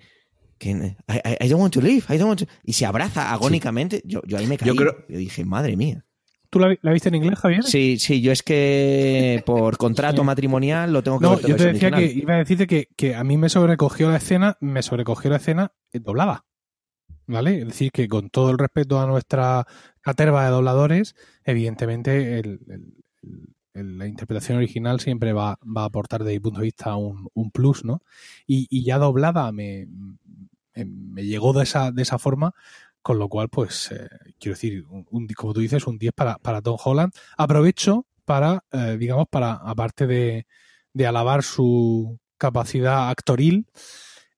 que, 0.59 0.69
I, 0.69 1.45
I- 1.45 1.49
don't 1.49 1.61
want 1.61 1.73
to 1.73 1.81
leave, 1.81 2.03
I 2.09 2.17
don't 2.17 2.29
want 2.29 2.39
to... 2.41 2.45
Y 2.63 2.73
se 2.73 2.85
abraza 2.85 3.31
agónicamente. 3.31 4.01
Yo, 4.05 4.21
yo 4.25 4.37
ahí 4.39 4.47
me 4.47 4.57
caí. 4.57 4.67
Yo 4.67 4.75
creo- 4.75 5.05
Yo 5.07 5.17
dije, 5.17 5.45
madre 5.45 5.75
mía. 5.75 6.03
¿Tú 6.49 6.59
la, 6.59 6.69
vi- 6.69 6.79
la 6.81 6.93
viste 6.93 7.09
en 7.09 7.15
inglés, 7.15 7.37
Javier? 7.39 7.63
Sí, 7.63 7.97
sí, 7.99 8.21
yo 8.21 8.31
es 8.31 8.41
que 8.43 9.43
por 9.45 9.77
contrato 9.77 10.23
matrimonial 10.23 10.91
lo 10.93 11.03
tengo 11.03 11.19
que 11.19 11.23
No, 11.23 11.29
ver 11.31 11.39
todo 11.41 11.49
yo 11.49 11.55
te 11.57 11.73
decía 11.73 11.91
que 11.91 12.05
iba 12.05 12.35
a 12.35 12.37
decirte 12.37 12.65
que, 12.67 12.87
que 12.95 13.13
a 13.15 13.23
mí 13.23 13.37
me 13.37 13.49
sobrecogió 13.49 14.09
la 14.09 14.17
escena, 14.17 14.57
me 14.61 14.81
sobrecogió 14.81 15.29
la 15.29 15.37
escena 15.37 15.73
eh, 15.93 15.99
doblada. 15.99 16.45
¿Vale? 17.27 17.59
Es 17.59 17.67
decir, 17.67 17.91
que 17.91 18.07
con 18.07 18.29
todo 18.29 18.51
el 18.51 18.57
respeto 18.57 18.99
a 19.01 19.05
nuestra 19.07 19.65
caterva 20.01 20.45
de 20.45 20.51
dobladores, 20.51 21.15
evidentemente 21.43 22.39
el- 22.39 22.59
la 23.73 24.07
interpretación 24.07 24.57
original 24.57 24.99
siempre 24.99 25.33
va, 25.33 25.59
va 25.65 25.83
a 25.83 25.85
aportar 25.85 26.23
desde 26.23 26.33
mi 26.35 26.39
punto 26.39 26.59
de 26.59 26.65
vista 26.65 26.95
un, 26.95 27.29
un 27.33 27.51
plus, 27.51 27.85
¿no? 27.85 28.01
Y, 28.47 28.65
y 28.69 28.83
ya 28.83 28.97
doblada 28.97 29.51
me, 29.51 29.87
me, 30.75 31.23
llegó 31.23 31.53
de 31.53 31.63
esa, 31.63 31.91
de 31.91 32.01
esa 32.01 32.17
forma, 32.19 32.53
con 33.01 33.19
lo 33.19 33.29
cual, 33.29 33.49
pues, 33.49 33.91
eh, 33.91 34.09
quiero 34.39 34.55
decir, 34.55 34.85
un, 34.89 35.05
un- 35.11 35.27
como 35.29 35.53
tú 35.53 35.59
dices, 35.59 35.85
un 35.87 35.97
10 35.97 36.13
para, 36.13 36.37
para 36.39 36.61
Tom 36.61 36.77
Holland. 36.83 37.13
Aprovecho 37.37 38.05
para, 38.25 38.63
eh, 38.71 38.97
digamos, 38.99 39.27
para, 39.29 39.53
aparte 39.53 40.07
de, 40.07 40.47
de 40.93 41.07
alabar 41.07 41.43
su 41.43 42.19
capacidad 42.37 43.09
actoril, 43.09 43.67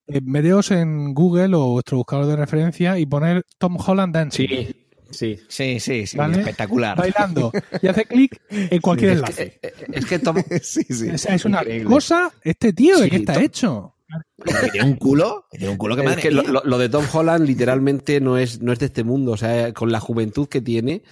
eh, 0.09 0.21
meteos 0.23 0.71
en 0.71 1.13
Google 1.13 1.55
o 1.55 1.71
vuestro 1.73 1.97
buscador 1.97 2.25
de 2.25 2.35
referencia 2.35 2.97
y 2.99 3.05
poner 3.05 3.43
Tom 3.57 3.77
Holland 3.85 4.13
Dancing. 4.13 4.47
Sí, 4.47 4.65
sí. 5.11 5.39
Sí, 5.47 5.79
sí, 5.79 6.05
sí, 6.07 6.17
¿Vale? 6.17 6.39
espectacular. 6.39 6.97
Bailando. 6.97 7.51
Y 7.81 7.87
hace 7.87 8.05
clic 8.05 8.39
en 8.49 8.79
cualquier 8.81 9.11
Es 9.11 9.17
enlace. 9.17 9.59
que, 9.61 9.73
es 9.93 10.05
que 10.05 10.19
Tom, 10.19 10.35
sí, 10.61 10.83
sí. 10.83 11.09
O 11.09 11.17
sea, 11.17 11.33
es 11.35 11.45
una 11.45 11.59
Increíble. 11.61 11.85
cosa, 11.89 12.31
este 12.43 12.73
tío, 12.73 12.97
¿de 12.99 13.05
Sí, 13.05 13.09
qué 13.09 13.15
está 13.17 13.33
Tom- 13.33 13.43
hecho? 13.43 13.95
Que 14.43 14.69
tiene 14.71 14.87
un 14.87 14.95
culo, 14.95 15.45
que 15.51 15.57
tiene 15.59 15.71
un 15.71 15.77
culo 15.77 15.95
que 15.95 16.01
es 16.01 16.07
madre 16.07 16.21
que 16.21 16.31
lo, 16.31 16.77
de 16.79 16.89
Tom 16.89 17.05
Holland 17.13 17.45
literalmente 17.45 18.19
no 18.19 18.37
es, 18.39 18.59
no 18.61 18.71
es 18.73 18.79
de 18.79 18.87
este 18.87 19.03
mundo. 19.03 19.31
O 19.33 19.37
sea, 19.37 19.71
con 19.73 19.91
la 19.91 19.99
juventud 19.99 20.47
que 20.47 20.61
tiene, 20.61 21.03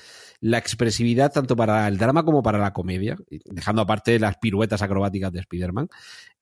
la 0.41 0.57
expresividad 0.57 1.31
tanto 1.31 1.55
para 1.55 1.87
el 1.87 1.97
drama 1.99 2.23
como 2.25 2.41
para 2.43 2.57
la 2.57 2.73
comedia, 2.73 3.15
dejando 3.45 3.81
aparte 3.83 4.17
las 4.19 4.37
piruetas 4.37 4.81
acrobáticas 4.81 5.31
de 5.31 5.39
Spider-Man, 5.41 5.89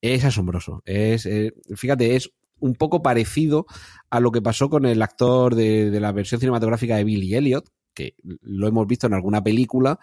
es 0.02 0.24
asombroso. 0.24 0.82
Es, 0.86 1.26
eh, 1.26 1.54
fíjate, 1.76 2.16
es 2.16 2.32
un 2.60 2.76
poco 2.76 3.02
parecido 3.02 3.66
a 4.10 4.20
lo 4.20 4.32
que 4.32 4.42
pasó 4.42 4.70
con 4.70 4.86
el 4.86 5.02
actor 5.02 5.56
de, 5.56 5.90
de 5.92 6.00
la 6.00 6.12
versión 6.12 6.40
cinematográfica 6.40 6.98
de 6.98 7.04
Billy 7.04 7.36
Elliot, 7.36 7.66
que 7.94 8.16
lo 8.42 8.68
hemos 8.68 8.88
visto 8.88 9.08
en 9.08 9.14
alguna 9.14 9.44
película, 9.44 10.00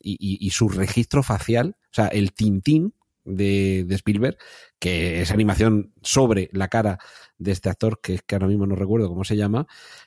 y, 0.00 0.38
y- 0.46 0.50
su 0.50 0.68
registro 0.68 1.22
facial, 1.22 1.76
o 1.84 1.94
sea, 1.94 2.06
el 2.08 2.32
tintín 2.32 2.94
de, 3.24 3.84
de 3.86 3.94
Spielberg, 3.94 4.36
que 4.78 5.20
es 5.22 5.30
animación 5.30 5.92
sobre 6.02 6.50
la 6.52 6.68
cara 6.68 6.98
de 7.42 7.52
este 7.52 7.68
actor, 7.68 8.00
que, 8.02 8.20
que 8.26 8.34
ahora 8.34 8.46
mismo 8.46 8.66
no 8.66 8.74
recuerdo 8.74 9.08
cómo 9.08 9.24
se 9.24 9.36
llama, 9.36 9.66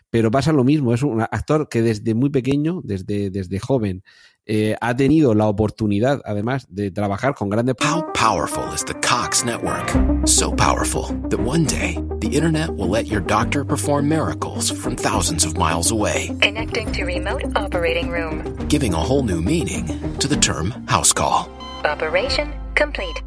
pero 0.10 0.32
pasa 0.32 0.52
lo 0.52 0.64
mismo, 0.64 0.94
es 0.94 1.04
un 1.04 1.22
actor 1.22 1.68
que 1.70 1.82
desde 1.82 2.14
muy 2.14 2.30
pequeño, 2.30 2.82
desde, 2.84 3.30
desde 3.30 3.60
joven, 3.60 4.04
eh, 4.48 4.76
ha 4.80 4.96
tenido 4.96 5.34
la 5.34 5.48
oportunidad, 5.48 6.22
además, 6.24 6.68
de 6.70 6.92
trabajar 6.92 7.34
con 7.34 7.50
grandes... 7.50 7.76
How 7.82 8.04
powerful 8.14 8.72
is 8.76 8.86
the 8.86 8.94
Cox 9.02 9.44
network? 9.44 9.92
So 10.28 10.52
powerful 10.52 11.08
that 11.30 11.40
one 11.40 11.66
day 11.66 11.98
the 12.20 12.28
internet 12.28 12.70
will 12.78 12.88
let 12.90 13.08
your 13.08 13.22
doctor 13.22 13.66
perform 13.66 14.08
miracles 14.08 14.72
from 14.72 14.96
thousands 14.96 15.46
of 15.46 15.58
miles 15.58 15.92
away, 15.92 16.30
Connecting 16.42 16.92
to 16.92 17.06
remote 17.06 17.44
operating 17.56 18.10
room. 18.12 18.56
giving 18.68 18.94
a 18.94 18.98
whole 19.00 19.24
new 19.24 19.42
meaning 19.42 19.88
to 20.20 20.28
the 20.28 20.38
term 20.38 20.72
house 20.88 21.12
call. 21.12 21.50
Operation 21.84 22.54
complete. 22.76 23.22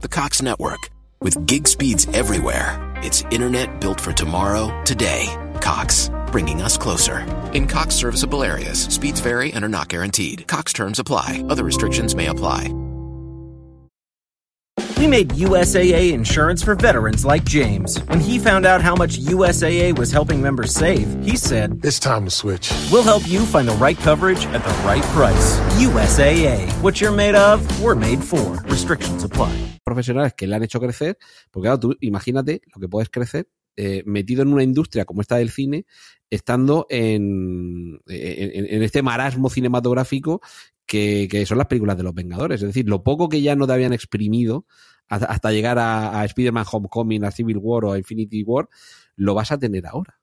The 0.00 0.08
Cox 0.08 0.40
network, 0.42 0.88
with 1.22 1.46
gig 1.46 1.68
speeds 1.68 2.06
everywhere, 2.12 2.78
it's 2.96 3.22
internet 3.30 3.80
built 3.80 4.00
for 4.00 4.12
tomorrow, 4.12 4.82
today. 4.84 5.26
Cox, 5.60 6.10
bringing 6.28 6.62
us 6.62 6.76
closer. 6.76 7.20
In 7.52 7.66
Cox 7.66 7.94
serviceable 7.94 8.42
areas, 8.42 8.84
speeds 8.84 9.20
vary 9.20 9.52
and 9.52 9.64
are 9.64 9.68
not 9.68 9.88
guaranteed. 9.88 10.46
Cox 10.46 10.72
terms 10.72 10.98
apply, 10.98 11.44
other 11.48 11.64
restrictions 11.64 12.14
may 12.14 12.26
apply. 12.26 12.68
We 15.02 15.08
made 15.08 15.30
USAA 15.30 16.12
insurance 16.12 16.62
for 16.62 16.76
veterans 16.76 17.24
like 17.24 17.44
James. 17.44 17.98
When 18.06 18.20
he 18.20 18.38
found 18.38 18.64
out 18.64 18.80
how 18.80 18.94
much 18.94 19.18
USAA 19.18 19.98
was 19.98 20.12
helping 20.12 20.40
members 20.40 20.72
save, 20.72 21.08
he 21.24 21.36
said, 21.36 21.80
It's 21.82 21.98
time 21.98 22.24
to 22.24 22.30
switch. 22.30 22.70
We'll 22.92 23.02
help 23.02 23.26
you 23.26 23.40
find 23.40 23.66
the 23.66 23.74
right 23.82 23.98
coverage 23.98 24.46
at 24.54 24.62
the 24.62 24.74
right 24.86 25.02
price. 25.10 25.58
USAA. 25.82 26.70
What 26.82 27.00
you're 27.00 27.10
made 27.10 27.34
of, 27.34 27.58
we're 27.82 27.96
made 27.96 28.22
for. 28.22 28.62
Restrictions 28.70 29.24
apply. 29.24 29.50
profesionales 29.84 30.34
que 30.34 30.46
le 30.46 30.54
han 30.54 30.62
hecho 30.62 30.78
crecer, 30.78 31.18
porque 31.50 31.66
claro, 31.66 31.80
tú 31.80 31.96
imagínate 32.00 32.62
lo 32.72 32.80
que 32.80 32.88
puedes 32.88 33.10
crecer 33.10 33.48
eh, 33.76 34.04
metido 34.06 34.42
en 34.42 34.52
una 34.52 34.62
industria 34.62 35.04
como 35.04 35.20
esta 35.20 35.34
del 35.34 35.50
cine, 35.50 35.84
estando 36.30 36.86
en, 36.88 38.00
en, 38.06 38.66
en 38.66 38.82
este 38.84 39.02
marasmo 39.02 39.50
cinematográfico 39.50 40.40
que, 40.86 41.26
que 41.28 41.44
son 41.44 41.58
las 41.58 41.66
películas 41.66 41.96
de 41.96 42.04
los 42.04 42.14
Vengadores. 42.14 42.60
Es 42.60 42.68
decir, 42.68 42.88
lo 42.88 43.02
poco 43.02 43.28
que 43.28 43.42
ya 43.42 43.56
no 43.56 43.66
te 43.66 43.72
habían 43.72 43.92
exprimido 43.92 44.66
hasta, 45.12 45.26
hasta 45.26 45.52
llegar 45.52 45.78
a, 45.78 46.20
a 46.20 46.24
Spider-Man 46.24 46.64
Homecoming, 46.70 47.24
a 47.24 47.30
Civil 47.30 47.58
War 47.58 47.84
o 47.84 47.92
a 47.92 47.98
Infinity 47.98 48.42
War, 48.42 48.68
lo 49.16 49.34
vas 49.34 49.52
a 49.52 49.58
tener 49.58 49.86
ahora. 49.86 50.18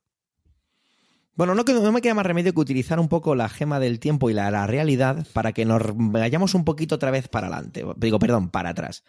Bueno, 1.35 1.55
no, 1.55 1.63
me 1.93 2.01
queda 2.01 2.13
más 2.13 2.25
remedio 2.25 2.53
que 2.53 2.59
utilizar 2.59 2.99
un 2.99 3.07
poco 3.07 3.33
la 3.33 3.47
gema 3.47 3.79
del 3.79 3.99
tiempo 3.99 4.29
y 4.29 4.33
la, 4.33 4.51
la 4.51 4.67
realidad 4.67 5.25
para 5.31 5.53
que 5.53 5.63
nos 5.63 5.81
vayamos 5.95 6.53
un 6.53 6.65
poquito 6.65 6.95
otra 6.95 7.11
vez 7.11 7.29
para 7.29 7.47
adelante. 7.47 7.85
Digo, 7.95 8.19
perdón, 8.19 8.49
para 8.49 8.71
atrás. 8.71 9.05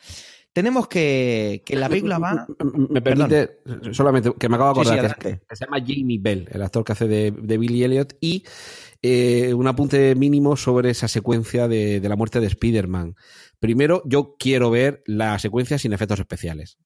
Tenemos 0.52 0.86
que, 0.86 1.62
que 1.64 1.76
la 1.76 1.88
película 1.88 2.18
va... 2.18 2.46
Me 2.88 3.00
permite, 3.00 3.60
solamente 3.92 4.32
que 4.38 4.48
me 4.48 4.56
acabo 4.56 4.80
de 4.80 4.84
Sí, 4.84 4.92
sí, 4.92 4.98
acordar, 4.98 5.18
que 5.18 5.56
se 5.56 5.64
llama 5.64 5.78
Jamie 5.78 6.18
Bell, 6.20 6.48
el 6.52 6.62
actor 6.62 6.84
que 6.84 6.92
hace 6.92 7.08
de, 7.08 7.30
de 7.32 7.58
Billy 7.58 7.84
Elliot, 7.84 8.16
y 8.20 8.44
eh, 9.02 9.54
un 9.54 9.66
apunte 9.66 10.14
mínimo 10.14 10.56
sobre 10.56 10.90
esa 10.90 11.08
secuencia 11.08 11.66
de, 11.66 12.00
de 12.00 12.08
la 12.08 12.16
muerte 12.16 12.38
de 12.38 12.46
Spider-Man. 12.46 13.16
Primero, 13.60 14.02
yo 14.06 14.36
quiero 14.38 14.70
ver 14.70 15.02
la 15.06 15.38
secuencia 15.38 15.78
sin 15.78 15.92
efectos 15.92 16.18
especiales. 16.18 16.78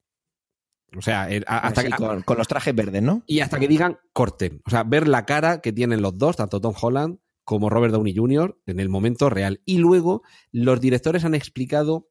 O 0.96 1.02
sea, 1.02 1.28
hasta 1.46 1.82
Sí, 1.82 1.88
que, 1.88 1.96
con, 1.96 2.22
con 2.22 2.36
los 2.38 2.46
trajes 2.46 2.74
verdes, 2.74 3.02
¿no? 3.02 3.22
y 3.26 3.40
hasta 3.40 3.58
que 3.58 3.66
digan 3.68 3.98
corten. 4.12 4.60
O 4.66 4.70
sea, 4.70 4.84
ver 4.84 5.08
la 5.08 5.24
cara 5.24 5.60
que 5.60 5.72
tienen 5.72 6.02
los 6.02 6.18
dos, 6.18 6.36
tanto 6.36 6.60
Tom 6.60 6.74
Holland 6.80 7.18
como 7.44 7.70
Robert 7.70 7.92
Downey 7.92 8.14
Jr., 8.14 8.58
en 8.66 8.80
el 8.80 8.88
momento 8.88 9.30
real. 9.30 9.60
Y 9.64 9.78
luego, 9.78 10.22
los 10.50 10.80
directores 10.80 11.24
han 11.24 11.34
explicado 11.34 12.08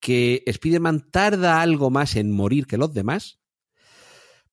que 0.00 0.42
Spider-Man 0.46 1.10
tarda 1.10 1.60
algo 1.60 1.90
más 1.90 2.16
en 2.16 2.30
morir 2.30 2.66
que 2.66 2.76
los 2.76 2.92
demás 2.92 3.40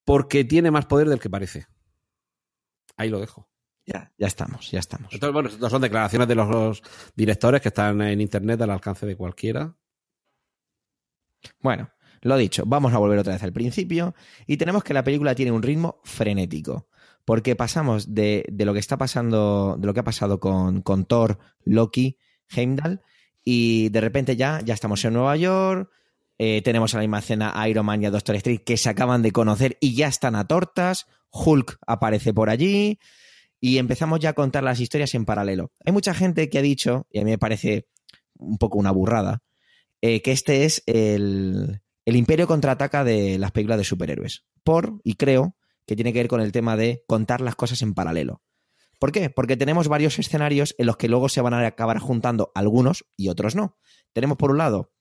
porque 0.03 0.45
tiene 0.45 0.71
más 0.71 0.85
poder 0.85 1.09
del 1.09 1.19
que 1.19 1.29
parece. 1.29 1.67
Ahí 2.95 3.09
lo 3.09 3.19
dejo. 3.19 3.49
Ya, 3.85 4.11
ya 4.17 4.27
estamos, 4.27 4.71
ya 4.71 4.79
estamos. 4.79 5.13
Entonces, 5.13 5.33
bueno, 5.33 5.49
estas 5.49 5.71
son 5.71 5.81
declaraciones 5.81 6.27
de 6.27 6.35
los 6.35 6.81
directores 7.15 7.61
que 7.61 7.67
están 7.67 8.01
en 8.01 8.19
internet 8.19 8.59
al 8.61 8.71
alcance 8.71 9.05
de 9.05 9.15
cualquiera. 9.15 9.75
Bueno, 11.59 11.91
lo 12.21 12.37
dicho, 12.37 12.63
vamos 12.65 12.93
a 12.93 12.97
volver 12.97 13.19
otra 13.19 13.33
vez 13.33 13.43
al 13.43 13.53
principio 13.53 14.15
y 14.47 14.57
tenemos 14.57 14.83
que 14.83 14.95
la 14.95 15.03
película 15.03 15.35
tiene 15.35 15.51
un 15.51 15.61
ritmo 15.61 16.01
frenético. 16.03 16.87
Porque 17.25 17.55
pasamos 17.55 18.13
de, 18.13 18.45
de 18.51 18.65
lo 18.65 18.73
que 18.73 18.79
está 18.79 18.97
pasando, 18.97 19.77
de 19.79 19.87
lo 19.87 19.93
que 19.93 19.99
ha 19.99 20.03
pasado 20.03 20.39
con, 20.39 20.81
con 20.81 21.05
Thor, 21.05 21.39
Loki, 21.63 22.19
Heimdall, 22.49 23.01
y 23.43 23.89
de 23.89 24.01
repente 24.01 24.35
ya, 24.35 24.61
ya 24.61 24.73
estamos 24.73 25.03
en 25.05 25.13
Nueva 25.13 25.35
York, 25.35 25.89
eh, 26.37 26.61
tenemos 26.63 26.93
a 26.93 26.97
la 26.97 27.01
misma 27.01 27.19
escena 27.19 27.53
a 27.59 27.69
Iron 27.69 27.85
Man 27.85 28.01
y 28.01 28.07
a 28.07 28.11
Doctor 28.11 28.35
Strange 28.35 28.63
que 28.63 28.77
se 28.77 28.89
acaban 28.89 29.21
de 29.21 29.31
conocer 29.31 29.77
y 29.79 29.95
ya 29.95 30.07
están 30.07 30.35
a 30.35 30.47
tortas, 30.47 31.07
Hulk 31.31 31.77
aparece 31.87 32.33
por 32.33 32.49
allí, 32.49 32.99
y 33.65 33.79
empezamos 33.79 34.19
ya 34.19 34.29
a 34.29 34.33
contar 34.33 34.61
las 34.61 34.79
historias 34.79 35.15
en 35.15 35.25
paralelo. 35.25 35.71
Hay 35.83 35.91
mucha 35.91 36.13
gente 36.13 36.51
que 36.51 36.59
ha 36.59 36.61
dicho, 36.61 37.07
y 37.09 37.17
a 37.17 37.23
mí 37.23 37.31
me 37.31 37.39
parece 37.39 37.87
un 38.35 38.59
poco 38.59 38.77
una 38.77 38.91
burrada, 38.91 39.41
eh, 40.01 40.21
que 40.21 40.33
este 40.33 40.65
es 40.65 40.83
el, 40.85 41.81
el 42.05 42.15
imperio 42.15 42.45
contraataca 42.45 43.03
de 43.03 43.39
las 43.39 43.51
películas 43.51 43.79
de 43.79 43.83
superhéroes. 43.83 44.45
Por, 44.63 45.01
y 45.03 45.15
creo, 45.15 45.57
que 45.87 45.95
tiene 45.95 46.13
que 46.13 46.19
ver 46.19 46.27
con 46.27 46.41
el 46.41 46.51
tema 46.51 46.77
de 46.77 47.03
contar 47.07 47.41
las 47.41 47.55
cosas 47.55 47.81
en 47.81 47.95
paralelo. 47.95 48.43
¿Por 48.99 49.11
qué? 49.11 49.31
Porque 49.31 49.57
tenemos 49.57 49.87
varios 49.87 50.19
escenarios 50.19 50.75
en 50.77 50.85
los 50.85 50.97
que 50.97 51.09
luego 51.09 51.27
se 51.27 51.41
van 51.41 51.55
a 51.55 51.65
acabar 51.65 51.97
juntando 51.97 52.51
algunos 52.53 53.07
y 53.17 53.29
otros 53.29 53.55
no. 53.55 53.79
Tenemos 54.13 54.37
por 54.37 54.51
un 54.51 54.59
lado 54.59 54.91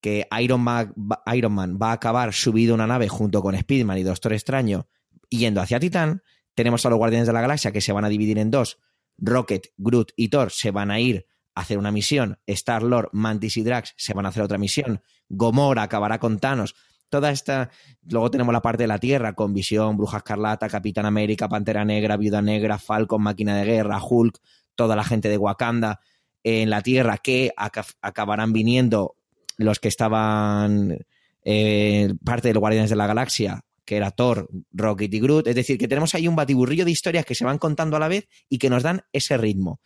que 0.00 0.26
Iron 0.40 0.62
Man, 0.62 0.94
Iron 1.32 1.52
Man 1.52 1.78
va 1.80 1.90
a 1.90 1.92
acabar 1.92 2.32
subido 2.32 2.74
una 2.74 2.88
nave 2.88 3.08
junto 3.08 3.40
con 3.40 3.56
Speedman 3.56 3.98
y 3.98 4.02
Doctor 4.02 4.32
Extraño 4.32 4.88
yendo 5.28 5.60
hacia 5.60 5.78
Titán. 5.78 6.24
Tenemos 6.54 6.84
a 6.84 6.90
los 6.90 6.98
Guardianes 6.98 7.26
de 7.26 7.32
la 7.32 7.40
Galaxia 7.40 7.72
que 7.72 7.80
se 7.80 7.92
van 7.92 8.04
a 8.04 8.08
dividir 8.08 8.38
en 8.38 8.50
dos. 8.50 8.78
Rocket, 9.18 9.72
Groot 9.76 10.12
y 10.16 10.28
Thor 10.28 10.50
se 10.50 10.70
van 10.70 10.90
a 10.90 11.00
ir 11.00 11.26
a 11.54 11.60
hacer 11.60 11.78
una 11.78 11.92
misión. 11.92 12.38
Star-Lord, 12.46 13.10
Mantis 13.12 13.56
y 13.56 13.62
Drax 13.62 13.94
se 13.96 14.14
van 14.14 14.26
a 14.26 14.30
hacer 14.30 14.42
otra 14.42 14.58
misión. 14.58 15.02
Gomorra 15.28 15.82
acabará 15.82 16.18
con 16.18 16.38
Thanos. 16.38 16.74
Toda 17.08 17.30
esta. 17.30 17.70
Luego 18.08 18.30
tenemos 18.30 18.52
la 18.52 18.62
parte 18.62 18.84
de 18.84 18.86
la 18.86 18.98
Tierra 18.98 19.34
con 19.34 19.52
Visión, 19.52 19.96
Bruja 19.96 20.18
Escarlata, 20.18 20.68
Capitán 20.68 21.06
América, 21.06 21.48
Pantera 21.48 21.84
Negra, 21.84 22.16
Viuda 22.16 22.40
Negra, 22.40 22.78
Falcon, 22.78 23.22
Máquina 23.22 23.56
de 23.56 23.64
Guerra, 23.64 24.00
Hulk, 24.02 24.40
toda 24.76 24.94
la 24.94 25.04
gente 25.04 25.28
de 25.28 25.36
Wakanda 25.36 26.00
en 26.42 26.70
la 26.70 26.82
Tierra 26.82 27.18
que 27.18 27.52
acabarán 27.56 28.52
viniendo 28.52 29.16
los 29.58 29.78
que 29.78 29.88
estaban 29.88 31.04
eh, 31.44 32.14
parte 32.24 32.48
de 32.48 32.54
los 32.54 32.60
Guardianes 32.60 32.90
de 32.90 32.96
la 32.96 33.06
Galaxia 33.06 33.64
que 33.90 33.96
era 33.96 34.12
Thor, 34.12 34.48
Rocket 34.70 35.12
y 35.12 35.18
Groot. 35.18 35.48
Es 35.48 35.56
decir, 35.56 35.76
que 35.76 35.88
tenemos 35.88 36.14
ahí 36.14 36.28
un 36.28 36.36
batiburrillo 36.36 36.84
de 36.84 36.92
historias 36.92 37.24
que 37.24 37.34
se 37.34 37.44
van 37.44 37.58
contando 37.58 37.96
a 37.96 37.98
la 37.98 38.06
vez 38.06 38.28
y 38.48 38.58
que 38.58 38.70
nos 38.70 38.84
dan 38.84 39.02
ese 39.12 39.36
ritmo. 39.36 39.80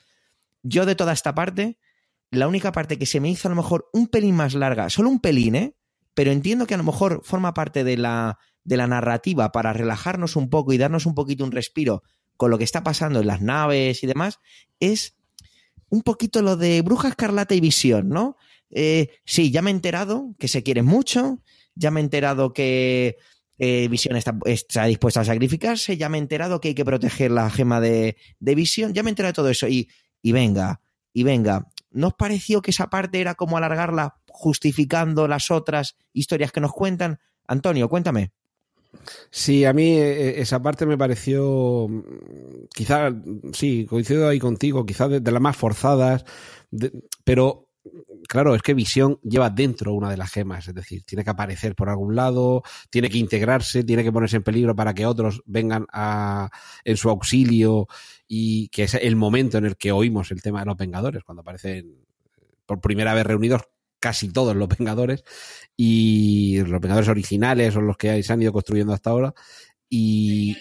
Yo 0.62 0.84
de 0.84 0.94
toda 0.94 1.14
esta 1.14 1.34
parte, 1.34 1.78
la 2.30 2.46
única 2.46 2.70
parte 2.70 2.98
que 2.98 3.06
se 3.06 3.18
me 3.18 3.30
hizo 3.30 3.48
a 3.48 3.50
lo 3.50 3.56
mejor 3.56 3.88
un 3.94 4.08
pelín 4.08 4.36
más 4.36 4.52
larga, 4.52 4.90
solo 4.90 5.08
un 5.08 5.20
pelín, 5.20 5.54
¿eh? 5.54 5.74
Pero 6.12 6.32
entiendo 6.32 6.66
que 6.66 6.74
a 6.74 6.76
lo 6.76 6.84
mejor 6.84 7.22
forma 7.24 7.54
parte 7.54 7.82
de 7.82 7.96
la, 7.96 8.38
de 8.62 8.76
la 8.76 8.86
narrativa 8.86 9.52
para 9.52 9.72
relajarnos 9.72 10.36
un 10.36 10.50
poco 10.50 10.74
y 10.74 10.76
darnos 10.76 11.06
un 11.06 11.14
poquito 11.14 11.42
un 11.42 11.52
respiro 11.52 12.02
con 12.36 12.50
lo 12.50 12.58
que 12.58 12.64
está 12.64 12.82
pasando 12.82 13.20
en 13.20 13.26
las 13.26 13.40
naves 13.40 14.02
y 14.02 14.06
demás, 14.06 14.38
es 14.80 15.16
un 15.88 16.02
poquito 16.02 16.42
lo 16.42 16.58
de 16.58 16.82
Bruja 16.82 17.08
Escarlata 17.08 17.54
y 17.54 17.60
Visión, 17.60 18.10
¿no? 18.10 18.36
Eh, 18.68 19.08
sí, 19.24 19.50
ya 19.50 19.62
me 19.62 19.70
he 19.70 19.72
enterado 19.72 20.34
que 20.38 20.48
se 20.48 20.62
quieren 20.62 20.84
mucho, 20.84 21.40
ya 21.74 21.90
me 21.90 22.00
he 22.00 22.04
enterado 22.04 22.52
que 22.52 23.16
eh, 23.58 23.88
Visión 23.88 24.16
está, 24.16 24.34
dispuesta 24.86 25.20
a 25.20 25.24
sacrificarse, 25.24 25.96
ya 25.96 26.08
me 26.08 26.18
he 26.18 26.20
enterado 26.20 26.60
que 26.60 26.68
hay 26.68 26.74
que 26.74 26.84
proteger 26.84 27.30
la 27.30 27.50
gema 27.50 27.80
de, 27.80 28.16
Visión, 28.40 28.92
ya 28.92 29.02
me 29.02 29.10
he 29.10 29.12
enterado 29.12 29.32
de 29.32 29.36
todo 29.36 29.50
eso 29.50 29.68
y, 29.68 29.88
y 30.22 30.32
venga, 30.32 30.80
y 31.12 31.22
venga, 31.22 31.68
¿no 31.90 32.08
os 32.08 32.14
pareció 32.14 32.62
que 32.62 32.70
esa 32.70 32.90
parte 32.90 33.20
era 33.20 33.34
como 33.34 33.56
alargarla 33.56 34.16
justificando 34.26 35.28
las 35.28 35.50
otras 35.50 35.96
historias 36.12 36.52
que 36.52 36.60
nos 36.60 36.72
cuentan? 36.72 37.20
Antonio, 37.46 37.88
cuéntame. 37.88 38.32
Sí, 39.30 39.64
a 39.64 39.72
mí 39.72 39.98
eh, 39.98 40.40
esa 40.40 40.62
parte 40.62 40.86
me 40.86 40.98
pareció, 40.98 41.88
quizá, 42.74 43.10
sí, 43.52 43.86
coincido 43.86 44.28
ahí 44.28 44.38
contigo, 44.38 44.86
quizás 44.86 45.10
de, 45.10 45.32
las 45.32 45.42
más 45.42 45.56
forzadas, 45.56 46.24
pero 47.24 47.63
claro, 48.28 48.54
es 48.54 48.62
que 48.62 48.74
Visión 48.74 49.18
lleva 49.22 49.50
dentro 49.50 49.92
una 49.92 50.10
de 50.10 50.16
las 50.16 50.30
gemas, 50.30 50.68
es 50.68 50.74
decir, 50.74 51.04
tiene 51.04 51.24
que 51.24 51.30
aparecer 51.30 51.74
por 51.74 51.88
algún 51.88 52.14
lado, 52.16 52.62
tiene 52.90 53.10
que 53.10 53.18
integrarse, 53.18 53.84
tiene 53.84 54.02
que 54.02 54.12
ponerse 54.12 54.36
en 54.36 54.42
peligro 54.42 54.74
para 54.74 54.94
que 54.94 55.06
otros 55.06 55.42
vengan 55.46 55.86
a, 55.92 56.50
en 56.84 56.96
su 56.96 57.10
auxilio 57.10 57.86
y 58.26 58.68
que 58.68 58.84
es 58.84 58.94
el 58.94 59.16
momento 59.16 59.58
en 59.58 59.66
el 59.66 59.76
que 59.76 59.92
oímos 59.92 60.30
el 60.30 60.42
tema 60.42 60.60
de 60.60 60.66
los 60.66 60.76
Vengadores, 60.76 61.24
cuando 61.24 61.42
aparecen 61.42 62.04
por 62.66 62.80
primera 62.80 63.14
vez 63.14 63.26
reunidos 63.26 63.62
casi 64.00 64.28
todos 64.30 64.56
los 64.56 64.68
Vengadores 64.68 65.24
y 65.76 66.60
los 66.60 66.80
Vengadores 66.80 67.08
originales 67.08 67.74
son 67.74 67.86
los 67.86 67.96
que 67.96 68.22
se 68.22 68.32
han 68.32 68.42
ido 68.42 68.52
construyendo 68.52 68.92
hasta 68.92 69.10
ahora 69.10 69.34
y 69.88 70.56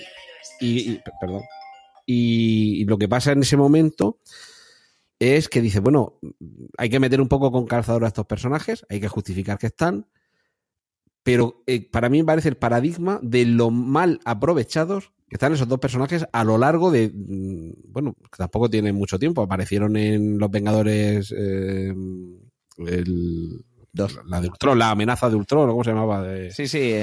perdón 1.19 1.43
y 2.05 2.85
lo 2.85 2.97
que 2.97 3.07
pasa 3.07 3.31
en 3.31 3.41
ese 3.41 3.57
momento 3.57 4.19
es 5.23 5.49
que 5.49 5.61
dice, 5.61 5.79
bueno, 5.79 6.19
hay 6.77 6.89
que 6.89 6.99
meter 6.99 7.21
un 7.21 7.27
poco 7.27 7.51
con 7.51 7.65
calzador 7.65 8.03
a 8.05 8.07
estos 8.07 8.25
personajes, 8.25 8.85
hay 8.89 8.99
que 8.99 9.07
justificar 9.07 9.57
que 9.57 9.67
están, 9.67 10.07
pero 11.23 11.63
eh, 11.67 11.89
para 11.89 12.09
mí 12.09 12.19
me 12.19 12.25
parece 12.25 12.49
el 12.49 12.57
paradigma 12.57 13.19
de 13.21 13.45
lo 13.45 13.71
mal 13.71 14.19
aprovechados 14.25 15.11
que 15.29 15.37
están 15.37 15.53
esos 15.53 15.67
dos 15.67 15.79
personajes 15.79 16.25
a 16.31 16.43
lo 16.43 16.57
largo 16.57 16.91
de, 16.91 17.11
mm, 17.13 17.91
bueno, 17.91 18.15
tampoco 18.37 18.69
tienen 18.69 18.95
mucho 18.95 19.17
tiempo, 19.17 19.41
aparecieron 19.41 19.97
en 19.97 20.37
Los 20.37 20.51
Vengadores, 20.51 21.33
eh, 21.35 21.93
el, 22.77 23.65
la 24.27 24.41
de 24.41 24.47
Ultron, 24.47 24.77
la 24.77 24.91
amenaza 24.91 25.29
de 25.29 25.35
Ultron, 25.35 25.69
¿cómo 25.69 25.83
se 25.83 25.91
llamaba? 25.91 26.25
Sí, 26.51 26.67
sí, 26.67 26.93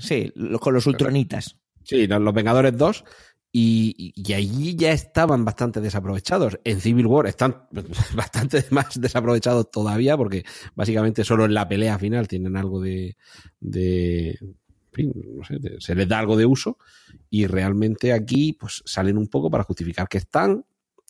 sí, 0.00 0.32
con 0.60 0.74
los 0.74 0.86
ultronitas. 0.86 1.56
Sí, 1.82 2.06
los 2.06 2.34
Vengadores 2.34 2.76
2 2.76 3.04
y, 3.52 4.12
allí 4.34 4.76
ya 4.76 4.92
estaban 4.92 5.44
bastante 5.44 5.80
desaprovechados. 5.80 6.58
En 6.64 6.80
Civil 6.80 7.06
War 7.06 7.26
están 7.26 7.66
bastante 8.14 8.64
más 8.70 9.00
desaprovechados 9.00 9.70
todavía 9.70 10.16
porque 10.16 10.44
básicamente 10.74 11.24
solo 11.24 11.46
en 11.46 11.54
la 11.54 11.66
pelea 11.68 11.98
final 11.98 12.28
tienen 12.28 12.56
algo 12.56 12.80
de... 12.80 13.16
de 13.60 14.38
no 14.98 15.44
sé, 15.44 15.58
se 15.78 15.94
les 15.94 16.08
da 16.08 16.18
algo 16.18 16.38
de 16.38 16.46
uso 16.46 16.78
y 17.28 17.46
realmente 17.46 18.14
aquí 18.14 18.54
pues 18.54 18.82
salen 18.86 19.18
un 19.18 19.28
poco 19.28 19.50
para 19.50 19.64
justificar 19.64 20.08
que 20.08 20.16
están, 20.16 20.64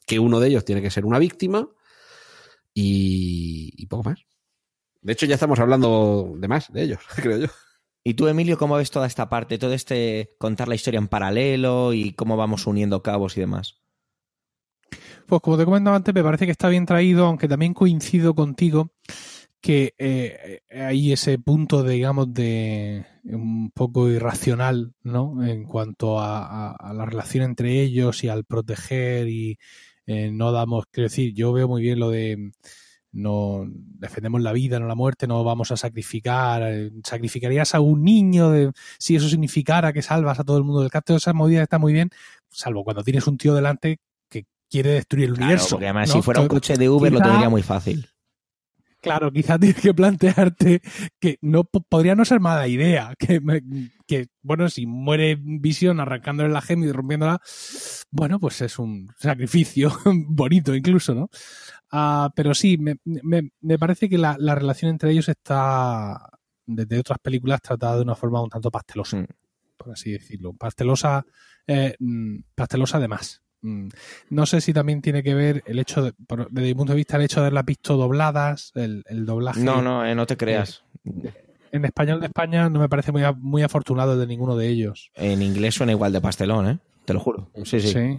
que 0.05 0.19
uno 0.19 0.41
de 0.41 0.49
ellos 0.49 0.65
tiene 0.65 0.83
que 0.83 0.91
ser 0.91 1.05
una 1.05 1.21
víctima 1.21 1.69
y 2.75 3.87
poco 3.87 4.03
más. 4.03 4.27
De 5.07 5.13
hecho 5.13 5.25
ya 5.27 5.35
estamos 5.35 5.61
hablando 5.61 6.35
de 6.37 6.49
más 6.49 6.73
de 6.73 6.83
ellos, 6.83 6.99
creo 7.15 7.39
yo. 7.39 7.47
¿Y 8.09 8.15
tú, 8.15 8.29
Emilio, 8.29 8.57
cómo 8.57 8.77
ves 8.77 8.93
toda 8.93 9.09
esta 9.09 9.29
parte, 9.29 9.59
todo 9.59 9.73
este 9.73 10.37
contar 10.39 10.69
la 10.69 10.77
historia 10.77 10.99
en 10.99 11.09
paralelo 11.09 11.93
y 11.93 12.13
cómo 12.13 12.37
vamos 12.37 12.69
uniendo 12.69 13.03
cabos 13.03 13.37
y 13.37 13.41
demás? 13.41 13.81
Pues 15.27 15.43
como 15.43 15.59
te 15.59 15.65
comentaba 15.65 15.97
antes, 15.97 16.15
me 16.15 16.23
parece 16.23 16.45
que 16.47 16.53
está 16.53 16.69
bien 16.69 16.87
traído, 16.87 17.27
aunque 17.27 17.49
también 17.49 17.75
coincido 17.75 18.33
contigo 18.37 18.93
que 19.61 19.95
eh, 19.99 20.61
hay 20.71 21.13
ese 21.13 21.37
punto, 21.41 21.83
digamos, 21.83 22.33
de 22.33 23.05
un 23.25 23.73
poco 23.73 24.09
irracional, 24.09 24.95
¿no? 25.03 25.45
En 25.45 25.65
cuanto 25.65 26.21
a, 26.21 26.77
la 26.95 27.07
relación 27.07 27.43
entre 27.43 27.83
ellos 27.83 28.23
y 28.23 28.29
al 28.29 28.45
proteger 28.45 29.27
y 29.27 29.59
eh, 30.07 30.31
no 30.31 30.53
damos, 30.53 30.85
quiero 30.93 31.09
decir, 31.09 31.35
yo 31.35 31.53
veo 31.53 31.67
muy 31.67 31.83
bien 31.83 31.99
lo 31.99 32.11
de 32.11 32.53
no 33.17 33.65
defendemos 33.67 34.41
la 34.43 34.53
vida, 34.53 34.79
no 34.79 34.87
la 34.87 34.95
muerte, 34.95 35.27
no 35.27 35.43
vamos 35.43 35.73
a 35.73 35.77
sacrificar, 35.77 36.63
eh, 36.65 36.93
sacrificarías 37.03 37.75
a 37.75 37.81
un 37.81 38.05
niño 38.05 38.51
de, 38.51 38.73
si 38.99 39.17
eso 39.17 39.29
significara 39.29 39.93
que 39.93 40.03
salvas 40.03 40.39
a 40.39 40.45
todo 40.45 40.59
el 40.59 40.65
mundo 40.65 40.83
del 40.83 40.91
caso, 40.91 41.17
esa 41.17 41.33
movida 41.33 41.63
está 41.63 41.79
muy 41.79 41.93
bien, 41.93 42.11
salvo 42.51 42.85
cuando 42.85 43.03
tienes 43.03 43.27
un 43.27 43.39
tío 43.39 43.55
delante 43.55 44.01
que 44.29 44.45
quiere 44.71 44.91
destruir 44.91 45.27
el 45.27 45.35
universo. 45.35 45.77
Porque 45.77 45.87
además, 45.87 46.11
si 46.11 46.23
fuera 46.23 46.41
un 46.41 46.49
coche 46.49 46.77
de 46.77 46.89
Uber, 46.89 47.13
lo 47.13 47.21
tendría 47.21 47.49
muy 47.49 47.63
fácil. 47.63 48.07
Claro, 49.07 49.33
quizás 49.33 49.61
tienes 49.61 49.81
que 49.81 49.95
plantearte 49.95 50.83
que 51.21 51.39
no 51.41 51.65
podría 51.65 52.17
no 52.17 52.25
ser 52.25 52.41
mala 52.41 52.67
idea. 52.67 53.15
Que, 53.19 53.41
que 54.07 54.27
bueno, 54.43 54.69
si 54.69 54.87
muere 54.87 55.39
Visión 55.41 56.01
arrancándole 56.01 56.49
la 56.49 56.61
gema 56.61 56.87
y 56.87 56.93
rompiéndola, 56.93 57.41
bueno, 58.11 58.41
pues 58.41 58.61
es 58.63 58.79
un 58.79 59.13
sacrificio 59.19 59.97
bonito 60.29 60.75
incluso, 60.75 61.15
¿no? 61.15 61.31
Ah, 61.91 62.31
pero 62.35 62.55
sí, 62.55 62.79
me, 62.79 62.99
me, 63.05 63.79
parece 63.79 64.09
que 64.09 64.19
la, 64.19 64.37
la, 64.39 64.55
relación 64.55 64.91
entre 64.91 65.11
ellos 65.11 65.29
está, 65.29 66.31
desde 66.67 66.99
otras 66.99 67.19
películas, 67.21 67.61
tratada 67.63 67.97
de 67.97 68.03
una 68.03 68.15
forma 68.15 68.43
un 68.43 68.51
tanto 68.51 68.71
pastelosa, 68.71 69.19
mm. 69.19 69.27
por 69.77 69.93
así 69.93 70.13
decirlo. 70.13 70.53
Pastelosa, 70.53 71.25
eh, 71.67 71.95
mm, 71.99 72.39
pastelosa 72.55 72.99
además. 72.99 73.43
Mm. 73.63 73.89
No 74.31 74.47
sé 74.47 74.61
si 74.61 74.73
también 74.73 75.01
tiene 75.01 75.23
que 75.23 75.35
ver 75.35 75.63
el 75.67 75.79
hecho, 75.79 76.03
de, 76.03 76.13
desde 76.51 76.69
mi 76.69 76.75
punto 76.75 76.93
de 76.93 76.97
vista, 76.97 77.17
el 77.17 77.23
hecho 77.23 77.41
de 77.41 77.47
haberlas 77.47 77.65
visto 77.65 77.97
dobladas, 77.97 78.73
el, 78.75 79.05
el 79.07 79.25
doblaje. 79.25 79.61
No, 79.61 79.81
no, 79.81 80.05
eh, 80.05 80.15
no 80.15 80.27
te 80.27 80.37
creas. 80.37 80.85
en 81.73 81.85
español 81.85 82.21
de 82.21 82.27
España 82.27 82.69
no 82.69 82.81
me 82.81 82.89
parece 82.89 83.13
muy, 83.13 83.23
muy 83.39 83.63
afortunado 83.63 84.17
de 84.19 84.27
ninguno 84.27 84.57
de 84.57 84.69
ellos. 84.69 85.11
En 85.15 85.41
inglés 85.41 85.77
suena 85.77 85.93
igual 85.93 86.13
de 86.13 86.21
pastelón, 86.21 86.69
¿eh? 86.69 86.79
Te 87.05 87.15
lo 87.15 87.21
juro. 87.21 87.49
Sí, 87.65 87.81
sí. 87.81 88.19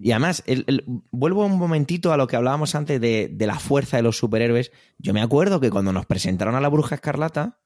Y 0.00 0.12
además, 0.12 0.42
el, 0.46 0.84
vuelvo 1.10 1.44
un 1.44 1.58
momentito 1.58 2.12
a 2.12 2.16
lo 2.16 2.26
que 2.26 2.36
hablábamos 2.36 2.74
antes 2.74 3.00
de, 3.00 3.28
de, 3.32 3.46
la 3.46 3.58
fuerza 3.58 3.96
de 3.96 4.02
los 4.02 4.16
superhéroes. 4.16 4.70
Yo 4.98 5.12
me 5.12 5.22
acuerdo 5.22 5.60
que 5.60 5.70
cuando 5.70 5.92
nos 5.92 6.06
presentaron 6.06 6.54
a 6.54 6.60
la 6.60 6.68
Bruja 6.68 6.94
Escarlata, 6.94 7.60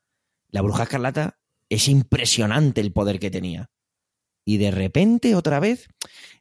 la 0.48 0.62
Bruja 0.62 0.84
Escarlata 0.84 1.38
es 1.68 1.88
impresionante 1.88 2.80
el 2.80 2.92
poder 2.92 3.18
que 3.18 3.30
tenía. 3.30 3.70
Y 4.44 4.56
de 4.58 4.70
repente, 4.70 5.34
otra 5.34 5.60
vez, 5.60 5.88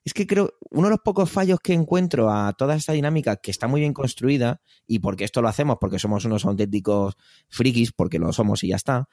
es 0.03 0.13
que 0.13 0.25
creo, 0.25 0.53
uno 0.71 0.87
de 0.87 0.91
los 0.91 1.01
pocos 1.01 1.29
fallos 1.29 1.59
que 1.59 1.73
encuentro 1.73 2.31
a 2.31 2.53
toda 2.53 2.75
esta 2.75 2.93
dinámica 2.93 3.35
que 3.35 3.51
está 3.51 3.67
muy 3.67 3.81
bien 3.81 3.93
construida, 3.93 4.61
y 4.87 4.99
porque 4.99 5.23
esto 5.23 5.41
lo 5.41 5.47
hacemos 5.47 5.77
porque 5.79 5.99
somos 5.99 6.25
unos 6.25 6.45
auténticos 6.45 7.15
frikis, 7.49 7.91
porque 7.91 8.17
lo 8.17 8.33
somos 8.33 8.63
y 8.63 8.69
ya 8.69 8.75
está, 8.75 9.07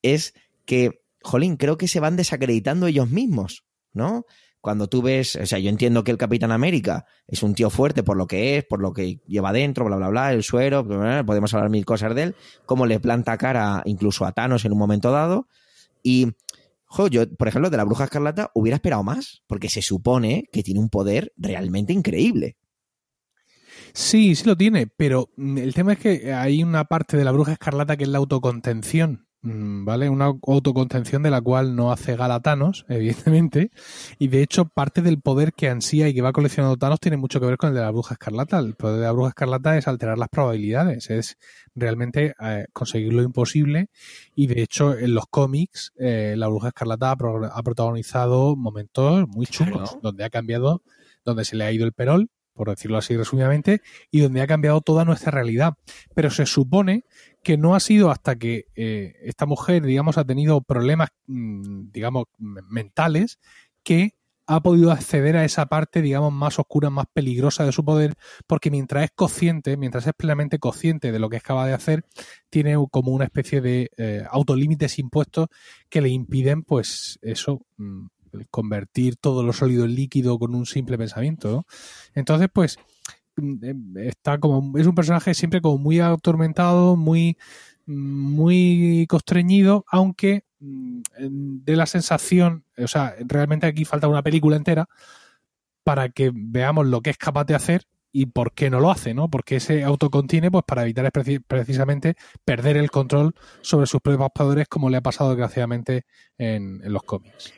es 0.00 0.34
que, 0.64 1.02
jolín, 1.22 1.56
creo 1.56 1.76
que 1.76 1.88
se 1.88 2.00
van 2.00 2.16
desacreditando 2.16 2.86
ellos 2.86 3.10
mismos, 3.10 3.64
¿no? 3.92 4.24
Cuando 4.62 4.86
tú 4.86 5.02
ves, 5.02 5.34
o 5.34 5.44
sea, 5.44 5.58
yo 5.58 5.68
entiendo 5.68 6.04
que 6.04 6.12
el 6.12 6.16
Capitán 6.16 6.52
América 6.52 7.04
es 7.26 7.42
un 7.42 7.52
tío 7.52 7.68
fuerte 7.68 8.04
por 8.04 8.16
lo 8.16 8.28
que 8.28 8.56
es, 8.56 8.64
por 8.64 8.80
lo 8.80 8.92
que 8.92 9.20
lleva 9.26 9.52
dentro, 9.52 9.84
bla, 9.84 9.96
bla, 9.96 10.08
bla, 10.08 10.32
el 10.32 10.44
suero, 10.44 10.86
podemos 10.86 11.52
hablar 11.52 11.68
mil 11.68 11.84
cosas 11.84 12.14
de 12.14 12.22
él, 12.22 12.36
cómo 12.64 12.86
le 12.86 13.00
planta 13.00 13.36
cara 13.36 13.82
incluso 13.86 14.24
a 14.24 14.30
Thanos 14.30 14.64
en 14.64 14.70
un 14.70 14.78
momento 14.78 15.10
dado. 15.10 15.48
Y, 16.04 16.28
jo, 16.84 17.08
yo, 17.08 17.28
por 17.34 17.48
ejemplo, 17.48 17.70
de 17.70 17.76
la 17.76 17.82
Bruja 17.82 18.04
Escarlata 18.04 18.52
hubiera 18.54 18.76
esperado 18.76 19.02
más, 19.02 19.42
porque 19.48 19.68
se 19.68 19.82
supone 19.82 20.48
que 20.52 20.62
tiene 20.62 20.78
un 20.78 20.90
poder 20.90 21.32
realmente 21.36 21.92
increíble. 21.92 22.56
Sí, 23.94 24.36
sí 24.36 24.44
lo 24.46 24.56
tiene, 24.56 24.86
pero 24.86 25.30
el 25.36 25.74
tema 25.74 25.94
es 25.94 25.98
que 25.98 26.32
hay 26.32 26.62
una 26.62 26.84
parte 26.84 27.16
de 27.16 27.24
la 27.24 27.32
Bruja 27.32 27.52
Escarlata 27.52 27.96
que 27.96 28.04
es 28.04 28.10
la 28.10 28.18
autocontención. 28.18 29.26
Mm, 29.44 29.84
¿vale? 29.84 30.08
Una 30.08 30.26
autocontención 30.26 31.24
de 31.24 31.30
la 31.30 31.40
cual 31.40 31.74
no 31.74 31.90
hace 31.90 32.14
gala 32.14 32.40
Thanos, 32.40 32.86
evidentemente, 32.88 33.72
y 34.18 34.28
de 34.28 34.40
hecho 34.42 34.66
parte 34.66 35.02
del 35.02 35.20
poder 35.20 35.52
que 35.52 35.68
ansía 35.68 36.08
y 36.08 36.14
que 36.14 36.22
va 36.22 36.32
coleccionando 36.32 36.76
Thanos 36.76 37.00
tiene 37.00 37.16
mucho 37.16 37.40
que 37.40 37.46
ver 37.46 37.56
con 37.56 37.70
el 37.70 37.74
de 37.74 37.80
la 37.80 37.90
bruja 37.90 38.14
escarlata. 38.14 38.60
El 38.60 38.74
poder 38.74 39.00
de 39.00 39.02
la 39.02 39.12
bruja 39.12 39.30
escarlata 39.30 39.76
es 39.76 39.88
alterar 39.88 40.16
las 40.16 40.28
probabilidades, 40.28 41.10
es 41.10 41.38
realmente 41.74 42.34
eh, 42.40 42.66
conseguir 42.72 43.12
lo 43.12 43.22
imposible 43.22 43.88
y 44.36 44.46
de 44.46 44.62
hecho 44.62 44.96
en 44.96 45.14
los 45.14 45.26
cómics 45.26 45.92
eh, 45.98 46.34
la 46.36 46.46
bruja 46.46 46.68
escarlata 46.68 47.10
ha, 47.10 47.62
protagonizado 47.62 48.54
momentos 48.54 49.26
muy 49.28 49.46
chulos, 49.46 49.98
donde 50.02 50.24
ha 50.24 50.30
cambiado, 50.30 50.82
donde 51.24 51.44
se 51.44 51.56
le 51.56 51.64
ha 51.64 51.72
ido 51.72 51.84
el 51.84 51.92
perol, 51.92 52.30
por 52.54 52.68
decirlo 52.68 52.98
así 52.98 53.16
resumidamente, 53.16 53.80
y 54.10 54.20
donde 54.20 54.40
ha 54.42 54.46
cambiado 54.46 54.80
toda 54.82 55.04
nuestra 55.04 55.30
realidad. 55.30 55.74
Pero 56.14 56.30
se 56.30 56.46
supone 56.46 57.04
que 57.42 57.56
no 57.56 57.74
ha 57.74 57.80
sido 57.80 58.10
hasta 58.10 58.36
que 58.36 58.66
eh, 58.74 59.14
esta 59.22 59.46
mujer, 59.46 59.82
digamos, 59.82 60.18
ha 60.18 60.24
tenido 60.24 60.60
problemas, 60.60 61.10
mm, 61.26 61.90
digamos, 61.92 62.26
mentales, 62.38 63.38
que 63.82 64.14
ha 64.46 64.60
podido 64.60 64.90
acceder 64.90 65.36
a 65.36 65.44
esa 65.44 65.66
parte, 65.66 66.02
digamos, 66.02 66.32
más 66.32 66.58
oscura, 66.58 66.90
más 66.90 67.06
peligrosa 67.12 67.64
de 67.64 67.72
su 67.72 67.84
poder, 67.84 68.14
porque 68.46 68.70
mientras 68.70 69.04
es 69.04 69.10
consciente, 69.14 69.76
mientras 69.76 70.06
es 70.06 70.12
plenamente 70.14 70.58
consciente 70.58 71.12
de 71.12 71.18
lo 71.18 71.30
que 71.30 71.36
acaba 71.36 71.66
de 71.66 71.74
hacer, 71.74 72.04
tiene 72.50 72.76
como 72.90 73.12
una 73.12 73.24
especie 73.24 73.60
de 73.60 73.90
eh, 73.96 74.24
autolímites 74.30 74.98
impuestos 74.98 75.48
que 75.88 76.00
le 76.00 76.08
impiden, 76.08 76.64
pues, 76.64 77.18
eso, 77.22 77.64
mm, 77.76 78.06
convertir 78.50 79.16
todo 79.16 79.42
lo 79.42 79.52
sólido 79.52 79.84
en 79.84 79.94
líquido 79.94 80.38
con 80.38 80.54
un 80.54 80.66
simple 80.66 80.98
pensamiento. 80.98 81.66
Entonces, 82.14 82.48
pues, 82.52 82.78
está 83.96 84.38
como 84.38 84.78
es 84.78 84.86
un 84.86 84.94
personaje 84.94 85.34
siempre 85.34 85.60
como 85.60 85.78
muy 85.78 86.00
atormentado, 86.00 86.96
muy 86.96 87.36
muy 87.86 89.06
constreñido, 89.08 89.84
aunque 89.88 90.44
mm, 90.60 91.00
de 91.64 91.76
la 91.76 91.86
sensación, 91.86 92.64
o 92.78 92.86
sea, 92.86 93.14
realmente 93.26 93.66
aquí 93.66 93.84
falta 93.84 94.08
una 94.08 94.22
película 94.22 94.56
entera 94.56 94.88
para 95.84 96.08
que 96.10 96.30
veamos 96.32 96.86
lo 96.86 97.00
que 97.00 97.10
es 97.10 97.18
capaz 97.18 97.44
de 97.44 97.54
hacer 97.54 97.86
y 98.12 98.26
por 98.26 98.52
qué 98.52 98.70
no 98.70 98.78
lo 98.80 98.90
hace, 98.90 99.14
¿no? 99.14 99.30
Porque 99.30 99.58
se 99.58 99.82
autocontiene 99.84 100.50
pues 100.50 100.64
para 100.66 100.82
evitar 100.82 101.10
precisamente 101.46 102.14
perder 102.44 102.76
el 102.76 102.90
control 102.90 103.34
sobre 103.62 103.86
sus 103.86 104.00
propios 104.00 104.30
poderes 104.34 104.68
como 104.68 104.90
le 104.90 104.98
ha 104.98 105.00
pasado 105.00 105.30
desgraciadamente 105.30 106.04
en 106.38 106.80
los 106.92 107.02
cómics. 107.02 107.52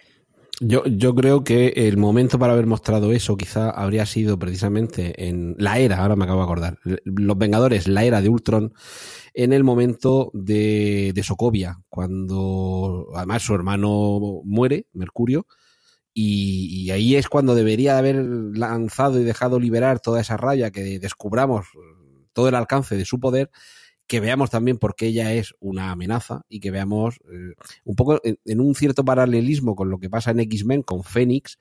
Yo, 0.60 0.84
yo 0.86 1.14
creo 1.14 1.42
que 1.42 1.72
el 1.76 1.96
momento 1.96 2.38
para 2.38 2.52
haber 2.52 2.66
mostrado 2.66 3.12
eso 3.12 3.36
quizá 3.36 3.70
habría 3.70 4.06
sido 4.06 4.38
precisamente 4.38 5.26
en 5.26 5.56
la 5.58 5.78
era, 5.80 5.98
ahora 5.98 6.14
me 6.14 6.24
acabo 6.24 6.40
de 6.40 6.44
acordar, 6.44 6.78
Los 7.04 7.36
Vengadores, 7.36 7.88
la 7.88 8.04
era 8.04 8.20
de 8.22 8.28
Ultron, 8.28 8.72
en 9.32 9.52
el 9.52 9.64
momento 9.64 10.30
de, 10.32 11.10
de 11.12 11.22
Sokovia, 11.24 11.80
cuando 11.88 13.08
además 13.16 13.42
su 13.42 13.54
hermano 13.54 14.42
muere, 14.44 14.86
Mercurio, 14.92 15.46
y, 16.16 16.84
y, 16.84 16.90
ahí 16.92 17.16
es 17.16 17.28
cuando 17.28 17.56
debería 17.56 17.98
haber 17.98 18.14
lanzado 18.14 19.20
y 19.20 19.24
dejado 19.24 19.58
liberar 19.58 19.98
toda 19.98 20.20
esa 20.20 20.36
rabia, 20.36 20.70
que 20.70 21.00
descubramos 21.00 21.66
todo 22.32 22.48
el 22.48 22.54
alcance 22.54 22.96
de 22.96 23.04
su 23.04 23.18
poder, 23.18 23.50
que 24.06 24.20
veamos 24.20 24.50
también 24.50 24.78
por 24.78 24.94
qué 24.94 25.06
ella 25.06 25.32
es 25.32 25.54
una 25.60 25.90
amenaza 25.90 26.42
y 26.48 26.60
que 26.60 26.70
veamos 26.70 27.16
eh, 27.32 27.54
un 27.84 27.96
poco 27.96 28.20
en, 28.22 28.60
un 28.60 28.74
cierto 28.74 29.04
paralelismo 29.04 29.74
con 29.74 29.90
lo 29.90 29.98
que 29.98 30.10
pasa 30.10 30.30
en 30.30 30.40
X-Men 30.40 30.82
con 30.82 31.04
Fénix, 31.04 31.58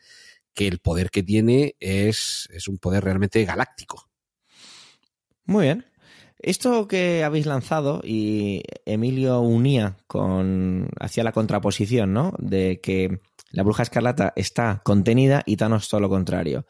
que 0.53 0.67
el 0.67 0.79
poder 0.79 1.09
que 1.09 1.23
tiene 1.23 1.75
es, 1.79 2.49
es 2.51 2.67
un 2.67 2.77
poder 2.77 3.03
realmente 3.03 3.43
galáctico. 3.45 4.09
Muy 5.45 5.65
bien. 5.65 5.85
Esto 6.39 6.89
que 6.89 7.23
habéis 7.23 7.45
lanzado 7.45 8.01
y 8.03 8.63
Emilio 8.85 9.39
unía 9.39 9.97
con 10.07 10.89
hacia 10.99 11.23
la 11.23 11.31
contraposición, 11.31 12.11
¿no? 12.11 12.33
De 12.37 12.81
que 12.81 13.21
la 13.51 13.63
bruja 13.63 13.83
escarlata 13.83 14.33
está 14.35 14.81
contenida 14.83 15.43
y 15.45 15.55
Thanos 15.55 15.87
todo 15.87 16.01
lo 16.01 16.09
contrario. 16.09 16.65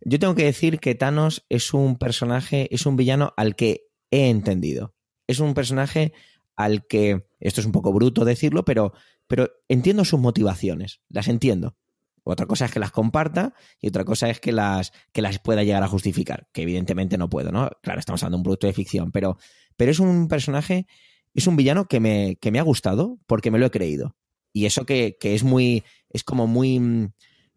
Yo 0.00 0.18
tengo 0.18 0.34
que 0.34 0.44
decir 0.44 0.80
que 0.80 0.96
Thanos 0.96 1.46
es 1.48 1.72
un 1.72 1.98
personaje, 1.98 2.68
es 2.74 2.84
un 2.84 2.96
villano 2.96 3.32
al 3.36 3.54
que 3.54 3.86
he 4.10 4.28
entendido 4.28 4.94
es 5.32 5.40
un 5.40 5.54
personaje 5.54 6.12
al 6.56 6.86
que, 6.86 7.26
esto 7.40 7.60
es 7.60 7.66
un 7.66 7.72
poco 7.72 7.92
bruto 7.92 8.24
decirlo, 8.24 8.64
pero, 8.64 8.92
pero 9.26 9.50
entiendo 9.68 10.04
sus 10.04 10.20
motivaciones, 10.20 11.00
las 11.08 11.28
entiendo. 11.28 11.76
Otra 12.24 12.46
cosa 12.46 12.66
es 12.66 12.70
que 12.70 12.78
las 12.78 12.92
comparta 12.92 13.54
y 13.80 13.88
otra 13.88 14.04
cosa 14.04 14.30
es 14.30 14.38
que 14.38 14.52
las, 14.52 14.92
que 15.12 15.22
las 15.22 15.40
pueda 15.40 15.64
llegar 15.64 15.82
a 15.82 15.88
justificar, 15.88 16.48
que 16.52 16.62
evidentemente 16.62 17.18
no 17.18 17.28
puedo, 17.28 17.50
¿no? 17.50 17.68
Claro, 17.82 17.98
estamos 17.98 18.22
hablando 18.22 18.36
de 18.36 18.40
un 18.40 18.44
producto 18.44 18.66
de 18.68 18.72
ficción, 18.72 19.10
pero, 19.10 19.38
pero 19.76 19.90
es 19.90 19.98
un 19.98 20.28
personaje, 20.28 20.86
es 21.34 21.46
un 21.48 21.56
villano 21.56 21.88
que 21.88 21.98
me, 21.98 22.36
que 22.36 22.52
me 22.52 22.60
ha 22.60 22.62
gustado 22.62 23.18
porque 23.26 23.50
me 23.50 23.58
lo 23.58 23.66
he 23.66 23.70
creído. 23.70 24.14
Y 24.52 24.66
eso 24.66 24.86
que, 24.86 25.16
es 25.20 25.42
muy, 25.42 25.82
es 26.10 26.22
como 26.22 26.46
muy 26.46 26.78
mm, 26.78 27.12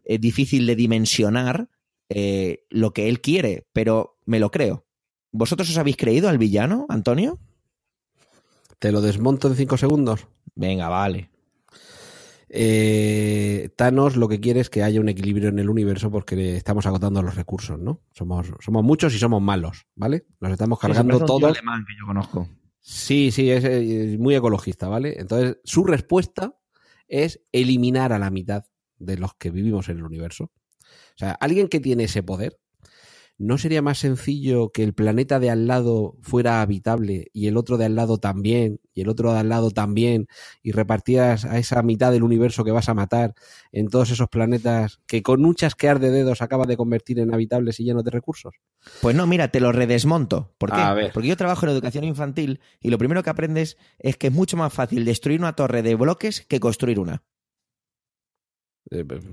eh, 0.06 0.18
difícil 0.18 0.66
de 0.66 0.76
dimensionar 0.76 1.70
eh, 2.10 2.66
lo 2.70 2.94
que 2.94 3.10
él 3.10 3.22
quiere, 3.22 3.68
pero 3.74 4.18
me 4.26 4.40
lo 4.40 4.50
creo. 4.50 4.86
¿Vosotros 5.32 5.70
os 5.70 5.78
habéis 5.78 5.98
creído 5.98 6.30
al 6.30 6.38
villano, 6.38 6.86
Antonio? 6.90 7.40
Te 8.80 8.92
lo 8.92 9.02
desmonto 9.02 9.48
en 9.48 9.56
cinco 9.56 9.78
segundos. 9.78 10.28
Venga, 10.56 10.90
vale. 10.90 11.30
Eh, 12.50 13.70
Thanos 13.76 14.16
lo 14.16 14.28
que 14.28 14.40
quiere 14.40 14.60
es 14.60 14.70
que 14.70 14.84
haya 14.84 15.02
un 15.02 15.10
equilibrio 15.10 15.50
en 15.50 15.60
el 15.60 15.70
universo 15.70 16.12
porque 16.12 16.56
estamos 16.56 16.86
agotando 16.86 17.22
los 17.22 17.36
recursos, 17.36 17.80
¿no? 17.80 18.02
Somos, 18.14 18.48
somos 18.60 18.84
muchos 18.84 19.14
y 19.14 19.20
somos 19.20 19.42
malos, 19.42 19.88
¿vale? 19.96 20.26
Nos 20.40 20.52
estamos 20.52 20.80
cargando 20.80 21.20
todo. 21.20 21.40
todos. 21.40 21.58
alemán 21.58 21.84
que 21.88 21.94
yo 22.00 22.06
conozco. 22.06 22.48
Sí, 22.80 23.32
sí, 23.32 23.50
es, 23.50 24.20
muy 24.20 24.36
ecologista, 24.36 24.88
¿vale? 24.88 25.16
Entonces, 25.18 25.58
su 25.64 25.84
respuesta 25.84 26.56
es 27.08 27.42
eliminar 27.52 28.14
a 28.14 28.20
la 28.20 28.30
mitad 28.30 28.66
de 29.00 29.18
los 29.18 29.34
que 29.34 29.50
vivimos 29.50 29.90
en 29.90 29.98
el 29.98 30.04
universo. 30.04 30.46
O 30.46 31.18
sea, 31.18 31.32
alguien 31.32 31.68
que 31.68 31.80
tiene 31.80 32.04
ese 32.04 32.22
poder 32.22 32.60
¿no 33.38 33.58
sería 33.58 33.82
más 33.82 33.98
sencillo 34.00 34.70
que 34.70 34.84
el 34.84 34.94
planeta 34.94 35.40
de 35.40 35.50
al 35.50 35.68
lado 35.68 36.16
fuera 36.22 36.62
habitable 36.62 37.28
y 37.34 37.48
el 37.48 37.58
otro 37.58 37.78
de 37.78 37.86
al 37.86 37.96
lado 37.96 38.18
también 38.18 38.80
y 38.94 39.02
el 39.02 39.10
otro 39.10 39.34
de 39.34 39.40
al 39.40 39.50
lado 39.50 39.72
también 39.72 40.28
y 40.64 40.72
repartías 40.72 41.44
a 41.44 41.58
esa 41.58 41.82
mitad 41.84 42.12
del 42.12 42.24
universo 42.24 42.64
que 42.64 42.72
vas 42.72 42.88
a 42.88 42.94
matar 42.94 43.34
en 43.72 43.90
todos 43.90 44.12
esos 44.12 44.30
planetas 44.30 45.00
que 45.06 45.22
con 45.22 45.46
un 45.46 45.54
chasquear 45.56 46.00
de 46.00 46.12
dedos 46.12 46.42
acabas 46.42 46.68
de 46.68 46.78
convertir 46.78 47.20
en 47.20 47.34
habitables 47.34 47.80
y 47.80 47.84
llenos 47.84 48.06
de 48.06 48.12
recursos? 48.12 48.56
Pues 49.02 49.16
no, 49.16 49.28
mira, 49.28 49.50
te 49.50 49.60
lo 49.60 49.72
redesmonto. 49.72 50.54
¿Por 50.58 50.72
qué? 50.72 51.10
Porque 51.14 51.28
yo 51.28 51.38
trabajo 51.38 51.66
en 51.66 51.74
educación 51.74 52.06
infantil 52.06 52.62
y 52.80 52.90
lo 52.90 52.98
primero 52.98 53.22
que 53.22 53.30
aprendes 53.30 53.78
es 54.00 54.16
que 54.16 54.28
es 54.28 54.34
mucho 54.34 54.56
más 54.56 54.72
fácil 54.72 55.04
destruir 55.04 55.42
una 55.42 55.54
torre 55.54 55.82
de 55.82 55.96
bloques 55.96 56.46
que 56.48 56.60
construir 56.60 57.00
una. 57.00 57.24
Eh, 58.92 59.04
pues, 59.04 59.24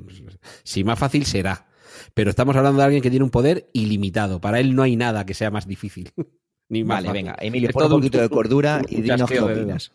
si 0.65 0.83
más 0.83 0.99
fácil 0.99 1.25
será. 1.25 1.69
Pero 2.15 2.31
estamos 2.31 2.57
hablando 2.57 2.79
de 2.79 2.85
alguien 2.85 3.03
que 3.03 3.11
tiene 3.11 3.25
un 3.25 3.31
poder 3.31 3.69
ilimitado. 3.73 4.41
Para 4.41 4.61
él 4.61 4.75
no 4.75 4.83
hay 4.83 4.97
nada 4.97 5.27
que 5.27 5.35
sea 5.35 5.51
más 5.51 5.67
difícil. 5.67 6.11
Ni 6.69 6.85
más 6.85 7.05
vale, 7.05 7.13
venga, 7.13 7.37
Emilio, 7.39 7.69
pon 7.71 7.85
un 7.85 7.91
poquito 7.91 8.19
de 8.19 8.31
cordura 8.31 8.81
y 8.89 9.03
dinos 9.03 9.29
qué 9.29 9.41
opinas. 9.41 9.93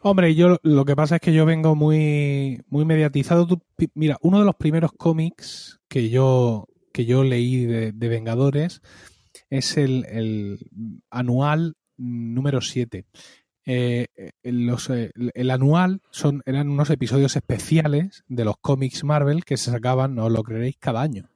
Hombre, 0.00 0.34
yo 0.34 0.58
lo 0.62 0.84
que 0.84 0.96
pasa 0.96 1.16
es 1.16 1.20
que 1.20 1.32
yo 1.32 1.46
vengo 1.46 1.74
muy, 1.74 2.62
muy 2.68 2.84
mediatizado. 2.84 3.46
mira, 3.94 4.18
uno 4.20 4.40
de 4.40 4.44
los 4.44 4.56
primeros 4.56 4.92
cómics 4.92 5.80
que 5.88 6.10
yo, 6.10 6.68
que 6.92 7.06
yo 7.06 7.24
leí 7.24 7.64
de, 7.66 7.92
Vengadores 7.92 8.82
es 9.48 9.76
el, 9.76 10.04
el 10.06 10.58
anual 11.10 11.76
número 11.96 12.60
7. 12.60 13.04
Eh, 13.68 14.06
eh, 14.16 14.30
eh, 14.44 15.10
el 15.34 15.50
anual 15.50 16.00
son, 16.10 16.42
eran 16.46 16.70
unos 16.70 16.88
episodios 16.90 17.34
especiales 17.34 18.22
de 18.28 18.44
los 18.44 18.56
cómics 18.60 19.02
Marvel 19.02 19.44
que 19.44 19.56
se 19.56 19.72
sacaban, 19.72 20.14
no 20.14 20.30
lo 20.30 20.44
creeréis, 20.44 20.76
cada 20.78 21.02
año. 21.02 21.28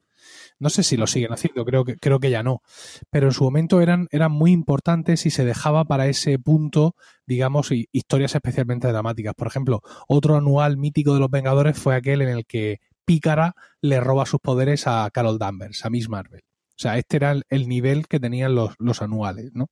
No 0.61 0.70
sé 0.70 0.85
si 0.85 0.97
lo 0.97 1.09
siguen 1.09 1.32
haciendo, 1.32 1.65
creo 1.65 1.85
que, 1.85 1.97
creo 1.97 2.20
que 2.20 2.31
ya 2.31 2.43
no. 2.44 2.62
Pero 3.11 3.27
en 3.27 3.32
su 3.32 3.43
momento 3.43 3.81
eran, 3.81 4.07
eran 4.12 4.31
muy 4.31 4.52
importantes 4.52 5.27
y 5.27 5.31
se 5.31 5.44
dejaba 5.44 5.85
para 5.86 6.07
ese 6.07 6.39
punto, 6.39 6.94
digamos, 7.27 7.70
historias 7.73 8.35
especialmente 8.35 8.86
dramáticas. 8.86 9.35
Por 9.35 9.48
ejemplo, 9.48 9.81
otro 10.07 10.36
anual 10.36 10.77
mítico 10.77 11.15
de 11.15 11.20
los 11.20 11.31
Vengadores 11.31 11.78
fue 11.78 11.97
aquel 11.97 12.23
en 12.23 12.28
el 12.28 12.47
que 12.47 12.81
Pícara 13.05 13.55
le 13.81 13.98
roba 13.98 14.27
sus 14.27 14.39
poderes 14.40 14.86
a 14.86 15.11
Carol 15.12 15.39
Danvers, 15.39 15.85
a 15.85 15.90
Miss 15.90 16.09
Marvel. 16.09 16.43
O 16.43 16.82
sea, 16.82 16.97
este 16.97 17.16
era 17.16 17.32
el, 17.48 17.69
nivel 17.69 18.07
que 18.07 18.20
tenían 18.20 18.55
los, 18.55 18.74
los 18.78 19.02
anuales, 19.02 19.51
¿no? 19.52 19.69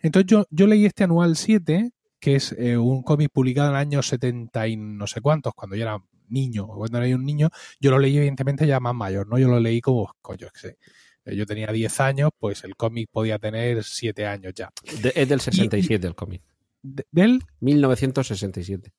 Entonces 0.00 0.26
yo, 0.28 0.44
yo 0.50 0.66
leí 0.66 0.84
este 0.84 1.04
anual 1.04 1.36
7 1.36 1.90
que 2.22 2.36
es 2.36 2.52
eh, 2.56 2.76
un 2.78 3.02
cómic 3.02 3.30
publicado 3.32 3.68
en 3.70 3.74
el 3.74 3.80
año 3.80 4.00
70 4.00 4.68
y 4.68 4.76
no 4.76 5.08
sé 5.08 5.20
cuántos, 5.20 5.52
cuando 5.54 5.74
yo 5.74 5.82
era 5.82 5.98
niño, 6.28 6.68
cuando 6.68 6.98
era 7.02 7.16
un 7.16 7.24
niño, 7.24 7.50
yo 7.80 7.90
lo 7.90 7.98
leí 7.98 8.16
evidentemente 8.16 8.64
ya 8.64 8.78
más 8.78 8.94
mayor, 8.94 9.26
¿no? 9.26 9.38
Yo 9.40 9.48
lo 9.48 9.58
leí 9.58 9.80
como, 9.80 10.14
coño, 10.22 10.46
que 10.54 10.60
sé. 10.60 10.78
eh, 11.24 11.34
Yo 11.34 11.44
tenía 11.46 11.66
10 11.72 11.98
años, 12.00 12.30
pues 12.38 12.62
el 12.62 12.76
cómic 12.76 13.08
podía 13.10 13.40
tener 13.40 13.82
7 13.82 14.24
años 14.26 14.52
ya. 14.54 14.70
De- 15.02 15.12
es 15.16 15.28
del 15.28 15.40
67 15.40 16.06
el 16.06 16.14
cómic. 16.14 16.42
De- 16.80 17.04
del 17.10 17.42
1967. 17.58 18.92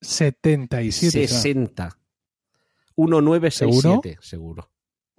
77. 0.00 1.24
o 1.24 1.28
sea, 1.28 1.36
60. 1.38 1.98
1967, 2.96 4.18
seguro. 4.20 4.70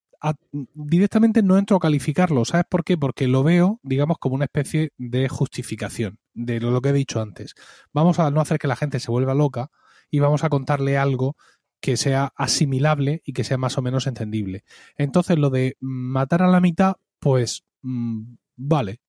directamente 0.74 1.42
no 1.42 1.56
entro 1.56 1.78
a 1.78 1.80
calificarlo. 1.80 2.44
¿Sabes 2.44 2.66
por 2.68 2.84
qué? 2.84 2.98
Porque 2.98 3.28
lo 3.28 3.42
veo, 3.42 3.80
digamos, 3.82 4.18
como 4.18 4.34
una 4.34 4.44
especie 4.44 4.92
de 4.98 5.26
justificación 5.30 6.18
de 6.34 6.60
lo 6.60 6.82
que 6.82 6.90
he 6.90 6.92
dicho 6.92 7.22
antes. 7.22 7.54
Vamos 7.94 8.18
a 8.18 8.30
no 8.30 8.42
hacer 8.42 8.58
que 8.58 8.68
la 8.68 8.76
gente 8.76 9.00
se 9.00 9.10
vuelva 9.10 9.32
loca 9.32 9.70
y 10.10 10.18
vamos 10.18 10.44
a 10.44 10.50
contarle 10.50 10.98
algo 10.98 11.34
que 11.80 11.96
sea 11.96 12.32
asimilable 12.36 13.22
y 13.24 13.32
que 13.32 13.44
sea 13.44 13.58
más 13.58 13.78
o 13.78 13.82
menos 13.82 14.06
entendible. 14.06 14.64
Entonces, 14.96 15.38
lo 15.38 15.50
de 15.50 15.76
matar 15.80 16.42
a 16.42 16.48
la 16.48 16.60
mitad, 16.60 16.96
pues 17.20 17.64
mm, 17.82 18.34
vale, 18.56 19.00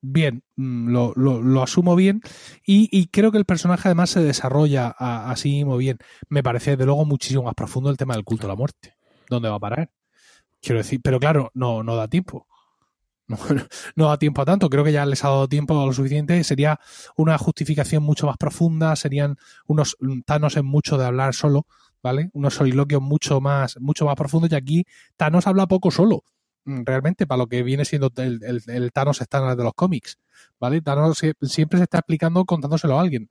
bien, 0.00 0.42
mm, 0.56 0.90
lo, 0.90 1.12
lo- 1.16 1.42
lo 1.42 1.62
asumo 1.62 1.96
bien 1.96 2.20
y, 2.66 2.88
y 2.96 3.08
creo 3.08 3.32
que 3.32 3.38
el 3.38 3.44
personaje 3.44 3.88
además 3.88 4.10
se 4.10 4.20
desarrolla 4.22 4.94
a, 4.98 5.30
a 5.30 5.36
sí 5.36 5.50
mismo 5.52 5.76
bien. 5.76 5.98
Me 6.28 6.42
parece 6.42 6.76
de 6.76 6.86
luego 6.86 7.04
muchísimo 7.04 7.44
más 7.44 7.54
profundo 7.54 7.90
el 7.90 7.96
tema 7.96 8.14
del 8.14 8.24
culto 8.24 8.46
a 8.46 8.50
la 8.50 8.56
muerte. 8.56 8.94
¿Dónde 9.28 9.48
va 9.48 9.56
a 9.56 9.60
parar? 9.60 9.90
Quiero 10.62 10.78
decir, 10.78 11.00
pero 11.02 11.20
claro, 11.20 11.50
no, 11.54 11.82
no 11.82 11.96
da 11.96 12.08
tiempo. 12.08 12.46
No, 13.28 13.36
no 13.96 14.06
da 14.08 14.18
tiempo 14.18 14.40
a 14.40 14.46
tanto, 14.46 14.70
creo 14.70 14.84
que 14.84 14.92
ya 14.92 15.04
les 15.04 15.22
ha 15.22 15.28
dado 15.28 15.48
tiempo 15.48 15.74
lo 15.74 15.92
suficiente. 15.92 16.42
Sería 16.44 16.80
una 17.16 17.36
justificación 17.36 18.02
mucho 18.02 18.26
más 18.26 18.38
profunda, 18.38 18.96
serían 18.96 19.36
unos 19.66 19.98
Thanos 20.24 20.56
en 20.56 20.64
mucho 20.64 20.96
de 20.96 21.04
hablar 21.04 21.34
solo, 21.34 21.66
¿vale? 22.02 22.30
Unos 22.32 22.54
soliloquios 22.54 23.02
mucho 23.02 23.40
más, 23.40 23.78
mucho 23.80 24.06
más 24.06 24.16
profundos 24.16 24.50
y 24.52 24.54
aquí 24.54 24.84
Thanos 25.16 25.46
habla 25.46 25.66
poco 25.66 25.90
solo 25.90 26.22
mm, 26.64 26.82
realmente 26.84 27.26
para 27.26 27.38
lo 27.38 27.46
que 27.48 27.62
viene 27.62 27.84
siendo 27.84 28.10
el, 28.16 28.42
el, 28.44 28.62
el 28.66 28.92
Thanos 28.92 29.20
estándar 29.20 29.56
de 29.56 29.64
los 29.64 29.74
cómics, 29.74 30.18
¿vale? 30.60 30.80
Thanos 30.80 31.18
sie- 31.22 31.34
siempre 31.42 31.78
se 31.78 31.84
está 31.84 31.98
explicando 31.98 32.44
contándoselo 32.44 32.98
a 32.98 33.02
alguien. 33.02 33.28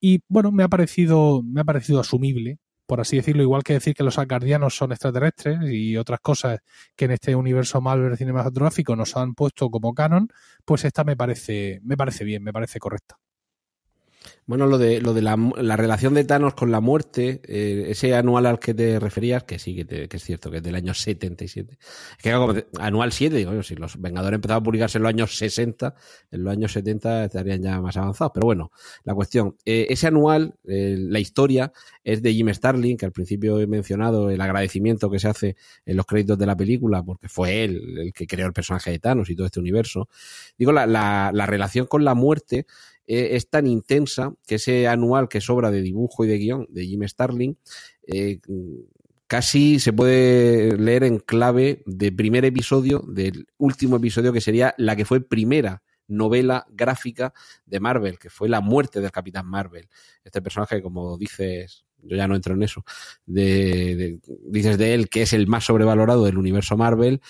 Y 0.00 0.22
bueno, 0.28 0.52
me 0.52 0.62
ha 0.64 0.68
parecido, 0.68 1.42
me 1.42 1.60
ha 1.60 1.64
parecido 1.64 2.00
asumible, 2.00 2.58
por 2.86 3.00
así 3.00 3.16
decirlo, 3.16 3.42
igual 3.42 3.62
que 3.62 3.74
decir 3.74 3.94
que 3.94 4.04
los 4.04 4.18
asgardianos 4.18 4.76
son 4.76 4.92
extraterrestres 4.92 5.58
y 5.70 5.96
otras 5.96 6.20
cosas 6.20 6.60
que 6.96 7.06
en 7.06 7.12
este 7.12 7.34
universo 7.34 7.80
Marvel 7.80 8.16
cinematográfico 8.16 8.96
nos 8.96 9.16
han 9.16 9.34
puesto 9.34 9.70
como 9.70 9.94
canon, 9.94 10.28
pues 10.64 10.84
esta 10.84 11.04
me 11.04 11.16
parece, 11.16 11.80
me 11.82 11.96
parece 11.96 12.24
bien, 12.24 12.42
me 12.42 12.52
parece 12.52 12.78
correcta. 12.78 13.18
Bueno, 14.46 14.66
lo 14.66 14.76
de, 14.76 15.00
lo 15.00 15.14
de 15.14 15.22
la, 15.22 15.36
la 15.56 15.76
relación 15.76 16.12
de 16.14 16.24
Thanos 16.24 16.52
con 16.54 16.70
la 16.70 16.80
muerte, 16.80 17.40
eh, 17.44 17.86
ese 17.88 18.14
anual 18.14 18.44
al 18.44 18.58
que 18.58 18.74
te 18.74 19.00
referías, 19.00 19.44
que 19.44 19.58
sí, 19.58 19.74
que, 19.74 19.84
te- 19.86 20.08
que 20.08 20.16
es 20.18 20.22
cierto, 20.22 20.50
que 20.50 20.58
es 20.58 20.62
del 20.62 20.74
año 20.74 20.92
77. 20.92 21.78
Es 21.80 22.22
que 22.22 22.32
como 22.32 22.52
anual 22.78 23.12
7, 23.12 23.36
digo, 23.36 23.62
si 23.62 23.74
los 23.74 23.98
Vengadores 24.00 24.36
empezaban 24.36 24.60
a 24.60 24.64
publicarse 24.64 24.98
en 24.98 25.02
los 25.04 25.08
años 25.10 25.36
60, 25.38 25.94
en 26.30 26.44
los 26.44 26.52
años 26.52 26.72
70 26.72 27.24
estarían 27.24 27.62
ya 27.62 27.80
más 27.80 27.96
avanzados. 27.96 28.32
Pero 28.34 28.44
bueno, 28.46 28.70
la 29.04 29.14
cuestión, 29.14 29.56
eh, 29.64 29.86
ese 29.88 30.08
anual, 30.08 30.54
eh, 30.68 30.96
la 30.98 31.20
historia 31.20 31.72
es 32.02 32.20
de 32.22 32.34
Jim 32.34 32.52
Starlin, 32.52 32.96
que 32.98 33.06
al 33.06 33.12
principio 33.12 33.58
he 33.60 33.66
mencionado 33.66 34.28
el 34.30 34.40
agradecimiento 34.42 35.08
que 35.10 35.18
se 35.18 35.28
hace 35.28 35.56
en 35.86 35.96
los 35.96 36.04
créditos 36.04 36.38
de 36.38 36.46
la 36.46 36.56
película, 36.56 37.02
porque 37.02 37.28
fue 37.28 37.64
él 37.64 37.98
el 37.98 38.12
que 38.12 38.26
creó 38.26 38.46
el 38.46 38.52
personaje 38.52 38.90
de 38.90 38.98
Thanos 38.98 39.30
y 39.30 39.36
todo 39.36 39.46
este 39.46 39.60
universo. 39.60 40.08
Digo, 40.58 40.72
la, 40.72 40.86
la, 40.86 41.30
la 41.32 41.46
relación 41.46 41.86
con 41.86 42.04
la 42.04 42.14
muerte 42.14 42.66
eh, 43.06 43.30
es 43.32 43.48
tan 43.48 43.66
intensa 43.66 44.34
que 44.46 44.56
ese 44.56 44.88
anual 44.88 45.28
que 45.28 45.40
sobra 45.40 45.70
de 45.70 45.82
dibujo 45.82 46.24
y 46.24 46.28
de 46.28 46.38
guion 46.38 46.66
de 46.70 46.86
Jim 46.86 47.06
Starlin 47.06 47.58
eh, 48.06 48.40
casi 49.26 49.78
se 49.78 49.92
puede 49.92 50.76
leer 50.78 51.04
en 51.04 51.18
clave 51.18 51.82
de 51.86 52.12
primer 52.12 52.44
episodio 52.44 53.04
del 53.06 53.46
último 53.58 53.96
episodio 53.96 54.32
que 54.32 54.40
sería 54.40 54.74
la 54.78 54.96
que 54.96 55.04
fue 55.04 55.20
primera 55.20 55.82
novela 56.06 56.66
gráfica 56.70 57.32
de 57.64 57.80
Marvel, 57.80 58.18
que 58.18 58.30
fue 58.30 58.48
la 58.48 58.60
muerte 58.60 59.00
del 59.00 59.10
Capitán 59.10 59.46
Marvel. 59.46 59.88
Este 60.22 60.42
personaje, 60.42 60.82
como 60.82 61.16
dices, 61.16 61.84
yo 62.06 62.16
ya 62.16 62.26
no 62.28 62.34
entro 62.34 62.54
en 62.54 62.62
eso, 62.62 62.84
de, 63.26 63.96
de- 63.96 64.18
dices 64.48 64.78
de 64.78 64.94
él 64.94 65.08
que 65.08 65.22
es 65.22 65.32
el 65.32 65.46
más 65.46 65.64
sobrevalorado 65.64 66.24
del 66.24 66.38
universo 66.38 66.76
Marvel, 66.76 67.20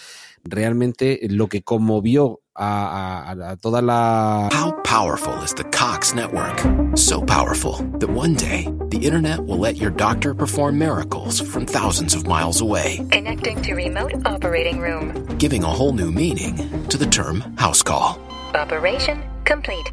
realmente 0.44 1.20
lo 1.30 1.48
que 1.48 1.62
conmovió 1.62 2.40
a, 2.54 3.30
a- 3.32 3.50
a 3.50 3.56
toda 3.56 3.82
la... 3.82 4.48
How 4.52 4.72
powerful 4.84 5.34
is 5.42 5.54
the 5.54 5.64
Cox 5.70 6.14
network? 6.14 6.60
So 6.96 7.20
powerful 7.22 7.78
that 7.98 8.08
one 8.10 8.34
day 8.34 8.68
the 8.90 8.98
internet 8.98 9.40
will 9.40 9.58
let 9.58 9.76
your 9.76 9.90
doctor 9.90 10.34
perform 10.34 10.78
miracles 10.78 11.40
from 11.40 11.66
thousands 11.66 12.14
of 12.14 12.26
miles 12.26 12.60
away, 12.60 13.00
Connecting 13.10 13.60
to 13.62 13.74
remote 13.74 14.12
operating 14.24 14.78
room. 14.80 15.12
giving 15.38 15.64
a 15.64 15.68
whole 15.68 15.92
new 15.92 16.12
meaning 16.12 16.54
to 16.88 16.96
the 16.96 17.06
term 17.06 17.40
house 17.56 17.82
call. 17.82 18.18
Operation 18.54 19.20
complete. 19.44 19.90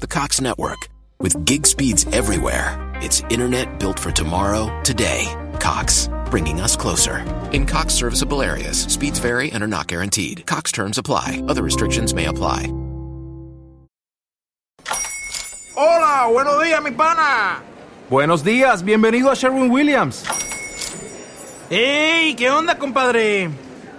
The 0.00 0.08
Cox 0.08 0.40
network, 0.40 0.88
with 1.20 1.44
gig 1.44 1.66
speeds 1.66 2.06
everywhere, 2.12 2.78
it's 2.96 3.22
internet 3.28 3.78
built 3.78 3.98
for 3.98 4.10
tomorrow, 4.10 4.68
today. 4.82 5.28
Cox, 5.60 6.08
bringing 6.30 6.60
us 6.60 6.76
closer. 6.76 7.18
In 7.52 7.66
Cox 7.66 7.94
serviceable 7.94 8.42
areas, 8.42 8.82
speeds 8.84 9.18
vary 9.18 9.52
and 9.52 9.62
are 9.62 9.68
not 9.68 9.86
guaranteed. 9.86 10.46
Cox 10.46 10.72
terms 10.72 10.98
apply, 10.98 11.42
other 11.46 11.62
restrictions 11.62 12.14
may 12.14 12.26
apply. 12.26 12.72
Hola, 15.76 16.28
buenos 16.32 16.62
días, 16.62 16.82
mi 16.82 16.90
pana. 16.90 17.62
Buenos 18.10 18.42
días, 18.42 18.82
bienvenido 18.82 19.30
a 19.30 19.36
Sherwin 19.36 19.70
Williams. 19.70 20.24
¡Ey! 21.70 22.34
¿Qué 22.34 22.50
onda, 22.50 22.76
compadre? 22.76 23.48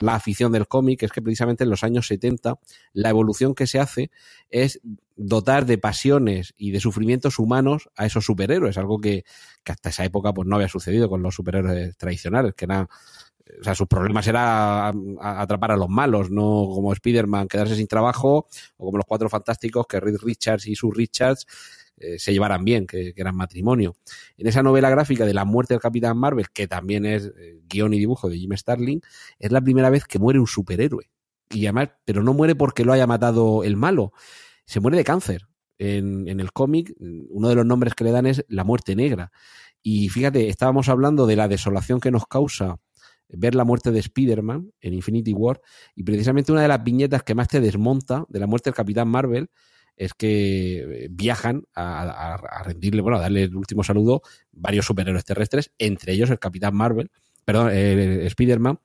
La 0.00 0.14
afición 0.14 0.52
del 0.52 0.66
cómic 0.68 1.02
es 1.02 1.12
que 1.12 1.22
precisamente 1.22 1.64
en 1.64 1.70
los 1.70 1.84
años 1.84 2.06
70 2.06 2.58
la 2.92 3.10
evolución 3.10 3.54
que 3.54 3.66
se 3.66 3.78
hace 3.78 4.10
es 4.50 4.80
dotar 5.16 5.66
de 5.66 5.78
pasiones 5.78 6.54
y 6.56 6.70
de 6.70 6.80
sufrimientos 6.80 7.38
humanos 7.38 7.88
a 7.96 8.06
esos 8.06 8.24
superhéroes, 8.24 8.78
algo 8.78 9.00
que, 9.00 9.24
que 9.62 9.72
hasta 9.72 9.90
esa 9.90 10.04
época 10.04 10.32
pues 10.32 10.48
no 10.48 10.56
había 10.56 10.68
sucedido 10.68 11.08
con 11.08 11.22
los 11.22 11.34
superhéroes 11.34 11.96
tradicionales, 11.96 12.54
que 12.54 12.64
eran 12.64 12.88
o 13.60 13.62
sea, 13.62 13.74
sus 13.74 13.86
problemas 13.86 14.26
era 14.26 14.88
atrapar 15.20 15.72
a 15.72 15.76
los 15.76 15.88
malos, 15.88 16.30
no 16.30 16.66
como 16.72 16.92
Spider-Man 16.92 17.46
quedarse 17.46 17.76
sin 17.76 17.86
trabajo, 17.86 18.48
o 18.76 18.84
como 18.84 18.96
los 18.96 19.06
cuatro 19.06 19.28
fantásticos 19.28 19.86
que 19.86 20.00
Reed 20.00 20.16
Richards 20.22 20.66
y 20.66 20.74
sus 20.74 20.94
Richards 20.94 21.46
eh, 21.96 22.18
se 22.18 22.32
llevaran 22.32 22.64
bien, 22.64 22.86
que, 22.86 23.12
eran 23.16 23.36
matrimonio. 23.36 23.96
En 24.36 24.46
esa 24.46 24.62
novela 24.62 24.90
gráfica 24.90 25.24
de 25.24 25.34
la 25.34 25.44
muerte 25.44 25.74
del 25.74 25.80
Capitán 25.80 26.18
Marvel, 26.18 26.50
que 26.50 26.66
también 26.66 27.06
es 27.06 27.32
eh, 27.36 27.60
guion 27.68 27.94
y 27.94 27.98
dibujo 27.98 28.28
de 28.28 28.38
Jim 28.38 28.56
Starling, 28.56 29.00
es 29.38 29.52
la 29.52 29.60
primera 29.60 29.90
vez 29.90 30.04
que 30.04 30.18
muere 30.18 30.40
un 30.40 30.46
superhéroe. 30.46 31.10
Y 31.50 31.66
además, 31.66 31.90
pero 32.04 32.22
no 32.22 32.34
muere 32.34 32.54
porque 32.54 32.84
lo 32.84 32.92
haya 32.92 33.06
matado 33.06 33.64
el 33.64 33.76
malo, 33.76 34.12
se 34.66 34.80
muere 34.80 34.96
de 34.96 35.04
cáncer. 35.04 35.46
En, 35.76 36.28
en 36.28 36.38
el 36.38 36.52
cómic, 36.52 36.94
uno 37.00 37.48
de 37.48 37.56
los 37.56 37.66
nombres 37.66 37.94
que 37.94 38.04
le 38.04 38.12
dan 38.12 38.26
es 38.26 38.44
la 38.48 38.62
muerte 38.62 38.94
negra. 38.94 39.32
Y 39.82 40.08
fíjate, 40.08 40.48
estábamos 40.48 40.88
hablando 40.88 41.26
de 41.26 41.34
la 41.34 41.48
desolación 41.48 42.00
que 42.00 42.12
nos 42.12 42.26
causa 42.26 42.78
ver 43.28 43.54
la 43.54 43.64
muerte 43.64 43.90
de 43.90 43.98
Spider-Man 44.00 44.72
en 44.80 44.94
Infinity 44.94 45.32
War 45.32 45.60
y 45.94 46.02
precisamente 46.04 46.52
una 46.52 46.62
de 46.62 46.68
las 46.68 46.82
viñetas 46.82 47.22
que 47.22 47.34
más 47.34 47.48
te 47.48 47.60
desmonta 47.60 48.24
de 48.28 48.38
la 48.38 48.46
muerte 48.46 48.70
del 48.70 48.76
Capitán 48.76 49.08
Marvel 49.08 49.50
es 49.96 50.14
que 50.14 51.08
viajan 51.10 51.64
a, 51.74 52.62
rendirle, 52.64 53.02
bueno, 53.02 53.18
a 53.18 53.20
darle 53.20 53.44
el 53.44 53.56
último 53.56 53.84
saludo 53.84 54.22
varios 54.52 54.86
superhéroes 54.86 55.24
terrestres, 55.24 55.72
entre 55.78 56.12
ellos 56.12 56.30
el 56.30 56.38
Capitán 56.38 56.74
Marvel, 56.74 57.10
perdón, 57.44 57.70
el 57.70 58.26
Spider-Man, 58.26 58.78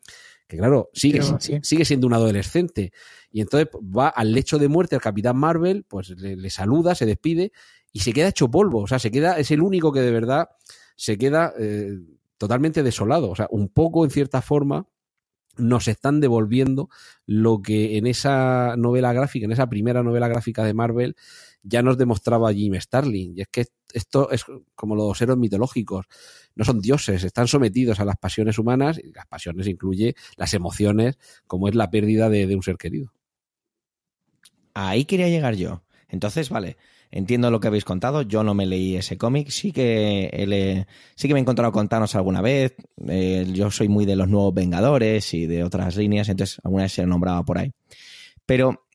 que 0.50 0.58
claro, 0.58 0.90
sigue, 0.94 1.22
sigue 1.62 1.86
siendo 1.86 2.08
un 2.08 2.14
adolescente. 2.14 2.92
Y 3.32 3.42
entonces 3.42 3.70
va 3.76 4.10
al 4.10 4.34
lecho 4.34 4.58
de 4.58 4.68
muerte 4.68 4.96
el 4.96 5.02
Capitán 5.02 5.38
Marvel, 5.38 5.86
pues 5.88 6.10
le, 6.10 6.50
saluda, 6.50 6.96
se 6.96 7.06
despide 7.06 7.52
y 7.92 8.00
se 8.00 8.14
queda 8.14 8.30
hecho 8.30 8.50
polvo. 8.50 8.82
O 8.82 8.88
sea, 8.88 8.98
se 8.98 9.12
queda, 9.12 9.38
es 9.38 9.52
el 9.52 9.62
único 9.62 9.92
que 9.92 10.02
de 10.02 10.10
verdad 10.10 10.50
se 10.96 11.20
queda 11.20 11.54
eh, 11.60 12.00
totalmente 12.40 12.82
desolado. 12.82 13.30
O 13.30 13.36
sea, 13.36 13.48
un 13.52 13.70
poco 13.70 14.04
en 14.04 14.10
cierta 14.10 14.42
forma 14.42 14.88
nos 15.60 15.88
están 15.88 16.20
devolviendo 16.20 16.90
lo 17.26 17.62
que 17.62 17.98
en 17.98 18.08
esa 18.08 18.76
novela 18.78 19.14
gráfica, 19.14 19.46
en 19.46 19.52
esa 19.52 19.70
primera 19.70 20.04
novela 20.04 20.28
gráfica 20.28 20.64
de 20.64 20.74
Marvel, 20.74 21.16
ya 21.64 21.82
nos 21.82 21.98
demostraba 21.98 22.54
Jim 22.54 22.76
Starlin. 22.76 23.38
Y 23.38 23.42
es 23.42 23.48
que 23.50 23.66
esto 23.94 24.32
es 24.32 24.46
como 24.76 24.96
los 24.96 25.22
héroes 25.22 25.40
mitológicos. 25.40 26.06
No 26.56 26.66
son 26.66 26.82
dioses, 26.82 27.24
están 27.24 27.48
sometidos 27.48 28.00
a 28.00 28.06
las 28.06 28.18
pasiones 28.18 28.58
humanas, 28.58 29.00
y 29.04 29.12
las 29.12 29.28
pasiones 29.28 29.68
incluye 29.68 30.16
las 30.38 30.54
emociones, 30.54 31.18
como 31.48 31.68
es 31.68 31.76
la 31.76 31.90
pérdida 31.90 32.30
de, 32.30 32.48
de 32.48 32.56
un 32.56 32.64
ser 32.64 32.78
querido. 32.78 33.14
Ahí 34.74 35.06
quería 35.06 35.30
llegar 35.30 35.56
yo. 35.56 35.84
Entonces, 36.08 36.50
vale, 36.50 36.78
Entiendo 37.12 37.50
lo 37.50 37.60
que 37.60 37.68
habéis 37.68 37.86
contado, 37.86 38.22
yo 38.22 38.44
no 38.44 38.54
me 38.54 38.68
leí 38.68 38.96
ese 38.96 39.18
cómic, 39.18 39.50
sí 39.50 39.72
que 39.72 40.86
sí 41.16 41.28
que 41.28 41.34
me 41.34 41.40
he 41.40 41.42
encontrado 41.42 41.72
con 41.72 41.88
Thanos 41.88 42.14
alguna 42.16 42.42
vez, 42.42 42.76
eh, 43.08 43.48
yo 43.52 43.72
soy 43.72 43.88
muy 43.88 44.06
de 44.06 44.16
los 44.16 44.30
nuevos 44.30 44.54
Vengadores 44.54 45.34
y 45.34 45.48
de 45.48 45.64
otras 45.64 45.98
líneas, 45.98 46.30
entonces 46.30 46.60
alguna 46.64 46.84
vez 46.84 46.94
se 46.94 47.06
nombraba 47.08 47.44
por 47.44 47.58
ahí. 47.58 47.72
Pero 48.46 48.86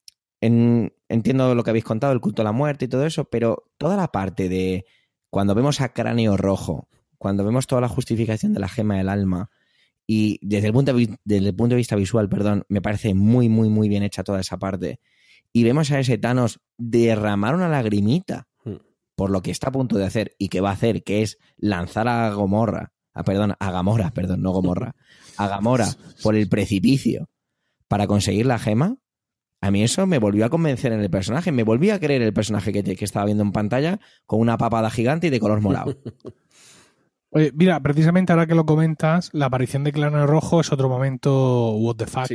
entiendo 0.41 1.55
lo 1.57 1.65
que 1.65 1.71
habéis 1.71 1.85
contado, 1.85 2.13
el 2.13 2.21
culto 2.21 2.43
a 2.43 2.45
la 2.45 2.53
muerte 2.53 2.85
y 2.85 2.89
todo 2.89 3.05
eso, 3.05 3.25
pero 3.25 3.65
toda 3.79 3.97
la 3.97 4.09
parte 4.13 4.49
de 4.49 4.85
cuando 5.29 5.57
vemos 5.57 5.81
a 5.81 5.93
Cráneo 5.93 6.37
Rojo, 6.37 6.89
cuando 7.19 7.45
vemos 7.45 7.67
toda 7.67 7.81
la 7.81 7.89
justificación 7.89 8.53
de 8.53 8.61
la 8.61 8.69
gema 8.69 8.97
del 8.97 9.09
alma, 9.09 9.51
y 10.07 10.39
desde 10.43 10.69
el 10.69 10.73
punto 10.73 10.93
de, 10.93 11.19
desde 11.25 11.49
el 11.49 11.57
punto 11.57 11.75
de 11.75 11.79
vista 11.79 11.97
visual, 11.97 12.29
perdón, 12.29 12.65
me 12.69 12.83
parece 12.83 13.15
muy, 13.15 13.49
muy, 13.49 13.69
muy 13.69 13.89
bien 13.89 14.05
hecha 14.05 14.23
toda 14.23 14.41
esa 14.41 14.59
parte 14.59 15.01
y 15.55 15.63
vemos 15.63 15.91
a 15.93 16.01
ese 16.01 16.19
Thanos 16.19 16.61
derramar 16.77 17.55
una 17.55 17.69
lagrimita 17.69 18.49
hmm. 18.65 18.75
por 19.15 19.31
lo 19.31 19.41
que 19.41 19.53
está 19.53 19.69
a 19.69 19.73
punto 19.73 19.97
de 19.97 20.05
hacer 20.05 20.35
y 20.37 20.49
que 20.49 20.61
va 20.61 20.71
a 20.71 20.75
hacer, 20.75 21.05
que 21.05 21.23
es 21.23 21.39
lanzar 21.57 22.09
a 22.09 22.31
Gomorra, 22.35 22.93
a, 23.15 23.23
perdón, 23.23 23.55
a 23.59 23.71
Gamora, 23.71 24.11
perdón, 24.11 24.43
no 24.43 24.51
Gomorra, 24.51 24.97
a 25.39 25.49
Gamora 25.49 25.89
por 26.23 26.35
el 26.35 26.49
precipicio 26.49 27.31
para 27.89 28.07
conseguir 28.09 28.47
la 28.47 28.59
gema, 28.59 28.97
a 29.61 29.71
mí 29.71 29.83
eso 29.83 30.07
me 30.07 30.19
volvió 30.19 30.45
a 30.45 30.51
convencer 30.51 30.93
en 30.93 31.01
el 31.01 31.09
personaje, 31.09 31.53
me 31.53 31.63
volví 31.63 31.91
a 31.91 32.01
creer 32.01 32.21
el 32.21 32.35
personaje 32.35 32.73
que, 32.73 32.83
que 32.83 33.05
estaba 33.05 33.25
viendo 33.25 33.45
en 33.45 33.53
pantalla 33.53 34.01
con 34.27 34.41
una 34.41 34.59
papada 34.59 34.91
gigante 34.91 35.29
y 35.29 35.31
de 35.31 35.41
color 35.41 35.61
morado. 35.61 35.97
Oye, 37.37 37.51
mira, 37.53 37.81
precisamente 37.81 38.33
ahora 38.33 38.47
que 38.47 38.55
lo 38.55 38.65
comentas, 38.65 39.31
la 39.33 39.47
aparición 39.47 39.83
de 39.83 39.91
Clano 39.91 40.25
Rojo 40.25 40.61
es 40.61 40.73
otro 40.73 40.89
momento 40.89 41.73
what 41.73 41.97
the 41.97 42.07
fuck, 42.07 42.31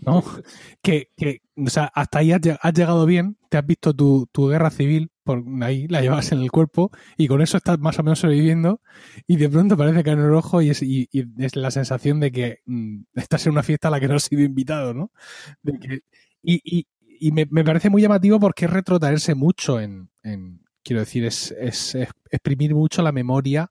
¿no? 0.00 0.22
Que, 0.82 1.08
que, 1.16 1.40
o 1.56 1.70
sea, 1.70 1.90
hasta 1.94 2.18
ahí 2.18 2.32
has, 2.32 2.40
llegado 2.74 3.06
bien, 3.06 3.38
te 3.48 3.56
has 3.56 3.64
visto 3.64 3.94
tu, 3.94 4.28
guerra 4.48 4.70
civil, 4.70 5.10
por 5.24 5.42
ahí 5.62 5.88
la 5.88 6.02
llevas 6.02 6.32
en 6.32 6.40
el 6.40 6.50
cuerpo 6.50 6.90
y 7.16 7.28
con 7.28 7.40
eso 7.40 7.56
estás 7.56 7.78
más 7.78 7.98
o 7.98 8.02
menos 8.02 8.18
sobreviviendo 8.18 8.82
y 9.26 9.36
de 9.36 9.48
pronto 9.48 9.74
aparece 9.74 10.02
Clano 10.02 10.28
Rojo 10.28 10.60
y 10.60 10.68
es, 10.68 10.82
y, 10.82 11.08
es 11.38 11.56
la 11.56 11.70
sensación 11.70 12.20
de 12.20 12.30
que 12.30 12.58
mm, 12.66 13.04
estás 13.14 13.46
en 13.46 13.52
una 13.52 13.62
fiesta 13.62 13.88
a 13.88 13.90
la 13.90 14.00
que 14.00 14.08
no 14.08 14.16
has 14.16 14.24
sido 14.24 14.42
invitado, 14.42 14.92
¿no? 14.92 15.12
y, 16.42 16.86
y 17.06 17.32
me, 17.32 17.46
me, 17.50 17.64
parece 17.64 17.88
muy 17.88 18.02
llamativo 18.02 18.38
porque 18.38 18.66
es 18.66 18.70
retrotraerse 18.70 19.34
mucho 19.34 19.80
en, 19.80 20.10
en 20.22 20.60
quiero 20.82 21.00
decir, 21.00 21.24
es, 21.24 21.52
es, 21.52 21.94
es 21.94 22.08
exprimir 22.30 22.74
mucho 22.74 23.00
la 23.00 23.12
memoria 23.12 23.70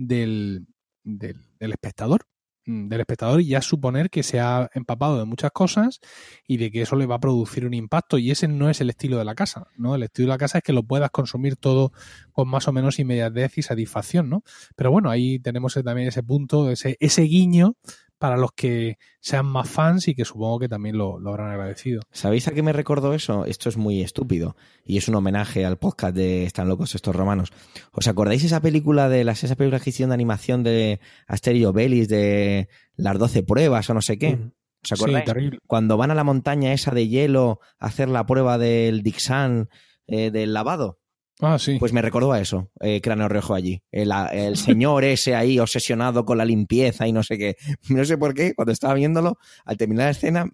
del, 0.00 0.66
del, 1.04 1.36
espectador 1.58 2.22
mm, 2.64 2.88
del 2.88 3.00
espectador 3.00 3.40
y 3.42 3.48
ya 3.48 3.60
suponer 3.60 4.08
que 4.08 4.22
se 4.22 4.40
ha 4.40 4.70
empapado 4.74 5.18
de 5.18 5.26
muchas 5.26 5.50
cosas 5.50 6.00
y 6.46 6.56
de 6.56 6.70
que 6.70 6.82
eso 6.82 6.96
le 6.96 7.06
va 7.06 7.16
a 7.16 7.20
producir 7.20 7.66
un 7.66 7.74
impacto 7.74 8.16
y 8.16 8.30
ese 8.30 8.48
no 8.48 8.70
es 8.70 8.80
el 8.80 8.88
estilo 8.88 9.18
de 9.18 9.26
la 9.26 9.34
casa, 9.34 9.68
¿no? 9.76 9.94
El 9.94 10.04
estilo 10.04 10.26
de 10.26 10.34
la 10.34 10.38
casa 10.38 10.58
es 10.58 10.64
que 10.64 10.72
lo 10.72 10.82
puedas 10.82 11.10
consumir 11.10 11.56
todo 11.56 11.92
con 12.32 12.48
más 12.48 12.66
o 12.66 12.72
menos 12.72 12.98
inmediatez 12.98 13.58
y 13.58 13.62
satisfacción, 13.62 14.30
¿no? 14.30 14.42
Pero 14.74 14.90
bueno, 14.90 15.10
ahí 15.10 15.38
tenemos 15.38 15.74
también 15.74 16.08
ese 16.08 16.22
punto, 16.22 16.70
ese, 16.70 16.96
ese 17.00 17.22
guiño 17.22 17.76
para 18.20 18.36
los 18.36 18.52
que 18.52 18.98
sean 19.18 19.46
más 19.46 19.66
fans 19.70 20.06
y 20.06 20.14
que 20.14 20.26
supongo 20.26 20.58
que 20.58 20.68
también 20.68 20.98
lo, 20.98 21.16
habrán 21.26 21.52
agradecido. 21.52 22.02
¿Sabéis 22.12 22.46
a 22.48 22.52
qué 22.52 22.62
me 22.62 22.74
recordó 22.74 23.14
eso? 23.14 23.46
Esto 23.46 23.70
es 23.70 23.78
muy 23.78 24.02
estúpido 24.02 24.56
y 24.84 24.98
es 24.98 25.08
un 25.08 25.14
homenaje 25.14 25.64
al 25.64 25.78
podcast 25.78 26.14
de 26.14 26.44
Están 26.44 26.68
locos 26.68 26.94
estos 26.94 27.16
romanos. 27.16 27.50
¿Os 27.92 28.08
acordáis 28.08 28.44
esa 28.44 28.60
película 28.60 29.08
de 29.08 29.24
las 29.24 29.42
esas 29.42 29.56
películas 29.56 29.82
que 29.82 29.88
hicieron 29.88 30.10
de 30.10 30.14
animación 30.14 30.62
de 30.62 31.00
Asterio 31.26 31.72
Belis 31.72 32.08
de 32.08 32.68
las 32.94 33.18
12 33.18 33.42
pruebas 33.42 33.88
o 33.88 33.94
no 33.94 34.02
sé 34.02 34.18
qué? 34.18 34.38
¿Os 34.84 34.92
acordáis? 34.92 35.58
Cuando 35.66 35.96
van 35.96 36.10
a 36.10 36.14
la 36.14 36.24
montaña 36.24 36.74
esa 36.74 36.90
de 36.90 37.08
hielo 37.08 37.60
a 37.78 37.86
hacer 37.86 38.10
la 38.10 38.26
prueba 38.26 38.58
del 38.58 39.02
Dixan 39.02 39.70
eh, 40.06 40.30
del 40.30 40.52
lavado. 40.52 40.99
Ah, 41.40 41.58
sí. 41.58 41.78
Pues 41.78 41.92
me 41.92 42.02
recordó 42.02 42.32
a 42.32 42.40
eso, 42.40 42.70
eh, 42.80 43.00
Cráneo 43.00 43.28
Rojo 43.28 43.54
allí. 43.54 43.82
El, 43.90 44.56
señor 44.56 45.04
ese 45.04 45.34
ahí 45.34 45.58
obsesionado 45.58 46.24
con 46.24 46.38
la 46.38 46.44
limpieza 46.44 47.06
y 47.06 47.12
no 47.12 47.22
sé 47.22 47.38
qué. 47.38 47.56
No 47.90 48.04
sé 48.04 48.18
por 48.18 48.34
qué, 48.34 48.54
cuando 48.54 48.72
estaba 48.72 48.94
viéndolo, 48.94 49.38
al 49.64 49.76
terminar 49.76 50.06
la 50.06 50.10
escena, 50.10 50.46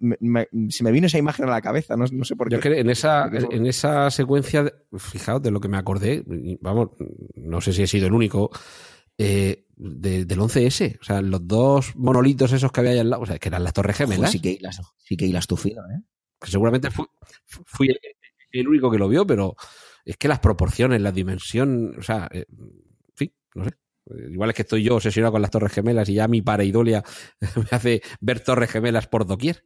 se 0.69 0.83
me 0.83 0.91
vino 0.91 1.07
esa 1.07 1.17
imagen 1.17 1.45
a 1.45 1.51
la 1.51 1.61
cabeza, 1.61 1.95
no, 1.95 2.07
sé 2.07 2.35
por 2.35 2.49
qué. 2.49 2.55
Yo 2.55 2.61
que 2.61 2.79
en 2.79 2.89
esa, 2.89 3.29
en 3.51 3.65
esa 3.65 4.09
secuencia, 4.11 4.71
fijaos 4.97 5.41
de 5.41 5.51
lo 5.51 5.59
que 5.59 5.67
me 5.67 5.77
acordé, 5.77 6.23
vamos, 6.61 6.89
no 7.35 7.61
sé 7.61 7.73
si 7.73 7.83
he 7.83 7.87
sido 7.87 8.07
el 8.07 8.13
único, 8.13 8.49
eh, 9.17 9.65
del 9.75 10.27
11S. 10.27 10.99
O 11.01 11.03
sea, 11.03 11.21
los 11.21 11.47
dos 11.47 11.95
monolitos 11.95 12.51
esos 12.51 12.71
que 12.71 12.79
había 12.79 12.93
ahí 12.93 12.99
al 12.99 13.09
lado, 13.09 13.23
o 13.23 13.25
sea, 13.25 13.37
que 13.39 13.49
eran 13.49 13.63
las 13.63 13.73
Torres 13.73 13.97
Gemelas. 13.97 14.31
sí 14.31 14.39
que 14.39 14.51
hilas, 14.51 14.81
sí 14.97 15.17
que 15.17 15.25
hilas 15.25 15.47
tu 15.47 15.55
¿eh? 15.55 16.01
Que 16.39 16.51
seguramente 16.51 16.89
fui 17.65 17.89
el 18.51 18.67
único 18.67 18.91
que 18.91 18.97
lo 18.97 19.09
vio, 19.09 19.25
pero 19.25 19.55
es 20.07 20.15
que 20.15 20.29
las 20.29 20.39
proporciones, 20.39 21.01
la 21.01 21.11
dimensión, 21.11 21.95
o 21.99 22.01
sea, 22.01 22.29
eh, 22.31 22.45
en 22.49 23.13
fin, 23.13 23.33
no 23.55 23.65
sé. 23.65 23.71
Igual 24.31 24.51
es 24.51 24.55
que 24.55 24.61
estoy 24.61 24.83
yo 24.83 24.95
obsesionado 24.95 25.33
con 25.33 25.41
las 25.41 25.51
Torres 25.51 25.73
Gemelas 25.73 26.07
y 26.07 26.13
ya 26.13 26.29
mi 26.29 26.41
pareidolia 26.41 27.03
me 27.55 27.67
hace 27.71 28.01
ver 28.21 28.39
Torres 28.39 28.71
Gemelas 28.71 29.07
por 29.07 29.25
doquier. 29.25 29.65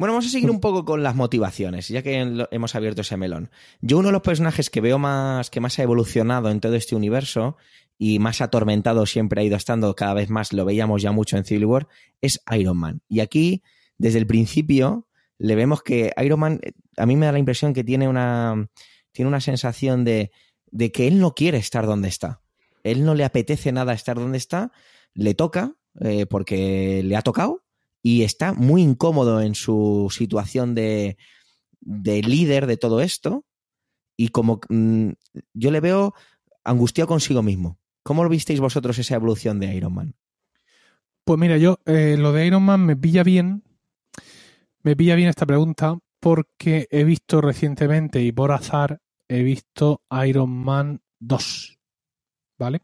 Bueno, 0.00 0.14
vamos 0.14 0.26
a 0.26 0.30
seguir 0.30 0.50
un 0.50 0.58
poco 0.58 0.84
con 0.84 1.04
las 1.04 1.14
motivaciones, 1.14 1.86
ya 1.86 2.02
que 2.02 2.46
hemos 2.50 2.74
abierto 2.74 3.02
ese 3.02 3.16
melón. 3.16 3.50
Yo 3.82 3.98
uno 3.98 4.08
de 4.08 4.12
los 4.12 4.22
personajes 4.22 4.68
que 4.68 4.80
veo 4.80 4.98
más, 4.98 5.48
que 5.48 5.60
más 5.60 5.78
ha 5.78 5.84
evolucionado 5.84 6.50
en 6.50 6.58
todo 6.58 6.74
este 6.74 6.96
universo 6.96 7.56
y 7.98 8.18
más 8.18 8.40
atormentado 8.40 9.06
siempre 9.06 9.42
ha 9.42 9.44
ido 9.44 9.56
estando, 9.56 9.94
cada 9.94 10.14
vez 10.14 10.28
más 10.28 10.52
lo 10.52 10.64
veíamos 10.64 11.02
ya 11.02 11.12
mucho 11.12 11.36
en 11.36 11.44
Civil 11.44 11.66
War, 11.66 11.88
es 12.20 12.42
Iron 12.50 12.78
Man. 12.78 13.02
Y 13.08 13.20
aquí, 13.20 13.62
desde 13.96 14.18
el 14.18 14.26
principio, 14.26 15.06
le 15.42 15.56
vemos 15.56 15.82
que 15.82 16.12
Iron 16.24 16.38
Man, 16.38 16.60
eh, 16.62 16.72
a 16.96 17.04
mí 17.04 17.16
me 17.16 17.26
da 17.26 17.32
la 17.32 17.40
impresión 17.40 17.74
que 17.74 17.82
tiene 17.82 18.08
una, 18.08 18.68
tiene 19.10 19.28
una 19.28 19.40
sensación 19.40 20.04
de, 20.04 20.30
de 20.70 20.92
que 20.92 21.08
él 21.08 21.18
no 21.18 21.34
quiere 21.34 21.58
estar 21.58 21.84
donde 21.84 22.08
está. 22.08 22.40
él 22.84 23.04
no 23.04 23.14
le 23.14 23.24
apetece 23.24 23.72
nada 23.72 23.92
estar 23.92 24.16
donde 24.16 24.38
está, 24.38 24.70
le 25.14 25.34
toca, 25.34 25.74
eh, 26.00 26.26
porque 26.26 27.02
le 27.04 27.16
ha 27.16 27.22
tocado, 27.22 27.64
y 28.02 28.22
está 28.22 28.52
muy 28.52 28.82
incómodo 28.82 29.40
en 29.42 29.56
su 29.56 30.08
situación 30.16 30.76
de, 30.76 31.16
de 31.80 32.22
líder 32.22 32.66
de 32.66 32.76
todo 32.76 33.00
esto, 33.00 33.44
y 34.16 34.28
como 34.28 34.60
mm, 34.68 35.10
yo 35.54 35.70
le 35.72 35.80
veo 35.80 36.14
angustiado 36.62 37.08
consigo 37.08 37.42
mismo. 37.42 37.80
¿Cómo 38.04 38.22
lo 38.22 38.30
visteis 38.30 38.60
vosotros 38.60 38.96
esa 38.98 39.16
evolución 39.16 39.58
de 39.58 39.74
Iron 39.74 39.94
Man? 39.94 40.14
Pues 41.24 41.38
mira, 41.38 41.56
yo 41.56 41.80
eh, 41.86 42.16
lo 42.16 42.32
de 42.32 42.46
Iron 42.46 42.62
Man 42.62 42.86
me 42.86 42.96
pilla 42.96 43.24
bien, 43.24 43.64
me 44.82 44.96
pilla 44.96 45.14
bien 45.14 45.28
esta 45.28 45.46
pregunta 45.46 45.98
porque 46.20 46.86
he 46.90 47.04
visto 47.04 47.40
recientemente 47.40 48.20
y 48.22 48.32
por 48.32 48.52
azar 48.52 49.00
he 49.28 49.42
visto 49.42 50.02
Iron 50.26 50.50
Man 50.50 51.00
2, 51.20 51.78
¿vale? 52.58 52.82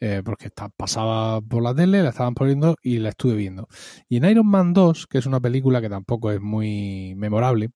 Eh, 0.00 0.22
porque 0.24 0.46
está, 0.46 0.68
pasaba 0.68 1.40
por 1.40 1.62
la 1.62 1.74
tele, 1.74 2.02
la 2.02 2.10
estaban 2.10 2.34
poniendo 2.34 2.76
y 2.82 2.98
la 2.98 3.10
estuve 3.10 3.34
viendo. 3.34 3.68
Y 4.08 4.18
en 4.18 4.24
Iron 4.26 4.46
Man 4.46 4.72
2, 4.72 5.06
que 5.06 5.18
es 5.18 5.26
una 5.26 5.40
película 5.40 5.80
que 5.80 5.88
tampoco 5.88 6.30
es 6.30 6.40
muy 6.40 7.14
memorable, 7.16 7.70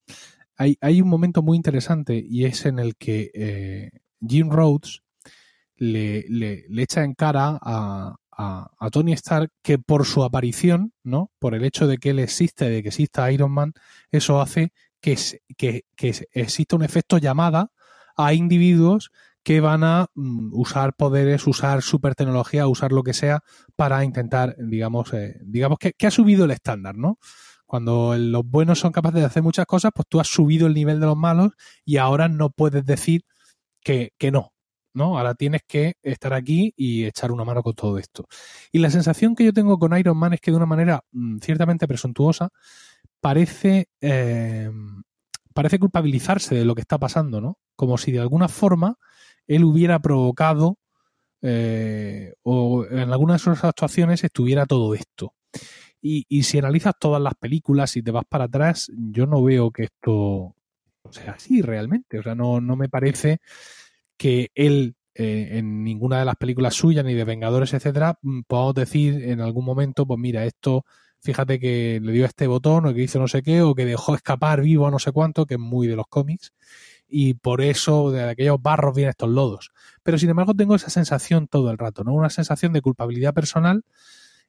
hay, 0.56 1.02
un 1.02 1.08
momento 1.08 1.42
muy 1.42 1.56
interesante 1.56 2.24
y 2.24 2.44
es 2.44 2.66
en 2.66 2.78
el 2.78 2.94
que 2.96 3.30
eh, 3.34 3.90
Jim 4.24 4.50
Rhodes 4.50 5.02
le, 5.74 6.24
le, 6.28 6.64
le, 6.68 6.82
echa 6.82 7.02
en 7.02 7.14
cara 7.14 7.58
a, 7.60 8.14
a, 8.32 8.90
Tony 8.90 9.12
Stark 9.12 9.50
que 9.62 9.78
por 9.78 10.06
su 10.06 10.24
aparición, 10.24 10.92
¿no? 11.02 11.30
Por 11.38 11.54
el 11.54 11.64
hecho 11.64 11.86
de 11.86 11.98
que 11.98 12.10
él 12.10 12.18
existe, 12.18 12.68
de 12.68 12.82
que 12.82 12.88
exista 12.88 13.30
Iron 13.30 13.52
Man, 13.52 13.72
eso 14.10 14.40
hace 14.40 14.72
que, 15.00 15.18
que, 15.56 15.84
que 15.96 16.26
exista 16.32 16.76
un 16.76 16.84
efecto 16.84 17.18
llamada 17.18 17.70
a 18.16 18.34
individuos 18.34 19.10
que 19.42 19.60
van 19.60 19.84
a 19.84 20.06
mm, 20.14 20.50
usar 20.52 20.94
poderes, 20.94 21.46
usar 21.46 21.82
super 21.82 22.14
tecnología, 22.14 22.66
usar 22.66 22.92
lo 22.92 23.02
que 23.02 23.12
sea 23.12 23.40
para 23.76 24.04
intentar, 24.04 24.56
digamos, 24.58 25.12
eh, 25.14 25.36
digamos 25.42 25.78
que, 25.78 25.92
que, 25.92 26.06
ha 26.06 26.10
subido 26.10 26.44
el 26.44 26.52
estándar, 26.52 26.96
¿no? 26.96 27.18
Cuando 27.66 28.16
los 28.16 28.44
buenos 28.44 28.78
son 28.80 28.92
capaces 28.92 29.20
de 29.20 29.26
hacer 29.26 29.42
muchas 29.42 29.66
cosas, 29.66 29.92
pues 29.94 30.06
tú 30.08 30.20
has 30.20 30.28
subido 30.28 30.66
el 30.66 30.74
nivel 30.74 31.00
de 31.00 31.06
los 31.06 31.16
malos 31.16 31.52
y 31.84 31.96
ahora 31.96 32.28
no 32.28 32.50
puedes 32.50 32.84
decir 32.84 33.24
que, 33.82 34.12
que 34.18 34.30
no, 34.30 34.52
¿no? 34.94 35.18
Ahora 35.18 35.34
tienes 35.34 35.62
que 35.66 35.94
estar 36.02 36.32
aquí 36.34 36.72
y 36.76 37.04
echar 37.04 37.32
una 37.32 37.44
mano 37.44 37.62
con 37.62 37.74
todo 37.74 37.98
esto. 37.98 38.26
Y 38.70 38.78
la 38.78 38.90
sensación 38.90 39.34
que 39.34 39.44
yo 39.44 39.52
tengo 39.52 39.78
con 39.78 39.96
Iron 39.98 40.16
Man 40.16 40.32
es 40.32 40.40
que 40.40 40.50
de 40.50 40.56
una 40.56 40.66
manera 40.66 41.04
mmm, 41.12 41.38
ciertamente 41.38 41.88
presuntuosa 41.88 42.50
parece, 43.20 43.88
eh, 44.00 44.70
parece 45.54 45.78
culpabilizarse 45.78 46.54
de 46.54 46.64
lo 46.64 46.74
que 46.74 46.82
está 46.82 46.98
pasando, 46.98 47.40
¿no? 47.40 47.58
Como 47.76 47.98
si 47.98 48.12
de 48.12 48.20
alguna 48.20 48.48
forma 48.48 48.98
él 49.46 49.64
hubiera 49.64 49.98
provocado 50.00 50.78
eh, 51.42 52.34
o 52.42 52.84
en 52.84 53.12
alguna 53.12 53.34
de 53.34 53.38
sus 53.40 53.64
actuaciones 53.64 54.24
estuviera 54.24 54.66
todo 54.66 54.94
esto. 54.94 55.34
Y, 56.00 56.26
y, 56.28 56.42
si 56.44 56.58
analizas 56.58 56.94
todas 56.98 57.22
las 57.22 57.34
películas 57.34 57.96
y 57.96 58.02
te 58.02 58.10
vas 58.10 58.24
para 58.28 58.44
atrás, 58.44 58.90
yo 58.96 59.26
no 59.26 59.42
veo 59.42 59.70
que 59.70 59.84
esto 59.84 60.56
sea 61.10 61.32
así 61.32 61.62
realmente. 61.62 62.18
O 62.18 62.22
sea, 62.22 62.34
no, 62.34 62.60
no 62.60 62.76
me 62.76 62.88
parece 62.88 63.38
que 64.22 64.52
él 64.54 64.94
eh, 65.16 65.58
en 65.58 65.82
ninguna 65.82 66.20
de 66.20 66.24
las 66.24 66.36
películas 66.36 66.74
suyas, 66.74 67.04
ni 67.04 67.12
de 67.12 67.24
Vengadores, 67.24 67.74
etcétera, 67.74 68.20
podamos 68.46 68.74
decir 68.74 69.24
en 69.24 69.40
algún 69.40 69.64
momento, 69.64 70.06
pues 70.06 70.20
mira, 70.20 70.44
esto, 70.44 70.84
fíjate 71.18 71.58
que 71.58 71.98
le 72.00 72.12
dio 72.12 72.24
este 72.24 72.46
botón, 72.46 72.86
o 72.86 72.94
que 72.94 73.02
hizo 73.02 73.18
no 73.18 73.26
sé 73.26 73.42
qué, 73.42 73.62
o 73.62 73.74
que 73.74 73.84
dejó 73.84 74.14
escapar 74.14 74.60
vivo 74.60 74.86
a 74.86 74.92
no 74.92 75.00
sé 75.00 75.10
cuánto, 75.10 75.44
que 75.44 75.54
es 75.54 75.60
muy 75.60 75.88
de 75.88 75.96
los 75.96 76.06
cómics, 76.06 76.52
y 77.08 77.34
por 77.34 77.62
eso 77.62 78.12
de 78.12 78.22
aquellos 78.22 78.62
barros 78.62 78.94
vienen 78.94 79.10
estos 79.10 79.28
lodos. 79.28 79.72
Pero 80.04 80.18
sin 80.18 80.30
embargo 80.30 80.54
tengo 80.54 80.76
esa 80.76 80.88
sensación 80.88 81.48
todo 81.48 81.72
el 81.72 81.78
rato, 81.78 82.04
¿no? 82.04 82.14
Una 82.14 82.30
sensación 82.30 82.72
de 82.72 82.80
culpabilidad 82.80 83.34
personal 83.34 83.82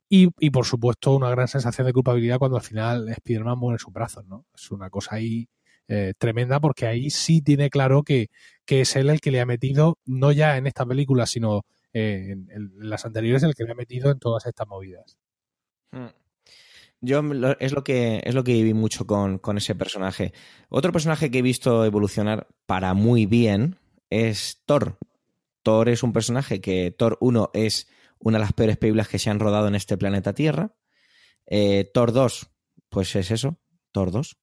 y, 0.07 0.29
y 0.37 0.51
por 0.51 0.65
supuesto 0.65 1.15
una 1.15 1.31
gran 1.31 1.47
sensación 1.47 1.87
de 1.87 1.93
culpabilidad 1.93 2.37
cuando 2.37 2.57
al 2.57 2.63
final 2.63 3.09
Spider-Man 3.09 3.57
muere 3.57 3.75
en 3.77 3.79
sus 3.79 3.91
brazos, 3.91 4.23
¿no? 4.27 4.45
Es 4.53 4.69
una 4.69 4.91
cosa 4.91 5.15
ahí 5.15 5.49
eh, 5.87 6.13
tremenda 6.17 6.59
porque 6.59 6.87
ahí 6.87 7.09
sí 7.09 7.41
tiene 7.41 7.69
claro 7.69 8.03
que, 8.03 8.29
que, 8.65 8.81
es 8.81 8.95
él 8.95 9.09
el 9.09 9.21
que 9.21 9.31
le 9.31 9.41
ha 9.41 9.45
metido, 9.45 9.99
no 10.05 10.31
ya 10.31 10.57
en 10.57 10.67
esta 10.67 10.85
película, 10.85 11.25
sino 11.25 11.65
eh, 11.93 12.31
en, 12.31 12.71
las 12.77 13.05
anteriores, 13.05 13.43
el 13.43 13.53
que 13.53 13.63
le 13.63 13.71
ha 13.71 13.75
metido 13.75 14.11
en 14.11 14.19
todas 14.19 14.45
estas 14.45 14.67
movidas. 14.67 15.17
Hmm. 15.91 16.07
Yo 17.01 17.21
es 17.59 17.73
lo 17.73 17.83
que 17.83 18.21
es 18.23 18.33
lo 18.33 18.45
que 18.45 18.53
viví 18.53 18.73
mucho 18.73 19.05
con, 19.05 19.37
con, 19.37 19.57
ese 19.57 19.75
personaje. 19.75 20.31
Otro 20.69 20.93
personaje 20.93 21.29
que 21.29 21.39
he 21.39 21.41
visto 21.41 21.83
evolucionar 21.83 22.47
para 22.65 22.93
muy 22.93 23.25
bien 23.25 23.77
es 24.09 24.63
Thor. 24.65 24.97
Thor 25.63 25.89
es 25.89 26.01
un 26.01 26.13
personaje 26.13 26.61
que 26.61 26.91
Thor 26.91 27.17
1 27.19 27.51
es 27.53 27.89
una 28.19 28.37
de 28.37 28.45
las 28.45 28.53
peores 28.53 28.77
películas 28.77 29.09
que 29.09 29.19
se 29.19 29.29
han 29.29 29.39
rodado 29.39 29.67
en 29.67 29.75
este 29.75 29.97
planeta 29.97 30.33
Tierra. 30.33 30.75
Eh, 31.45 31.89
Thor 31.93 32.13
2, 32.13 32.49
pues 32.89 33.15
es 33.15 33.31
eso, 33.31 33.59
Thor 33.91 34.11
2. 34.11 34.37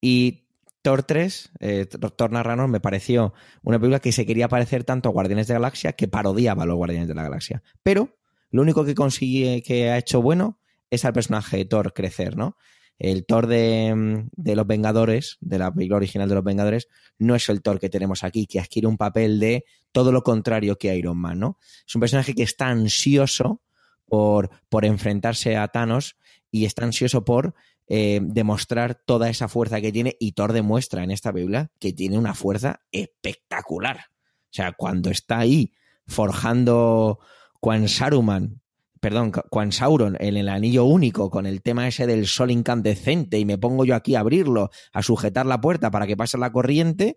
Y 0.00 0.47
Thor 0.82 1.02
3, 1.02 1.50
eh, 1.60 1.86
Thor 1.86 2.32
Narranor, 2.32 2.68
me 2.68 2.80
pareció 2.80 3.34
una 3.62 3.78
película 3.78 4.00
que 4.00 4.12
se 4.12 4.24
quería 4.24 4.48
parecer 4.48 4.84
tanto 4.84 5.08
a 5.08 5.12
Guardianes 5.12 5.46
de 5.46 5.54
la 5.54 5.60
Galaxia 5.60 5.92
que 5.92 6.08
parodiaba 6.08 6.62
a 6.62 6.66
los 6.66 6.76
Guardianes 6.76 7.08
de 7.08 7.14
la 7.14 7.22
Galaxia. 7.24 7.62
Pero 7.82 8.16
lo 8.50 8.62
único 8.62 8.84
que 8.84 8.94
consigue 8.94 9.62
que 9.62 9.90
ha 9.90 9.98
hecho 9.98 10.22
bueno 10.22 10.58
es 10.90 11.04
al 11.04 11.12
personaje 11.12 11.64
Thor 11.64 11.92
crecer, 11.92 12.36
¿no? 12.36 12.56
El 12.98 13.26
Thor 13.26 13.46
de, 13.46 14.26
de, 14.32 14.56
los 14.56 14.66
Vengadores, 14.66 15.36
de 15.40 15.58
la 15.58 15.72
película 15.72 15.98
original 15.98 16.28
de 16.28 16.34
los 16.34 16.44
Vengadores, 16.44 16.88
no 17.18 17.36
es 17.36 17.48
el 17.48 17.62
Thor 17.62 17.78
que 17.78 17.88
tenemos 17.88 18.24
aquí, 18.24 18.46
que 18.46 18.58
adquiere 18.58 18.88
un 18.88 18.96
papel 18.96 19.38
de 19.38 19.64
todo 19.92 20.10
lo 20.10 20.22
contrario 20.22 20.76
que 20.76 20.96
Iron 20.96 21.18
Man, 21.18 21.38
¿no? 21.38 21.58
Es 21.86 21.94
un 21.94 22.00
personaje 22.00 22.34
que 22.34 22.42
está 22.42 22.68
ansioso 22.68 23.62
por, 24.06 24.50
por 24.68 24.84
enfrentarse 24.84 25.56
a 25.56 25.68
Thanos 25.68 26.16
y 26.50 26.64
está 26.64 26.84
ansioso 26.84 27.24
por 27.24 27.54
eh, 27.90 28.20
demostrar 28.22 28.94
toda 28.94 29.30
esa 29.30 29.48
fuerza 29.48 29.80
que 29.80 29.92
tiene 29.92 30.14
y 30.20 30.32
Thor 30.32 30.52
demuestra 30.52 31.02
en 31.02 31.10
esta 31.10 31.32
Biblia 31.32 31.70
que 31.78 31.94
tiene 31.94 32.18
una 32.18 32.34
fuerza 32.34 32.82
espectacular. 32.92 33.96
O 33.96 34.52
sea, 34.52 34.72
cuando 34.72 35.10
está 35.10 35.38
ahí 35.38 35.72
forjando 36.06 37.18
Quan 37.60 37.88
Saruman, 37.88 38.60
perdón, 39.00 39.32
Quan 39.50 39.72
Sauron 39.72 40.16
en 40.20 40.36
el 40.36 40.48
anillo 40.50 40.84
único 40.84 41.30
con 41.30 41.46
el 41.46 41.62
tema 41.62 41.88
ese 41.88 42.06
del 42.06 42.26
sol 42.26 42.50
incandescente 42.50 43.38
y 43.38 43.46
me 43.46 43.56
pongo 43.56 43.86
yo 43.86 43.94
aquí 43.94 44.14
a 44.16 44.20
abrirlo, 44.20 44.70
a 44.92 45.02
sujetar 45.02 45.46
la 45.46 45.60
puerta 45.60 45.90
para 45.90 46.06
que 46.06 46.16
pase 46.16 46.36
la 46.36 46.52
corriente, 46.52 47.16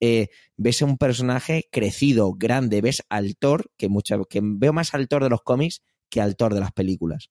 eh, 0.00 0.28
ves 0.56 0.82
a 0.82 0.84
un 0.84 0.96
personaje 0.96 1.68
crecido, 1.72 2.34
grande, 2.34 2.80
ves 2.80 3.02
al 3.08 3.36
Thor, 3.36 3.72
que, 3.76 3.88
mucha, 3.88 4.18
que 4.28 4.40
veo 4.42 4.72
más 4.72 4.94
al 4.94 5.08
Thor 5.08 5.24
de 5.24 5.30
los 5.30 5.42
cómics 5.42 5.82
que 6.08 6.20
al 6.20 6.36
Thor 6.36 6.54
de 6.54 6.60
las 6.60 6.72
películas. 6.72 7.30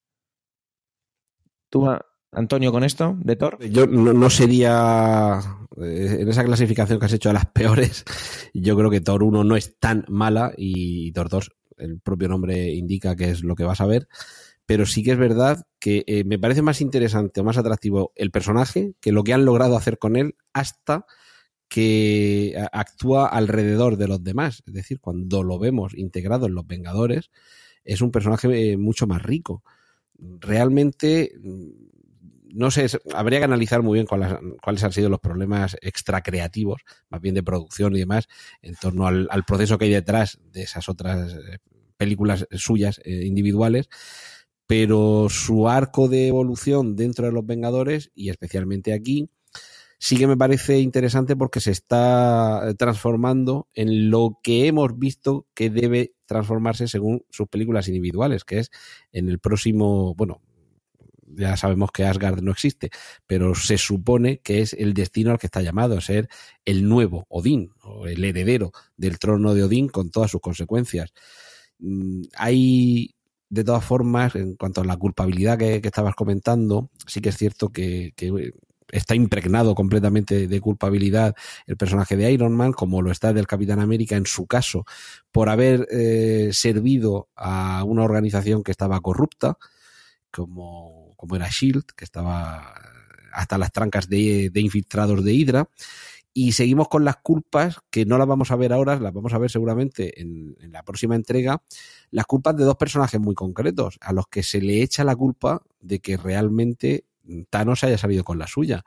¿Tú, 1.70 1.88
Antonio, 2.34 2.72
con 2.72 2.84
esto 2.84 3.16
de 3.20 3.36
Thor? 3.36 3.58
Yo 3.64 3.86
no, 3.86 4.30
sería. 4.30 5.40
En 5.76 6.28
esa 6.28 6.44
clasificación 6.44 6.98
que 6.98 7.06
has 7.06 7.12
hecho 7.12 7.28
de 7.28 7.34
las 7.34 7.46
peores, 7.52 8.04
yo 8.52 8.76
creo 8.76 8.90
que 8.90 9.00
Thor 9.00 9.22
1 9.22 9.44
no 9.44 9.56
es 9.56 9.78
tan 9.78 10.04
mala 10.08 10.52
y 10.56 11.12
Thor 11.12 11.28
2, 11.28 11.50
el 11.78 12.00
propio 12.00 12.28
nombre 12.28 12.72
indica 12.74 13.16
que 13.16 13.30
es 13.30 13.42
lo 13.42 13.54
que 13.54 13.64
vas 13.64 13.80
a 13.80 13.86
ver. 13.86 14.08
Pero 14.66 14.86
sí 14.86 15.02
que 15.02 15.12
es 15.12 15.18
verdad 15.18 15.64
que 15.78 16.04
eh, 16.06 16.24
me 16.24 16.38
parece 16.38 16.62
más 16.62 16.80
interesante 16.80 17.40
o 17.40 17.44
más 17.44 17.58
atractivo 17.58 18.12
el 18.14 18.30
personaje 18.30 18.94
que 19.00 19.12
lo 19.12 19.22
que 19.22 19.34
han 19.34 19.44
logrado 19.44 19.76
hacer 19.76 19.98
con 19.98 20.16
él 20.16 20.36
hasta 20.54 21.04
que 21.68 22.54
actúa 22.72 23.26
alrededor 23.26 23.96
de 23.96 24.08
los 24.08 24.22
demás. 24.22 24.62
Es 24.66 24.72
decir, 24.72 25.00
cuando 25.00 25.42
lo 25.42 25.58
vemos 25.58 25.92
integrado 25.94 26.46
en 26.46 26.54
los 26.54 26.66
Vengadores, 26.66 27.30
es 27.84 28.00
un 28.00 28.10
personaje 28.10 28.72
eh, 28.72 28.76
mucho 28.76 29.06
más 29.06 29.22
rico. 29.22 29.62
Realmente 30.16 31.32
no 32.54 32.70
sé, 32.70 32.86
habría 33.12 33.40
que 33.40 33.44
analizar 33.46 33.82
muy 33.82 33.96
bien 33.96 34.06
cuáles, 34.06 34.32
cuáles 34.62 34.84
han 34.84 34.92
sido 34.92 35.08
los 35.08 35.20
problemas 35.20 35.76
extracreativos, 35.82 36.82
más 37.10 37.20
bien 37.20 37.34
de 37.34 37.42
producción 37.42 37.94
y 37.96 37.98
demás, 37.98 38.28
en 38.62 38.76
torno 38.76 39.06
al, 39.06 39.28
proceso 39.46 39.76
que 39.76 39.86
hay 39.86 39.90
detrás 39.90 40.38
de 40.52 40.62
esas 40.62 40.88
otras 40.88 41.34
eh, 41.34 41.58
películas 41.96 42.46
suyas 42.52 43.00
eh, 43.04 43.24
individuales, 43.24 43.88
pero 44.66 45.26
su 45.28 45.68
arco 45.68 46.08
de 46.08 46.28
evolución 46.28 46.94
dentro 46.94 47.26
de 47.26 47.32
los 47.32 47.44
Vengadores, 47.44 48.12
y 48.14 48.30
especialmente 48.30 48.92
aquí, 48.92 49.28
sí 49.98 50.16
que 50.16 50.28
me 50.28 50.36
parece 50.36 50.78
interesante 50.78 51.34
porque 51.34 51.60
se 51.60 51.72
está 51.72 52.72
transformando 52.78 53.68
en 53.74 54.10
lo 54.10 54.38
que 54.42 54.68
hemos 54.68 54.96
visto 54.96 55.46
que 55.54 55.70
debe 55.70 56.14
transformarse 56.26 56.86
según 56.86 57.24
sus 57.30 57.48
películas 57.48 57.88
individuales, 57.88 58.44
que 58.44 58.60
es 58.60 58.70
en 59.12 59.28
el 59.28 59.40
próximo, 59.40 60.14
bueno, 60.14 60.40
ya 61.36 61.56
sabemos 61.56 61.90
que 61.92 62.04
Asgard 62.04 62.40
no 62.40 62.52
existe, 62.52 62.90
pero 63.26 63.54
se 63.54 63.78
supone 63.78 64.38
que 64.38 64.60
es 64.60 64.72
el 64.72 64.94
destino 64.94 65.30
al 65.30 65.38
que 65.38 65.46
está 65.46 65.62
llamado 65.62 65.96
a 65.98 66.00
ser 66.00 66.28
el 66.64 66.88
nuevo 66.88 67.26
Odín, 67.28 67.72
o 67.82 68.06
el 68.06 68.24
heredero 68.24 68.72
del 68.96 69.18
trono 69.18 69.54
de 69.54 69.64
Odín 69.64 69.88
con 69.88 70.10
todas 70.10 70.30
sus 70.30 70.40
consecuencias. 70.40 71.12
Hay, 72.36 73.14
de 73.48 73.64
todas 73.64 73.84
formas, 73.84 74.34
en 74.36 74.56
cuanto 74.56 74.80
a 74.80 74.84
la 74.84 74.96
culpabilidad 74.96 75.58
que, 75.58 75.80
estabas 75.82 76.14
comentando, 76.14 76.90
sí 77.06 77.20
que 77.20 77.30
es 77.30 77.36
cierto 77.36 77.70
que, 77.70 78.12
que 78.16 78.52
está 78.94 79.14
impregnado 79.14 79.74
completamente 79.74 80.46
de 80.46 80.60
culpabilidad 80.60 81.34
el 81.66 81.76
personaje 81.76 82.16
de 82.16 82.30
Iron 82.32 82.54
Man, 82.54 82.72
como 82.72 83.02
lo 83.02 83.10
está 83.10 83.32
del 83.32 83.46
Capitán 83.46 83.80
América 83.80 84.16
en 84.16 84.26
su 84.26 84.46
caso, 84.46 84.84
por 85.32 85.48
haber 85.48 85.86
eh, 85.90 86.50
servido 86.52 87.28
a 87.34 87.82
una 87.84 88.04
organización 88.04 88.62
que 88.62 88.70
estaba 88.70 89.00
corrupta, 89.00 89.58
como, 90.30 91.03
como 91.24 91.36
era 91.36 91.48
Shield, 91.48 91.86
que 91.96 92.04
estaba 92.04 92.74
hasta 93.32 93.56
las 93.56 93.72
trancas 93.72 94.10
de, 94.10 94.50
infiltrados 94.56 95.24
de 95.24 95.32
Hydra. 95.32 95.70
Y 96.34 96.52
seguimos 96.52 96.88
con 96.88 97.02
las 97.02 97.16
culpas, 97.16 97.78
que 97.88 98.04
no 98.04 98.18
las 98.18 98.26
vamos 98.26 98.50
a 98.50 98.56
ver 98.56 98.74
ahora, 98.74 99.00
las 99.00 99.14
vamos 99.14 99.32
a 99.32 99.38
ver 99.38 99.50
seguramente 99.50 100.20
en, 100.20 100.54
en, 100.60 100.72
la 100.72 100.82
próxima 100.82 101.14
entrega, 101.14 101.62
las 102.10 102.26
culpas 102.26 102.56
de 102.56 102.64
dos 102.64 102.76
personajes 102.76 103.18
muy 103.18 103.34
concretos, 103.34 103.96
a 104.02 104.12
los 104.12 104.26
que 104.26 104.42
se 104.42 104.60
le 104.60 104.82
echa 104.82 105.02
la 105.02 105.16
culpa 105.16 105.62
de 105.80 106.00
que 106.00 106.18
realmente 106.18 107.06
Thanos 107.48 107.84
haya 107.84 107.96
salido 107.96 108.22
con 108.22 108.38
la 108.38 108.46
suya. 108.46 108.84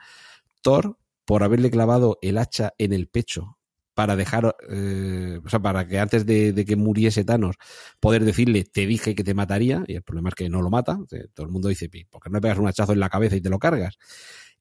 Thor, 0.61 0.99
por 1.25 1.41
haberle 1.41 1.71
clavado 1.71 2.19
el 2.21 2.37
hacha 2.37 2.73
en 2.77 2.93
el 2.93 3.07
pecho 3.07 3.56
para 3.97 4.15
dejar, 4.15 4.55
eh, 4.69 5.39
o 5.43 5.49
sea, 5.49 5.59
para 5.59 5.87
que 5.87 5.97
antes 5.97 6.23
de, 6.23 6.53
que 6.67 6.75
muriese 6.75 7.23
Thanos, 7.23 7.55
poder 7.99 8.23
decirle, 8.23 8.63
te 8.63 8.85
dije 8.85 9.15
que 9.15 9.23
te 9.23 9.33
mataría, 9.33 9.83
y 9.87 9.95
el 9.95 10.03
problema 10.03 10.29
es 10.29 10.35
que 10.35 10.49
no 10.49 10.61
lo 10.61 10.69
mata, 10.69 10.99
todo 11.33 11.47
el 11.47 11.51
mundo 11.51 11.67
dice, 11.67 11.89
¿por 12.07 12.21
qué 12.21 12.29
no 12.29 12.35
le 12.35 12.41
pegas 12.41 12.59
un 12.59 12.67
hachazo 12.67 12.93
en 12.93 12.99
la 12.99 13.09
cabeza 13.09 13.37
y 13.37 13.41
te 13.41 13.49
lo 13.49 13.57
cargas? 13.57 13.97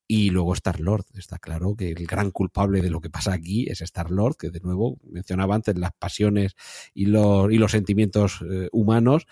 Y 0.07 0.31
luego 0.31 0.55
Star 0.55 0.81
Lord, 0.81 1.05
está 1.19 1.39
claro 1.39 1.77
que 1.77 1.91
el 1.91 2.07
gran 2.07 2.31
culpable 2.31 2.81
de 2.81 2.89
lo 2.89 3.03
que 3.03 3.11
pasa 3.11 3.35
aquí 3.35 3.67
es 3.69 3.83
Star 3.83 4.11
Lord, 4.11 4.37
que 4.39 4.49
de 4.49 4.61
nuevo 4.61 4.97
mencionaba 5.05 5.55
antes 5.55 5.77
las 5.77 5.93
pasiones 5.93 6.55
y 6.95 7.05
los, 7.05 7.53
y 7.53 7.59
los 7.59 7.73
sentimientos 7.73 8.43
eh, 8.51 8.71
humanos, 8.73 9.27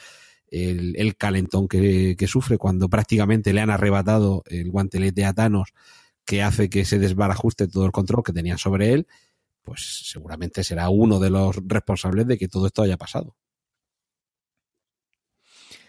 el, 0.48 0.96
el 0.98 1.16
calentón 1.16 1.66
que, 1.66 2.14
que, 2.18 2.26
sufre 2.26 2.58
cuando 2.58 2.90
prácticamente 2.90 3.54
le 3.54 3.62
han 3.62 3.70
arrebatado 3.70 4.42
el 4.48 4.70
guantelete 4.70 5.24
a 5.24 5.32
Thanos, 5.32 5.72
que 6.26 6.42
hace 6.42 6.68
que 6.68 6.84
se 6.84 6.98
desbarajuste 6.98 7.68
todo 7.68 7.86
el 7.86 7.92
control 7.92 8.22
que 8.22 8.34
tenían 8.34 8.58
sobre 8.58 8.92
él, 8.92 9.06
pues 9.64 10.02
seguramente 10.04 10.62
será 10.62 10.90
uno 10.90 11.18
de 11.18 11.30
los 11.30 11.56
responsables 11.66 12.26
de 12.26 12.38
que 12.38 12.48
todo 12.48 12.66
esto 12.66 12.82
haya 12.82 12.96
pasado. 12.96 13.36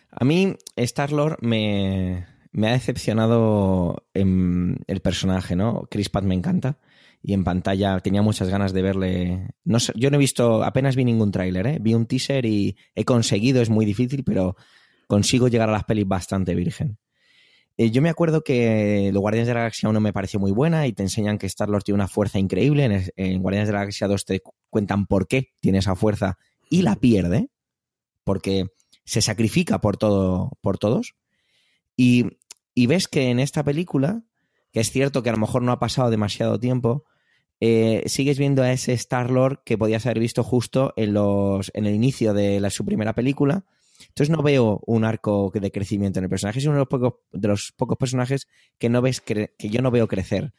A 0.10 0.24
mí, 0.24 0.56
Star 0.78 1.12
Lord 1.12 1.40
me, 1.42 2.26
ha 2.56 2.72
decepcionado 2.72 4.08
en 4.14 4.78
el 4.88 5.02
personaje, 5.02 5.58
¿no? 5.58 5.88
Chris 5.92 6.10
Pratt 6.10 6.24
me 6.24 6.36
encanta 6.36 6.80
y 7.22 7.34
en 7.34 7.44
pantalla 7.44 8.00
tenía 8.00 8.22
muchas 8.22 8.48
ganas 8.48 8.72
de 8.72 8.82
verle. 8.82 9.50
No 9.66 9.80
sé, 9.80 9.92
yo 9.96 10.10
no 10.10 10.16
he 10.16 10.20
visto, 10.20 10.64
apenas 10.64 10.96
vi 10.96 11.04
ningún 11.04 11.32
tráiler, 11.32 11.68
¿eh? 11.68 11.78
Vi 11.82 11.94
un 11.94 12.06
teaser 12.06 12.46
y 12.46 12.78
he 12.96 13.04
conseguido, 13.04 13.62
es 13.62 13.70
muy 13.70 13.86
difícil, 13.86 14.24
pero 14.24 14.56
consigo 15.08 15.50
llegar 15.50 15.70
a 15.70 15.74
las 15.74 15.84
pelis 15.84 16.08
bastante 16.08 16.56
virgen. 16.56 16.98
Eh, 17.78 17.92
yo 17.92 18.02
me 18.02 18.10
acuerdo 18.10 18.44
que 18.44 19.10
los 19.14 19.22
Guardianes 19.22 19.48
de 19.48 19.54
la 19.54 19.62
Galaxia 19.62 19.90
1 19.90 20.00
me 20.00 20.14
pareció 20.14 20.40
muy 20.40 20.52
buena 20.52 20.88
y 20.88 20.94
te 20.94 21.04
enseñan 21.04 21.38
que 21.38 21.48
Star-Lord 21.48 21.84
tiene 21.84 21.96
una 21.96 22.08
fuerza 22.08 22.40
increíble. 22.40 22.86
En, 22.86 23.04
en, 23.16 23.42
Guardianes 23.42 23.68
de 23.68 23.74
la 23.74 23.80
Galaxia 23.80 24.08
2 24.08 24.26
te 24.26 24.42
cuentan 24.70 25.06
por 25.08 25.28
qué 25.28 25.50
tiene 25.60 25.80
esa 25.80 25.96
fuerza 25.96 26.38
y 26.70 26.82
la 26.82 26.96
pierde, 26.96 27.50
porque 28.24 28.68
se 29.04 29.22
sacrifica 29.22 29.80
por 29.82 29.98
todo, 29.98 30.52
por 30.62 30.78
todos. 30.78 31.16
Y 31.98 32.26
y 32.76 32.88
ves 32.88 33.08
que 33.08 33.30
en 33.30 33.40
esta 33.40 33.64
película, 33.64 34.22
que 34.74 34.82
es 34.82 34.92
cierto 34.92 35.24
que 35.24 35.30
a 35.30 35.32
lo 35.32 35.40
mejor 35.40 35.64
no 35.64 35.72
ha 35.72 35.80
pasado 35.80 36.10
demasiado 36.10 36.60
tiempo, 36.60 37.06
eh, 37.62 38.04
sigues 38.06 38.38
viendo 38.38 38.62
a 38.62 38.72
ese 38.74 38.92
Star-Lord 38.92 39.64
que 39.64 39.78
podías 39.78 40.06
haber 40.06 40.20
visto 40.20 40.44
justo 40.44 40.94
en, 40.98 41.14
los, 41.14 41.72
en 41.74 41.86
el 41.86 41.96
inicio 41.96 42.34
de 42.34 42.60
la, 42.60 42.70
su 42.70 42.84
primera 42.86 43.16
película. 43.16 43.64
Entonces 44.10 44.36
no 44.36 44.44
veo 44.44 44.82
un 44.86 45.04
arco 45.04 45.52
de 45.54 45.72
crecimiento 45.72 46.20
en 46.20 46.26
el 46.26 46.30
personaje. 46.30 46.60
Es 46.60 46.66
uno 46.66 46.76
de 46.76 46.80
los 46.80 46.88
pocos, 46.88 47.14
de 47.32 47.48
los 47.48 47.74
pocos 47.76 47.98
personajes 47.98 48.48
que, 48.78 48.90
no 48.90 49.02
ves 49.02 49.22
que 49.22 49.52
yo 49.58 49.82
no 49.82 49.92
veo 49.92 50.08
crecer. 50.08 50.54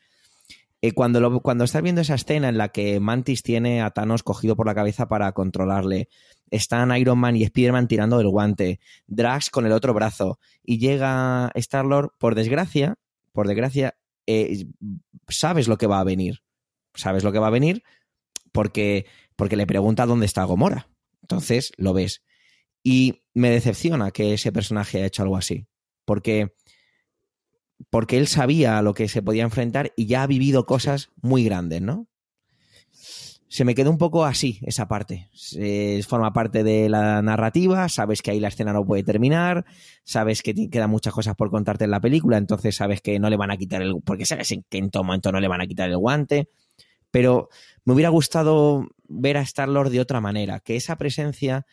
Eh, 0.83 0.93
cuando, 0.93 1.21
lo, 1.21 1.41
cuando 1.41 1.65
estás 1.65 1.83
viendo 1.83 2.03
esa 2.03 2.15
escena 2.15 2.49
en 2.49 2.59
la 2.59 2.69
que 2.69 3.01
Mantis 3.01 3.43
tiene 3.43 3.81
a 3.81 3.91
Thanos 3.91 4.23
cogido 4.23 4.57
por 4.57 4.67
la 4.67 4.75
cabeza 4.75 5.09
para 5.09 5.33
controlarle, 5.33 6.09
están 6.51 6.95
Iron 6.97 7.19
Man 7.19 7.37
y 7.37 7.45
Spider-Man 7.45 7.89
tirando 7.89 8.21
el 8.21 8.29
guante, 8.29 8.79
Drax 9.07 9.51
con 9.51 9.67
el 9.67 9.73
otro 9.73 9.95
brazo, 9.95 10.39
y 10.63 10.79
llega 10.79 11.51
Star-Lord, 11.55 12.13
por 12.19 12.35
desgracia, 12.35 12.97
por 13.33 13.49
desgracia, 13.49 13.97
eh, 14.27 14.67
sabes 15.29 15.67
lo 15.67 15.79
que 15.79 15.87
va 15.87 16.01
a 16.01 16.05
venir. 16.05 16.43
Sabes 16.95 17.25
lo 17.25 17.33
que 17.33 17.39
va 17.39 17.49
a 17.49 17.51
venir 17.51 17.83
porque, 18.53 19.07
porque 19.37 19.57
le 19.57 19.67
pregunta 19.67 20.07
dónde 20.07 20.25
está 20.25 20.45
Gomora. 20.45 20.89
Entonces 21.21 21.73
lo 21.77 21.93
ves. 21.93 22.23
Y 22.89 23.25
me 23.35 23.51
decepciona 23.51 24.13
que 24.13 24.35
ese 24.35 24.53
personaje 24.53 24.99
haya 24.99 25.09
hecho 25.09 25.25
algo 25.25 25.37
así. 25.37 25.67
Porque 26.05 26.53
porque 27.91 28.17
él 28.17 28.29
sabía 28.29 28.79
a 28.79 28.83
lo 28.83 28.95
que 28.95 29.09
se 29.09 29.23
podía 29.23 29.43
enfrentar 29.43 29.93
y 29.97 30.07
ya 30.07 30.23
ha 30.23 30.27
vivido 30.29 30.67
cosas 30.67 31.11
muy 31.21 31.43
grandes, 31.43 31.83
¿no? 31.83 32.07
Se 33.49 33.65
me 33.65 33.75
quedó 33.75 33.91
un 33.91 33.99
poco 33.99 34.25
así 34.25 34.61
esa 34.63 34.87
parte. 34.87 35.29
Forma 36.07 36.33
parte 36.33 36.63
de 36.63 36.89
la 36.89 37.23
narrativa, 37.23 37.89
sabes 37.89 38.23
que 38.23 38.31
ahí 38.31 38.39
la 38.39 38.49
escena 38.49 38.73
no 38.73 38.87
puede 38.87 39.03
terminar, 39.03 39.65
sabes 40.05 40.41
que 40.41 40.71
quedan 40.71 40.91
muchas 40.91 41.13
cosas 41.13 41.35
por 41.35 41.51
contarte 41.51 41.87
en 41.87 41.91
la 41.91 42.01
película, 42.01 42.39
entonces 42.39 42.77
sabes 42.77 43.01
que 43.01 43.19
no 43.19 43.29
le 43.31 43.37
van 43.37 43.51
a 43.51 43.57
quitar 43.57 43.83
el... 43.83 43.97
porque 44.05 44.27
sabes 44.27 44.53
en 44.53 44.65
qué 44.71 44.89
momento 44.95 45.33
no 45.33 45.41
le 45.41 45.49
van 45.49 45.61
a 45.61 45.67
quitar 45.67 45.91
el 45.91 45.99
guante. 45.99 46.51
Pero 47.11 47.49
me 47.85 47.95
hubiera 47.95 48.11
gustado 48.11 48.87
ver 49.09 49.39
a 49.39 49.43
Star-Lord 49.43 49.91
de 49.91 49.99
otra 49.99 50.21
manera, 50.21 50.61
que 50.61 50.77
esa 50.77 50.95
presencia 50.95 51.67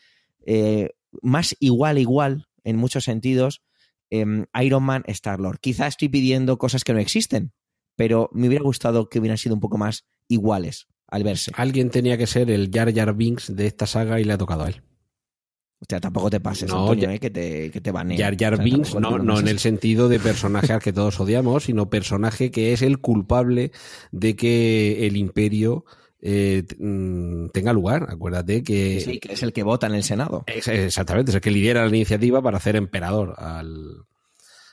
eh, 0.45 0.89
más 1.21 1.55
igual, 1.59 1.97
igual, 1.97 2.47
en 2.63 2.77
muchos 2.77 3.03
sentidos, 3.03 3.61
eh, 4.09 4.45
Iron 4.61 4.83
Man, 4.83 5.03
Star-Lord. 5.07 5.59
Quizá 5.59 5.87
estoy 5.87 6.09
pidiendo 6.09 6.57
cosas 6.57 6.83
que 6.83 6.93
no 6.93 6.99
existen, 6.99 7.53
pero 7.95 8.29
me 8.33 8.47
hubiera 8.47 8.63
gustado 8.63 9.09
que 9.09 9.19
hubieran 9.19 9.37
sido 9.37 9.55
un 9.55 9.61
poco 9.61 9.77
más 9.77 10.05
iguales 10.27 10.87
al 11.07 11.23
verse. 11.23 11.51
Alguien 11.55 11.89
tenía 11.89 12.17
que 12.17 12.27
ser 12.27 12.49
el 12.49 12.71
Jar 12.73 12.93
Jar 12.93 13.13
Binks 13.13 13.55
de 13.55 13.67
esta 13.67 13.85
saga 13.85 14.19
y 14.19 14.23
le 14.23 14.33
ha 14.33 14.37
tocado 14.37 14.63
a 14.63 14.69
él. 14.69 14.81
O 15.79 15.85
sea, 15.87 15.99
tampoco 15.99 16.29
te 16.29 16.39
pases, 16.39 16.69
no, 16.69 16.79
Antonio, 16.79 17.09
ya, 17.09 17.15
eh, 17.15 17.19
que 17.19 17.29
te, 17.29 17.69
que 17.69 17.81
te 17.81 17.91
baneen. 17.91 18.17
Jar 18.17 18.37
Jar 18.37 18.53
o 18.53 18.55
sea, 18.55 18.63
Binks, 18.63 18.95
no, 18.95 19.19
no 19.19 19.39
en 19.39 19.49
el 19.49 19.59
sentido 19.59 20.07
de 20.07 20.17
personaje 20.17 20.71
al 20.71 20.81
que 20.81 20.93
todos 20.93 21.19
odiamos, 21.19 21.65
sino 21.65 21.89
personaje 21.89 22.51
que 22.51 22.71
es 22.71 22.81
el 22.81 22.99
culpable 22.99 23.71
de 24.11 24.37
que 24.37 25.05
el 25.05 25.17
imperio 25.17 25.83
eh, 26.25 26.63
tenga 27.51 27.73
lugar. 27.73 28.07
Acuérdate 28.09 28.63
que. 28.63 29.01
Sí, 29.01 29.19
que 29.19 29.33
es 29.33 29.43
el 29.43 29.51
que 29.51 29.63
vota 29.63 29.87
en 29.87 29.95
el 29.95 30.03
Senado. 30.03 30.45
Es, 30.47 30.67
exactamente, 30.69 31.31
es 31.31 31.35
el 31.35 31.41
que 31.41 31.51
lidera 31.51 31.83
la 31.85 31.95
iniciativa 31.95 32.41
para 32.41 32.57
hacer 32.57 32.77
emperador 32.77 33.35
al, 33.37 34.05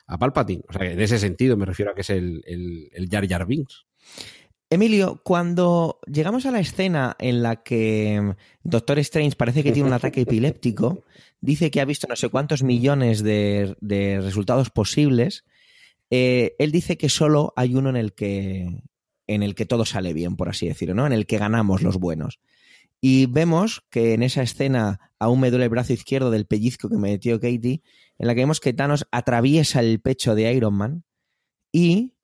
a 0.06 0.16
Palpatine. 0.16 0.62
O 0.68 0.72
sea, 0.72 0.89
en 0.89 1.01
ese 1.01 1.18
sentido 1.18 1.56
me 1.56 1.66
refiero 1.66 1.90
a 1.90 1.94
que 1.94 2.02
es 2.02 2.10
el, 2.10 2.43
el, 2.47 2.89
el 2.93 3.09
Jar 3.10 3.28
Jar 3.28 3.47
Binks. 3.47 3.85
Emilio, 4.72 5.20
cuando 5.24 5.98
llegamos 6.06 6.47
a 6.47 6.52
la 6.52 6.60
escena 6.60 7.16
en 7.18 7.43
la 7.43 7.64
que 7.64 8.36
Doctor 8.62 9.01
Strange 9.01 9.35
parece 9.35 9.64
que 9.64 9.72
tiene 9.72 9.89
un 9.89 9.94
ataque 9.94 10.20
epiléptico, 10.20 11.02
dice 11.40 11.72
que 11.72 11.81
ha 11.81 11.85
visto 11.85 12.06
no 12.06 12.14
sé 12.14 12.28
cuántos 12.28 12.62
millones 12.62 13.24
de, 13.24 13.74
de 13.81 14.20
resultados 14.20 14.70
posibles, 14.70 15.44
eh, 16.10 16.55
él 16.60 16.70
dice 16.70 16.97
que 16.97 17.09
solo 17.09 17.52
hay 17.56 17.74
uno 17.74 17.90
en 17.90 17.97
el 17.97 18.12
que 18.12 18.85
en 19.35 19.44
el 19.44 19.55
que 19.55 19.65
todo 19.65 19.85
sale 19.85 20.12
bien, 20.12 20.36
por 20.36 20.48
así 20.48 20.66
decirlo, 20.66 20.94
¿no? 20.94 21.07
En 21.07 21.12
el 21.12 21.24
que 21.24 21.39
ganamos 21.39 21.82
los 21.82 21.98
buenos. 21.98 22.40
Y 23.01 23.27
vemos 23.27 23.85
que 23.89 24.12
en 24.12 24.24
esa 24.24 24.43
escena 24.43 25.12
aún 25.20 25.40
me 25.40 25.51
duele 25.51 25.66
el 25.66 25.70
brazo 25.70 25.93
izquierdo 25.93 26.32
del 26.32 26.47
pellizco 26.47 26.89
que 26.89 26.97
me 26.97 27.12
metió 27.12 27.39
Katie, 27.39 27.82
en 28.19 28.27
la 28.27 28.35
que 28.35 28.40
vemos 28.40 28.59
que 28.59 28.73
Thanos 28.73 29.07
atraviesa 29.12 29.81
el 29.81 30.01
pecho 30.01 30.35
de 30.35 30.52
Iron 30.52 30.74
Man 30.74 31.05
y 31.70 32.15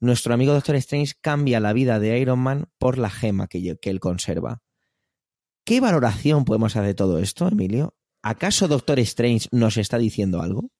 nuestro 0.00 0.34
amigo 0.34 0.52
Doctor 0.52 0.74
Strange 0.76 1.14
cambia 1.20 1.60
la 1.60 1.72
vida 1.72 2.00
de 2.00 2.18
Iron 2.18 2.40
Man 2.40 2.68
por 2.78 2.98
la 2.98 3.10
gema 3.10 3.46
que, 3.46 3.76
que 3.76 3.90
él 3.90 4.00
conserva. 4.00 4.60
¿Qué 5.64 5.80
valoración 5.80 6.44
podemos 6.44 6.74
hacer 6.74 6.88
de 6.88 6.94
todo 6.94 7.20
esto, 7.20 7.46
Emilio? 7.46 7.94
¿Acaso 8.22 8.66
Doctor 8.66 8.98
Strange 8.98 9.48
nos 9.52 9.76
está 9.76 9.98
diciendo 9.98 10.42
algo? 10.42 10.70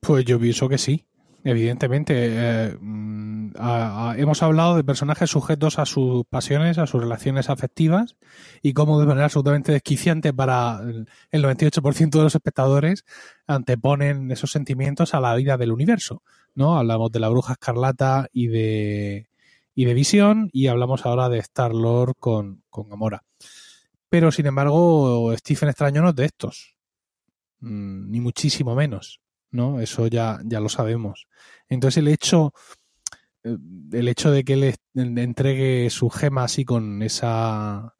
Pues 0.00 0.24
yo 0.24 0.40
pienso 0.40 0.66
que 0.68 0.78
sí. 0.78 1.06
Evidentemente, 1.44 2.14
eh, 2.16 2.76
a, 3.56 4.14
hemos 4.18 4.42
hablado 4.42 4.76
de 4.76 4.84
personajes 4.84 5.30
sujetos 5.30 5.78
a 5.78 5.86
sus 5.86 6.24
pasiones, 6.26 6.78
a 6.78 6.86
sus 6.86 7.00
relaciones 7.00 7.48
afectivas 7.48 8.16
y 8.60 8.72
cómo 8.72 8.98
de 8.98 9.06
manera 9.06 9.26
absolutamente 9.26 9.72
desquiciante 9.72 10.32
para 10.32 10.80
el 11.30 11.42
98% 11.42 12.10
de 12.10 12.24
los 12.24 12.34
espectadores 12.34 13.04
anteponen 13.46 14.30
esos 14.32 14.50
sentimientos 14.50 15.14
a 15.14 15.20
la 15.20 15.34
vida 15.36 15.56
del 15.56 15.72
universo. 15.72 16.22
¿no? 16.54 16.76
Hablamos 16.76 17.12
de 17.12 17.20
la 17.20 17.28
bruja 17.28 17.52
escarlata 17.52 18.28
y 18.32 18.48
de, 18.48 19.28
y 19.74 19.84
de 19.84 19.94
Visión 19.94 20.50
y 20.52 20.66
hablamos 20.66 21.06
ahora 21.06 21.28
de 21.28 21.38
Star-Lord 21.38 22.14
con, 22.18 22.64
con 22.68 22.88
Gamora. 22.88 23.22
Pero, 24.08 24.32
sin 24.32 24.46
embargo, 24.46 25.32
Stephen 25.36 25.68
Extraño 25.68 26.02
no 26.02 26.08
es 26.10 26.16
de 26.16 26.24
estos, 26.24 26.74
mm, 27.60 28.10
ni 28.10 28.20
muchísimo 28.20 28.74
menos. 28.74 29.20
¿No? 29.50 29.80
Eso 29.80 30.06
ya, 30.06 30.40
ya 30.44 30.60
lo 30.60 30.68
sabemos. 30.68 31.26
Entonces 31.68 31.98
el 31.98 32.08
hecho, 32.08 32.52
el 33.44 34.08
hecho 34.08 34.30
de 34.30 34.44
que 34.44 34.54
él 34.54 34.74
entregue 34.94 35.90
su 35.90 36.10
gema 36.10 36.44
así 36.44 36.64
con 36.64 37.02
esa 37.02 37.94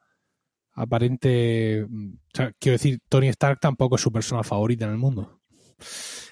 aparente, 0.72 1.82
o 1.84 1.88
sea, 2.32 2.52
quiero 2.58 2.74
decir, 2.74 3.00
Tony 3.08 3.28
Stark 3.28 3.58
tampoco 3.60 3.96
es 3.96 4.02
su 4.02 4.12
persona 4.12 4.42
favorita 4.44 4.84
en 4.84 4.92
el 4.92 4.98
mundo. 4.98 5.40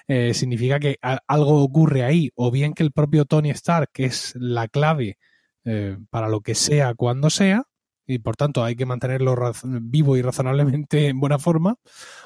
eh, 0.07 0.33
significa 0.33 0.79
que 0.79 0.97
algo 1.01 1.63
ocurre 1.63 2.03
ahí, 2.03 2.31
o 2.35 2.51
bien 2.51 2.73
que 2.73 2.83
el 2.83 2.91
propio 2.91 3.25
Tony 3.25 3.49
Stark, 3.51 3.91
es 3.95 4.33
la 4.35 4.67
clave 4.67 5.17
eh, 5.65 5.97
para 6.09 6.29
lo 6.29 6.41
que 6.41 6.55
sea 6.55 6.93
cuando 6.95 7.29
sea, 7.29 7.63
y 8.07 8.19
por 8.19 8.35
tanto 8.37 8.63
hay 8.63 8.75
que 8.75 8.85
mantenerlo 8.85 9.35
vivo 9.63 10.17
y 10.17 10.21
razonablemente 10.21 11.07
en 11.07 11.19
buena 11.19 11.37
forma, 11.37 11.75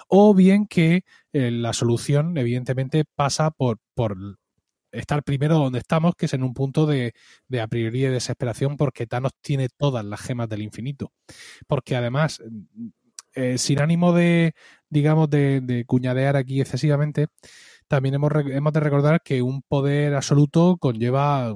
o 0.07 0.33
bien 0.33 0.67
que 0.67 1.03
eh, 1.33 1.51
la 1.51 1.73
solución 1.73 2.37
evidentemente 2.37 3.03
pasa 3.15 3.51
por, 3.51 3.79
por 3.95 4.15
estar 4.91 5.23
primero 5.23 5.57
donde 5.57 5.79
estamos, 5.79 6.15
que 6.15 6.27
es 6.27 6.33
en 6.33 6.43
un 6.43 6.53
punto 6.53 6.85
de, 6.85 7.13
de 7.47 7.61
a 7.61 7.67
priori 7.67 8.01
de 8.01 8.11
desesperación 8.11 8.77
porque 8.77 9.07
Thanos 9.07 9.31
tiene 9.41 9.69
todas 9.69 10.05
las 10.05 10.21
gemas 10.21 10.49
del 10.49 10.61
infinito. 10.61 11.11
Porque 11.67 11.95
además, 11.95 12.41
eh, 13.33 13.57
sin 13.57 13.81
ánimo 13.81 14.13
de, 14.13 14.53
digamos, 14.89 15.29
de, 15.29 15.61
de, 15.61 15.85
cuñadear 15.85 16.35
aquí 16.35 16.61
excesivamente, 16.61 17.27
también 17.91 18.15
hemos, 18.15 18.31
hemos 18.45 18.71
de 18.71 18.79
recordar 18.79 19.21
que 19.21 19.41
un 19.41 19.63
poder 19.63 20.15
absoluto 20.15 20.77
conlleva 20.77 21.53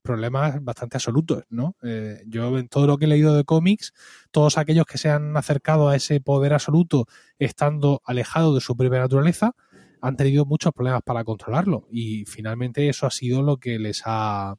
problemas 0.00 0.64
bastante 0.64 0.96
absolutos, 0.96 1.44
¿no? 1.50 1.76
Eh, 1.82 2.22
yo 2.26 2.56
en 2.56 2.68
todo 2.68 2.86
lo 2.86 2.96
que 2.96 3.04
he 3.04 3.08
leído 3.08 3.36
de 3.36 3.44
cómics, 3.44 3.92
todos 4.30 4.56
aquellos 4.56 4.86
que 4.86 4.96
se 4.96 5.10
han 5.10 5.36
acercado 5.36 5.90
a 5.90 5.94
ese 5.94 6.22
poder 6.22 6.54
absoluto 6.54 7.04
estando 7.38 8.00
alejados 8.06 8.54
de 8.54 8.62
su 8.62 8.74
propia 8.74 9.00
naturaleza, 9.00 9.56
han 10.00 10.16
tenido 10.16 10.46
muchos 10.46 10.72
problemas 10.72 11.02
para 11.02 11.22
controlarlo. 11.22 11.86
Y 11.90 12.24
finalmente 12.24 12.88
eso 12.88 13.06
ha 13.06 13.10
sido 13.10 13.42
lo 13.42 13.58
que 13.58 13.78
les 13.78 14.04
ha 14.06 14.56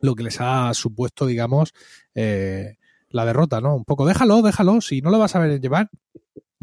lo 0.00 0.14
que 0.14 0.22
les 0.22 0.40
ha 0.40 0.72
supuesto 0.72 1.26
digamos 1.26 1.74
eh, 2.14 2.78
la 3.10 3.26
derrota 3.26 3.60
no 3.60 3.76
un 3.76 3.84
poco 3.84 4.06
déjalo 4.06 4.40
déjalo 4.40 4.80
si 4.80 5.02
no 5.02 5.10
lo 5.10 5.18
vas 5.18 5.36
a 5.36 5.40
ver 5.40 5.60
llevar 5.60 5.90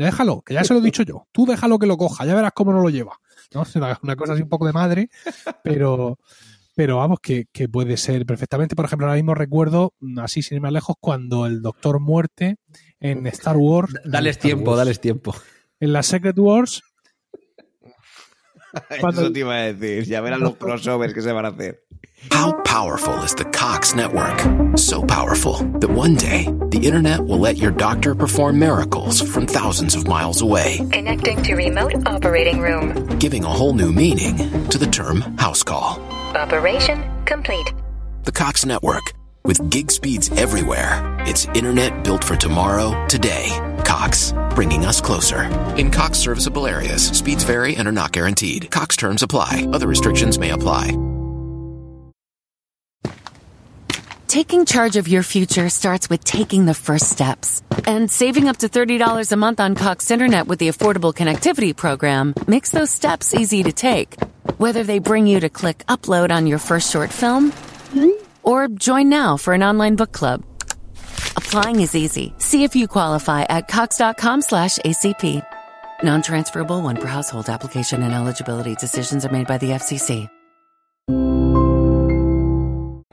déjalo 0.06 0.41
que 0.44 0.53
ya 0.53 0.64
se 0.64 0.74
lo 0.74 0.80
he 0.80 0.84
dicho 0.84 1.03
yo 1.03 1.28
tú 1.32 1.45
déjalo 1.45 1.80
que 1.80 1.88
lo 1.88 1.98
coja 1.98 2.26
ya 2.26 2.36
verás 2.36 2.52
cómo 2.53 2.72
no 2.72 2.82
lo 2.82 2.90
lleva 2.90 3.19
¿no? 3.53 3.64
una, 3.76 3.99
una 4.02 4.15
cosa 4.15 4.34
así 4.34 4.44
un 4.44 4.49
poco 4.49 4.65
de 4.65 4.74
madre 4.74 5.10
pero 5.64 6.18
pero 6.78 6.98
vamos, 6.98 7.19
que, 7.19 7.48
que, 7.52 7.68
puede 7.68 7.98
ser 7.98 8.24
perfectamente. 8.28 8.76
Por 8.76 8.86
ejemplo, 8.86 9.07
ahora 9.07 9.15
mismo 9.15 9.34
recuerdo, 9.34 9.95
así 10.18 10.44
sin 10.44 10.57
ir 10.57 10.61
más 10.61 10.72
lejos, 10.72 10.95
cuando 10.99 11.48
el 11.48 11.64
Doctor 11.64 11.99
Muerte 11.99 12.57
en 12.99 13.26
Star 13.26 13.57
Wars. 13.57 13.95
Dales 14.06 14.38
tiempo, 14.38 14.76
dales 14.76 15.02
tiempo. 15.02 15.34
En 15.80 15.91
la 15.91 16.03
Secret 16.03 16.38
Wars 16.38 16.84
Eso 18.89 19.31
te 19.31 19.39
iba 19.39 19.53
a 19.53 19.73
decir. 19.73 20.06
Ya 20.06 20.22
verán 20.22 20.41
los 20.41 20.56
crossovers 20.56 21.14
que 21.14 21.22
se 21.22 21.31
van 21.31 21.45
a 21.45 21.49
hacer. 21.49 21.80
How 22.31 22.52
powerful 22.64 23.14
is 23.23 23.35
the 23.35 23.45
Cox 23.45 23.95
network? 23.95 24.39
So 24.77 25.03
powerful 25.03 25.57
that 25.80 25.89
one 25.89 26.15
day 26.15 26.45
the 26.69 26.80
internet 26.84 27.22
will 27.22 27.39
let 27.39 27.57
your 27.57 27.72
doctor 27.72 28.15
perform 28.15 28.60
miracles 28.60 29.22
from 29.22 29.45
thousands 29.45 29.95
of 29.95 30.07
miles 30.07 30.41
away. 30.41 30.77
Connecting 30.91 31.41
to 31.44 31.56
remote 31.56 31.94
operating 32.06 32.60
room. 32.60 33.07
Giving 33.19 33.44
a 33.44 33.49
whole 33.49 33.73
new 33.73 33.91
meaning 33.91 34.38
to 34.69 34.77
the 34.77 34.88
term 34.88 35.22
house 35.38 35.64
call. 35.64 35.99
Operation 36.35 37.03
complete. 37.26 37.72
The 38.23 38.31
Cox 38.31 38.65
network 38.65 39.14
with 39.45 39.69
gig 39.69 39.91
speeds 39.91 40.30
everywhere. 40.31 41.15
It's 41.22 41.45
internet 41.53 42.03
built 42.03 42.23
for 42.23 42.35
tomorrow, 42.35 43.06
today. 43.07 43.48
Cox, 43.88 44.34
bringing 44.53 44.85
us 44.85 44.99
closer. 44.99 45.43
In 45.77 45.89
Cox 45.91 46.19
serviceable 46.19 46.68
areas, 46.68 47.07
speeds 47.07 47.45
vary 47.45 47.77
and 47.77 47.88
are 47.88 47.93
not 47.93 48.11
guaranteed. 48.11 48.69
Cox 48.69 48.97
terms 48.97 49.23
apply. 49.23 49.65
Other 49.72 49.88
restrictions 49.88 50.38
may 50.38 50.51
apply. 50.51 50.91
Taking 54.27 54.65
charge 54.65 54.97
of 54.97 55.07
your 55.07 55.23
future 55.23 55.69
starts 55.69 56.09
with 56.09 56.22
taking 56.23 56.65
the 56.65 56.73
first 56.73 57.09
steps. 57.09 57.64
And 57.88 58.11
saving 58.11 58.49
up 58.49 58.57
to 58.57 58.68
$30 58.68 59.31
a 59.31 59.35
month 59.38 59.61
on 59.61 59.73
Cox 59.73 60.11
Internet 60.11 60.47
with 60.47 60.59
the 60.59 60.68
Affordable 60.68 61.14
Connectivity 61.14 61.73
Program 61.73 62.34
makes 62.45 62.72
those 62.72 62.91
steps 62.91 63.34
easy 63.34 63.64
to 63.64 63.72
take. 63.72 64.22
Whether 64.57 64.84
they 64.84 64.99
bring 64.99 65.27
you 65.27 65.39
to 65.39 65.49
click 65.49 65.77
upload 65.88 66.30
on 66.30 66.45
your 66.45 66.59
first 66.59 66.91
short 66.91 67.11
film 67.11 67.51
mm-hmm. 67.51 68.11
or 68.43 68.68
join 68.68 69.07
now 69.07 69.38
for 69.38 69.53
an 69.53 69.64
online 69.64 69.95
book 69.95 70.11
club. 70.11 70.43
Applying 71.35 71.81
is 71.81 71.95
easy. 71.95 72.34
See 72.38 72.64
if 72.64 72.76
you 72.76 72.88
qualify 72.88 73.44
at 73.49 73.68
cox.com 73.68 74.41
slash 74.41 74.77
ACP. 74.80 75.41
Non-transferable 76.03 76.81
one 76.81 76.98
per 76.98 77.07
household 77.07 77.49
application 77.49 78.03
and 78.03 78.14
eligibility 78.14 78.76
decisions 78.76 79.26
are 79.26 79.31
made 79.31 79.48
by 79.48 79.57
the 79.57 79.72
FCC. 79.72 80.30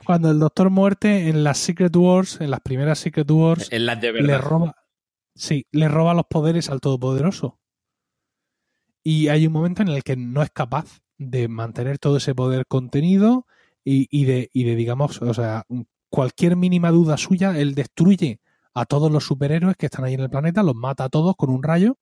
Cuando 0.04 0.30
el 0.30 0.38
Doctor 0.38 0.68
Muerte 0.68 1.28
en 1.30 1.44
las 1.44 1.56
Secret 1.58 1.96
Wars, 1.96 2.38
en 2.40 2.50
las 2.50 2.60
primeras 2.60 2.98
Secret 2.98 3.30
Wars, 3.30 3.68
en 3.72 3.86
las 3.86 3.98
de 4.00 4.12
le 4.12 4.22
verdad. 4.22 4.40
roba, 4.42 4.76
sí, 5.34 5.66
le 5.72 5.88
roba 5.88 6.12
los 6.12 6.26
poderes 6.26 6.68
al 6.68 6.80
Todopoderoso. 6.80 7.58
Y 9.02 9.28
hay 9.28 9.46
un 9.46 9.54
momento 9.54 9.80
en 9.80 9.88
el 9.88 10.04
que 10.04 10.16
no 10.16 10.42
es 10.42 10.50
capaz 10.50 11.00
de 11.16 11.48
mantener 11.48 11.98
todo 11.98 12.18
ese 12.18 12.34
poder 12.34 12.66
contenido 12.66 13.46
y, 13.82 14.06
y, 14.10 14.26
de, 14.26 14.50
y 14.52 14.64
de, 14.64 14.74
digamos, 14.76 15.22
o 15.22 15.32
sea, 15.32 15.64
cualquier 16.14 16.54
mínima 16.54 16.92
duda 16.92 17.16
suya, 17.16 17.58
él 17.58 17.74
destruye 17.74 18.38
a 18.72 18.84
todos 18.84 19.10
los 19.10 19.24
superhéroes 19.24 19.76
que 19.76 19.86
están 19.86 20.04
ahí 20.04 20.14
en 20.14 20.20
el 20.20 20.30
planeta, 20.30 20.62
los 20.62 20.76
mata 20.76 21.02
a 21.02 21.08
todos 21.08 21.34
con 21.34 21.50
un 21.50 21.60
rayo 21.60 21.98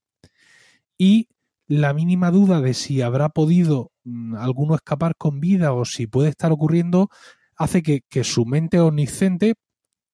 y 0.99 1.31
la 1.67 1.95
mínima 1.95 2.31
duda 2.31 2.61
de 2.61 2.75
si 2.75 3.01
habrá 3.01 3.31
podido 3.31 3.91
mm, 4.05 4.35
alguno 4.37 4.75
escapar 4.75 5.17
con 5.17 5.41
vida 5.41 5.73
o 5.73 5.87
si 5.87 6.07
puede 6.07 6.29
estar 6.29 6.53
ocurriendo 6.53 7.09
hace 7.57 7.83
que, 7.83 8.03
su 8.23 8.45
mente 8.45 8.81
omnisciente 8.81 9.55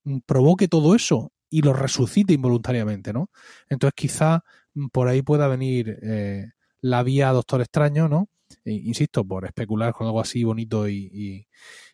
mm, 0.04 0.18
provoque 0.24 0.68
todo 0.68 0.94
eso 0.94 1.32
y 1.50 1.62
lo 1.62 1.72
resucite 1.72 2.32
involuntariamente, 2.32 3.12
¿no? 3.12 3.30
Entonces 3.68 3.94
quizá 3.96 4.44
mm, 4.74 4.90
por 4.92 5.08
ahí 5.08 5.22
pueda 5.22 5.48
venir 5.48 5.98
eh, 6.02 6.52
la 6.82 7.02
vía 7.02 7.32
Doctor 7.32 7.62
Extraño, 7.62 8.08
¿no? 8.08 8.28
E, 8.64 8.74
insisto, 8.74 9.24
por 9.24 9.44
especular 9.44 9.92
con 9.92 10.06
algo 10.06 10.20
así 10.20 10.44
bonito 10.44 10.88
y, 10.88 11.48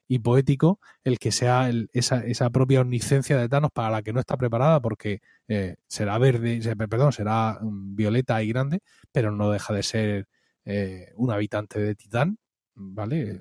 y 0.09 0.19
poético, 0.19 0.81
el 1.03 1.19
que 1.19 1.33
sea 1.33 1.69
el, 1.69 1.89
esa, 1.93 2.25
esa, 2.25 2.51
propia 2.51 2.81
omniscencia 2.81 3.39
de 3.39 3.49
Thanos 3.49 3.71
para 3.73 3.91
la 3.91 4.03
que 4.03 4.13
no 4.13 4.21
está 4.21 4.37
preparada, 4.37 4.81
porque 4.81 5.21
eh, 5.49 5.77
será 5.87 6.19
verde, 6.19 6.61
perdón, 6.89 7.13
será 7.13 7.59
um, 7.61 7.95
violeta 7.97 8.43
y 8.43 8.49
grande, 8.49 8.81
pero 9.13 9.31
no 9.33 9.51
deja 9.51 9.75
de 9.75 9.83
ser 9.83 10.29
eh, 10.65 11.13
un 11.17 11.31
habitante 11.31 11.81
de 11.81 11.95
Titán, 11.95 12.39
¿vale? 12.75 13.41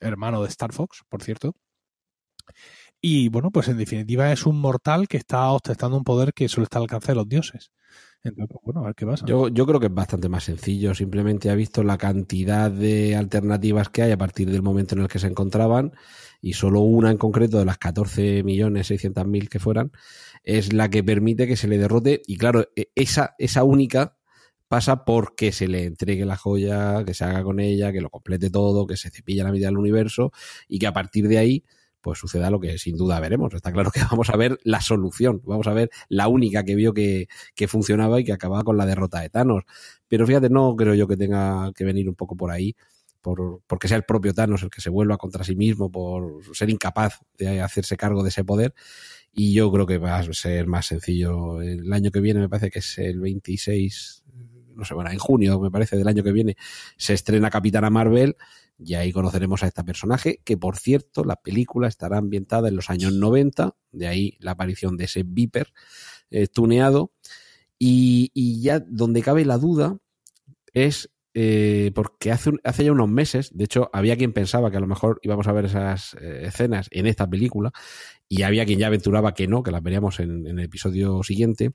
Hermano 0.00 0.42
de 0.42 0.48
Star 0.48 0.72
Fox, 0.72 1.02
por 1.08 1.22
cierto. 1.22 1.54
Y 3.00 3.28
bueno, 3.28 3.50
pues 3.50 3.68
en 3.68 3.78
definitiva 3.78 4.32
es 4.32 4.46
un 4.46 4.60
mortal 4.60 5.08
que 5.08 5.16
está 5.16 5.50
ostentando 5.50 5.96
un 5.96 6.04
poder 6.04 6.32
que 6.32 6.48
solo 6.48 6.64
está 6.64 6.78
al 6.78 6.84
alcance 6.84 7.12
de 7.12 7.16
los 7.16 7.28
dioses. 7.28 7.70
Pues 8.22 8.34
bueno, 8.62 8.92
pasa. 9.06 9.24
Yo, 9.26 9.48
yo 9.48 9.66
creo 9.66 9.78
que 9.78 9.86
es 9.86 9.94
bastante 9.94 10.28
más 10.28 10.44
sencillo. 10.44 10.94
Simplemente 10.94 11.50
ha 11.50 11.54
visto 11.54 11.82
la 11.84 11.96
cantidad 11.96 12.70
de 12.70 13.14
alternativas 13.14 13.88
que 13.88 14.02
hay 14.02 14.12
a 14.12 14.18
partir 14.18 14.50
del 14.50 14.62
momento 14.62 14.94
en 14.94 15.02
el 15.02 15.08
que 15.08 15.18
se 15.18 15.28
encontraban 15.28 15.92
y 16.40 16.54
solo 16.54 16.80
una 16.80 17.10
en 17.10 17.18
concreto 17.18 17.58
de 17.58 17.64
las 17.64 17.78
14 17.78 18.42
millones 18.42 18.88
600 18.88 19.26
mil 19.26 19.48
que 19.48 19.58
fueran 19.58 19.92
es 20.42 20.72
la 20.72 20.90
que 20.90 21.02
permite 21.02 21.46
que 21.46 21.56
se 21.56 21.68
le 21.68 21.78
derrote 21.78 22.22
y 22.26 22.36
claro, 22.36 22.66
esa, 22.94 23.34
esa 23.38 23.64
única 23.64 24.16
pasa 24.68 25.04
porque 25.04 25.52
se 25.52 25.68
le 25.68 25.84
entregue 25.84 26.24
la 26.24 26.36
joya, 26.36 27.04
que 27.04 27.14
se 27.14 27.24
haga 27.24 27.42
con 27.42 27.60
ella, 27.60 27.92
que 27.92 28.00
lo 28.00 28.10
complete 28.10 28.50
todo, 28.50 28.86
que 28.86 28.96
se 28.96 29.10
cepille 29.10 29.42
la 29.42 29.52
medida 29.52 29.68
del 29.68 29.78
universo 29.78 30.32
y 30.68 30.78
que 30.78 30.86
a 30.86 30.92
partir 30.92 31.28
de 31.28 31.38
ahí 31.38 31.64
pues 32.06 32.20
suceda 32.20 32.52
lo 32.52 32.60
que 32.60 32.78
sin 32.78 32.96
duda 32.96 33.18
veremos. 33.18 33.52
Está 33.52 33.72
claro 33.72 33.90
que 33.90 33.98
vamos 34.08 34.30
a 34.30 34.36
ver 34.36 34.60
la 34.62 34.80
solución, 34.80 35.42
vamos 35.44 35.66
a 35.66 35.72
ver 35.72 35.90
la 36.08 36.28
única 36.28 36.62
que 36.62 36.76
vio 36.76 36.94
que, 36.94 37.26
que 37.56 37.66
funcionaba 37.66 38.20
y 38.20 38.24
que 38.24 38.32
acababa 38.32 38.62
con 38.62 38.76
la 38.76 38.86
derrota 38.86 39.18
de 39.22 39.28
Thanos. 39.28 39.64
Pero 40.06 40.24
fíjate, 40.24 40.48
no 40.48 40.76
creo 40.76 40.94
yo 40.94 41.08
que 41.08 41.16
tenga 41.16 41.72
que 41.74 41.84
venir 41.84 42.08
un 42.08 42.14
poco 42.14 42.36
por 42.36 42.52
ahí, 42.52 42.76
por, 43.20 43.60
porque 43.66 43.88
sea 43.88 43.96
el 43.96 44.04
propio 44.04 44.32
Thanos 44.34 44.62
el 44.62 44.70
que 44.70 44.80
se 44.80 44.88
vuelva 44.88 45.16
contra 45.16 45.42
sí 45.42 45.56
mismo, 45.56 45.90
por 45.90 46.42
ser 46.54 46.70
incapaz 46.70 47.18
de 47.38 47.60
hacerse 47.60 47.96
cargo 47.96 48.22
de 48.22 48.28
ese 48.28 48.44
poder. 48.44 48.72
Y 49.32 49.52
yo 49.52 49.72
creo 49.72 49.84
que 49.84 49.98
va 49.98 50.16
a 50.16 50.32
ser 50.32 50.68
más 50.68 50.86
sencillo. 50.86 51.60
El 51.60 51.92
año 51.92 52.12
que 52.12 52.20
viene 52.20 52.38
me 52.38 52.48
parece 52.48 52.70
que 52.70 52.78
es 52.78 52.98
el 52.98 53.18
26, 53.18 54.22
no 54.76 54.84
sé, 54.84 54.94
bueno, 54.94 55.10
en 55.10 55.18
junio 55.18 55.58
me 55.58 55.70
parece 55.70 55.96
del 55.96 56.06
año 56.06 56.22
que 56.22 56.32
viene, 56.32 56.56
se 56.96 57.14
estrena 57.14 57.50
Capitana 57.50 57.90
Marvel 57.90 58.36
y 58.78 58.94
ahí 58.94 59.12
conoceremos 59.12 59.62
a 59.62 59.66
este 59.66 59.82
personaje, 59.84 60.40
que 60.44 60.56
por 60.56 60.76
cierto, 60.76 61.24
la 61.24 61.36
película 61.36 61.88
estará 61.88 62.18
ambientada 62.18 62.68
en 62.68 62.76
los 62.76 62.90
años 62.90 63.12
90, 63.12 63.74
de 63.92 64.06
ahí 64.06 64.36
la 64.38 64.52
aparición 64.52 64.96
de 64.96 65.04
ese 65.04 65.22
Viper 65.24 65.72
eh, 66.30 66.46
tuneado. 66.46 67.12
Y, 67.78 68.30
ya 68.62 68.80
donde 68.80 69.20
cabe 69.22 69.44
la 69.44 69.58
duda 69.58 69.98
es 70.72 71.10
eh, 71.34 71.92
porque 71.94 72.32
hace, 72.32 72.48
un, 72.48 72.60
hace 72.64 72.84
ya 72.84 72.92
unos 72.92 73.10
meses, 73.10 73.50
de 73.54 73.64
hecho, 73.64 73.90
había 73.92 74.16
quien 74.16 74.32
pensaba 74.32 74.70
que 74.70 74.78
a 74.78 74.80
lo 74.80 74.86
mejor 74.86 75.20
íbamos 75.22 75.46
a 75.46 75.52
ver 75.52 75.66
esas 75.66 76.14
eh, 76.14 76.44
escenas 76.46 76.88
en 76.90 77.06
esta 77.06 77.28
película, 77.28 77.72
y 78.28 78.42
había 78.42 78.64
quien 78.64 78.78
ya 78.78 78.86
aventuraba 78.86 79.34
que 79.34 79.46
no, 79.46 79.62
que 79.62 79.70
las 79.70 79.82
veríamos 79.82 80.20
en 80.20 80.46
el 80.46 80.58
episodio 80.60 81.22
siguiente. 81.22 81.72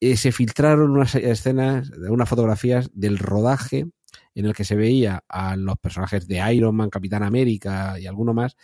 Eh, 0.00 0.16
se 0.16 0.32
filtraron 0.32 0.90
unas 0.90 1.14
escenas, 1.14 1.90
unas 1.90 2.28
fotografías 2.28 2.90
del 2.94 3.18
rodaje 3.18 3.86
en 4.34 4.46
el 4.46 4.54
que 4.54 4.64
se 4.64 4.76
veía 4.76 5.24
a 5.28 5.56
los 5.56 5.78
personajes 5.78 6.26
de 6.26 6.54
Iron 6.54 6.74
Man, 6.74 6.90
Capitán 6.90 7.22
América 7.22 7.98
y 8.00 8.06
alguno 8.06 8.32
más, 8.32 8.56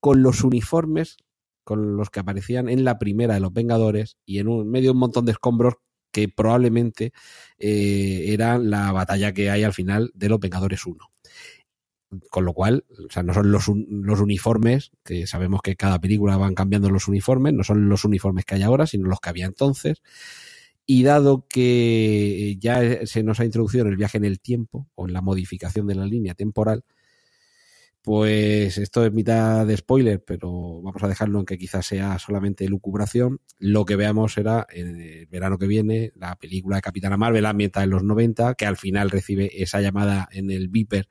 con 0.00 0.22
los 0.22 0.44
uniformes 0.44 1.16
con 1.64 1.96
los 1.96 2.10
que 2.10 2.20
aparecían 2.20 2.68
en 2.68 2.84
la 2.84 2.98
primera 2.98 3.34
de 3.34 3.40
los 3.40 3.52
Vengadores 3.52 4.18
y 4.26 4.38
en 4.38 4.70
medio 4.70 4.88
de 4.88 4.92
un 4.92 4.98
montón 4.98 5.24
de 5.24 5.32
escombros 5.32 5.74
que 6.12 6.28
probablemente 6.28 7.12
eh, 7.58 8.26
era 8.28 8.58
la 8.58 8.92
batalla 8.92 9.32
que 9.32 9.50
hay 9.50 9.64
al 9.64 9.72
final 9.72 10.12
de 10.14 10.28
los 10.28 10.38
Vengadores 10.38 10.86
1 10.86 11.10
con 12.30 12.44
lo 12.44 12.52
cual, 12.52 12.84
o 13.08 13.10
sea, 13.10 13.24
no 13.24 13.34
son 13.34 13.50
los, 13.50 13.66
los, 13.68 14.20
uniformes, 14.20 14.92
que 15.04 15.26
sabemos 15.26 15.62
que 15.62 15.74
cada 15.74 16.00
película 16.00 16.36
van 16.36 16.54
cambiando 16.54 16.88
los 16.88 17.08
uniformes, 17.08 17.52
no 17.54 17.64
son 17.64 17.88
los 17.88 18.04
uniformes 18.04 18.44
que 18.44 18.54
hay 18.54 18.62
ahora, 18.62 18.86
sino 18.86 19.08
los 19.08 19.18
que 19.18 19.30
había 19.30 19.46
entonces. 19.46 20.00
Y 20.86 21.02
dado 21.02 21.46
que 21.48 22.56
ya 22.60 23.06
se 23.06 23.22
nos 23.22 23.40
ha 23.40 23.44
introducido 23.44 23.84
en 23.84 23.90
el 23.90 23.96
viaje 23.96 24.18
en 24.18 24.24
el 24.24 24.40
tiempo 24.40 24.88
o 24.94 25.06
en 25.06 25.14
la 25.14 25.22
modificación 25.22 25.86
de 25.86 25.94
la 25.94 26.04
línea 26.04 26.34
temporal, 26.34 26.84
pues 28.02 28.76
esto 28.76 29.06
es 29.06 29.12
mitad 29.14 29.66
de 29.66 29.78
spoiler, 29.78 30.22
pero 30.22 30.82
vamos 30.82 31.02
a 31.02 31.08
dejarlo 31.08 31.40
en 31.40 31.46
que 31.46 31.56
quizás 31.56 31.86
sea 31.86 32.18
solamente 32.18 32.68
lucubración. 32.68 33.40
Lo 33.58 33.86
que 33.86 33.96
veamos 33.96 34.34
será 34.34 34.66
en 34.68 35.00
el 35.00 35.26
verano 35.26 35.56
que 35.56 35.66
viene 35.66 36.12
la 36.14 36.36
película 36.36 36.76
de 36.76 36.82
Capitana 36.82 37.16
Marvel 37.16 37.46
ambientada 37.46 37.84
en 37.84 37.90
los 37.90 38.02
90, 38.02 38.56
que 38.56 38.66
al 38.66 38.76
final 38.76 39.10
recibe 39.10 39.62
esa 39.62 39.80
llamada 39.80 40.28
en 40.32 40.50
el 40.50 40.68
Viper 40.68 41.08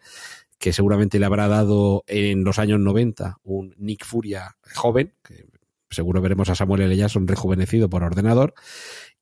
que 0.64 0.72
seguramente 0.72 1.20
le 1.20 1.26
habrá 1.26 1.50
dado 1.50 2.06
en 2.08 2.46
los 2.46 2.58
años 2.58 2.80
90 2.80 3.40
un 3.44 3.76
Nick 3.80 4.06
Furia 4.06 4.56
joven, 4.74 5.14
que 5.22 5.46
seguro 5.90 6.22
veremos 6.22 6.48
a 6.50 6.56
Samuel 6.56 6.84
L. 6.84 6.96
Jackson 6.96 7.28
rejuvenecido 7.28 7.90
por 7.90 8.04
ordenador, 8.04 8.54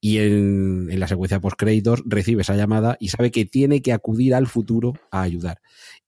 y 0.02 0.18
en, 0.18 0.90
en 0.92 1.00
la 1.00 1.08
secuencia 1.08 1.40
post 1.40 1.58
créditos 1.58 2.04
recibe 2.06 2.42
esa 2.42 2.56
llamada 2.56 2.98
y 3.00 3.10
sabe 3.10 3.32
que 3.32 3.46
tiene 3.46 3.82
que 3.82 3.94
acudir 3.94 4.36
al 4.36 4.48
futuro 4.48 4.94
a 5.12 5.22
ayudar. 5.22 5.62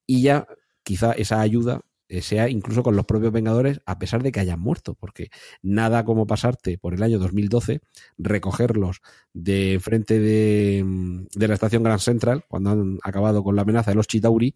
Y 0.05 0.23
ya 0.23 0.47
quizá 0.83 1.13
esa 1.13 1.39
ayuda 1.39 1.81
eh, 2.09 2.21
sea 2.21 2.49
incluso 2.49 2.83
con 2.83 2.95
los 2.95 3.05
propios 3.05 3.31
Vengadores, 3.31 3.81
a 3.85 3.97
pesar 3.97 4.21
de 4.21 4.31
que 4.31 4.39
hayan 4.39 4.59
muerto, 4.59 4.93
porque 4.93 5.29
nada 5.61 6.05
como 6.05 6.27
pasarte 6.27 6.77
por 6.77 6.93
el 6.93 7.01
año 7.01 7.17
2012, 7.17 7.81
recogerlos 8.17 9.01
de 9.33 9.79
frente 9.81 10.19
de, 10.19 10.85
de 11.33 11.47
la 11.47 11.53
estación 11.55 11.81
Grand 11.81 11.99
Central, 11.99 12.45
cuando 12.47 12.71
han 12.71 12.99
acabado 13.03 13.43
con 13.43 13.55
la 13.55 13.63
amenaza 13.63 13.91
de 13.91 13.95
los 13.95 14.07
Chitauri, 14.07 14.53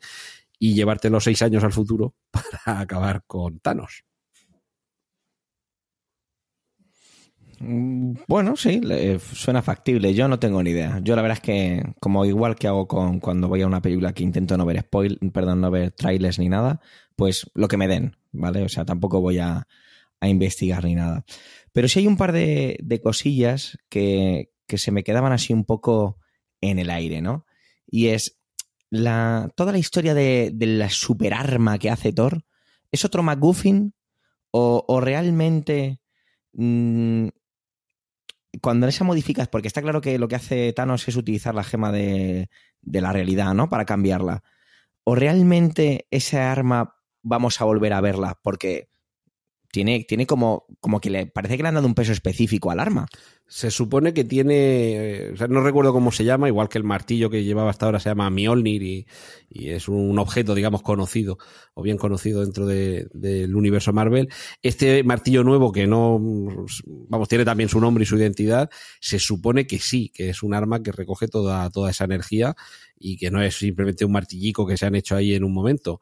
y 0.60 0.74
llevarte 0.76 1.10
los 1.10 1.24
seis 1.24 1.42
años 1.42 1.64
al 1.64 1.74
futuro 1.74 2.14
para 2.32 2.80
acabar 2.82 3.24
con 3.26 3.60
Thanos. 3.60 4.04
Mm, 7.42 7.47
bueno, 7.60 8.56
sí, 8.56 8.82
suena 9.34 9.62
factible. 9.62 10.14
Yo 10.14 10.28
no 10.28 10.40
tengo 10.40 10.62
ni 10.62 10.72
idea. 10.72 11.00
Yo 11.04 11.16
la 11.16 11.22
verdad 11.22 11.38
es 11.38 11.44
que, 11.44 11.84
como 12.00 12.26
igual 12.26 12.56
que 12.56 12.68
hago 12.68 12.88
con 12.88 13.20
cuando 13.20 13.48
voy 13.48 13.62
a 13.62 13.68
una 13.68 13.82
película 13.82 14.14
que 14.14 14.24
intento 14.24 14.58
no 14.58 14.66
ver 14.66 14.82
spoil, 14.82 15.20
perdón, 15.34 15.62
no 15.62 15.72
ver 15.72 15.92
trailers 15.92 16.40
ni 16.40 16.50
nada, 16.50 16.82
pues 17.16 17.50
lo 17.56 17.68
que 17.68 17.78
me 17.78 17.88
den, 17.88 18.16
¿vale? 18.32 18.64
O 18.64 18.70
sea, 18.70 18.86
tampoco 18.86 19.22
voy 19.22 19.40
a, 19.40 19.68
investigar 20.22 20.84
ni 20.84 20.96
nada. 20.96 21.26
Pero 21.72 21.88
sí 21.88 22.00
hay 22.00 22.08
un 22.08 22.18
par 22.18 22.32
de, 22.32 23.02
cosillas 23.04 23.78
que, 23.90 24.52
que 24.68 24.78
se 24.78 24.92
me 24.92 25.04
quedaban 25.04 25.32
así 25.32 25.54
un 25.54 25.66
poco 25.66 26.18
en 26.62 26.80
el 26.80 26.90
aire, 26.90 27.22
¿no? 27.22 27.46
Y 27.86 28.08
es, 28.08 28.38
la, 28.90 29.52
toda 29.56 29.72
la 29.72 29.78
historia 29.78 30.14
de, 30.14 30.54
la 30.60 30.90
superarma 30.90 31.78
que 31.78 31.90
hace 31.90 32.14
Thor, 32.14 32.46
¿es 32.92 33.06
otro 33.06 33.24
McGuffin? 33.24 33.94
¿O, 34.52 35.00
realmente 35.02 36.00
mm, 36.54 37.28
cuando 38.62 38.88
esa 38.88 39.04
modificas, 39.04 39.48
porque 39.48 39.68
está 39.68 39.82
claro 39.82 40.02
que 40.02 40.18
lo 40.18 40.28
que 40.28 40.36
hace 40.36 40.74
Thanos 40.74 41.08
es 41.08 41.16
utilizar 41.16 41.56
la 41.56 41.64
gema 41.64 41.92
de, 41.92 42.50
de 42.82 43.02
la 43.02 43.14
realidad, 43.14 43.54
¿no? 43.54 43.70
Para 43.70 43.86
cambiarla. 43.86 44.44
¿O 45.04 45.16
realmente 45.16 46.08
esa 46.12 46.52
arma 46.52 46.96
vamos 47.22 47.62
a 47.62 47.66
volver 47.66 47.94
a 47.94 48.02
verla? 48.02 48.40
Porque 48.42 48.90
tiene, 49.72 50.06
tiene 50.08 50.26
como, 50.26 50.66
como 50.80 51.00
que 51.00 51.10
le 51.10 51.26
parece 51.28 51.58
que 51.58 51.64
le 51.64 51.70
han 51.70 51.76
dado 51.76 51.88
un 51.88 51.96
peso 51.96 52.12
específico 52.12 52.72
al 52.72 52.80
arma. 52.80 53.08
Se 53.48 53.72
supone 53.72 54.14
que 54.14 54.24
tiene, 54.24 55.30
eh, 55.30 55.34
no 55.50 55.62
recuerdo 55.62 55.94
cómo 55.94 56.12
se 56.12 56.26
llama, 56.26 56.48
igual 56.48 56.68
que 56.68 56.78
el 56.78 56.84
martillo 56.84 57.30
que 57.30 57.44
llevaba 57.44 57.70
hasta 57.70 57.86
ahora 57.86 58.00
se 58.00 58.10
llama 58.10 58.30
Mjolnir 58.30 58.84
y, 58.84 59.06
es 59.50 59.88
un 59.88 60.20
objeto, 60.20 60.54
digamos, 60.54 60.82
conocido 60.82 61.38
o 61.74 61.82
bien 61.82 61.98
conocido 61.98 62.42
dentro 62.42 62.66
del 62.66 63.56
universo 63.56 63.94
Marvel. 63.94 64.30
Este 64.62 65.04
martillo 65.04 65.44
nuevo 65.44 65.72
que 65.72 65.88
no, 65.88 66.20
vamos, 67.10 67.30
tiene 67.30 67.46
también 67.46 67.70
su 67.70 67.80
nombre 67.80 68.04
y 68.04 68.06
su 68.06 68.18
identidad, 68.18 68.70
se 69.00 69.20
supone 69.20 69.66
que 69.66 69.80
sí, 69.80 70.12
que 70.14 70.30
es 70.30 70.44
un 70.44 70.54
arma 70.54 70.84
que 70.84 70.92
recoge 70.92 71.28
toda, 71.28 71.70
toda 71.70 71.92
esa 71.92 72.04
energía 72.04 72.56
y 73.00 73.18
que 73.18 73.32
no 73.32 73.42
es 73.42 73.56
simplemente 73.56 74.06
un 74.06 74.12
martillico 74.12 74.68
que 74.68 74.78
se 74.78 74.86
han 74.86 74.96
hecho 74.96 75.16
ahí 75.16 75.34
en 75.34 75.44
un 75.44 75.54
momento. 75.54 76.02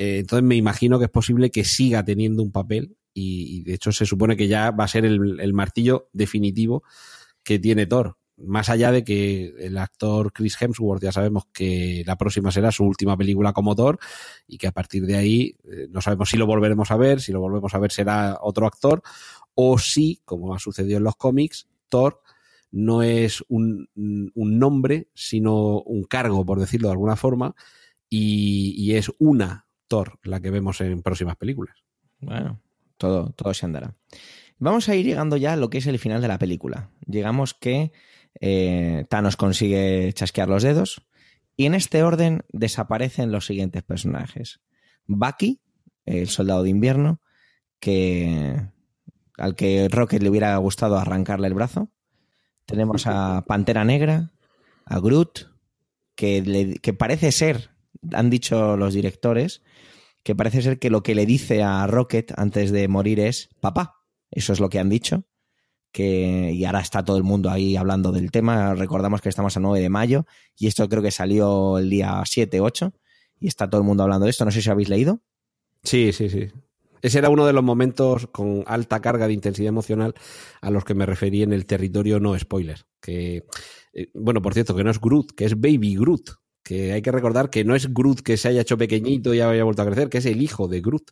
Eh, 0.00 0.20
entonces 0.20 0.42
me 0.42 0.56
imagino 0.56 0.98
que 0.98 1.04
es 1.04 1.10
posible 1.10 1.50
que 1.50 1.62
siga 1.62 2.02
teniendo 2.02 2.42
un 2.42 2.52
papel 2.52 2.96
y, 3.12 3.62
de 3.64 3.74
hecho 3.74 3.92
se 3.92 4.06
supone 4.06 4.34
que 4.34 4.48
ya 4.48 4.70
va 4.70 4.84
a 4.84 4.88
ser 4.88 5.04
el, 5.04 5.52
martillo 5.52 6.08
definitivo 6.14 6.84
que 7.42 7.58
tiene 7.58 7.84
Thor. 7.84 8.16
Más 8.38 8.70
allá 8.70 8.92
de 8.92 9.04
que 9.04 9.52
el 9.58 9.76
actor 9.76 10.32
Chris 10.32 10.56
Hemsworth 10.58 11.02
ya 11.02 11.12
sabemos 11.12 11.44
que 11.52 12.02
la 12.06 12.16
próxima 12.16 12.50
será 12.50 12.72
su 12.72 12.84
última 12.84 13.14
película 13.14 13.52
como 13.52 13.76
Thor 13.76 13.98
y 14.46 14.56
que 14.56 14.68
a 14.68 14.72
partir 14.72 15.04
de 15.04 15.16
ahí 15.16 15.56
eh, 15.64 15.86
no 15.90 16.00
sabemos 16.00 16.30
si 16.30 16.38
lo 16.38 16.46
volveremos 16.46 16.90
a 16.90 16.96
ver, 16.96 17.20
si 17.20 17.30
lo 17.30 17.40
volvemos 17.40 17.74
a 17.74 17.78
ver 17.78 17.92
será 17.92 18.38
otro 18.40 18.66
actor 18.66 19.02
o 19.54 19.78
si, 19.78 20.22
como 20.24 20.54
ha 20.54 20.58
sucedido 20.58 20.96
en 20.96 21.04
los 21.04 21.16
cómics, 21.16 21.68
Thor 21.90 22.22
no 22.70 23.02
es 23.02 23.44
un, 23.48 23.90
nombre, 24.34 25.08
sino 25.12 25.82
un 25.82 26.04
cargo, 26.04 26.46
por 26.46 26.58
decirlo 26.58 26.88
de 26.88 26.92
alguna 26.92 27.16
forma, 27.16 27.54
y 28.08 28.94
es 28.94 29.10
una 29.18 29.66
Thor 29.90 30.20
la 30.22 30.40
que 30.40 30.50
vemos 30.50 30.80
en 30.80 31.02
próximas 31.02 31.36
películas. 31.36 31.76
Bueno, 32.20 32.62
todo, 32.96 33.32
todo 33.32 33.52
se 33.52 33.66
andará. 33.66 33.96
Vamos 34.58 34.88
a 34.88 34.94
ir 34.94 35.04
llegando 35.04 35.36
ya 35.36 35.54
a 35.54 35.56
lo 35.56 35.68
que 35.68 35.78
es 35.78 35.86
el 35.86 35.98
final 35.98 36.22
de 36.22 36.28
la 36.28 36.38
película. 36.38 36.90
Llegamos 37.06 37.54
que 37.54 37.92
eh, 38.40 39.04
Thanos 39.08 39.36
consigue 39.36 40.12
chasquear 40.12 40.48
los 40.48 40.62
dedos 40.62 41.02
y 41.56 41.66
en 41.66 41.74
este 41.74 42.04
orden 42.04 42.44
desaparecen 42.52 43.32
los 43.32 43.46
siguientes 43.46 43.82
personajes. 43.82 44.60
Bucky, 45.06 45.60
el 46.06 46.28
soldado 46.28 46.62
de 46.62 46.70
invierno, 46.70 47.20
que 47.80 48.68
al 49.38 49.56
que 49.56 49.88
Rocket 49.88 50.22
le 50.22 50.30
hubiera 50.30 50.56
gustado 50.58 50.98
arrancarle 50.98 51.48
el 51.48 51.54
brazo. 51.54 51.90
Tenemos 52.64 53.06
a 53.06 53.44
Pantera 53.48 53.84
Negra, 53.84 54.32
a 54.84 55.00
Groot, 55.00 55.50
que, 56.14 56.78
que 56.80 56.92
parece 56.92 57.32
ser, 57.32 57.70
han 58.12 58.30
dicho 58.30 58.76
los 58.76 58.94
directores, 58.94 59.62
que 60.22 60.34
parece 60.34 60.62
ser 60.62 60.78
que 60.78 60.90
lo 60.90 61.02
que 61.02 61.14
le 61.14 61.26
dice 61.26 61.62
a 61.62 61.86
Rocket 61.86 62.32
antes 62.36 62.70
de 62.70 62.88
morir 62.88 63.20
es 63.20 63.48
papá. 63.60 63.96
Eso 64.30 64.52
es 64.52 64.60
lo 64.60 64.68
que 64.68 64.78
han 64.78 64.88
dicho. 64.88 65.24
Que, 65.92 66.52
y 66.52 66.64
ahora 66.64 66.80
está 66.80 67.04
todo 67.04 67.16
el 67.16 67.24
mundo 67.24 67.50
ahí 67.50 67.76
hablando 67.76 68.12
del 68.12 68.30
tema. 68.30 68.74
Recordamos 68.74 69.20
que 69.20 69.28
estamos 69.28 69.56
a 69.56 69.60
9 69.60 69.80
de 69.80 69.88
mayo 69.88 70.26
y 70.56 70.68
esto 70.68 70.88
creo 70.88 71.02
que 71.02 71.10
salió 71.10 71.78
el 71.78 71.90
día 71.90 72.22
7, 72.24 72.60
8 72.60 72.92
y 73.40 73.48
está 73.48 73.68
todo 73.68 73.80
el 73.80 73.86
mundo 73.86 74.04
hablando 74.04 74.26
de 74.26 74.30
esto. 74.30 74.44
No 74.44 74.50
sé 74.50 74.62
si 74.62 74.70
habéis 74.70 74.88
leído. 74.88 75.20
Sí, 75.82 76.12
sí, 76.12 76.28
sí. 76.28 76.48
Ese 77.02 77.18
era 77.18 77.30
uno 77.30 77.46
de 77.46 77.54
los 77.54 77.64
momentos 77.64 78.26
con 78.26 78.62
alta 78.66 79.00
carga 79.00 79.26
de 79.26 79.32
intensidad 79.32 79.68
emocional 79.68 80.14
a 80.60 80.70
los 80.70 80.84
que 80.84 80.94
me 80.94 81.06
referí 81.06 81.42
en 81.42 81.52
el 81.52 81.64
territorio 81.66 82.20
no 82.20 82.38
spoiler. 82.38 82.84
Que, 83.00 83.46
eh, 83.94 84.10
bueno, 84.14 84.42
por 84.42 84.52
cierto, 84.52 84.76
que 84.76 84.84
no 84.84 84.90
es 84.90 85.00
Groot, 85.00 85.32
que 85.32 85.46
es 85.46 85.58
Baby 85.58 85.96
Groot 85.96 86.39
que 86.70 86.92
hay 86.92 87.02
que 87.02 87.10
recordar 87.10 87.50
que 87.50 87.64
no 87.64 87.74
es 87.74 87.92
Groot 87.92 88.20
que 88.20 88.36
se 88.36 88.46
haya 88.46 88.60
hecho 88.60 88.78
pequeñito 88.78 89.34
y 89.34 89.40
haya 89.40 89.64
vuelto 89.64 89.82
a 89.82 89.86
crecer, 89.86 90.08
que 90.08 90.18
es 90.18 90.26
el 90.26 90.40
hijo 90.40 90.68
de 90.68 90.80
Groot. 90.80 91.10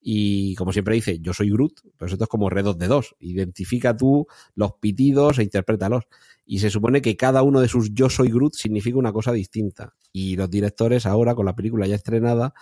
Y 0.00 0.56
como 0.56 0.72
siempre 0.72 0.96
dice, 0.96 1.20
yo 1.20 1.32
soy 1.32 1.48
Groot, 1.48 1.74
pues 1.96 2.10
esto 2.10 2.24
es 2.24 2.28
como 2.28 2.50
redos 2.50 2.76
de 2.76 2.88
dos. 2.88 3.14
Identifica 3.20 3.96
tú 3.96 4.26
los 4.56 4.72
pitidos 4.80 5.38
e 5.38 5.44
interprétalos. 5.44 6.08
Y 6.44 6.58
se 6.58 6.70
supone 6.70 7.02
que 7.02 7.16
cada 7.16 7.44
uno 7.44 7.60
de 7.60 7.68
sus 7.68 7.94
yo 7.94 8.10
soy 8.10 8.32
Groot 8.32 8.54
significa 8.54 8.98
una 8.98 9.12
cosa 9.12 9.30
distinta. 9.30 9.94
Y 10.10 10.34
los 10.34 10.50
directores 10.50 11.06
ahora, 11.06 11.36
con 11.36 11.46
la 11.46 11.54
película 11.54 11.86
ya 11.86 11.94
estrenada, 11.94 12.52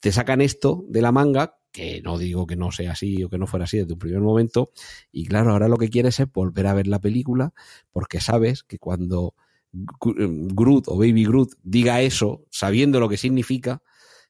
te 0.00 0.10
sacan 0.10 0.40
esto 0.40 0.84
de 0.88 1.00
la 1.00 1.12
manga, 1.12 1.58
que 1.70 2.02
no 2.02 2.18
digo 2.18 2.48
que 2.48 2.56
no 2.56 2.72
sea 2.72 2.90
así 2.90 3.22
o 3.22 3.28
que 3.28 3.38
no 3.38 3.46
fuera 3.46 3.66
así 3.66 3.78
desde 3.78 3.92
un 3.92 4.00
primer 4.00 4.20
momento. 4.20 4.72
Y 5.12 5.26
claro, 5.26 5.52
ahora 5.52 5.68
lo 5.68 5.76
que 5.76 5.90
quieres 5.90 6.18
es 6.18 6.26
volver 6.32 6.66
a 6.66 6.74
ver 6.74 6.88
la 6.88 6.98
película, 6.98 7.54
porque 7.92 8.20
sabes 8.20 8.64
que 8.64 8.80
cuando 8.80 9.34
Groot 9.72 10.88
o 10.88 10.98
Baby 10.98 11.24
Groot 11.24 11.52
diga 11.62 12.00
eso, 12.00 12.46
sabiendo 12.50 13.00
lo 13.00 13.08
que 13.08 13.16
significa, 13.16 13.82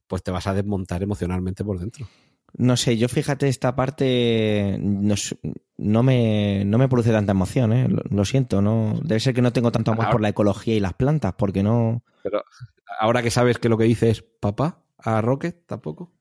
pues 0.06 0.23
te 0.23 0.31
vas 0.31 0.47
a 0.47 0.55
desmontar 0.55 1.02
emocionalmente 1.02 1.65
por 1.65 1.78
dentro. 1.78 2.09
No 2.56 2.77
sé, 2.77 2.97
yo 2.97 3.09
fíjate, 3.09 3.48
esta 3.48 3.77
parte 3.77 4.78
no, 4.81 6.02
me, 6.02 6.65
no 6.65 6.78
me 6.78 6.89
produce 6.89 7.12
tanta 7.12 7.32
emoción, 7.32 7.73
¿eh? 7.73 7.86
lo, 7.89 8.24
siento, 8.24 8.62
no 8.62 8.98
debe 9.02 9.20
ser 9.20 9.35
que 9.35 9.43
no 9.43 9.52
tengo 9.52 9.70
tanto 9.70 9.93
amor 9.93 10.10
por 10.10 10.23
la 10.23 10.31
ecología 10.31 10.74
y 10.74 10.81
las 10.81 10.94
plantas, 10.94 11.35
porque 11.36 11.62
no... 11.62 12.02
Pero 12.23 12.43
ahora 12.98 13.23
que 13.23 13.31
sabes 13.31 13.59
que 13.59 13.69
lo 13.69 13.77
que 13.77 13.85
dice 13.85 14.10
es 14.10 14.23
papá 14.23 14.82
a 14.97 15.20
Rocket, 15.20 15.66
tampoco. 15.66 16.15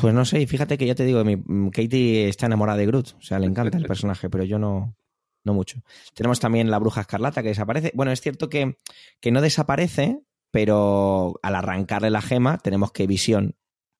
pues 0.00 0.14
no 0.14 0.24
sé, 0.24 0.40
y 0.40 0.46
fíjate 0.46 0.78
que 0.78 0.86
ya 0.86 0.94
te 0.94 1.04
digo, 1.04 1.24
mi, 1.24 1.70
Katie 1.70 2.28
está 2.28 2.46
enamorada 2.46 2.78
de 2.78 2.86
Groot, 2.86 3.16
o 3.18 3.22
sea, 3.22 3.40
le 3.40 3.46
encanta 3.46 3.76
el 3.76 3.84
personaje, 3.86 4.30
pero 4.30 4.44
yo 4.44 4.60
no, 4.60 4.96
no 5.44 5.54
mucho. 5.54 5.80
Tenemos 6.14 6.40
también 6.40 6.70
la 6.70 6.78
bruja 6.78 7.02
escarlata 7.02 7.42
que 7.42 7.48
desaparece. 7.48 7.92
Bueno, 7.94 8.12
es 8.12 8.20
cierto 8.20 8.48
que, 8.48 8.76
que 9.20 9.30
no 9.30 9.40
desaparece, 9.40 10.20
pero 10.50 11.38
al 11.42 11.54
arrancarle 11.54 12.10
la 12.10 12.22
gema 12.22 12.58
tenemos 12.58 12.92
que 12.92 13.06
visión. 13.06 13.54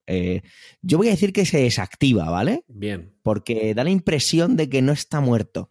Eh, 0.07 0.43
yo 0.83 0.99
voy 0.99 1.09
a 1.09 1.13
decir 1.13 1.33
que 1.33 1.47
se 1.47 1.59
desactiva, 1.63 2.29
¿vale? 2.31 2.65
Bien. 2.69 3.15
Porque 3.23 3.75
da 3.75 3.85
la 3.85 3.91
impresión 3.91 4.57
de 4.57 4.69
que 4.69 4.83
no 4.83 4.93
está 4.93 5.21
muerto. 5.21 5.71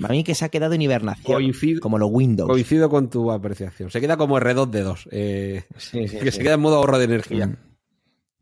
Para 0.00 0.14
mí 0.14 0.24
que 0.24 0.34
se 0.34 0.42
ha 0.46 0.48
quedado 0.48 0.72
en 0.72 0.80
hibernación, 0.80 1.36
Coincido- 1.42 1.80
como 1.80 1.98
los 1.98 2.08
Windows. 2.10 2.48
Coincido 2.48 2.88
con 2.88 3.10
tu 3.10 3.30
apreciación. 3.30 3.90
Se 3.90 4.00
queda 4.00 4.16
como 4.16 4.38
R2D2, 4.40 5.06
eh, 5.10 5.64
Sí, 5.76 6.08
sí, 6.08 6.16
que 6.18 6.30
sí. 6.32 6.38
se 6.38 6.42
queda 6.42 6.54
en 6.54 6.60
modo 6.60 6.76
ahorro 6.76 6.98
de 6.98 7.04
energía. 7.04 7.46
Mm. 7.48 7.56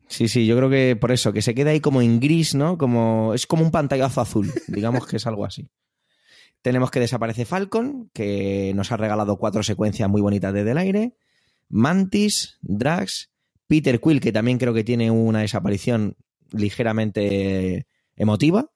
Sí, 0.06 0.28
sí, 0.28 0.46
yo 0.46 0.56
creo 0.56 0.70
que 0.70 0.94
por 0.94 1.10
eso, 1.10 1.32
que 1.32 1.42
se 1.42 1.52
queda 1.52 1.70
ahí 1.70 1.80
como 1.80 2.02
en 2.02 2.20
gris, 2.20 2.54
¿no? 2.54 2.78
Como, 2.78 3.32
es 3.34 3.48
como 3.48 3.64
un 3.64 3.72
pantallazo 3.72 4.20
azul, 4.20 4.52
digamos 4.68 5.08
que 5.08 5.16
es 5.16 5.26
algo 5.26 5.44
así. 5.44 5.68
Tenemos 6.64 6.90
que 6.90 6.98
desaparece 6.98 7.44
Falcon, 7.44 8.10
que 8.14 8.72
nos 8.74 8.90
ha 8.90 8.96
regalado 8.96 9.36
cuatro 9.36 9.62
secuencias 9.62 10.08
muy 10.08 10.22
bonitas 10.22 10.54
desde 10.54 10.70
el 10.70 10.78
aire. 10.78 11.14
Mantis, 11.68 12.56
Drax, 12.62 13.30
Peter 13.66 14.00
Quill, 14.00 14.18
que 14.18 14.32
también 14.32 14.56
creo 14.56 14.72
que 14.72 14.82
tiene 14.82 15.10
una 15.10 15.40
desaparición 15.40 16.16
ligeramente 16.52 17.86
emotiva. 18.16 18.70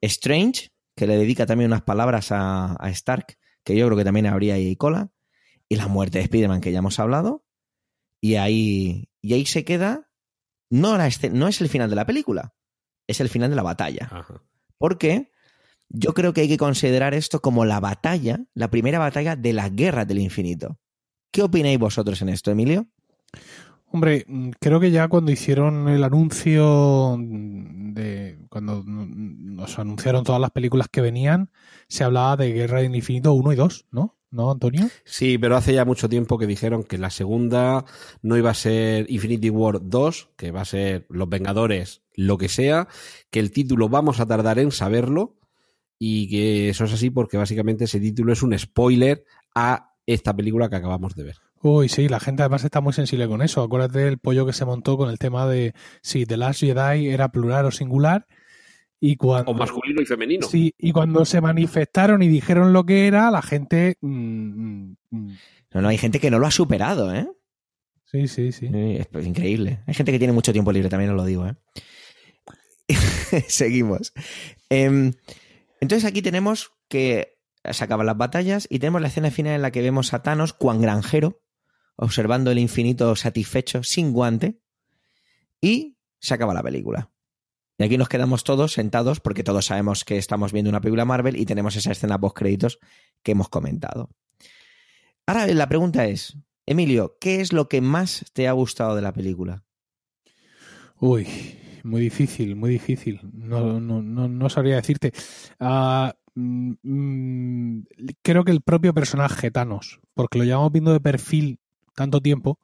Strange, 0.00 0.72
que 0.96 1.06
le 1.06 1.16
dedica 1.16 1.46
también 1.46 1.70
unas 1.70 1.82
palabras 1.82 2.32
a, 2.32 2.76
a 2.84 2.90
Stark, 2.90 3.38
que 3.62 3.76
yo 3.76 3.86
creo 3.86 3.96
que 3.96 4.04
también 4.04 4.26
habría 4.26 4.54
ahí 4.54 4.74
cola. 4.74 5.12
Y 5.68 5.76
la 5.76 5.86
muerte 5.86 6.18
de 6.18 6.24
Spider-Man, 6.24 6.60
que 6.60 6.72
ya 6.72 6.80
hemos 6.80 6.98
hablado. 6.98 7.44
Y 8.20 8.34
ahí, 8.34 9.08
y 9.20 9.34
ahí 9.34 9.46
se 9.46 9.64
queda. 9.64 10.10
No, 10.70 10.98
la 10.98 11.08
no 11.30 11.46
es 11.46 11.60
el 11.60 11.68
final 11.68 11.88
de 11.88 11.94
la 11.94 12.04
película, 12.04 12.52
es 13.06 13.20
el 13.20 13.28
final 13.28 13.50
de 13.50 13.56
la 13.56 13.62
batalla. 13.62 14.08
Ajá. 14.10 14.42
Porque 14.76 15.30
yo 15.92 16.14
creo 16.14 16.32
que 16.32 16.42
hay 16.42 16.48
que 16.48 16.56
considerar 16.56 17.14
esto 17.14 17.40
como 17.40 17.64
la 17.64 17.80
batalla, 17.80 18.44
la 18.54 18.70
primera 18.70 18.98
batalla 18.98 19.36
de 19.36 19.52
la 19.52 19.68
guerra 19.68 20.04
del 20.04 20.18
infinito. 20.18 20.78
¿Qué 21.30 21.42
opináis 21.42 21.78
vosotros 21.78 22.20
en 22.22 22.30
esto, 22.30 22.50
Emilio? 22.50 22.86
Hombre, 23.90 24.24
mm, 24.26 24.50
creo 24.58 24.80
que 24.80 24.90
ya 24.90 25.08
cuando 25.08 25.32
hicieron 25.32 25.88
el 25.88 26.02
anuncio 26.02 27.16
de 27.18 28.38
cuando 28.48 28.82
nos 28.86 29.78
anunciaron 29.78 30.24
todas 30.24 30.40
las 30.40 30.50
películas 30.50 30.88
que 30.90 31.02
venían, 31.02 31.50
se 31.88 32.04
hablaba 32.04 32.36
de 32.36 32.52
Guerra 32.52 32.80
del 32.80 32.96
Infinito 32.96 33.34
1 33.34 33.52
y 33.52 33.56
2, 33.56 33.86
¿no? 33.90 34.16
¿No, 34.30 34.50
Antonio? 34.50 34.88
Sí, 35.04 35.36
pero 35.36 35.56
hace 35.56 35.74
ya 35.74 35.84
mucho 35.84 36.08
tiempo 36.08 36.38
que 36.38 36.46
dijeron 36.46 36.84
que 36.84 36.96
la 36.96 37.10
segunda 37.10 37.84
no 38.22 38.38
iba 38.38 38.48
a 38.48 38.54
ser 38.54 39.10
Infinity 39.10 39.50
War 39.50 39.80
2, 39.82 40.30
que 40.36 40.50
va 40.52 40.62
a 40.62 40.64
ser 40.64 41.04
Los 41.10 41.28
Vengadores, 41.28 42.00
lo 42.14 42.38
que 42.38 42.48
sea, 42.48 42.88
que 43.30 43.40
el 43.40 43.52
título 43.52 43.90
vamos 43.90 44.20
a 44.20 44.26
tardar 44.26 44.58
en 44.58 44.72
saberlo 44.72 45.36
y 46.04 46.26
que 46.26 46.70
eso 46.70 46.84
es 46.84 46.92
así 46.92 47.10
porque 47.10 47.36
básicamente 47.36 47.84
ese 47.84 48.00
título 48.00 48.32
es 48.32 48.42
un 48.42 48.58
spoiler 48.58 49.24
a 49.54 49.92
esta 50.04 50.34
película 50.34 50.68
que 50.68 50.74
acabamos 50.74 51.14
de 51.14 51.22
ver. 51.22 51.36
Uy, 51.62 51.88
sí, 51.88 52.08
la 52.08 52.18
gente 52.18 52.42
además 52.42 52.64
está 52.64 52.80
muy 52.80 52.92
sensible 52.92 53.28
con 53.28 53.40
eso. 53.40 53.62
Acuérdate 53.62 54.00
del 54.00 54.18
pollo 54.18 54.44
que 54.44 54.52
se 54.52 54.64
montó 54.64 54.96
con 54.96 55.10
el 55.10 55.20
tema 55.20 55.46
de 55.46 55.74
si 56.00 56.26
The 56.26 56.38
Last 56.38 56.58
Jedi 56.58 57.06
era 57.06 57.30
plural 57.30 57.66
o 57.66 57.70
singular. 57.70 58.26
Y 58.98 59.14
cuando, 59.14 59.52
O 59.52 59.54
masculino 59.54 60.02
y 60.02 60.04
femenino. 60.04 60.48
Sí, 60.48 60.74
y 60.76 60.90
cuando 60.90 61.24
se 61.24 61.40
manifestaron 61.40 62.20
y 62.20 62.26
dijeron 62.26 62.72
lo 62.72 62.84
que 62.84 63.06
era, 63.06 63.30
la 63.30 63.42
gente. 63.42 63.96
mm, 64.00 64.08
mm, 64.08 64.96
mm, 65.10 65.36
No, 65.74 65.82
no, 65.82 65.88
hay 65.88 65.98
gente 65.98 66.18
que 66.18 66.32
no 66.32 66.40
lo 66.40 66.48
ha 66.48 66.50
superado, 66.50 67.14
¿eh? 67.14 67.28
sí, 68.06 68.26
sí, 68.26 68.50
sí. 68.50 68.66
Eh, 68.74 68.96
Es 69.02 69.06
pues, 69.06 69.24
increíble. 69.24 69.84
Hay 69.86 69.94
gente 69.94 70.10
que 70.10 70.18
tiene 70.18 70.32
mucho 70.32 70.52
tiempo 70.52 70.72
libre, 70.72 70.88
también 70.88 71.12
os 71.12 71.16
lo 71.16 71.24
digo, 71.24 71.46
¿eh? 71.46 71.54
Seguimos. 73.46 74.12
Em, 74.68 75.12
entonces 75.82 76.08
aquí 76.08 76.22
tenemos 76.22 76.70
que 76.86 77.40
se 77.64 77.82
acaban 77.82 78.06
las 78.06 78.16
batallas 78.16 78.68
y 78.70 78.78
tenemos 78.78 79.02
la 79.02 79.08
escena 79.08 79.32
final 79.32 79.56
en 79.56 79.62
la 79.62 79.72
que 79.72 79.82
vemos 79.82 80.14
a 80.14 80.22
Thanos, 80.22 80.52
cuan 80.52 80.80
granjero, 80.80 81.42
observando 81.96 82.52
el 82.52 82.60
infinito 82.60 83.16
satisfecho, 83.16 83.82
sin 83.82 84.12
guante, 84.12 84.60
y 85.60 85.98
se 86.20 86.34
acaba 86.34 86.54
la 86.54 86.62
película. 86.62 87.10
Y 87.78 87.82
aquí 87.82 87.98
nos 87.98 88.08
quedamos 88.08 88.44
todos 88.44 88.74
sentados 88.74 89.18
porque 89.18 89.42
todos 89.42 89.66
sabemos 89.66 90.04
que 90.04 90.18
estamos 90.18 90.52
viendo 90.52 90.68
una 90.68 90.80
película 90.80 91.04
Marvel 91.04 91.34
y 91.36 91.46
tenemos 91.46 91.74
esa 91.74 91.90
escena 91.90 92.16
post 92.16 92.36
créditos 92.36 92.78
que 93.24 93.32
hemos 93.32 93.48
comentado. 93.48 94.08
Ahora 95.26 95.48
la 95.48 95.68
pregunta 95.68 96.06
es, 96.06 96.36
Emilio, 96.64 97.16
¿qué 97.20 97.40
es 97.40 97.52
lo 97.52 97.68
que 97.68 97.80
más 97.80 98.24
te 98.34 98.46
ha 98.46 98.52
gustado 98.52 98.94
de 98.94 99.02
la 99.02 99.12
película? 99.12 99.64
Uy, 101.00 101.26
muy 101.84 102.00
difícil, 102.00 102.56
muy 102.56 102.70
difícil. 102.70 103.20
No, 103.32 103.80
no, 103.80 104.02
no, 104.02 104.28
no 104.28 104.48
sabría 104.48 104.76
decirte. 104.76 105.12
Ah, 105.60 106.14
mm, 106.34 106.72
mm, 106.82 107.84
creo 108.22 108.44
que 108.44 108.52
el 108.52 108.62
propio 108.62 108.94
personaje 108.94 109.50
Thanos, 109.50 110.00
porque 110.14 110.38
lo 110.38 110.44
llevamos 110.44 110.72
viendo 110.72 110.92
de 110.92 111.00
perfil 111.00 111.58
tanto 111.94 112.20
tiempo 112.20 112.58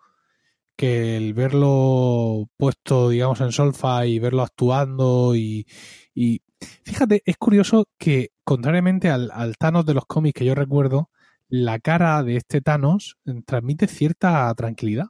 que 0.77 1.17
el 1.17 1.35
verlo 1.35 2.49
puesto, 2.57 3.09
digamos, 3.11 3.41
en 3.41 3.53
solfa 3.53 4.07
y 4.07 4.19
verlo 4.21 4.43
actuando 4.43 5.35
y, 5.35 5.67
y 6.15 6.43
fíjate, 6.85 7.23
es 7.27 7.37
curioso 7.37 7.87
que 7.99 8.31
contrariamente 8.45 9.11
al, 9.11 9.31
al 9.33 9.57
Thanos 9.57 9.87
de 9.87 9.95
los 9.95 10.07
cómics 10.07 10.39
que 10.39 10.45
yo 10.45 10.55
recuerdo, 10.55 11.11
la 11.49 11.79
cara 11.81 12.23
de 12.23 12.37
este 12.37 12.61
Thanos 12.61 13.17
transmite 13.47 13.89
cierta 13.89 14.55
tranquilidad. 14.55 15.07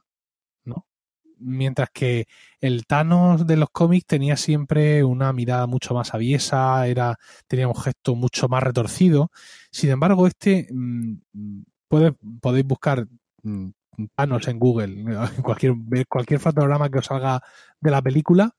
Mientras 1.39 1.89
que 1.93 2.27
el 2.61 2.85
Thanos 2.85 3.47
de 3.47 3.57
los 3.57 3.69
cómics 3.71 4.05
tenía 4.05 4.37
siempre 4.37 5.03
una 5.03 5.33
mirada 5.33 5.67
mucho 5.67 5.93
más 5.93 6.13
aviesa, 6.13 6.85
era, 6.87 7.17
tenía 7.47 7.67
un 7.67 7.75
gesto 7.75 8.15
mucho 8.15 8.47
más 8.49 8.63
retorcido. 8.63 9.31
Sin 9.71 9.89
embargo, 9.91 10.27
este 10.27 10.67
mm, 10.71 11.13
mm, 11.33 11.63
puede- 11.87 12.13
podéis 12.41 12.65
buscar 12.65 13.07
mm, 13.43 13.69
Thanos 14.15 14.47
en 14.47 14.59
Google, 14.59 14.93
en 15.37 15.41
cualquier, 15.43 15.73
cualquier 16.07 16.39
fotograma 16.39 16.89
que 16.89 16.99
os 16.99 17.05
salga 17.05 17.41
de 17.81 17.91
la 17.91 18.01
película, 18.01 18.53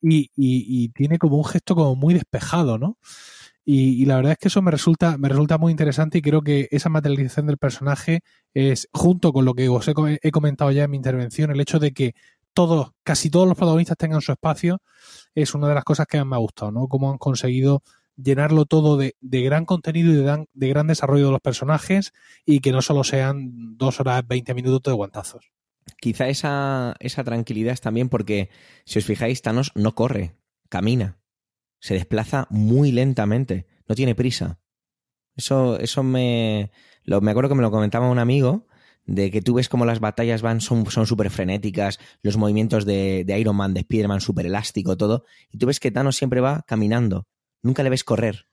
y, 0.00 0.30
y- 0.36 0.84
y 0.84 0.88
tiene 0.90 1.18
como 1.18 1.36
un 1.38 1.44
gesto 1.44 1.74
como 1.74 1.94
muy 1.96 2.14
despejado, 2.14 2.78
¿no? 2.78 2.98
Y, 3.70 4.00
y 4.02 4.06
la 4.06 4.16
verdad 4.16 4.32
es 4.32 4.38
que 4.38 4.48
eso 4.48 4.62
me 4.62 4.70
resulta, 4.70 5.18
me 5.18 5.28
resulta 5.28 5.58
muy 5.58 5.70
interesante 5.72 6.16
y 6.16 6.22
creo 6.22 6.40
que 6.40 6.68
esa 6.70 6.88
materialización 6.88 7.46
del 7.48 7.58
personaje 7.58 8.20
es, 8.54 8.88
junto 8.94 9.30
con 9.30 9.44
lo 9.44 9.52
que 9.52 9.68
os 9.68 9.86
he, 9.88 9.92
com- 9.92 10.16
he 10.22 10.30
comentado 10.30 10.70
ya 10.70 10.84
en 10.84 10.90
mi 10.90 10.96
intervención, 10.96 11.50
el 11.50 11.60
hecho 11.60 11.78
de 11.78 11.92
que 11.92 12.14
todos, 12.54 12.92
casi 13.02 13.28
todos 13.28 13.46
los 13.46 13.58
protagonistas 13.58 13.98
tengan 13.98 14.22
su 14.22 14.32
espacio, 14.32 14.80
es 15.34 15.54
una 15.54 15.68
de 15.68 15.74
las 15.74 15.84
cosas 15.84 16.06
que 16.06 16.16
más 16.16 16.26
me 16.26 16.36
ha 16.36 16.38
gustado, 16.38 16.70
¿no? 16.72 16.88
Cómo 16.88 17.10
han 17.10 17.18
conseguido 17.18 17.82
llenarlo 18.16 18.64
todo 18.64 18.96
de, 18.96 19.16
de 19.20 19.42
gran 19.42 19.66
contenido 19.66 20.12
y 20.12 20.16
de, 20.16 20.22
dan- 20.22 20.46
de 20.54 20.68
gran 20.68 20.86
desarrollo 20.86 21.26
de 21.26 21.32
los 21.32 21.40
personajes 21.42 22.14
y 22.46 22.60
que 22.60 22.72
no 22.72 22.80
solo 22.80 23.04
sean 23.04 23.76
dos 23.76 24.00
horas, 24.00 24.26
20 24.26 24.54
minutos 24.54 24.90
de 24.90 24.96
guantazos. 24.96 25.50
Quizá 26.00 26.26
esa, 26.28 26.94
esa 27.00 27.22
tranquilidad 27.22 27.74
es 27.74 27.82
también 27.82 28.08
porque, 28.08 28.48
si 28.86 28.98
os 28.98 29.04
fijáis, 29.04 29.42
Thanos 29.42 29.72
no 29.74 29.94
corre, 29.94 30.32
camina, 30.70 31.18
se 31.80 31.94
desplaza 31.94 32.46
muy 32.50 32.92
lentamente, 32.92 33.66
no 33.88 33.94
tiene 33.94 34.14
prisa. 34.14 34.60
Eso, 35.36 35.78
eso 35.78 36.02
me, 36.02 36.70
lo, 37.04 37.20
me 37.20 37.30
acuerdo 37.30 37.50
que 37.50 37.54
me 37.54 37.62
lo 37.62 37.70
comentaba 37.70 38.10
un 38.10 38.18
amigo, 38.18 38.66
de 39.08 39.30
que 39.30 39.40
tú 39.40 39.54
ves 39.54 39.70
como 39.70 39.86
las 39.86 40.00
batallas 40.00 40.42
van, 40.42 40.60
son 40.60 40.84
súper 40.84 41.30
frenéticas, 41.30 41.98
los 42.22 42.36
movimientos 42.36 42.84
de, 42.84 43.24
de 43.24 43.38
Iron 43.38 43.56
Man, 43.56 43.72
de 43.72 43.80
Spider-Man, 43.80 44.20
súper 44.20 44.46
elástico, 44.46 44.96
todo, 44.96 45.24
y 45.50 45.58
tú 45.58 45.66
ves 45.66 45.80
que 45.80 45.90
Thanos 45.90 46.16
siempre 46.16 46.40
va 46.40 46.64
caminando, 46.66 47.26
nunca 47.62 47.82
le 47.82 47.90
ves 47.90 48.04
correr. 48.04 48.46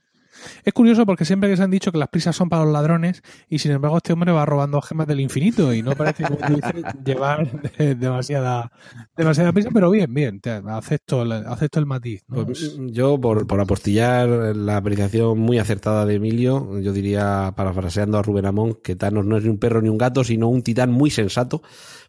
Es 0.63 0.73
curioso 0.73 1.05
porque 1.05 1.25
siempre 1.25 1.49
que 1.49 1.57
se 1.57 1.63
han 1.63 1.71
dicho 1.71 1.91
que 1.91 1.97
las 1.97 2.09
prisas 2.09 2.35
son 2.35 2.49
para 2.49 2.63
los 2.63 2.73
ladrones 2.73 3.21
y 3.49 3.59
sin 3.59 3.71
embargo 3.71 3.97
este 3.97 4.13
hombre 4.13 4.31
va 4.31 4.45
robando 4.45 4.81
gemas 4.81 5.07
del 5.07 5.19
infinito 5.19 5.73
y 5.73 5.81
no 5.81 5.91
parece 5.95 6.23
como 6.23 6.37
tú 6.37 6.55
dices, 6.55 6.83
llevar 7.05 7.61
de- 7.77 7.95
demasiada, 7.95 8.71
demasiada 9.15 9.51
prisa, 9.53 9.69
pero 9.73 9.89
bien, 9.91 10.13
bien, 10.13 10.41
acepto, 10.67 11.21
acepto 11.21 11.79
el 11.79 11.85
matiz. 11.85 12.23
Pues, 12.27 12.77
yo, 12.91 13.19
por, 13.19 13.47
por 13.47 13.59
apostillar 13.59 14.27
la 14.55 14.77
apreciación 14.77 15.39
muy 15.39 15.59
acertada 15.59 16.05
de 16.05 16.15
Emilio, 16.15 16.79
yo 16.79 16.93
diría, 16.93 17.53
parafraseando 17.55 18.17
a 18.17 18.21
Rubén 18.23 18.45
Amón, 18.45 18.77
que 18.83 18.95
Thanos 18.95 19.25
no 19.25 19.37
es 19.37 19.43
ni 19.43 19.49
un 19.49 19.57
perro 19.59 19.81
ni 19.81 19.89
un 19.89 19.97
gato, 19.97 20.23
sino 20.23 20.47
un 20.49 20.61
titán 20.63 20.91
muy 20.91 21.09
sensato, 21.09 21.61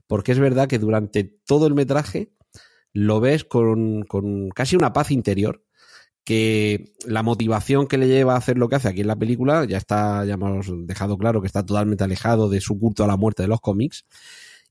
porque 0.07 0.33
es 0.33 0.39
verdad 0.39 0.69
que 0.69 0.79
durante 0.79 1.25
todo 1.25 1.67
el 1.67 1.75
metraje 1.75 2.33
lo 2.93 3.21
ves 3.21 3.45
con, 3.45 4.03
con 4.05 4.49
casi 4.51 4.77
una 4.77 4.93
paz 4.93 5.11
interior, 5.11 5.63
que 6.27 6.93
la 7.07 7.23
motivación 7.23 7.87
que 7.87 7.99
le 7.99 8.09
lleva 8.09 8.35
a 8.35 8.39
hacer 8.39 8.59
lo 8.59 8.69
que 8.69 8.75
hace 8.75 8.89
aquí 8.89 9.03
en 9.03 9.07
la 9.07 9.15
película 9.15 9.65
ya 9.65 9.79
está, 9.79 10.25
ya 10.25 10.35
hemos 10.35 10.67
dejado 10.85 11.17
claro 11.17 11.41
que 11.41 11.47
está 11.47 11.65
totalmente 11.65 12.03
alejado 12.03 12.49
de 12.49 12.61
su 12.61 12.79
culto 12.81 13.05
a 13.05 13.07
la 13.07 13.17
muerte 13.17 13.45
de 13.45 13.49
los 13.49 13.61
cómics, 13.61 14.05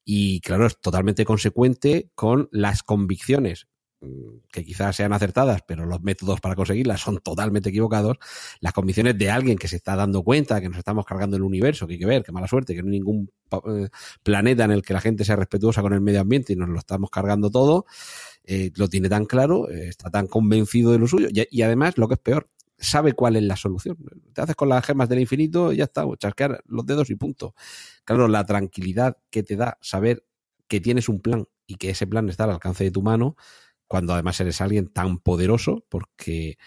y 0.03 0.41
claro, 0.41 0.68
es 0.68 0.77
totalmente 0.80 1.23
consecuente 1.23 2.10
con 2.14 2.49
las 2.52 2.84
convicciones 2.84 3.68
que 4.52 4.64
quizás 4.64 4.96
sean 4.96 5.14
acertadas, 5.14 5.62
pero 5.68 5.86
los 5.86 6.02
métodos 6.02 6.40
para 6.42 6.56
conseguirlas 6.56 7.02
son 7.02 7.20
totalmente 7.20 7.70
equivocados, 7.70 8.18
las 8.60 8.74
convicciones 8.74 9.18
de 9.18 9.30
alguien 9.30 9.58
que 9.58 9.68
se 9.68 9.78
está 9.78 9.96
dando 9.96 10.24
cuenta 10.24 10.62
que 10.62 10.70
nos 10.70 10.78
estamos 10.78 11.06
cargando 11.06 11.38
el 11.38 11.44
universo, 11.44 11.88
que 11.88 11.94
hay 11.94 12.00
que 12.00 12.06
ver, 12.06 12.24
que 12.24 12.32
mala 12.32 12.48
suerte, 12.48 12.76
que 12.76 12.82
no 12.82 12.88
hay 12.88 13.00
ningún 13.00 13.32
eh, 13.52 13.88
planeta 14.24 14.66
en 14.66 14.72
el 14.72 14.82
que 14.82 14.94
la 14.94 15.02
gente 15.02 15.26
sea 15.26 15.36
respetuosa 15.36 15.82
con 15.82 15.94
el 15.94 16.02
medio 16.02 16.22
ambiente 16.22 16.54
y 16.54 16.56
nos 16.56 16.70
lo 16.70 16.80
estamos 16.80 17.10
cargando 17.10 17.50
todo, 17.50 17.86
eh, 18.44 18.72
lo 18.76 18.88
tiene 18.88 19.10
tan 19.10 19.26
claro, 19.26 19.70
eh, 19.70 19.88
está 19.90 20.10
tan 20.10 20.28
convencido 20.28 20.92
de 20.92 21.00
lo 21.00 21.08
suyo 21.08 21.28
y, 21.32 21.48
y 21.50 21.62
además, 21.64 21.98
lo 21.98 22.08
que 22.08 22.16
es 22.16 22.20
peor, 22.20 22.48
sabe 22.78 23.14
cuál 23.14 23.36
es 23.36 23.44
la 23.44 23.56
solución. 23.56 23.98
Te 24.34 24.42
haces 24.42 24.56
con 24.56 24.70
las 24.70 24.86
gemas 24.86 25.10
del 25.10 25.20
infinito 25.20 25.72
y 25.72 25.78
ya 25.78 25.86
está, 25.86 26.06
chasquear 26.18 26.62
los 26.66 26.86
dedos 26.86 27.10
y 27.10 27.16
punto. 27.16 27.56
Claro, 28.04 28.28
la 28.28 28.46
tranquilidad 28.46 29.18
que 29.30 29.44
te 29.44 29.56
da 29.56 29.78
saber 29.82 30.26
que 30.68 30.82
tienes 30.82 31.10
un 31.10 31.22
plan 31.22 31.46
y 31.68 31.76
que 31.76 31.90
ese 31.92 32.08
plan 32.08 32.30
está 32.30 32.44
al 32.44 32.52
alcance 32.52 32.84
de 32.84 32.92
tu 32.92 33.02
mano, 33.02 33.36
cuando 33.88 34.14
además 34.14 34.40
eres 34.40 34.62
alguien 34.62 34.88
tan 34.88 35.20
poderoso, 35.20 35.86
porque 35.90 36.57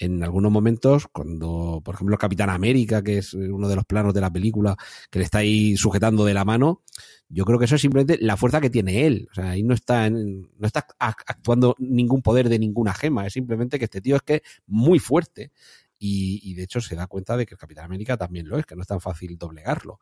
en 0.00 0.22
algunos 0.24 0.50
momentos, 0.50 1.08
cuando, 1.12 1.82
por 1.84 1.94
ejemplo, 1.94 2.16
Capitán 2.16 2.48
América, 2.48 3.02
que 3.02 3.18
es 3.18 3.34
uno 3.34 3.68
de 3.68 3.76
los 3.76 3.84
planos 3.84 4.14
de 4.14 4.22
la 4.22 4.32
película, 4.32 4.74
que 5.10 5.18
le 5.18 5.26
está 5.26 5.38
ahí 5.38 5.76
sujetando 5.76 6.24
de 6.24 6.32
la 6.32 6.46
mano, 6.46 6.82
yo 7.28 7.44
creo 7.44 7.58
que 7.58 7.66
eso 7.66 7.74
es 7.74 7.82
simplemente 7.82 8.16
la 8.18 8.38
fuerza 8.38 8.62
que 8.62 8.70
tiene 8.70 9.06
él. 9.06 9.28
O 9.30 9.34
sea, 9.34 9.50
ahí 9.50 9.62
no 9.62 9.74
está, 9.74 10.06
en, 10.06 10.50
no 10.58 10.66
está 10.66 10.86
actuando 10.98 11.76
ningún 11.78 12.22
poder 12.22 12.48
de 12.48 12.58
ninguna 12.58 12.94
gema, 12.94 13.26
es 13.26 13.34
simplemente 13.34 13.78
que 13.78 13.84
este 13.84 14.00
tío 14.00 14.16
es 14.16 14.22
que 14.22 14.34
es 14.36 14.42
muy 14.66 14.98
fuerte. 14.98 15.52
Y, 15.98 16.40
y 16.50 16.54
de 16.54 16.62
hecho 16.62 16.80
se 16.80 16.96
da 16.96 17.06
cuenta 17.06 17.36
de 17.36 17.44
que 17.44 17.52
el 17.52 17.58
Capitán 17.58 17.84
América 17.84 18.16
también 18.16 18.48
lo 18.48 18.56
es, 18.56 18.64
que 18.64 18.74
no 18.74 18.80
es 18.80 18.88
tan 18.88 19.02
fácil 19.02 19.36
doblegarlo. 19.36 20.00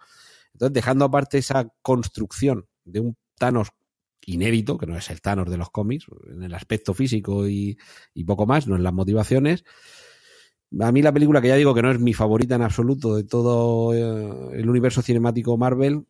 Entonces, 0.53 0.74
dejando 0.74 1.07
aparte 1.07 1.39
esa 1.39 1.73
construcción 1.82 2.69
de 2.85 3.01
un 3.01 3.16
Thanos 3.36 3.70
inédito, 4.27 4.78
que 4.78 4.86
no 4.86 4.97
es 4.97 5.11
el 5.11 5.20
Thanos 5.20 5.51
de 5.51 5.57
los 5.57 5.70
cómics, 5.70 6.07
en 6.31 6.43
el 6.43 6.55
aspecto 6.55 6.95
físico 6.95 7.49
y, 7.49 7.78
poco 8.27 8.47
más, 8.47 8.66
no 8.66 8.77
en 8.77 8.82
las 8.82 8.93
motivaciones. 8.93 9.65
A 10.81 10.93
mí 10.93 11.01
la 11.01 11.12
película, 11.12 11.40
que 11.40 11.49
ya 11.49 11.57
digo 11.57 11.74
que 11.74 11.82
no 11.82 11.90
es 11.90 11.99
mi 11.99 12.12
favorita 12.12 12.55
en 12.55 12.62
absoluto 12.62 13.16
de 13.16 13.24
todo 13.24 13.95
eh, 13.95 14.59
el 14.61 14.69
universo 14.69 15.01
cinemático 15.01 15.57
Marvel, 15.57 16.05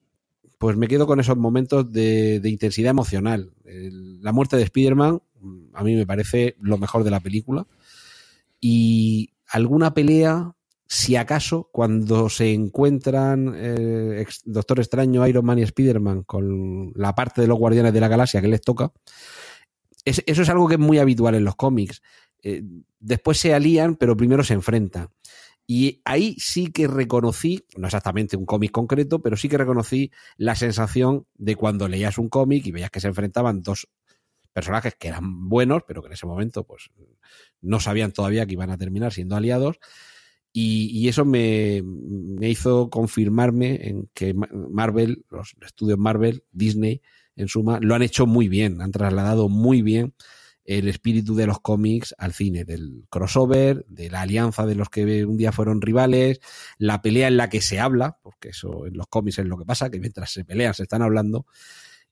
pues 0.58 0.76
me 0.76 0.88
quedo 0.88 1.06
con 1.06 1.20
esos 1.20 1.36
momentos 1.36 1.92
de, 1.92 2.40
intensidad 2.44 2.90
emocional. 2.90 3.52
la 3.64 4.32
muerte 4.32 4.56
de 4.56 4.64
Spider-Man 4.64 5.20
a 5.72 5.84
mí 5.84 5.94
me 5.94 6.06
parece 6.06 6.56
lo 6.60 6.78
mejor 6.78 7.04
de 7.04 7.10
la 7.10 7.20
película. 7.20 7.66
Y 8.60 9.30
alguna 9.46 9.94
pelea 9.94 10.54
si 10.90 11.16
acaso 11.16 11.68
cuando 11.70 12.30
se 12.30 12.52
encuentran 12.52 13.52
eh, 13.54 14.24
Doctor 14.46 14.80
Extraño, 14.80 15.26
Iron 15.26 15.44
Man 15.44 15.58
y 15.58 15.62
Spider-Man 15.62 16.22
con 16.22 16.92
la 16.94 17.14
parte 17.14 17.42
de 17.42 17.46
los 17.46 17.58
Guardianes 17.58 17.92
de 17.92 18.00
la 18.00 18.08
Galaxia 18.08 18.40
que 18.40 18.48
les 18.48 18.62
toca, 18.62 18.90
eso 20.04 20.22
es 20.26 20.48
algo 20.48 20.66
que 20.66 20.74
es 20.74 20.80
muy 20.80 20.98
habitual 20.98 21.34
en 21.34 21.44
los 21.44 21.56
cómics. 21.56 22.00
Eh, 22.42 22.62
después 22.98 23.38
se 23.38 23.52
alían, 23.52 23.96
pero 23.96 24.16
primero 24.16 24.42
se 24.42 24.54
enfrentan. 24.54 25.08
Y 25.66 26.00
ahí 26.06 26.34
sí 26.38 26.68
que 26.68 26.86
reconocí, 26.88 27.66
no 27.76 27.88
exactamente 27.88 28.38
un 28.38 28.46
cómic 28.46 28.70
concreto, 28.70 29.20
pero 29.20 29.36
sí 29.36 29.50
que 29.50 29.58
reconocí 29.58 30.10
la 30.38 30.54
sensación 30.54 31.26
de 31.34 31.56
cuando 31.56 31.86
leías 31.88 32.16
un 32.16 32.30
cómic 32.30 32.64
y 32.66 32.72
veías 32.72 32.90
que 32.90 33.00
se 33.00 33.08
enfrentaban 33.08 33.60
dos 33.60 33.86
personajes 34.54 34.94
que 34.98 35.08
eran 35.08 35.50
buenos, 35.50 35.82
pero 35.86 36.00
que 36.00 36.06
en 36.06 36.14
ese 36.14 36.26
momento 36.26 36.64
pues 36.64 36.88
no 37.60 37.78
sabían 37.78 38.12
todavía 38.12 38.46
que 38.46 38.54
iban 38.54 38.70
a 38.70 38.78
terminar 38.78 39.12
siendo 39.12 39.36
aliados 39.36 39.78
y, 40.52 41.08
eso 41.08 41.24
me, 41.24 41.82
hizo 42.40 42.90
confirmarme 42.90 43.88
en 43.88 44.08
que 44.14 44.34
Marvel, 44.34 45.24
los 45.30 45.54
estudios 45.60 45.98
Marvel, 45.98 46.44
Disney, 46.50 47.02
en 47.36 47.48
suma, 47.48 47.78
lo 47.80 47.94
han 47.94 48.02
hecho 48.02 48.26
muy 48.26 48.48
bien, 48.48 48.80
han 48.80 48.90
trasladado 48.90 49.48
muy 49.48 49.82
bien 49.82 50.14
el 50.64 50.88
espíritu 50.88 51.34
de 51.34 51.46
los 51.46 51.60
cómics 51.60 52.14
al 52.18 52.34
cine, 52.34 52.64
del 52.64 53.06
crossover, 53.08 53.86
de 53.88 54.10
la 54.10 54.22
alianza 54.22 54.66
de 54.66 54.74
los 54.74 54.90
que 54.90 55.24
un 55.24 55.36
día 55.38 55.52
fueron 55.52 55.80
rivales, 55.80 56.40
la 56.76 57.00
pelea 57.00 57.28
en 57.28 57.38
la 57.38 57.48
que 57.48 57.62
se 57.62 57.80
habla, 57.80 58.18
porque 58.22 58.50
eso 58.50 58.86
en 58.86 58.96
los 58.96 59.06
cómics 59.06 59.38
es 59.38 59.46
lo 59.46 59.56
que 59.56 59.64
pasa, 59.64 59.88
que 59.88 60.00
mientras 60.00 60.30
se 60.30 60.44
pelean 60.44 60.74
se 60.74 60.82
están 60.82 61.02
hablando. 61.02 61.46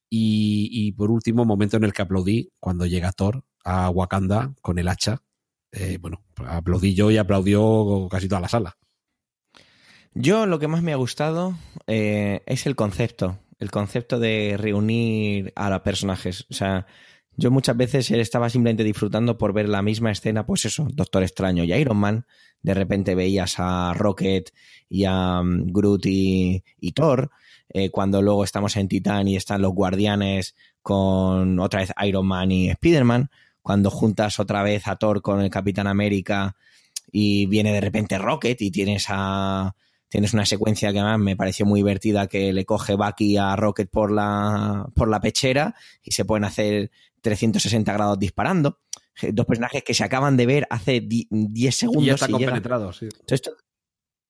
Y, 0.08 0.68
y 0.72 0.92
por 0.92 1.10
último, 1.10 1.44
momento 1.44 1.76
en 1.76 1.84
el 1.84 1.92
que 1.92 2.02
aplaudí 2.02 2.50
cuando 2.60 2.86
llega 2.86 3.12
Thor 3.12 3.44
a 3.64 3.90
Wakanda 3.90 4.54
con 4.62 4.78
el 4.78 4.88
hacha 4.88 5.22
eh, 5.76 5.98
bueno, 6.00 6.22
aplaudí 6.46 6.94
yo 6.94 7.10
y 7.10 7.18
aplaudió 7.18 8.08
casi 8.10 8.28
toda 8.28 8.40
la 8.40 8.48
sala. 8.48 8.76
Yo 10.14 10.46
lo 10.46 10.58
que 10.58 10.68
más 10.68 10.82
me 10.82 10.92
ha 10.92 10.96
gustado 10.96 11.58
eh, 11.86 12.42
es 12.46 12.66
el 12.66 12.74
concepto, 12.74 13.38
el 13.58 13.70
concepto 13.70 14.18
de 14.18 14.56
reunir 14.58 15.52
a 15.54 15.68
los 15.68 15.82
personajes. 15.82 16.46
O 16.50 16.54
sea, 16.54 16.86
yo 17.36 17.50
muchas 17.50 17.76
veces 17.76 18.10
estaba 18.10 18.48
simplemente 18.48 18.82
disfrutando 18.82 19.36
por 19.36 19.52
ver 19.52 19.68
la 19.68 19.82
misma 19.82 20.10
escena, 20.10 20.46
pues 20.46 20.64
eso, 20.64 20.88
Doctor 20.90 21.22
Extraño 21.22 21.64
y 21.64 21.74
Iron 21.74 21.98
Man. 21.98 22.26
De 22.62 22.72
repente 22.72 23.14
veías 23.14 23.56
a 23.58 23.92
Rocket 23.92 24.50
y 24.88 25.04
a 25.04 25.40
um, 25.40 25.66
Groot 25.66 26.06
y, 26.06 26.62
Thor. 26.94 27.30
Eh, 27.68 27.90
cuando 27.90 28.22
luego 28.22 28.42
estamos 28.42 28.74
en 28.78 28.88
Titan 28.88 29.28
y 29.28 29.36
están 29.36 29.60
los 29.60 29.74
guardianes 29.74 30.54
con 30.80 31.58
otra 31.60 31.80
vez 31.80 31.92
Iron 32.02 32.26
Man 32.26 32.50
y 32.50 32.70
Spider-Man 32.70 33.28
cuando 33.66 33.90
juntas 33.90 34.38
otra 34.38 34.62
vez 34.62 34.86
a 34.86 34.94
Thor 34.94 35.22
con 35.22 35.40
el 35.40 35.50
Capitán 35.50 35.88
América 35.88 36.54
y 37.10 37.46
viene 37.46 37.72
de 37.72 37.80
repente 37.80 38.16
Rocket 38.16 38.62
y 38.62 38.70
tienes 38.70 39.06
a 39.08 39.74
tienes 40.06 40.34
una 40.34 40.46
secuencia 40.46 40.92
que 40.92 41.00
además 41.00 41.18
me 41.18 41.34
pareció 41.34 41.66
muy 41.66 41.80
divertida 41.80 42.28
que 42.28 42.52
le 42.52 42.64
coge 42.64 42.94
Bucky 42.94 43.36
a 43.38 43.56
Rocket 43.56 43.90
por 43.90 44.12
la 44.12 44.86
por 44.94 45.08
la 45.08 45.18
pechera 45.20 45.74
y 46.00 46.12
se 46.12 46.24
pueden 46.24 46.44
hacer 46.44 46.92
360 47.22 47.92
grados 47.92 48.20
disparando. 48.20 48.78
Dos 49.32 49.46
personajes 49.46 49.82
que 49.82 49.94
se 49.94 50.04
acaban 50.04 50.36
de 50.36 50.46
ver 50.46 50.68
hace 50.70 51.00
10 51.04 51.74
segundos. 51.74 52.04
Y 52.04 52.06
ya 52.06 52.16
sí. 52.92 53.08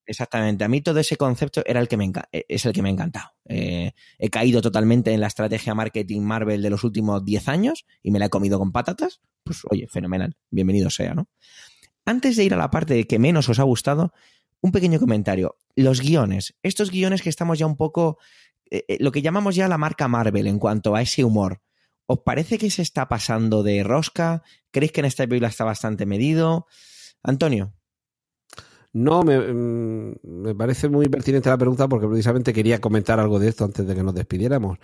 Exactamente. 0.07 0.65
A 0.65 0.69
mí 0.69 0.81
todo 0.81 1.01
ese 1.01 1.17
concepto 1.17 1.63
era 1.67 1.81
el 1.81 1.89
que 1.89 1.97
me 1.97 2.13
e, 2.33 2.47
es 2.49 2.65
el 2.65 2.73
que 2.73 2.81
me 2.81 2.89
ha 2.89 2.93
encantado. 2.93 3.31
Eh, 3.49 3.93
he 4.19 4.31
caído 4.31 4.63
totalmente 4.63 5.13
en 5.13 5.21
la 5.21 5.27
estrategia 5.27 5.75
marketing 5.75 6.23
Marvel 6.23 6.63
de 6.63 6.71
los 6.71 6.85
últimos 6.85 7.25
10 7.25 7.49
años 7.49 7.87
y 8.03 8.13
me 8.13 8.19
la 8.19 8.27
he 8.27 8.31
comido 8.31 8.59
con 8.59 8.73
patatas. 8.73 9.21
Pues 9.43 9.63
oye, 9.69 9.89
fenomenal. 9.89 10.37
Bienvenido 10.51 10.91
sea, 10.91 11.15
¿no? 11.15 11.29
Antes 12.05 12.37
de 12.37 12.45
ir 12.45 12.55
a 12.55 12.57
la 12.57 12.71
parte 12.71 13.07
que 13.07 13.19
menos 13.19 13.49
os 13.49 13.59
ha 13.59 13.65
gustado, 13.65 14.13
un 14.61 14.71
pequeño 14.71 15.01
comentario. 15.01 15.59
Los 15.75 16.01
guiones. 16.01 16.55
Estos 16.63 16.91
guiones 16.91 17.21
que 17.23 17.29
estamos 17.29 17.59
ya 17.59 17.67
un 17.67 17.77
poco. 17.77 18.19
Eh, 18.71 18.85
eh, 18.89 18.97
lo 19.01 19.11
que 19.13 19.23
llamamos 19.23 19.57
ya 19.57 19.69
la 19.69 19.79
marca 19.79 20.09
Marvel 20.09 20.47
en 20.47 20.59
cuanto 20.59 20.95
a 20.95 21.03
ese 21.03 21.25
humor. 21.25 21.63
¿Os 22.07 22.21
parece 22.21 22.59
que 22.59 22.71
se 22.71 22.83
está 22.83 23.09
pasando 23.09 23.65
de 23.65 23.83
rosca? 23.83 24.45
¿Creéis 24.71 24.93
que 24.93 25.01
en 25.01 25.07
esta 25.07 25.27
película 25.27 25.49
está 25.49 25.65
bastante 25.65 26.07
medido? 26.07 26.67
Antonio. 27.25 27.76
No, 28.97 29.23
mm, 29.23 30.13
me, 30.23 30.55
parece 30.55 30.89
muy 30.89 31.11
pertinente 31.11 31.51
la 31.51 31.59
pregunta 31.59 31.87
porque 31.87 32.09
precisamente 32.09 32.55
quería 32.55 32.81
comentar 32.81 33.21
algo 33.21 33.39
de 33.39 33.49
esto 33.49 33.67
antes 33.67 33.87
de 33.87 33.95
que 33.95 34.03
nos 34.03 34.15
despidiéramos. 34.15 34.79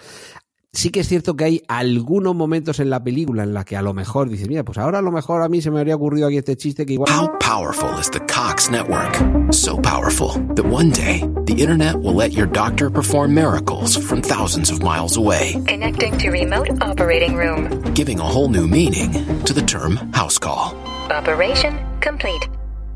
Sí 0.70 0.90
que 0.90 1.00
es 1.00 1.08
cierto 1.08 1.34
que 1.34 1.44
hay 1.44 1.62
algunos 1.66 2.34
momentos 2.34 2.78
en 2.80 2.90
la 2.90 3.02
película 3.02 3.42
en 3.42 3.54
la 3.54 3.64
que 3.64 3.74
a 3.74 3.80
lo 3.80 3.94
mejor 3.94 4.28
dices, 4.28 4.48
mira, 4.48 4.64
pues 4.64 4.76
ahora 4.76 4.98
a 4.98 5.02
lo 5.02 5.12
mejor 5.12 5.40
a 5.40 5.48
mí 5.48 5.62
se 5.62 5.70
me 5.70 5.78
habría 5.78 5.96
ocurrido 5.96 6.26
aquí 6.26 6.36
este 6.36 6.58
chiste 6.58 6.84
que 6.84 6.92
igual... 6.92 7.10
How 7.10 7.30
powerful 7.38 7.88
is 7.98 8.10
the 8.10 8.20
Cox 8.20 8.70
network? 8.70 9.16
So 9.50 9.78
powerful 9.78 10.34
that 10.56 10.66
one 10.66 10.90
day 10.90 11.26
the 11.46 11.54
internet 11.54 11.96
will 11.96 12.14
let 12.14 12.32
your 12.34 12.46
doctor 12.46 12.90
perform 12.90 13.34
miracles 13.34 13.96
from 13.96 14.20
thousands 14.20 14.70
of 14.70 14.82
miles 14.82 15.16
away. 15.16 15.54
Connecting 15.66 16.18
to 16.18 16.30
remote 16.30 16.68
operating 16.82 17.34
room. 17.34 17.70
Giving 17.94 18.20
a 18.20 18.24
whole 18.24 18.50
new 18.50 18.68
meaning 18.68 19.10
to 19.44 19.54
the 19.54 19.62
term 19.62 19.96
house 20.12 20.38
call. 20.38 20.74
Operation 21.10 21.78
complete. 22.02 22.46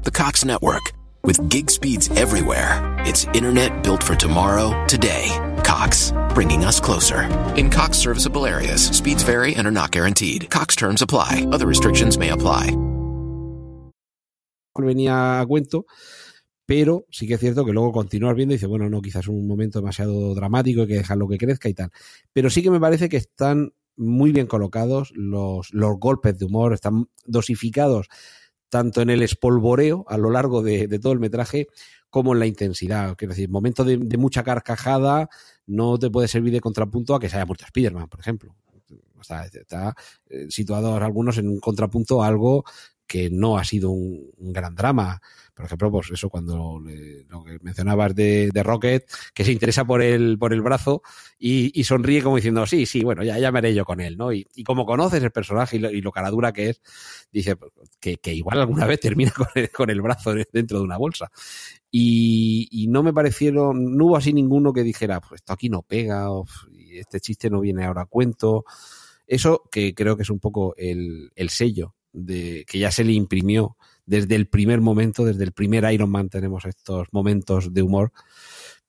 The 0.02 0.10
Cox 0.10 0.44
network 0.44 0.92
With 1.26 1.48
gig 1.50 1.70
speeds 1.70 2.08
everywhere, 2.10 2.78
it's 3.00 3.26
internet 3.34 3.82
built 3.82 4.00
for 4.00 4.14
tomorrow, 4.14 4.70
today. 4.86 5.26
Cox, 5.64 6.12
bringing 6.34 6.64
us 6.64 6.78
closer. 6.78 7.24
In 7.56 7.68
Cox 7.68 7.98
serviceable 7.98 8.46
areas, 8.46 8.80
speeds 8.96 9.24
vary 9.24 9.56
and 9.56 9.66
are 9.66 9.72
not 9.72 9.90
guaranteed. 9.90 10.48
Cox 10.50 10.76
terms 10.76 11.02
apply. 11.02 11.44
Other 11.50 11.66
restrictions 11.66 12.16
may 12.16 12.30
apply. 12.30 12.76
Venía 14.78 15.40
a 15.40 15.46
cuento, 15.46 15.86
pero 16.64 17.06
sí 17.10 17.26
que 17.26 17.34
es 17.34 17.40
cierto 17.40 17.64
que 17.64 17.72
luego 17.72 17.90
continúas 17.90 18.36
viendo 18.36 18.54
y 18.54 18.58
dices, 18.58 18.68
bueno, 18.68 18.88
no, 18.88 19.02
quizás 19.02 19.26
un 19.26 19.48
momento 19.48 19.80
demasiado 19.80 20.32
dramático, 20.32 20.82
hay 20.82 20.86
que 20.86 20.94
dejarlo 20.98 21.26
que 21.26 21.38
crezca 21.38 21.68
y 21.68 21.74
tal. 21.74 21.90
Pero 22.32 22.50
sí 22.50 22.62
que 22.62 22.70
me 22.70 22.78
parece 22.78 23.08
que 23.08 23.16
están 23.16 23.72
muy 23.96 24.30
bien 24.30 24.46
colocados 24.46 25.12
los, 25.16 25.72
los 25.72 25.98
golpes 25.98 26.38
de 26.38 26.44
humor, 26.44 26.72
están 26.72 27.08
dosificados 27.24 28.06
tanto 28.68 29.00
en 29.00 29.10
el 29.10 29.22
espolvoreo 29.22 30.04
a 30.08 30.18
lo 30.18 30.30
largo 30.30 30.62
de, 30.62 30.88
todo 30.98 31.12
el 31.12 31.20
metraje 31.20 31.68
como 32.10 32.32
en 32.32 32.40
la 32.40 32.46
intensidad. 32.46 33.16
Quiero 33.16 33.34
decir, 33.34 33.48
momento 33.48 33.84
de, 33.84 33.98
mucha 34.16 34.42
carcajada 34.42 35.28
no 35.66 35.98
te 35.98 36.10
puede 36.10 36.28
servir 36.28 36.52
de 36.52 36.60
contrapunto 36.60 37.14
a 37.14 37.20
que 37.20 37.28
se 37.28 37.36
haya 37.36 37.46
muerto 37.46 37.66
Spiderman, 37.66 38.08
por 38.08 38.20
ejemplo. 38.20 38.54
O 39.18 39.24
sea, 39.24 39.44
está 39.46 39.94
eh, 40.28 40.46
situados 40.50 41.02
algunos 41.02 41.38
en 41.38 41.48
un 41.48 41.58
contrapunto 41.58 42.22
a 42.22 42.28
algo 42.28 42.64
que 43.06 43.30
no 43.30 43.58
ha 43.58 43.64
sido 43.64 43.90
un, 43.90 44.30
gran 44.38 44.74
drama. 44.74 45.20
Por 45.56 45.64
ejemplo, 45.64 45.90
pues 45.90 46.10
eso 46.10 46.28
cuando 46.28 46.78
lo 47.28 47.42
que 47.42 47.58
mencionabas 47.62 48.14
de, 48.14 48.50
Rocket, 48.62 49.10
que 49.32 49.42
se 49.42 49.52
interesa 49.52 49.86
por 49.86 50.02
el, 50.02 50.36
por 50.38 50.52
el 50.52 50.60
brazo 50.60 51.00
y, 51.38 51.82
sonríe 51.82 52.22
como 52.22 52.36
diciendo, 52.36 52.66
sí, 52.66 52.84
sí, 52.84 53.02
bueno, 53.02 53.24
ya, 53.24 53.38
ya 53.38 53.50
me 53.50 53.60
haré 53.60 53.74
yo 53.74 53.86
con 53.86 54.02
él, 54.02 54.18
¿no? 54.18 54.34
Y, 54.34 54.44
como 54.66 54.84
conoces 54.84 55.22
el 55.22 55.30
personaje 55.30 55.76
y 55.76 55.78
lo, 55.78 55.90
y 55.90 56.02
lo 56.02 56.12
caradura 56.12 56.52
que 56.52 56.68
es, 56.68 56.82
dice 57.32 57.56
que, 57.98 58.34
igual 58.34 58.60
alguna 58.60 58.84
vez 58.84 59.00
termina 59.00 59.32
con 59.72 59.88
el, 59.88 60.02
brazo 60.02 60.34
dentro 60.52 60.78
de 60.78 60.84
una 60.84 60.98
bolsa. 60.98 61.30
Y, 61.90 62.86
no 62.90 63.02
me 63.02 63.14
parecieron, 63.14 63.96
no 63.96 64.04
hubo 64.04 64.18
así 64.18 64.34
ninguno 64.34 64.74
que 64.74 64.82
dijera, 64.82 65.22
pues 65.22 65.40
esto 65.40 65.54
aquí 65.54 65.70
no 65.70 65.80
pega, 65.80 66.28
este 66.90 67.18
chiste 67.18 67.48
no 67.48 67.60
viene 67.60 67.86
ahora 67.86 68.02
a 68.02 68.06
cuento. 68.06 68.66
Eso 69.26 69.62
que 69.70 69.94
creo 69.94 70.16
que 70.16 70.22
es 70.22 70.30
un 70.30 70.38
poco 70.38 70.74
el, 70.76 71.32
el 71.34 71.48
sello 71.48 71.94
de, 72.12 72.66
que 72.68 72.78
ya 72.78 72.90
se 72.90 73.04
le 73.04 73.12
imprimió 73.12 73.75
desde 74.06 74.36
el 74.36 74.48
primer 74.48 74.80
momento, 74.80 75.24
desde 75.24 75.44
el 75.44 75.52
primer 75.52 75.92
Iron 75.92 76.10
Man 76.10 76.28
tenemos 76.28 76.64
estos 76.64 77.08
momentos 77.12 77.74
de 77.74 77.82
humor, 77.82 78.12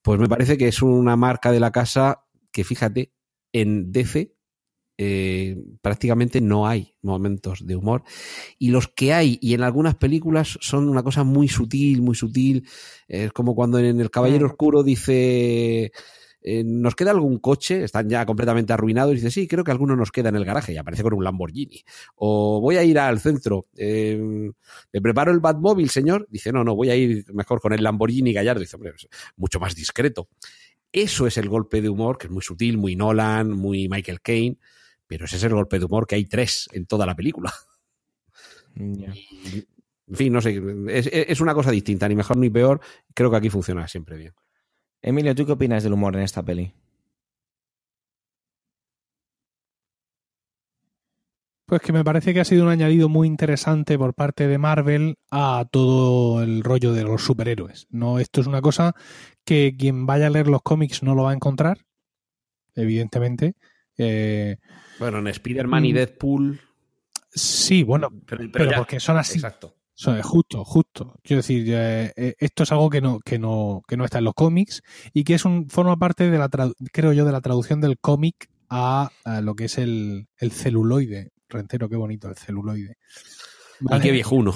pues 0.02 0.20
me 0.20 0.30
parece 0.30 0.58
que 0.58 0.68
es 0.68 0.82
una 0.82 1.16
marca 1.16 1.52
de 1.52 1.60
la 1.60 1.72
casa 1.72 2.24
que 2.52 2.64
fíjate, 2.64 3.12
en 3.52 3.92
DC 3.92 4.38
eh, 5.00 5.56
prácticamente 5.82 6.42
no 6.42 6.68
hay 6.68 6.96
momentos 7.02 7.66
de 7.66 7.76
humor. 7.76 8.04
Y 8.58 8.72
los 8.72 8.88
que 8.88 9.14
hay, 9.14 9.38
y 9.42 9.54
en 9.54 9.62
algunas 9.62 9.96
películas, 9.96 10.58
son 10.62 10.90
una 10.90 11.04
cosa 11.04 11.24
muy 11.24 11.48
sutil, 11.48 12.02
muy 12.02 12.16
sutil. 12.16 12.68
Es 13.08 13.32
como 13.32 13.54
cuando 13.54 13.78
en 13.78 14.00
El 14.00 14.10
Caballero 14.10 14.48
Oscuro 14.48 14.84
dice. 14.84 15.92
Eh, 16.50 16.64
¿Nos 16.64 16.96
queda 16.96 17.12
algún 17.12 17.40
coche? 17.40 17.84
Están 17.84 18.08
ya 18.10 18.26
completamente 18.26 18.72
arruinados. 18.72 19.12
Y 19.12 19.16
dice, 19.16 19.32
sí, 19.32 19.48
creo 19.48 19.64
que 19.64 19.72
alguno 19.72 19.96
nos 19.96 20.12
queda 20.12 20.30
en 20.30 20.36
el 20.38 20.46
garaje. 20.46 20.72
Y 20.74 20.78
aparece 20.78 21.04
con 21.04 21.14
un 21.14 21.24
Lamborghini. 21.24 21.84
O 22.16 22.62
voy 22.62 22.78
a 22.78 22.84
ir 22.84 22.98
al 23.00 23.20
centro. 23.20 23.66
eh, 23.76 24.52
¿Me 24.94 25.02
preparo 25.02 25.32
el 25.32 25.40
Batmóvil, 25.40 25.90
señor? 25.90 26.26
Dice, 26.30 26.52
no, 26.54 26.64
no, 26.64 26.76
voy 26.76 26.90
a 26.90 26.96
ir 26.96 27.26
mejor 27.34 27.60
con 27.60 27.74
el 27.74 27.84
Lamborghini 27.84 28.32
Gallardo. 28.32 28.62
Dice, 28.62 28.78
hombre, 28.78 28.94
es 28.96 29.08
mucho 29.36 29.60
más 29.60 29.76
discreto. 29.76 30.30
Eso 30.92 31.28
es 31.28 31.38
el 31.38 31.50
golpe 31.50 31.82
de 31.82 31.90
humor, 31.90 32.18
que 32.18 32.28
es 32.28 32.32
muy 32.32 32.42
sutil, 32.42 32.78
muy 32.78 32.96
Nolan, 32.96 33.52
muy 33.52 33.90
Michael 33.90 34.22
Caine, 34.22 34.58
pero 35.06 35.26
ese 35.26 35.36
es 35.36 35.44
el 35.44 35.54
golpe 35.54 35.80
de 35.80 35.86
humor 35.86 36.08
que 36.08 36.16
hay 36.16 36.26
tres 36.26 36.70
en 36.72 36.86
toda 36.86 37.06
la 37.06 37.16
película. 37.16 37.54
En 38.76 40.16
fin, 40.16 40.32
no 40.32 40.40
sé, 40.40 40.62
es, 40.88 41.10
es 41.12 41.42
una 41.42 41.54
cosa 41.54 41.72
distinta, 41.72 42.08
ni 42.08 42.16
mejor 42.16 42.38
ni 42.38 42.50
peor. 42.50 42.80
Creo 43.14 43.30
que 43.30 43.36
aquí 43.38 43.50
funciona 43.50 43.88
siempre 43.88 44.16
bien. 44.18 44.34
Emilio, 45.02 45.36
¿tú 45.36 45.46
qué 45.46 45.52
opinas 45.54 45.84
del 45.84 45.94
humor 45.94 46.16
en 46.16 46.24
esta 46.24 46.44
peli? 46.44 46.74
Pues 51.66 51.82
que 51.82 51.92
me 51.92 52.04
parece 52.04 52.34
que 52.34 52.40
ha 52.40 52.46
sido 52.46 52.64
un 52.64 52.70
añadido 52.70 53.10
muy 53.10 53.28
interesante 53.28 53.98
por 53.98 54.14
parte 54.14 54.48
de 54.48 54.58
Marvel 54.58 55.16
a 55.32 55.66
todo 55.70 56.42
el 56.42 56.64
rollo 56.64 56.94
de 56.94 57.04
los 57.04 57.22
superhéroes. 57.24 57.88
No, 57.90 58.20
esto 58.20 58.40
es 58.40 58.48
una 58.48 58.62
cosa 58.62 58.96
que 59.44 59.76
quien 59.78 60.06
vaya 60.06 60.28
a 60.28 60.30
leer 60.30 60.48
los 60.48 60.62
cómics 60.62 61.04
no 61.04 61.14
lo 61.14 61.24
va 61.24 61.32
a 61.32 61.36
encontrar, 61.36 61.80
evidentemente. 62.74 63.56
Eh, 63.98 64.58
Bueno, 65.00 65.20
en 65.20 65.28
Spider-Man 65.28 65.86
y 65.86 65.92
Mm. 65.92 65.96
Deadpool. 65.96 66.62
sí, 67.30 67.84
bueno, 67.84 68.10
Pero, 68.26 68.38
pero 68.38 68.52
pero 68.52 68.72
ya. 68.72 68.78
porque 68.78 69.00
son 69.02 69.18
así. 69.18 69.36
Exacto. 69.38 69.76
Son- 70.00 70.22
justo, 70.22 70.64
justo. 70.64 71.16
Quiero 71.24 71.40
decir, 71.42 71.66
eh, 71.70 72.14
eh, 72.16 72.36
esto 72.38 72.62
es 72.64 72.72
algo 72.72 72.90
que 72.90 73.02
no, 73.02 73.20
que 73.20 73.40
no, 73.40 73.82
que 73.88 73.98
no 73.98 74.06
está 74.06 74.20
en 74.20 74.26
los 74.26 74.36
cómics 74.36 74.84
y 75.12 75.24
que 75.24 75.34
es 75.34 75.44
un, 75.44 75.68
forma 75.70 75.98
parte 75.98 76.30
de 76.30 76.38
la, 76.38 76.50
creo 76.94 77.14
yo, 77.14 77.26
de 77.26 77.32
la 77.32 77.42
traducción 77.42 77.82
del 77.82 77.98
cómic 77.98 78.48
a, 78.70 79.10
a 79.26 79.42
lo 79.42 79.56
que 79.56 79.66
es 79.66 79.80
el, 79.80 80.28
el 80.38 80.52
celuloide. 80.52 81.32
Rentero, 81.50 81.90
qué 81.90 81.96
bonito 81.96 82.28
el 82.30 82.36
celuloide. 82.36 82.98
Y 83.80 84.00
qué 84.00 84.12
viejuno. 84.12 84.54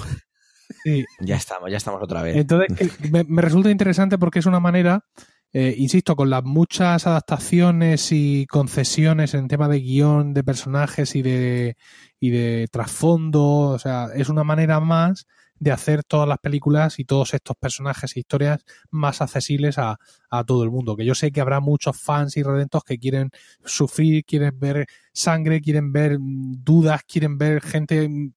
Sí. 0.84 1.04
Ya 1.20 1.36
estamos, 1.36 1.70
ya 1.70 1.76
estamos 1.76 2.00
otra 2.02 2.22
vez. 2.22 2.36
Entonces, 2.36 2.96
que 2.96 3.10
me, 3.10 3.24
me 3.24 3.42
resulta 3.42 3.68
interesante 3.70 4.18
porque 4.18 4.38
es 4.38 4.46
una 4.46 4.60
manera, 4.60 5.04
eh, 5.52 5.74
insisto, 5.76 6.16
con 6.16 6.30
las 6.30 6.44
muchas 6.44 7.06
adaptaciones 7.06 8.10
y 8.12 8.46
concesiones 8.46 9.34
en 9.34 9.48
tema 9.48 9.68
de 9.68 9.80
guion, 9.80 10.32
de 10.32 10.44
personajes 10.44 11.14
y 11.14 11.22
de, 11.22 11.76
y 12.18 12.30
de 12.30 12.68
trasfondo, 12.70 13.42
o 13.42 13.78
sea, 13.78 14.08
es 14.14 14.28
una 14.30 14.44
manera 14.44 14.80
más 14.80 15.26
de 15.62 15.70
hacer 15.70 16.02
todas 16.02 16.26
las 16.28 16.38
películas 16.38 16.98
y 16.98 17.04
todos 17.04 17.34
estos 17.34 17.56
personajes 17.56 18.16
e 18.16 18.20
historias 18.20 18.64
más 18.90 19.22
accesibles 19.22 19.78
a, 19.78 19.96
a 20.28 20.42
todo 20.44 20.64
el 20.64 20.70
mundo. 20.72 20.96
Que 20.96 21.04
yo 21.04 21.14
sé 21.14 21.30
que 21.30 21.40
habrá 21.40 21.60
muchos 21.60 21.96
fans 22.00 22.36
y 22.36 22.42
redentos 22.42 22.82
que 22.82 22.98
quieren 22.98 23.30
sufrir, 23.64 24.24
quieren 24.24 24.58
ver 24.58 24.86
sangre, 25.12 25.60
quieren 25.60 25.92
ver 25.92 26.18
mm, 26.18 26.64
dudas, 26.64 27.02
quieren 27.06 27.38
ver 27.38 27.60
gente 27.62 28.08
mm, 28.08 28.32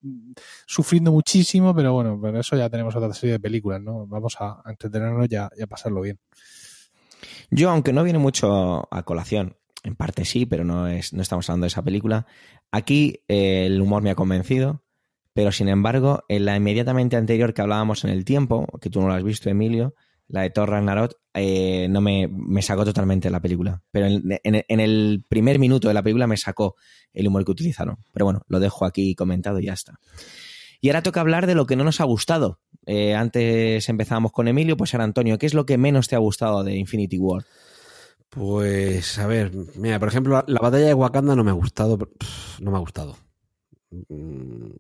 sufriendo 0.68 1.12
muchísimo, 1.12 1.74
pero 1.74 1.94
bueno, 1.94 2.20
pero 2.22 2.40
eso 2.40 2.56
ya 2.58 2.70
tenemos 2.70 2.96
otra 2.96 3.12
serie 3.14 3.34
de 3.34 3.40
películas, 3.40 3.82
¿no? 3.82 4.06
Vamos 4.06 4.36
a, 4.40 4.62
entretenernos 4.68 5.28
y 5.30 5.36
a, 5.36 5.50
y 5.58 5.64
a 5.64 5.68
pasarlo 5.68 6.02
bien. 6.02 6.20
Yo, 7.52 7.70
aunque 7.70 7.94
no 7.94 8.04
viene 8.04 8.20
mucho 8.20 8.88
a 8.94 9.04
colación, 9.04 9.58
en 9.84 9.96
parte 9.96 10.26
sí, 10.26 10.46
pero 10.46 10.64
no, 10.64 10.88
es, 10.88 11.14
no 11.14 11.22
estamos 11.22 11.50
hablando 11.50 11.66
de 11.66 11.70
esa 11.70 11.84
película, 11.84 12.26
aquí 12.72 13.22
eh, 13.28 13.66
el 13.68 13.82
humor 13.82 14.02
me 14.02 14.10
ha 14.12 14.16
convencido, 14.16 14.84
pero 15.34 15.52
sin 15.52 15.68
embargo, 15.68 16.24
en 16.30 16.46
la 16.46 16.56
inmediatamente 16.56 17.16
anterior 17.18 17.54
que 17.54 17.62
hablábamos 17.62 18.04
en 18.04 18.10
el 18.10 18.26
tiempo, 18.26 18.66
que 18.82 18.90
tú 18.90 19.02
no 19.02 19.08
lo 19.08 19.14
has 19.14 19.24
visto, 19.24 19.50
Emilio, 19.50 19.94
la 20.28 20.42
de 20.42 20.50
Thor 20.50 20.70
Ragnarok, 20.72 21.14
eh, 21.36 21.88
no 21.90 22.02
me, 22.02 22.28
me 22.28 22.62
sacó 22.64 22.84
totalmente 22.84 23.30
la 23.30 23.42
película. 23.42 23.84
Pero 23.92 24.08
en, 24.08 24.24
en- 24.44 24.64
en 24.68 24.80
el 24.80 25.24
primer 25.28 25.60
minuto 25.60 25.88
de 25.88 25.94
la 25.94 26.02
película 26.02 26.26
me 26.26 26.38
sacó 26.38 26.76
el 27.14 27.28
humor 27.28 27.46
que 27.46 27.52
utilizaron. 27.52 27.98
Pero 28.12 28.26
bueno, 28.26 28.42
lo 28.48 28.60
dejo 28.60 28.86
aquí 28.86 29.14
comentado 29.14 29.60
y 29.60 29.66
ya 29.66 29.74
está. 29.74 30.00
Y 30.86 30.90
ahora 30.90 31.02
toca 31.02 31.20
hablar 31.20 31.48
de 31.48 31.56
lo 31.56 31.66
que 31.66 31.76
no 31.76 31.84
nos 31.84 32.00
ha 32.00 32.04
gustado. 32.04 32.60
Eh, 32.86 33.16
antes 33.16 33.90
empezábamos 33.90 34.32
con 34.32 34.48
Emilio, 34.48 34.78
pues 34.78 34.94
ahora 34.94 35.06
Antonio, 35.06 35.40
¿qué 35.40 35.48
es 35.48 35.56
lo 35.56 35.66
que 35.66 35.80
menos 35.80 36.08
te 36.08 36.16
ha 36.16 36.20
gustado 36.20 36.64
de 36.64 36.76
Infinity 36.76 37.18
War? 37.18 37.44
Pues, 38.30 39.18
a 39.18 39.26
ver, 39.26 39.52
mira, 39.78 39.98
por 39.98 40.10
ejemplo, 40.10 40.44
la 40.46 40.60
batalla 40.60 40.86
de 40.86 40.94
Wakanda 40.94 41.36
no 41.36 41.44
me 41.44 41.50
ha 41.50 41.56
gustado. 41.56 41.98
No 42.60 42.70
me 42.70 42.78
ha 42.78 42.82
gustado. 42.82 43.18
Mm, 43.90 44.74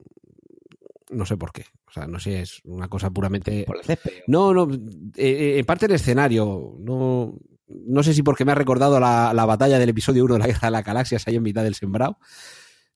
No 1.09 1.25
sé 1.25 1.37
por 1.37 1.51
qué. 1.51 1.65
O 1.87 1.91
sea, 1.91 2.05
no 2.05 2.19
sé, 2.19 2.41
es 2.41 2.61
una 2.65 2.87
cosa 2.87 3.09
puramente. 3.09 3.63
Por 3.65 3.77
el 3.77 3.83
césped. 3.83 4.11
No, 4.27 4.53
no. 4.53 4.71
eh, 4.71 4.77
eh, 5.17 5.57
en 5.57 5.65
parte 5.65 5.87
el 5.87 5.93
escenario. 5.93 6.75
No, 6.81 7.33
no 7.67 8.03
sé 8.03 8.13
si 8.13 8.21
porque 8.21 8.45
me 8.45 8.51
ha 8.51 8.55
recordado 8.55 8.99
la, 8.99 9.33
la 9.33 9.45
batalla 9.45 9.79
del 9.79 9.89
episodio 9.89 10.23
1 10.25 10.35
de 10.35 10.39
la 10.41 10.45
Guerra 10.45 10.67
de 10.67 10.71
las 10.71 10.85
Galaxias 10.85 11.27
ahí 11.27 11.35
en 11.37 11.41
mitad 11.41 11.63
del 11.63 11.73
sembrado. 11.73 12.19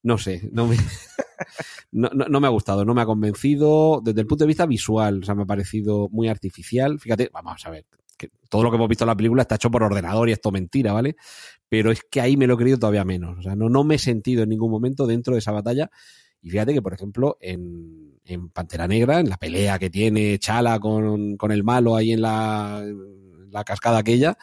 No 0.03 0.17
sé, 0.17 0.49
no 0.53 0.65
me, 0.67 0.77
no, 1.91 2.09
no- 2.09 2.39
me 2.39 2.47
ha 2.47 2.51
gustado, 2.51 2.85
no 2.85 2.93
me 2.93 3.01
ha 3.01 3.05
convencido 3.05 4.01
desde 4.03 4.21
el 4.21 4.27
punto 4.27 4.43
de 4.43 4.47
vista 4.47 4.65
visual. 4.65 5.19
O 5.21 5.25
sea, 5.25 5.35
me 5.35 5.43
ha 5.43 5.45
parecido 5.45 6.09
muy 6.11 6.27
artificial. 6.29 6.99
Fíjate, 6.99 7.29
vamos 7.33 7.65
a 7.65 7.69
ver, 7.69 7.85
que 8.17 8.29
todo 8.49 8.63
lo 8.63 8.69
que 8.71 8.77
hemos 8.77 8.89
visto 8.89 9.03
en 9.03 9.09
la 9.09 9.15
película 9.17 9.41
está 9.43 9.55
hecho 9.55 9.71
por 9.71 9.83
ordenador 9.83 10.29
y 10.29 10.33
esto 10.33 10.51
mentira, 10.51 10.93
¿vale? 10.93 11.15
Pero 11.69 11.91
es 11.91 12.03
que 12.09 12.21
ahí 12.21 12.37
me 12.37 12.47
lo 12.47 12.55
he 12.55 12.57
creído 12.57 12.79
todavía 12.79 13.05
menos. 13.05 13.37
O 13.39 13.41
sea, 13.41 13.55
no, 13.55 13.69
no 13.69 13.83
me 13.83 13.95
he 13.95 13.99
sentido 13.99 14.43
en 14.43 14.49
ningún 14.49 14.71
momento 14.71 15.07
dentro 15.07 15.33
de 15.33 15.39
esa 15.39 15.51
batalla. 15.51 15.89
Y 16.41 16.49
fíjate 16.49 16.73
que, 16.73 16.81
por 16.81 16.93
ejemplo, 16.93 17.37
en, 17.41 18.19
en 18.25 18.49
Pantera 18.49 18.87
Negra, 18.87 19.19
en 19.19 19.29
la 19.29 19.37
pelea 19.37 19.77
que 19.79 19.89
tiene 19.89 20.39
Chala 20.39 20.79
con, 20.79 21.37
con 21.37 21.51
el 21.51 21.63
malo 21.63 21.95
ahí 21.95 22.13
en 22.13 22.21
la, 22.21 22.81
en 22.83 23.51
la 23.51 23.63
cascada 23.65 23.99
aquella, 23.99 24.37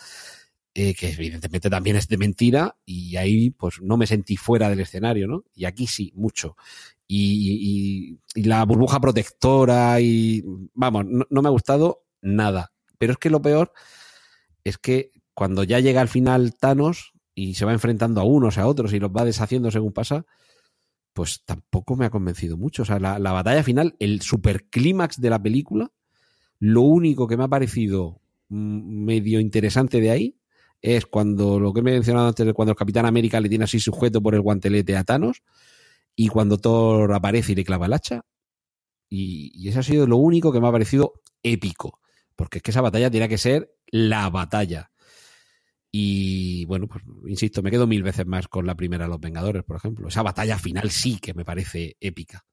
eh, 0.76 0.94
que 0.94 1.10
evidentemente 1.10 1.70
también 1.70 1.96
es 1.96 2.08
de 2.08 2.18
mentira, 2.18 2.76
y 2.84 3.16
ahí 3.16 3.50
pues 3.50 3.80
no 3.82 3.96
me 3.96 4.06
sentí 4.06 4.36
fuera 4.36 4.68
del 4.68 4.80
escenario, 4.80 5.26
¿no? 5.26 5.44
Y 5.54 5.64
aquí 5.64 5.86
sí, 5.86 6.12
mucho. 6.14 6.56
Y, 7.08 8.18
y- 8.36 8.40
y 8.40 8.44
la 8.44 8.64
burbuja 8.64 9.00
protectora 9.00 10.00
y 10.00 10.44
vamos, 10.74 11.06
no, 11.06 11.42
me 11.42 11.48
ha 11.48 11.52
gustado 11.52 12.04
nada. 12.20 12.72
Pero 12.98 13.12
es 13.12 13.18
que 13.18 13.30
lo 13.30 13.40
peor 13.42 13.72
es 14.64 14.78
que 14.78 15.10
cuando 15.34 15.64
ya 15.64 15.80
llega 15.80 16.00
al 16.00 16.08
final 16.08 16.54
Thanos 16.58 17.12
y 17.34 17.54
se 17.54 17.64
va 17.64 17.72
enfrentando 17.72 18.20
a 18.20 18.24
unos 18.24 18.58
a 18.58 18.66
otros 18.66 18.92
y 18.92 19.00
los 19.00 19.10
va 19.10 19.24
deshaciendo 19.24 19.70
según 19.70 19.92
pasa, 19.92 20.26
pues 21.12 21.42
tampoco 21.44 21.96
me 21.96 22.06
ha 22.06 22.10
convencido 22.10 22.56
mucho. 22.56 22.82
O 22.82 22.84
sea, 22.84 22.98
la, 23.00 23.18
la 23.18 23.32
batalla 23.32 23.62
final, 23.62 23.96
el 24.00 24.20
superclímax 24.22 25.20
de 25.20 25.30
la 25.30 25.42
película, 25.42 25.92
lo 26.58 26.82
único 26.82 27.26
que 27.28 27.36
me 27.36 27.44
ha 27.44 27.48
parecido 27.48 28.20
mm, 28.48 29.04
medio 29.04 29.40
interesante 29.40 30.00
de 30.00 30.10
ahí 30.10 30.36
es 30.82 31.06
cuando 31.06 31.58
lo 31.58 31.72
que 31.72 31.80
he 31.80 31.82
mencionado 31.82 32.28
antes, 32.28 32.52
cuando 32.52 32.72
el 32.72 32.76
Capitán 32.78 33.06
América 33.06 33.40
le 33.40 33.48
tiene 33.48 33.64
así 33.64 33.80
sujeto 33.80 34.22
por 34.22 34.34
el 34.34 34.40
guantelete 34.40 34.96
a 34.96 35.04
Thanos 35.04 35.42
y 36.14 36.28
cuando 36.28 36.58
Thor 36.58 37.12
aparece 37.12 37.52
y 37.52 37.54
le 37.56 37.64
clava 37.64 37.86
el 37.86 37.92
hacha. 37.92 38.22
Y, 39.08 39.52
y 39.54 39.68
eso 39.68 39.80
ha 39.80 39.82
sido 39.82 40.06
lo 40.06 40.16
único 40.16 40.52
que 40.52 40.60
me 40.60 40.68
ha 40.68 40.72
parecido 40.72 41.14
épico. 41.42 42.00
Porque 42.34 42.58
es 42.58 42.62
que 42.62 42.70
esa 42.70 42.80
batalla 42.80 43.10
tenía 43.10 43.28
que 43.28 43.38
ser 43.38 43.74
la 43.86 44.28
batalla. 44.30 44.90
Y 45.90 46.64
bueno, 46.66 46.88
pues 46.88 47.02
insisto, 47.26 47.62
me 47.62 47.70
quedo 47.70 47.86
mil 47.86 48.02
veces 48.02 48.26
más 48.26 48.48
con 48.48 48.66
la 48.66 48.74
primera 48.74 49.04
de 49.04 49.10
los 49.10 49.20
Vengadores, 49.20 49.64
por 49.64 49.76
ejemplo. 49.76 50.08
Esa 50.08 50.22
batalla 50.22 50.58
final 50.58 50.90
sí 50.90 51.18
que 51.18 51.32
me 51.32 51.44
parece 51.44 51.96
épica. 52.00 52.44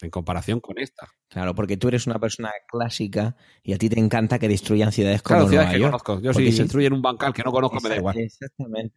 En 0.00 0.10
comparación 0.10 0.60
con 0.60 0.78
esta. 0.78 1.08
Claro, 1.28 1.54
porque 1.54 1.76
tú 1.76 1.88
eres 1.88 2.06
una 2.06 2.18
persona 2.18 2.52
clásica 2.68 3.36
y 3.62 3.72
a 3.72 3.78
ti 3.78 3.88
te 3.88 3.98
encanta 3.98 4.38
que 4.38 4.48
destruyan 4.48 4.92
ciudades 4.92 5.22
como 5.22 5.38
Claro, 5.38 5.48
ciudades 5.48 5.68
Nueva 5.68 5.74
que 5.76 5.80
York. 5.80 6.04
conozco. 6.04 6.20
Yo 6.22 6.32
si 6.32 6.44
destruyen 6.62 6.92
un 6.92 7.02
bancal 7.02 7.32
que 7.32 7.42
no 7.42 7.50
conozco 7.50 7.80
me 7.80 7.88
da 7.88 7.96
igual. 7.96 8.16
Exactamente. 8.18 8.96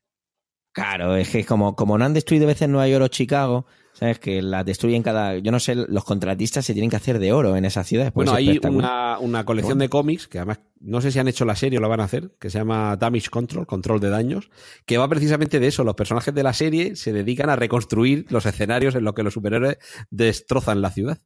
Claro, 0.73 1.15
es 1.15 1.29
que 1.29 1.43
como, 1.45 1.75
como 1.75 1.97
no 1.97 2.05
han 2.05 2.13
destruido 2.13 2.47
veces 2.47 2.69
Nueva 2.69 2.87
York 2.87 3.03
o 3.03 3.07
Chicago, 3.09 3.65
sabes 3.93 4.19
que 4.19 4.41
las 4.41 4.65
destruyen 4.65 5.03
cada. 5.03 5.37
Yo 5.37 5.51
no 5.51 5.59
sé, 5.59 5.75
los 5.75 6.05
contratistas 6.05 6.65
se 6.65 6.73
tienen 6.73 6.89
que 6.89 6.95
hacer 6.95 7.19
de 7.19 7.33
oro 7.33 7.57
en 7.57 7.65
esas 7.65 7.85
ciudades. 7.87 8.13
pues 8.13 8.29
Bueno, 8.29 8.37
hay 8.37 8.57
una, 8.63 9.19
una 9.19 9.43
colección 9.45 9.77
Bueno. 9.77 9.83
de 9.83 9.89
cómics 9.89 10.27
que 10.29 10.37
además 10.39 10.61
no 10.79 11.01
sé 11.01 11.11
si 11.11 11.19
han 11.19 11.27
hecho 11.27 11.43
la 11.43 11.55
serie 11.57 11.77
o 11.77 11.81
la 11.81 11.89
van 11.89 11.99
a 11.99 12.05
hacer, 12.05 12.31
que 12.39 12.49
se 12.49 12.57
llama 12.57 12.95
Damage 12.95 13.29
Control, 13.29 13.67
control 13.67 13.99
de 13.99 14.09
daños, 14.09 14.49
que 14.85 14.97
va 14.97 15.07
precisamente 15.09 15.59
de 15.59 15.67
eso. 15.67 15.83
Los 15.83 15.95
personajes 15.95 16.33
de 16.33 16.41
la 16.43 16.53
serie 16.53 16.95
se 16.95 17.11
dedican 17.11 17.49
a 17.49 17.57
reconstruir 17.57 18.25
los 18.29 18.45
escenarios 18.45 18.95
en 18.95 19.03
los 19.03 19.13
que 19.13 19.23
los 19.23 19.33
superhéroes 19.33 19.77
destrozan 20.09 20.81
la 20.81 20.89
ciudad. 20.91 21.19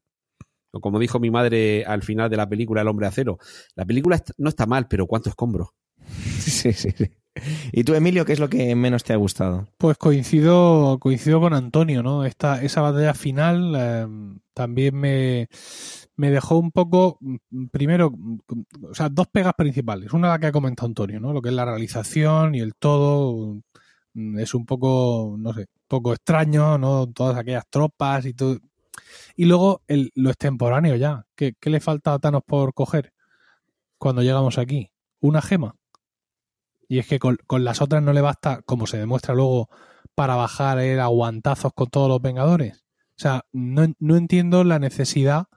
O 0.71 0.81
como 0.81 0.99
dijo 0.99 1.19
mi 1.19 1.29
madre 1.29 1.85
al 1.85 2.01
final 2.01 2.29
de 2.29 2.35
la 2.37 2.49
película 2.49 2.81
El 2.81 2.87
hombre 2.89 3.05
acero, 3.07 3.37
la 3.75 3.85
película 3.85 4.21
no 4.37 4.49
está 4.49 4.65
mal, 4.65 4.87
pero 4.87 5.05
cuánto 5.05 5.29
escombro. 5.29 5.73
Sí, 6.39 6.73
sí, 6.73 6.89
sí. 6.91 7.05
¿Y 7.71 7.83
tú, 7.83 7.93
Emilio, 7.93 8.25
qué 8.25 8.33
es 8.33 8.39
lo 8.39 8.49
que 8.49 8.75
menos 8.75 9.03
te 9.03 9.13
ha 9.13 9.17
gustado? 9.17 9.67
Pues 9.77 9.97
coincido, 9.97 10.97
coincido 10.99 11.39
con 11.39 11.53
Antonio, 11.53 12.01
¿no? 12.01 12.25
Esta, 12.25 12.61
esa 12.63 12.81
batalla 12.81 13.13
final 13.13 13.73
eh, 13.77 14.07
también 14.53 14.95
me, 14.95 15.49
me 16.15 16.31
dejó 16.31 16.57
un 16.57 16.71
poco, 16.71 17.17
mm, 17.21 17.67
primero, 17.71 18.11
mm, 18.11 18.39
o 18.91 18.93
sea, 18.95 19.09
dos 19.09 19.27
pegas 19.27 19.53
principales. 19.55 20.13
Una 20.13 20.29
la 20.29 20.39
que 20.39 20.47
ha 20.47 20.51
comentado 20.51 20.87
Antonio, 20.87 21.19
¿no? 21.19 21.33
Lo 21.33 21.41
que 21.41 21.49
es 21.49 21.55
la 21.55 21.65
realización 21.65 22.55
y 22.55 22.59
el 22.59 22.75
todo 22.75 23.61
mm, 24.13 24.39
es 24.39 24.53
un 24.53 24.65
poco, 24.65 25.35
no 25.37 25.53
sé, 25.53 25.67
poco 25.87 26.13
extraño, 26.13 26.77
¿no? 26.77 27.07
Todas 27.07 27.37
aquellas 27.37 27.65
tropas 27.69 28.25
y 28.25 28.33
todo. 28.33 28.59
Y 29.35 29.45
luego 29.45 29.81
el, 29.87 30.11
lo 30.15 30.29
extemporáneo 30.29 30.95
ya. 30.95 31.25
¿Qué, 31.35 31.53
¿Qué 31.59 31.69
le 31.69 31.79
falta 31.79 32.13
a 32.13 32.19
Thanos 32.19 32.43
por 32.45 32.73
coger 32.73 33.13
cuando 33.97 34.21
llegamos 34.23 34.57
aquí? 34.57 34.91
Una 35.19 35.41
gema. 35.41 35.75
Y 36.87 36.99
es 36.99 37.07
que 37.07 37.19
con, 37.19 37.37
con 37.47 37.63
las 37.63 37.81
otras 37.81 38.03
no 38.03 38.13
le 38.13 38.21
basta, 38.21 38.61
como 38.63 38.87
se 38.87 38.97
demuestra 38.97 39.35
luego, 39.35 39.69
para 40.13 40.35
bajar 40.35 40.79
el 40.79 40.99
aguantazos 40.99 41.73
con 41.73 41.87
todos 41.87 42.09
los 42.09 42.21
Vengadores. 42.21 42.85
O 43.17 43.21
sea, 43.21 43.45
no, 43.51 43.93
no 43.99 44.17
entiendo 44.17 44.63
la 44.63 44.79
necesidad 44.79 45.47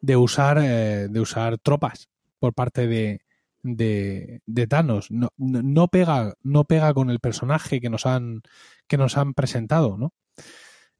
de 0.00 0.16
usar, 0.16 0.58
eh, 0.58 1.08
de 1.08 1.20
usar 1.20 1.58
tropas 1.58 2.08
por 2.38 2.54
parte 2.54 2.86
de, 2.86 3.22
de, 3.62 4.42
de 4.46 4.66
Thanos. 4.66 5.10
No, 5.10 5.30
no, 5.36 5.88
pega, 5.88 6.34
no 6.42 6.64
pega 6.64 6.94
con 6.94 7.10
el 7.10 7.20
personaje 7.20 7.80
que 7.80 7.90
nos 7.90 8.06
han, 8.06 8.42
que 8.86 8.96
nos 8.96 9.16
han 9.16 9.34
presentado, 9.34 9.96
¿no? 9.96 10.12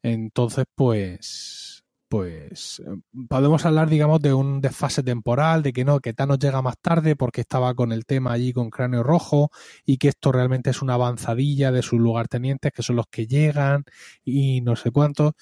Entonces, 0.02 0.64
pues, 0.74 1.69
pues 2.10 2.82
podemos 3.28 3.64
hablar, 3.66 3.88
digamos, 3.88 4.20
de 4.20 4.34
un 4.34 4.60
desfase 4.60 5.02
temporal, 5.04 5.62
de 5.62 5.72
que 5.72 5.84
no, 5.84 6.00
que 6.00 6.12
Thanos 6.12 6.40
llega 6.40 6.60
más 6.60 6.76
tarde 6.82 7.16
porque 7.16 7.40
estaba 7.42 7.72
con 7.74 7.92
el 7.92 8.04
tema 8.04 8.32
allí 8.32 8.52
con 8.52 8.68
Cráneo 8.70 9.04
Rojo 9.04 9.50
y 9.86 9.96
que 9.98 10.08
esto 10.08 10.32
realmente 10.32 10.70
es 10.70 10.82
una 10.82 10.94
avanzadilla 10.94 11.72
de 11.72 11.82
sus 11.82 12.00
lugartenientes 12.00 12.72
que 12.72 12.82
son 12.82 12.96
los 12.96 13.06
que 13.08 13.28
llegan 13.28 13.84
y 14.24 14.60
no 14.62 14.76
sé 14.76 14.90
cuánto. 14.90 15.34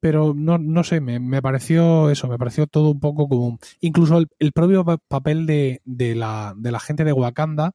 Pero 0.00 0.34
no, 0.34 0.58
no 0.58 0.82
sé, 0.84 1.00
me, 1.00 1.20
me 1.20 1.40
pareció 1.42 2.10
eso, 2.10 2.26
me 2.28 2.38
pareció 2.38 2.66
todo 2.66 2.90
un 2.90 3.00
poco 3.00 3.28
como. 3.28 3.58
Incluso 3.80 4.18
el, 4.18 4.28
el 4.40 4.52
propio 4.52 4.84
pa- 4.84 4.98
papel 4.98 5.46
de, 5.46 5.80
de, 5.84 6.16
la, 6.16 6.54
de 6.56 6.72
la 6.72 6.80
gente 6.80 7.04
de 7.04 7.12
Wakanda. 7.12 7.72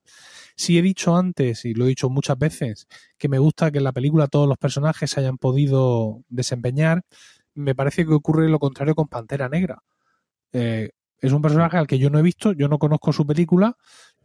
Sí 0.56 0.78
he 0.78 0.82
dicho 0.82 1.16
antes, 1.16 1.66
y 1.66 1.74
lo 1.74 1.86
he 1.86 1.90
dicho 1.90 2.10
muchas 2.10 2.38
veces, 2.38 2.88
que 3.18 3.30
me 3.30 3.40
gusta 3.40 3.72
que 3.72 3.78
en 3.80 3.84
la 3.86 3.94
película 3.94 4.28
todos 4.28 4.48
los 4.48 4.58
personajes 4.58 5.12
se 5.12 5.20
hayan 5.22 5.38
podido 5.38 6.24
desempeñar. 6.30 7.04
Me 7.58 7.76
parece 7.76 8.06
que 8.06 8.14
ocurre 8.14 8.50
lo 8.50 8.60
contrario 8.60 8.96
con 8.96 9.08
Pantera 9.10 9.50
Negra. 9.50 9.84
Eh, 10.54 10.92
es 11.20 11.32
un 11.34 11.42
personaje 11.42 11.78
al 11.78 11.88
que 11.88 12.00
yo 12.00 12.10
no 12.10 12.20
he 12.20 12.24
visto, 12.24 12.54
yo 12.54 12.68
no 12.70 12.80
conozco 12.80 13.14
su 13.14 13.26
película 13.28 13.78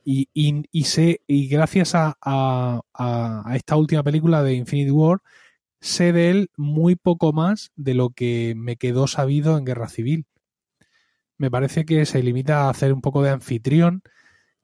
y, 0.04 0.28
y, 0.34 0.62
y 0.72 0.84
sé, 0.84 1.22
y 1.26 1.48
gracias 1.48 1.94
a, 1.94 2.16
a, 2.22 2.80
a, 2.94 3.42
a 3.50 3.56
esta 3.56 3.76
última 3.76 4.02
película 4.02 4.42
de 4.42 4.54
Infinity 4.54 4.90
War, 4.92 5.20
sé 5.80 6.12
de 6.12 6.30
él 6.30 6.50
muy 6.56 6.96
poco 6.96 7.32
más 7.32 7.72
de 7.76 7.94
lo 7.94 8.10
que 8.10 8.54
me 8.56 8.76
quedó 8.76 9.06
sabido 9.08 9.58
en 9.58 9.64
Guerra 9.66 9.88
Civil. 9.88 10.26
Me 11.38 11.50
parece 11.50 11.84
que 11.84 12.06
se 12.06 12.22
limita 12.22 12.62
a 12.66 12.70
hacer 12.70 12.92
un 12.92 13.00
poco 13.00 13.22
de 13.22 13.30
anfitrión. 13.30 14.02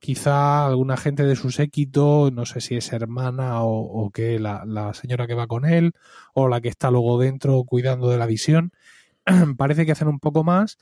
Quizá 0.00 0.66
alguna 0.66 0.96
gente 0.96 1.24
de 1.24 1.36
su 1.36 1.50
séquito, 1.50 2.30
no 2.32 2.46
sé 2.46 2.60
si 2.60 2.76
es 2.76 2.92
hermana 2.92 3.62
o, 3.62 3.80
o 3.80 4.10
que 4.10 4.38
la, 4.38 4.64
la 4.64 4.94
señora 4.94 5.26
que 5.26 5.34
va 5.34 5.46
con 5.46 5.64
él, 5.64 5.92
o 6.34 6.48
la 6.48 6.60
que 6.60 6.68
está 6.68 6.90
luego 6.90 7.18
dentro 7.18 7.64
cuidando 7.64 8.08
de 8.08 8.18
la 8.18 8.26
visión. 8.26 8.72
parece 9.56 9.86
que 9.86 9.92
hacen 9.92 10.08
un 10.08 10.20
poco 10.20 10.44
más, 10.44 10.78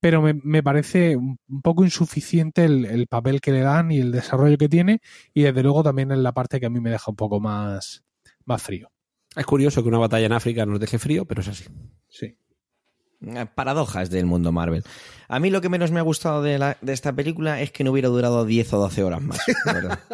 pero 0.00 0.22
me, 0.22 0.34
me 0.34 0.62
parece 0.62 1.16
un 1.16 1.38
poco 1.62 1.84
insuficiente 1.84 2.64
el, 2.64 2.84
el 2.84 3.06
papel 3.06 3.40
que 3.40 3.52
le 3.52 3.60
dan 3.60 3.90
y 3.90 3.98
el 3.98 4.12
desarrollo 4.12 4.58
que 4.58 4.68
tiene, 4.68 5.00
y 5.34 5.42
desde 5.42 5.62
luego 5.62 5.82
también 5.82 6.12
en 6.12 6.22
la 6.22 6.32
parte 6.32 6.60
que 6.60 6.66
a 6.66 6.70
mí 6.70 6.80
me 6.80 6.90
deja 6.90 7.10
un 7.10 7.16
poco 7.16 7.40
más, 7.40 8.04
más 8.44 8.62
frío. 8.62 8.90
Es 9.36 9.46
curioso 9.46 9.82
que 9.82 9.88
una 9.88 9.98
batalla 9.98 10.26
en 10.26 10.32
África 10.32 10.66
nos 10.66 10.80
deje 10.80 10.98
frío, 10.98 11.24
pero 11.24 11.42
es 11.42 11.48
así. 11.48 11.64
Sí. 12.08 12.36
Eh, 13.20 13.46
Paradojas 13.54 14.10
del 14.10 14.26
mundo 14.26 14.52
Marvel. 14.52 14.84
A 15.28 15.40
mí 15.40 15.50
lo 15.50 15.60
que 15.60 15.68
menos 15.68 15.90
me 15.90 15.98
ha 16.00 16.02
gustado 16.04 16.42
de, 16.42 16.58
la- 16.58 16.76
de 16.80 16.92
esta 16.92 17.12
película 17.12 17.60
es 17.60 17.72
que 17.72 17.84
no 17.84 17.90
hubiera 17.92 18.08
durado 18.08 18.44
10 18.44 18.72
o 18.74 18.78
12 18.78 19.02
horas 19.02 19.22
más. 19.22 19.40
verdad. 19.64 19.98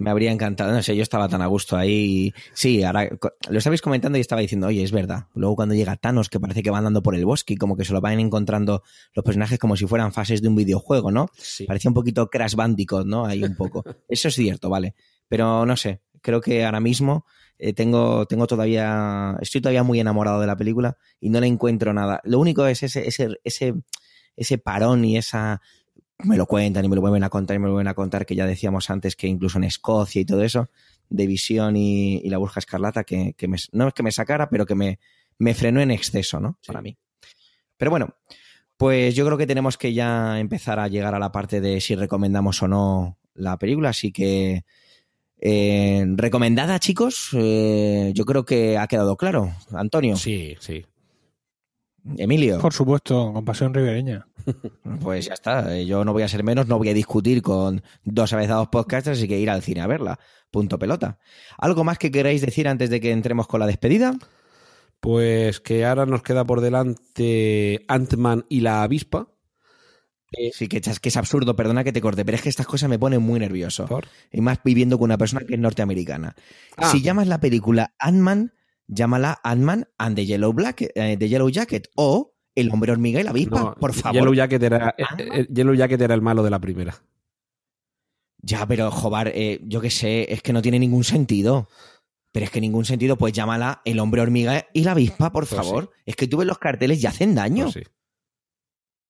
Me 0.00 0.10
habría 0.10 0.30
encantado. 0.30 0.70
No 0.70 0.80
sé, 0.80 0.94
yo 0.94 1.02
estaba 1.02 1.28
tan 1.28 1.42
a 1.42 1.46
gusto 1.48 1.76
ahí. 1.76 1.92
y- 2.28 2.34
Sí, 2.54 2.84
ahora 2.84 3.08
lo 3.50 3.58
estabais 3.58 3.82
comentando 3.82 4.16
y 4.16 4.20
estaba 4.20 4.40
diciendo, 4.40 4.68
oye, 4.68 4.84
es 4.84 4.92
verdad. 4.92 5.24
Luego 5.34 5.56
cuando 5.56 5.74
llega 5.74 5.96
Thanos, 5.96 6.28
que 6.28 6.38
parece 6.38 6.62
que 6.62 6.70
va 6.70 6.78
andando 6.78 7.02
por 7.02 7.16
el 7.16 7.24
bosque 7.24 7.54
y 7.54 7.56
como 7.56 7.76
que 7.76 7.84
se 7.84 7.92
lo 7.92 8.00
van 8.00 8.20
encontrando 8.20 8.84
los 9.14 9.24
personajes 9.24 9.58
como 9.58 9.74
si 9.74 9.86
fueran 9.88 10.12
fases 10.12 10.40
de 10.40 10.46
un 10.46 10.54
videojuego, 10.54 11.10
¿no? 11.10 11.30
Sí. 11.36 11.64
Parecía 11.64 11.88
un 11.90 11.94
poquito 11.94 12.30
Crash 12.30 12.54
Bandicoot, 12.54 13.06
¿no? 13.06 13.24
Ahí 13.26 13.42
un 13.42 13.56
poco. 13.56 13.82
Eso 14.08 14.28
es 14.28 14.34
cierto, 14.36 14.70
vale. 14.70 14.94
Pero 15.26 15.66
no 15.66 15.76
sé, 15.76 16.00
creo 16.22 16.40
que 16.40 16.64
ahora 16.64 16.78
mismo 16.78 17.26
eh, 17.58 17.72
tengo, 17.72 18.26
tengo 18.26 18.46
todavía, 18.46 19.36
estoy 19.40 19.60
todavía 19.60 19.82
muy 19.82 20.00
enamorado 20.00 20.40
de 20.40 20.46
la 20.46 20.56
película 20.56 20.96
y 21.20 21.30
no 21.30 21.40
le 21.40 21.46
encuentro 21.46 21.92
nada. 21.92 22.20
Lo 22.24 22.38
único 22.38 22.66
es 22.66 22.82
ese, 22.82 23.06
ese, 23.06 23.38
ese, 23.44 23.74
ese 24.36 24.58
parón 24.58 25.04
y 25.04 25.16
esa, 25.16 25.60
me 26.20 26.36
lo 26.36 26.46
cuentan 26.46 26.84
y 26.84 26.88
me 26.88 26.96
lo 26.96 27.00
vuelven 27.00 27.24
a 27.24 27.30
contar 27.30 27.56
y 27.56 27.58
me 27.58 27.66
lo 27.66 27.72
vuelven 27.72 27.88
a 27.88 27.94
contar, 27.94 28.26
que 28.26 28.34
ya 28.34 28.46
decíamos 28.46 28.90
antes 28.90 29.16
que 29.16 29.26
incluso 29.26 29.58
en 29.58 29.64
Escocia 29.64 30.20
y 30.20 30.24
todo 30.24 30.42
eso, 30.42 30.70
de 31.08 31.26
Visión 31.26 31.76
y, 31.76 32.18
y 32.18 32.28
la 32.28 32.38
Burja 32.38 32.60
Escarlata, 32.60 33.04
que, 33.04 33.34
que 33.36 33.48
me, 33.48 33.56
no 33.72 33.88
es 33.88 33.94
que 33.94 34.02
me 34.02 34.12
sacara, 34.12 34.48
pero 34.50 34.66
que 34.66 34.74
me, 34.74 34.98
me 35.38 35.54
frenó 35.54 35.80
en 35.80 35.90
exceso, 35.90 36.40
¿no? 36.40 36.58
Para 36.66 36.82
mí. 36.82 36.96
Pero 37.76 37.90
bueno, 37.90 38.14
pues 38.76 39.14
yo 39.14 39.24
creo 39.24 39.38
que 39.38 39.46
tenemos 39.46 39.78
que 39.78 39.94
ya 39.94 40.38
empezar 40.38 40.78
a 40.78 40.88
llegar 40.88 41.14
a 41.14 41.18
la 41.18 41.32
parte 41.32 41.60
de 41.60 41.80
si 41.80 41.94
recomendamos 41.94 42.62
o 42.62 42.68
no 42.68 43.18
la 43.34 43.56
película, 43.58 43.90
así 43.90 44.12
que 44.12 44.64
eh, 45.40 46.04
recomendada, 46.16 46.78
chicos, 46.78 47.30
eh, 47.32 48.12
yo 48.14 48.24
creo 48.24 48.44
que 48.44 48.76
ha 48.78 48.86
quedado 48.86 49.16
claro. 49.16 49.52
Antonio. 49.72 50.16
Sí, 50.16 50.56
sí. 50.60 50.84
Emilio. 52.16 52.58
Por 52.58 52.72
supuesto, 52.72 53.32
con 53.32 53.44
pasión 53.44 53.74
ribereña. 53.74 54.26
Pues 55.02 55.26
ya 55.26 55.34
está, 55.34 55.76
eh, 55.76 55.84
yo 55.84 56.04
no 56.04 56.12
voy 56.12 56.22
a 56.22 56.28
ser 56.28 56.42
menos, 56.42 56.66
no 56.66 56.78
voy 56.78 56.88
a 56.88 56.94
discutir 56.94 57.42
con 57.42 57.82
dos 58.04 58.32
avezados 58.32 58.68
podcasters, 58.68 59.18
así 59.18 59.28
que 59.28 59.38
ir 59.38 59.50
al 59.50 59.62
cine 59.62 59.82
a 59.82 59.86
verla. 59.86 60.18
Punto 60.50 60.78
pelota. 60.78 61.18
¿Algo 61.58 61.84
más 61.84 61.98
que 61.98 62.10
queráis 62.10 62.40
decir 62.40 62.66
antes 62.66 62.88
de 62.88 63.00
que 63.00 63.12
entremos 63.12 63.46
con 63.46 63.60
la 63.60 63.66
despedida? 63.66 64.14
Pues 65.00 65.60
que 65.60 65.84
ahora 65.84 66.06
nos 66.06 66.22
queda 66.22 66.44
por 66.44 66.62
delante 66.62 67.84
Ant-Man 67.88 68.46
y 68.48 68.60
la 68.60 68.82
avispa. 68.82 69.28
Sí, 70.52 70.68
que, 70.68 70.76
es- 70.78 71.00
que 71.00 71.08
es 71.08 71.16
absurdo, 71.16 71.56
perdona 71.56 71.84
que 71.84 71.92
te 71.92 72.00
corte, 72.00 72.24
pero 72.24 72.36
es 72.36 72.42
que 72.42 72.48
estas 72.50 72.66
cosas 72.66 72.90
me 72.90 72.98
ponen 72.98 73.22
muy 73.22 73.40
nervioso. 73.40 73.86
Y 74.30 74.40
más 74.40 74.58
viviendo 74.62 74.98
con 74.98 75.06
una 75.06 75.18
persona 75.18 75.46
que 75.46 75.54
es 75.54 75.60
norteamericana. 75.60 76.34
Ah. 76.76 76.90
Si 76.90 77.00
llamas 77.00 77.28
la 77.28 77.40
película 77.40 77.94
Ant-Man, 77.98 78.52
llámala 78.86 79.40
Ant-Man 79.42 79.88
and 79.96 80.16
the 80.16 80.26
Yellow, 80.26 80.52
Black, 80.52 80.82
eh, 80.94 81.16
the 81.18 81.28
Yellow 81.28 81.48
Jacket 81.48 81.88
o 81.96 82.34
El 82.54 82.70
hombre 82.70 82.92
hormiga 82.92 83.20
y 83.20 83.24
la 83.24 83.30
avispa, 83.30 83.60
No, 83.60 83.74
por 83.76 83.94
favor. 83.94 84.20
Yellow 84.20 84.34
Jacket, 84.34 84.62
era, 84.62 84.94
eh, 84.98 85.04
eh, 85.18 85.46
Yellow 85.50 85.74
Jacket 85.74 86.00
era 86.00 86.14
el 86.14 86.22
malo 86.22 86.42
de 86.42 86.50
la 86.50 86.58
primera. 86.58 86.94
Ya, 88.42 88.66
pero 88.66 88.90
eh, 89.26 89.60
yo 89.64 89.80
qué 89.80 89.90
sé, 89.90 90.32
es 90.32 90.42
que 90.42 90.52
no 90.52 90.62
tiene 90.62 90.78
ningún 90.78 91.04
sentido. 91.04 91.68
Pero 92.32 92.44
es 92.44 92.50
que 92.50 92.60
ningún 92.60 92.84
sentido, 92.84 93.16
pues 93.16 93.32
llámala 93.32 93.80
el 93.84 93.98
hombre 94.00 94.20
hormiga 94.20 94.66
y 94.74 94.84
la 94.84 94.92
avispa, 94.92 95.32
por 95.32 95.48
Pues 95.48 95.60
favor. 95.60 95.90
Es 96.04 96.14
que 96.14 96.28
tú 96.28 96.36
ves 96.36 96.46
los 96.46 96.58
carteles 96.58 97.02
y 97.02 97.06
hacen 97.06 97.34
daño. 97.34 97.64
Pues 97.72 97.74
sí. 97.74 97.82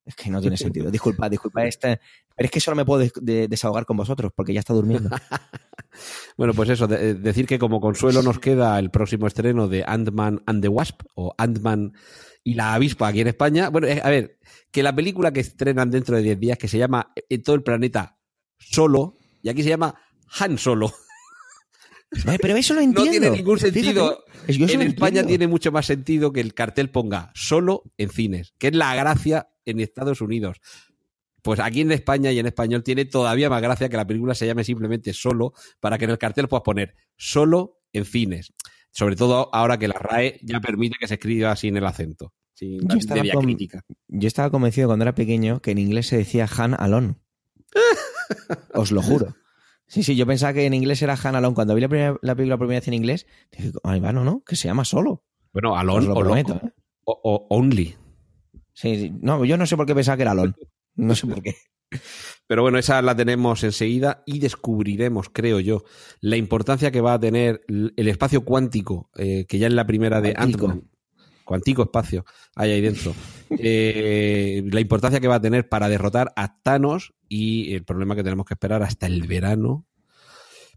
Es 0.09 0.17
que 0.17 0.31
no 0.31 0.41
tiene 0.41 0.57
sentido. 0.57 0.91
Disculpa, 0.91 1.29
disculpa. 1.29 1.65
Este... 1.67 2.01
Pero 2.35 2.47
es 2.47 2.51
que 2.51 2.61
solo 2.61 2.77
me 2.77 2.85
puedo 2.87 3.01
des- 3.01 3.13
de- 3.21 3.47
desahogar 3.47 3.85
con 3.85 3.97
vosotros 3.99 4.33
porque 4.35 4.53
ya 4.55 4.61
está 4.61 4.73
durmiendo. 4.75 5.11
Bueno, 6.37 6.55
pues 6.55 6.69
eso, 6.69 6.87
de- 6.87 7.15
decir 7.15 7.47
que 7.47 7.59
como 7.59 7.81
consuelo 7.81 8.23
nos 8.23 8.39
queda 8.39 8.79
el 8.79 8.91
próximo 8.91 9.27
estreno 9.27 9.67
de 9.67 9.83
Ant-Man 9.85 10.43
and 10.47 10.63
the 10.63 10.69
Wasp 10.69 11.01
o 11.15 11.35
Ant-Man 11.37 11.93
y 12.45 12.55
la 12.55 12.75
avispa 12.75 13.09
aquí 13.09 13.21
en 13.23 13.27
España. 13.29 13.69
Bueno, 13.69 13.89
eh, 13.89 14.01
a 14.05 14.09
ver, 14.09 14.39
que 14.71 14.85
la 14.85 14.95
película 14.95 15.33
que 15.33 15.41
estrenan 15.41 15.91
dentro 15.91 16.17
de 16.17 16.23
10 16.23 16.39
días, 16.39 16.59
que 16.59 16.69
se 16.69 16.79
llama 16.79 17.13
En 17.29 17.43
todo 17.43 17.57
el 17.57 17.65
planeta 17.65 18.17
Solo, 18.59 19.17
y 19.43 19.49
aquí 19.49 19.63
se 19.65 19.71
llama 19.71 19.95
Han 20.39 20.59
Solo. 20.59 20.93
Eh, 22.27 22.39
pero 22.41 22.57
eso 22.57 22.73
lo 22.73 22.81
No 22.81 22.87
entiendo. 22.87 23.11
tiene 23.11 23.31
ningún 23.31 23.59
sentido. 23.59 24.25
Fíjate, 24.47 24.73
en 24.75 24.81
España 24.83 25.09
entiendo. 25.21 25.29
tiene 25.29 25.47
mucho 25.49 25.71
más 25.73 25.85
sentido 25.85 26.33
que 26.33 26.41
el 26.41 26.55
cartel 26.55 26.89
ponga 26.91 27.31
solo 27.35 27.83
en 27.99 28.09
cines, 28.09 28.55
que 28.59 28.69
es 28.69 28.75
la 28.75 28.95
gracia 28.95 29.49
en 29.71 29.81
Estados 29.81 30.21
Unidos. 30.21 30.59
Pues 31.43 31.61
aquí 31.61 31.81
en 31.83 31.93
España 31.93 32.33
y 32.33 32.39
en 32.39 32.47
español 32.47 32.83
tiene 32.83 33.05
todavía 33.05 33.49
más 33.49 33.63
gracia 33.63 33.89
que 33.89 33.97
la 33.97 34.07
película 34.07 34.35
se 34.35 34.47
llame 34.47 34.65
simplemente 34.65 35.13
solo, 35.13 35.53
para 35.81 35.97
que 35.99 36.05
en 36.05 36.11
el 36.11 36.19
cartel 36.19 36.49
puedas 36.49 36.65
poner 36.65 36.95
solo 37.17 37.81
en 37.93 38.05
cines. 38.05 38.53
Sobre 38.91 39.17
todo 39.17 39.49
ahora 39.55 39.79
que 39.79 39.87
la 39.89 39.95
RAE 39.95 40.41
ya 40.43 40.61
permite 40.61 40.97
que 40.99 41.07
se 41.07 41.15
escriba 41.15 41.55
sin 41.57 41.77
el 41.77 41.87
acento, 41.87 42.33
sin 42.55 42.81
Yo 42.89 42.99
estaba, 42.99 43.23
con- 43.33 43.45
crítica. 43.45 43.85
yo 44.09 44.27
estaba 44.27 44.51
convencido 44.51 44.89
cuando 44.89 45.05
era 45.05 45.15
pequeño 45.15 45.61
que 45.61 45.71
en 45.71 45.79
inglés 45.79 46.09
se 46.09 46.17
decía 46.17 46.49
Han 46.59 46.75
Alone. 46.75 47.15
Os 48.75 48.91
lo 48.93 49.03
juro. 49.03 49.35
Sí, 49.87 50.03
sí, 50.03 50.17
yo 50.17 50.27
pensaba 50.27 50.53
que 50.53 50.67
en 50.67 50.75
inglés 50.75 51.01
era 51.03 51.17
Han 51.23 51.37
Alone. 51.37 51.55
Cuando 51.55 51.75
vi 51.75 51.81
la, 51.81 51.89
primera- 51.89 52.19
la 52.21 52.35
película 52.35 52.57
por 52.59 52.67
primera 52.67 52.81
vez 52.81 52.89
en 52.89 52.95
inglés, 52.95 53.27
dije, 53.53 53.73
ay, 53.85 54.01
va, 54.01 54.13
no, 54.13 54.25
no, 54.25 54.43
que 54.45 54.57
se 54.57 54.69
llama 54.69 54.85
solo. 54.85 55.25
Bueno, 55.53 55.73
Os 55.73 55.79
Alone 55.81 56.07
lo 56.07 56.13
o, 56.15 56.21
prometo, 56.21 56.55
Loco, 56.55 56.67
¿eh? 56.67 56.73
o, 57.05 57.21
o 57.23 57.57
Only. 57.57 57.97
Sí, 58.79 58.97
sí. 58.97 59.13
No, 59.21 59.45
yo 59.45 59.57
no 59.57 59.67
sé 59.67 59.77
por 59.77 59.87
qué 59.87 59.95
pensaba 59.95 60.17
que 60.17 60.23
era 60.23 60.31
Alone. 60.31 60.55
No 60.95 61.17
sé 61.17 61.27
por 61.27 61.43
qué. 61.43 61.57
Pero 62.47 62.63
bueno, 62.63 62.79
esa 62.79 63.03
la 63.03 63.17
tenemos 63.17 63.65
enseguida 63.65 64.23
y 64.25 64.39
descubriremos, 64.39 65.31
creo 65.31 65.59
yo, 65.59 65.83
la 66.21 66.37
importancia 66.37 66.93
que 66.93 67.01
va 67.01 67.15
a 67.15 67.19
tener 67.19 67.65
el 67.67 68.09
espacio 68.09 68.45
cuántico, 68.45 69.11
eh, 69.17 69.47
que 69.49 69.59
ya 69.59 69.67
en 69.67 69.75
la 69.75 69.85
primera 69.85 70.21
de. 70.21 70.33
Ant-Man, 70.37 70.85
cuántico 71.43 71.83
espacio, 71.83 72.25
hay 72.55 72.71
ahí 72.71 72.81
dentro, 72.81 73.15
eh, 73.59 74.63
la 74.71 74.81
importancia 74.81 75.19
que 75.19 75.29
va 75.29 75.37
a 75.37 75.41
tener 75.41 75.69
para 75.69 75.89
derrotar 75.89 76.33
a 76.37 76.63
Thanos 76.63 77.15
y 77.29 77.75
el 77.75 77.85
problema 77.85 78.15
que 78.15 78.23
tenemos 78.23 78.47
que 78.47 78.55
esperar 78.55 78.85
hasta 78.85 79.07
el 79.07 79.27
verano 79.27 79.88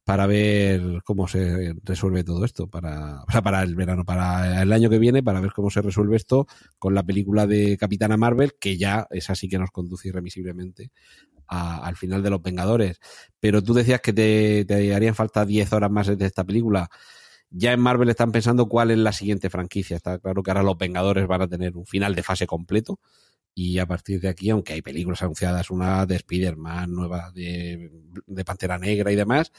para 0.04 0.26
ver 0.26 1.02
cómo 1.04 1.28
se 1.28 1.74
resuelve 1.84 2.24
todo 2.24 2.44
esto, 2.44 2.68
para, 2.68 3.24
para 3.44 3.62
el 3.64 3.76
verano, 3.76 4.04
para 4.04 4.62
el 4.62 4.74
año 4.74 4.90
que 4.90 5.00
viene, 5.00 5.24
para 5.24 5.42
ver 5.42 5.54
cómo 5.54 5.70
se 5.70 5.82
resuelve 5.82 6.18
esto 6.18 6.48
con 6.80 6.96
la 6.96 7.04
película 7.04 7.48
de 7.48 7.78
Capitana 7.78 8.18
Marvel, 8.18 8.54
que 8.60 8.78
ya 8.78 9.08
es 9.12 9.30
así 9.30 9.48
que 9.48 9.60
nos 9.60 9.72
conduce 9.72 10.10
irremisiblemente 10.10 10.92
al 11.48 11.98
final 11.98 12.24
de 12.24 12.30
Los 12.30 12.42
Vengadores. 12.42 13.00
Pero 13.40 13.62
tú 13.62 13.74
decías 13.74 14.00
que 14.00 14.14
te, 14.14 14.64
te 14.66 14.96
harían 14.96 15.16
falta 15.16 15.46
10 15.46 15.74
horas 15.74 15.92
más 15.92 16.08
de 16.08 16.26
esta 16.26 16.46
película. 16.46 16.90
Ya 17.50 17.74
en 17.74 17.82
Marvel 17.82 18.10
están 18.10 18.32
pensando 18.32 18.68
cuál 18.70 18.92
es 18.92 18.98
la 18.98 19.12
siguiente 19.12 19.50
franquicia. 19.50 19.98
Está 19.98 20.18
claro 20.20 20.42
que 20.42 20.52
ahora 20.52 20.64
Los 20.64 20.78
Vengadores 20.78 21.28
van 21.28 21.42
a 21.42 21.48
tener 21.50 21.76
un 21.76 21.86
final 21.86 22.16
de 22.16 22.24
fase 22.24 22.48
completo. 22.48 23.00
Y 23.54 23.80
a 23.80 23.86
partir 23.86 24.22
de 24.22 24.30
aquí, 24.30 24.50
aunque 24.50 24.74
hay 24.74 24.82
películas 24.82 25.22
anunciadas, 25.22 25.70
una 25.70 26.06
de 26.06 26.16
Spider-Man, 26.16 26.94
nueva 26.94 27.32
de, 27.32 27.92
Pantera 28.46 28.78
Negra 28.78 29.12
y 29.12 29.16
demás, 29.16 29.52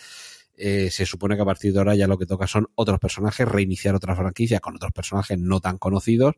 eh, 0.54 0.90
se 0.90 1.06
supone 1.06 1.36
que 1.36 1.42
a 1.42 1.46
partir 1.46 1.72
de 1.72 1.78
ahora 1.78 1.94
ya 1.94 2.06
lo 2.06 2.18
que 2.18 2.26
toca 2.26 2.46
son 2.46 2.68
otros 2.74 2.98
personajes, 2.98 3.46
reiniciar 3.46 3.94
otra 3.94 4.16
franquicia 4.16 4.60
con 4.60 4.76
otros 4.76 4.92
personajes 4.92 5.38
no 5.38 5.60
tan 5.60 5.78
conocidos, 5.78 6.34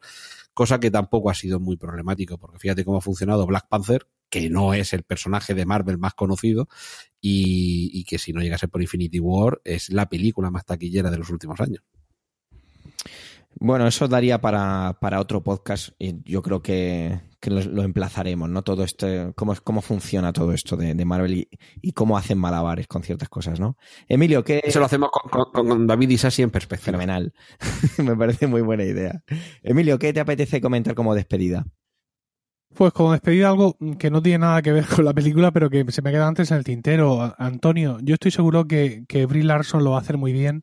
cosa 0.53 0.81
que 0.81 0.91
tampoco 0.91 1.31
ha 1.31 1.35
sido 1.35 1.61
muy 1.61 1.77
problemático, 1.77 2.39
porque 2.39 2.59
fíjate 2.59 2.85
cómo 2.85 2.99
ha 2.99 3.01
funcionado 3.01 3.47
Black 3.47 3.69
Panther, 3.69 4.07
que 4.29 4.51
no 4.51 4.75
es 4.75 4.93
el 4.93 5.05
personaje 5.05 5.55
de 5.55 5.67
Marvel 5.67 5.99
más 5.99 6.15
conocido, 6.15 6.69
y, 7.21 7.91
y 7.93 8.05
que 8.05 8.19
si 8.19 8.33
no 8.33 8.41
llegase 8.41 8.69
por 8.69 8.83
Infinity 8.83 9.21
War 9.21 9.61
es 9.65 9.91
la 9.91 10.09
película 10.09 10.51
más 10.51 10.65
taquillera 10.65 11.11
de 11.11 11.19
los 11.19 11.31
últimos 11.31 11.61
años. 11.61 11.83
Bueno, 13.61 13.87
eso 13.87 14.09
daría 14.09 14.41
para, 14.41 14.99
para 15.01 15.21
otro 15.21 15.43
podcast 15.43 15.91
y 15.99 16.23
yo 16.25 16.43
creo 16.43 16.63
que, 16.63 17.21
que 17.41 17.51
lo, 17.51 17.61
lo, 17.63 17.83
emplazaremos, 17.83 18.49
¿no? 18.49 18.63
Todo 18.63 18.85
esto, 18.85 19.07
cómo, 19.37 19.55
cómo 19.63 19.81
funciona 19.81 20.33
todo 20.33 20.53
esto 20.53 20.77
de, 20.77 20.95
de 20.95 21.05
Marvel 21.05 21.35
y, 21.35 21.49
y, 21.81 21.93
cómo 21.93 22.17
hacen 22.17 22.39
malabares 22.39 22.87
con 22.87 23.03
ciertas 23.03 23.29
cosas, 23.29 23.61
¿no? 23.61 23.77
Emilio, 24.09 24.43
¿qué...? 24.43 24.61
Eso 24.65 24.81
lo 24.81 24.87
hacemos 24.87 25.11
con, 25.11 25.31
con, 25.31 25.67
con 25.67 25.87
David 25.87 26.11
y 26.11 26.19
Sassi 26.19 26.43
en 26.43 26.51
perspectiva. 26.51 26.85
Fenomenal. 26.85 27.33
Me 27.99 28.17
parece 28.17 28.47
muy 28.47 28.63
buena 28.63 28.85
idea. 28.85 29.23
Emilio, 29.63 29.99
¿qué 29.99 30.13
te 30.13 30.21
apetece 30.21 30.61
comentar 30.61 30.95
como 30.95 31.15
despedida? 31.15 31.65
Pues 32.75 32.93
como 32.93 33.13
despedida 33.13 33.49
algo 33.51 33.77
que 33.99 34.11
no 34.11 34.21
tiene 34.21 34.39
nada 34.39 34.61
que 34.61 34.73
ver 34.73 34.87
con 34.87 35.05
la 35.05 35.15
película, 35.15 35.53
pero 35.53 35.71
que 35.71 35.85
se 35.93 36.03
me 36.03 36.11
queda 36.11 36.27
antes 36.27 36.51
en 36.51 36.57
el 36.57 36.65
tintero. 36.65 37.35
Antonio, 37.39 37.99
yo 38.03 38.15
estoy 38.15 38.33
seguro 38.33 38.67
que, 38.67 39.05
que 39.07 39.27
Brie 39.27 39.45
Larson 39.45 39.85
lo 39.85 39.93
va 39.93 39.99
a 39.99 40.01
hacer 40.01 40.19
muy 40.19 40.33
bien 40.33 40.63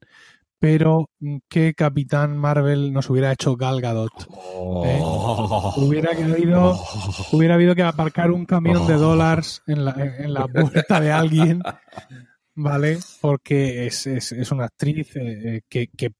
pero 0.61 1.09
¿qué 1.49 1.73
Capitán 1.73 2.37
Marvel 2.37 2.93
nos 2.93 3.09
hubiera 3.09 3.31
hecho 3.31 3.55
Gal 3.55 3.81
Gadot? 3.81 4.13
¿Eh? 4.85 4.99
Oh. 5.01 5.73
Hubiera, 5.75 6.11
habido, 6.11 6.79
hubiera 7.31 7.55
habido 7.55 7.73
que 7.73 7.81
aparcar 7.81 8.29
un 8.29 8.45
camión 8.45 8.85
de 8.85 8.93
dólares 8.93 9.63
en 9.65 9.85
la, 9.85 9.95
en 10.19 10.35
la 10.35 10.47
puerta 10.47 10.99
de 10.99 11.11
alguien, 11.11 11.63
¿vale? 12.53 12.99
Porque 13.21 13.87
es, 13.87 14.05
es, 14.05 14.33
es 14.33 14.51
una 14.51 14.65
actriz 14.65 15.15
eh, 15.15 15.61
que, 15.67 15.87
que, 15.87 16.11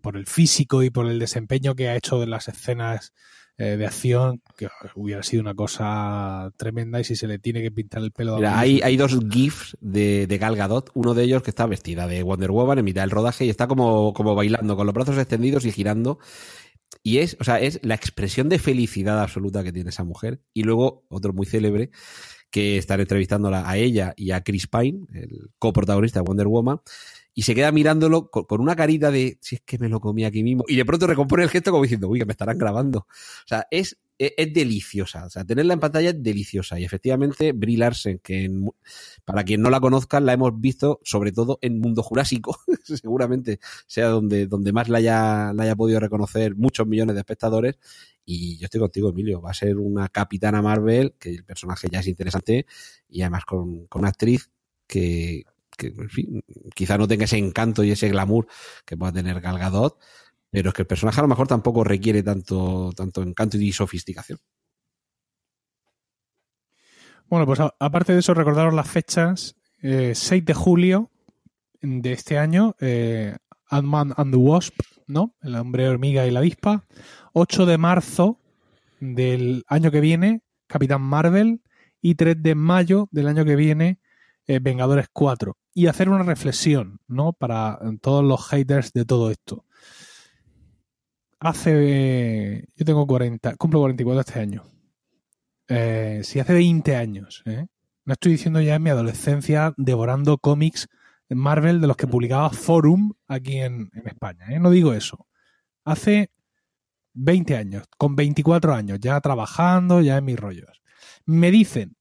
por 0.00 0.16
el 0.16 0.26
físico 0.26 0.84
y 0.84 0.90
por 0.90 1.06
el 1.06 1.18
desempeño 1.18 1.74
que 1.74 1.88
ha 1.88 1.96
hecho 1.96 2.22
en 2.22 2.30
las 2.30 2.46
escenas 2.46 3.12
eh, 3.60 3.76
de 3.76 3.86
acción, 3.86 4.40
que 4.56 4.68
hubiera 4.94 5.22
sido 5.24 5.42
una 5.42 5.54
cosa 5.54 6.52
tremenda 6.56 7.00
y 7.00 7.04
si 7.04 7.16
se 7.16 7.26
le 7.26 7.40
tiene 7.40 7.60
que 7.60 7.72
pintar 7.72 8.02
el 8.02 8.12
pelo. 8.12 8.36
Mira, 8.36 8.56
hay, 8.56 8.80
hay 8.82 8.96
dos 8.96 9.18
GIFs 9.28 9.76
de, 9.80 10.28
de 10.28 10.38
Gal 10.38 10.54
Gadot, 10.54 10.90
uno 10.94 11.12
de 11.12 11.24
ellos 11.24 11.42
que 11.42 11.50
está 11.50 11.66
vestida 11.66 12.06
de 12.06 12.22
Wonder 12.22 12.52
Woman 12.52 12.78
en 12.78 12.84
mitad 12.84 13.02
del 13.02 13.10
rodaje 13.10 13.46
y 13.46 13.50
está 13.50 13.66
como, 13.66 14.12
como 14.14 14.36
bailando, 14.36 14.76
con 14.76 14.86
los 14.86 14.94
brazos 14.94 15.18
extendidos 15.18 15.64
y 15.64 15.72
girando. 15.72 16.20
Y 17.02 17.18
es, 17.18 17.36
o 17.40 17.44
sea, 17.44 17.60
es 17.60 17.80
la 17.82 17.96
expresión 17.96 18.48
de 18.48 18.60
felicidad 18.60 19.20
absoluta 19.20 19.64
que 19.64 19.72
tiene 19.72 19.90
esa 19.90 20.04
mujer. 20.04 20.40
Y 20.54 20.62
luego, 20.62 21.04
otro 21.08 21.32
muy 21.32 21.46
célebre, 21.46 21.90
que 22.50 22.78
están 22.78 23.00
entrevistándola 23.00 23.68
a 23.68 23.76
ella 23.76 24.14
y 24.16 24.30
a 24.30 24.42
Chris 24.42 24.68
Pine, 24.68 25.06
el 25.14 25.50
coprotagonista 25.58 26.20
de 26.20 26.24
Wonder 26.26 26.46
Woman, 26.46 26.80
y 27.38 27.42
se 27.42 27.54
queda 27.54 27.70
mirándolo 27.70 28.32
con, 28.32 28.60
una 28.60 28.74
carita 28.74 29.12
de 29.12 29.38
si 29.40 29.54
es 29.54 29.60
que 29.60 29.78
me 29.78 29.88
lo 29.88 30.00
comí 30.00 30.24
aquí 30.24 30.42
mismo 30.42 30.64
y 30.66 30.74
de 30.74 30.84
pronto 30.84 31.06
recompone 31.06 31.44
el 31.44 31.48
gesto 31.48 31.70
como 31.70 31.84
diciendo 31.84 32.08
uy 32.08 32.18
que 32.18 32.26
me 32.26 32.32
estarán 32.32 32.58
grabando 32.58 33.06
o 33.06 33.46
sea 33.46 33.64
es 33.70 33.96
es, 34.18 34.32
es 34.36 34.52
deliciosa 34.52 35.24
o 35.26 35.30
sea 35.30 35.44
tenerla 35.44 35.74
en 35.74 35.78
pantalla 35.78 36.10
es 36.10 36.20
deliciosa 36.20 36.80
y 36.80 36.84
efectivamente 36.84 37.52
Brie 37.52 37.78
Larsen 37.78 38.18
que 38.18 38.50
para 39.24 39.44
quien 39.44 39.62
no 39.62 39.70
la 39.70 39.78
conozca 39.78 40.18
la 40.18 40.32
hemos 40.32 40.60
visto 40.60 40.98
sobre 41.04 41.30
todo 41.30 41.60
en 41.62 41.78
Mundo 41.78 42.02
Jurásico 42.02 42.58
seguramente 42.82 43.60
sea 43.86 44.08
donde 44.08 44.48
donde 44.48 44.72
más 44.72 44.88
la 44.88 44.98
haya 44.98 45.52
la 45.52 45.62
haya 45.62 45.76
podido 45.76 46.00
reconocer 46.00 46.56
muchos 46.56 46.88
millones 46.88 47.14
de 47.14 47.20
espectadores 47.20 47.78
y 48.24 48.58
yo 48.58 48.64
estoy 48.64 48.80
contigo 48.80 49.10
Emilio 49.10 49.40
va 49.40 49.52
a 49.52 49.54
ser 49.54 49.76
una 49.78 50.08
capitana 50.08 50.60
Marvel 50.60 51.14
que 51.20 51.30
el 51.30 51.44
personaje 51.44 51.86
ya 51.88 52.00
es 52.00 52.08
interesante 52.08 52.66
y 53.08 53.22
además 53.22 53.44
con, 53.44 53.86
con 53.86 54.00
una 54.00 54.08
actriz 54.08 54.50
que, 54.88 55.44
que 55.78 55.86
en 55.86 56.10
fin, 56.10 56.44
quizá 56.74 56.98
no 56.98 57.08
tenga 57.08 57.24
ese 57.24 57.38
encanto 57.38 57.84
y 57.84 57.92
ese 57.92 58.10
glamour 58.10 58.48
que 58.84 58.96
pueda 58.96 59.12
tener 59.12 59.40
Gal 59.40 59.58
Gadot, 59.58 59.98
pero 60.50 60.70
es 60.70 60.74
que 60.74 60.82
el 60.82 60.88
personaje 60.88 61.20
a 61.20 61.22
lo 61.22 61.28
mejor 61.28 61.46
tampoco 61.46 61.84
requiere 61.84 62.22
tanto, 62.22 62.90
tanto 62.94 63.22
encanto 63.22 63.56
y 63.56 63.72
sofisticación. 63.72 64.38
Bueno, 67.28 67.46
pues 67.46 67.60
aparte 67.60 68.14
de 68.14 68.20
eso, 68.20 68.34
recordaros 68.34 68.74
las 68.74 68.90
fechas. 68.90 69.54
Eh, 69.80 70.14
6 70.14 70.44
de 70.44 70.54
julio 70.54 71.10
de 71.82 72.12
este 72.12 72.38
año, 72.38 72.74
eh, 72.80 73.36
Ant-Man 73.68 74.14
and 74.16 74.32
the 74.32 74.38
Wasp, 74.38 74.80
¿no? 75.06 75.36
El 75.42 75.54
hombre 75.54 75.88
hormiga 75.88 76.26
y 76.26 76.30
la 76.30 76.40
avispa. 76.40 76.86
8 77.34 77.66
de 77.66 77.78
marzo 77.78 78.40
del 78.98 79.62
año 79.68 79.90
que 79.90 80.00
viene, 80.00 80.42
Capitán 80.66 81.02
Marvel. 81.02 81.62
Y 82.00 82.14
3 82.14 82.42
de 82.42 82.54
mayo 82.54 83.08
del 83.10 83.28
año 83.28 83.44
que 83.44 83.56
viene, 83.56 84.00
eh, 84.48 84.60
Vengadores 84.60 85.06
4 85.12 85.56
y 85.74 85.86
hacer 85.86 86.08
una 86.08 86.24
reflexión, 86.24 86.98
¿no? 87.06 87.32
Para 87.34 87.78
todos 88.00 88.24
los 88.24 88.48
haters 88.48 88.92
de 88.92 89.04
todo 89.04 89.30
esto. 89.30 89.64
Hace. 91.38 92.66
Yo 92.74 92.84
tengo 92.84 93.06
40, 93.06 93.56
cumplo 93.56 93.80
44 93.80 94.20
este 94.20 94.40
año. 94.40 94.64
Eh, 95.68 96.22
si 96.24 96.40
hace 96.40 96.54
20 96.54 96.96
años, 96.96 97.42
¿eh? 97.46 97.66
No 98.04 98.14
estoy 98.14 98.32
diciendo 98.32 98.60
ya 98.62 98.76
en 98.76 98.82
mi 98.82 98.90
adolescencia 98.90 99.74
devorando 99.76 100.38
cómics 100.38 100.88
Marvel 101.28 101.80
de 101.80 101.86
los 101.86 101.96
que 101.96 102.06
publicaba 102.06 102.48
Forum 102.50 103.12
aquí 103.26 103.58
en, 103.58 103.90
España, 104.06 104.46
¿eh? 104.48 104.58
No 104.58 104.70
digo 104.70 104.94
eso. 104.94 105.26
Hace 105.84 106.30
20 107.12 107.56
años, 107.56 107.84
con 107.98 108.16
24 108.16 108.74
años, 108.74 108.98
ya 109.00 109.20
trabajando, 109.20 110.00
ya 110.00 110.16
en 110.16 110.24
mis 110.24 110.40
rollos. 110.40 110.82
Me 111.26 111.50
dicen 111.50 111.96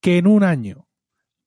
que 0.00 0.16
en 0.18 0.26
un 0.26 0.44
año 0.44 0.88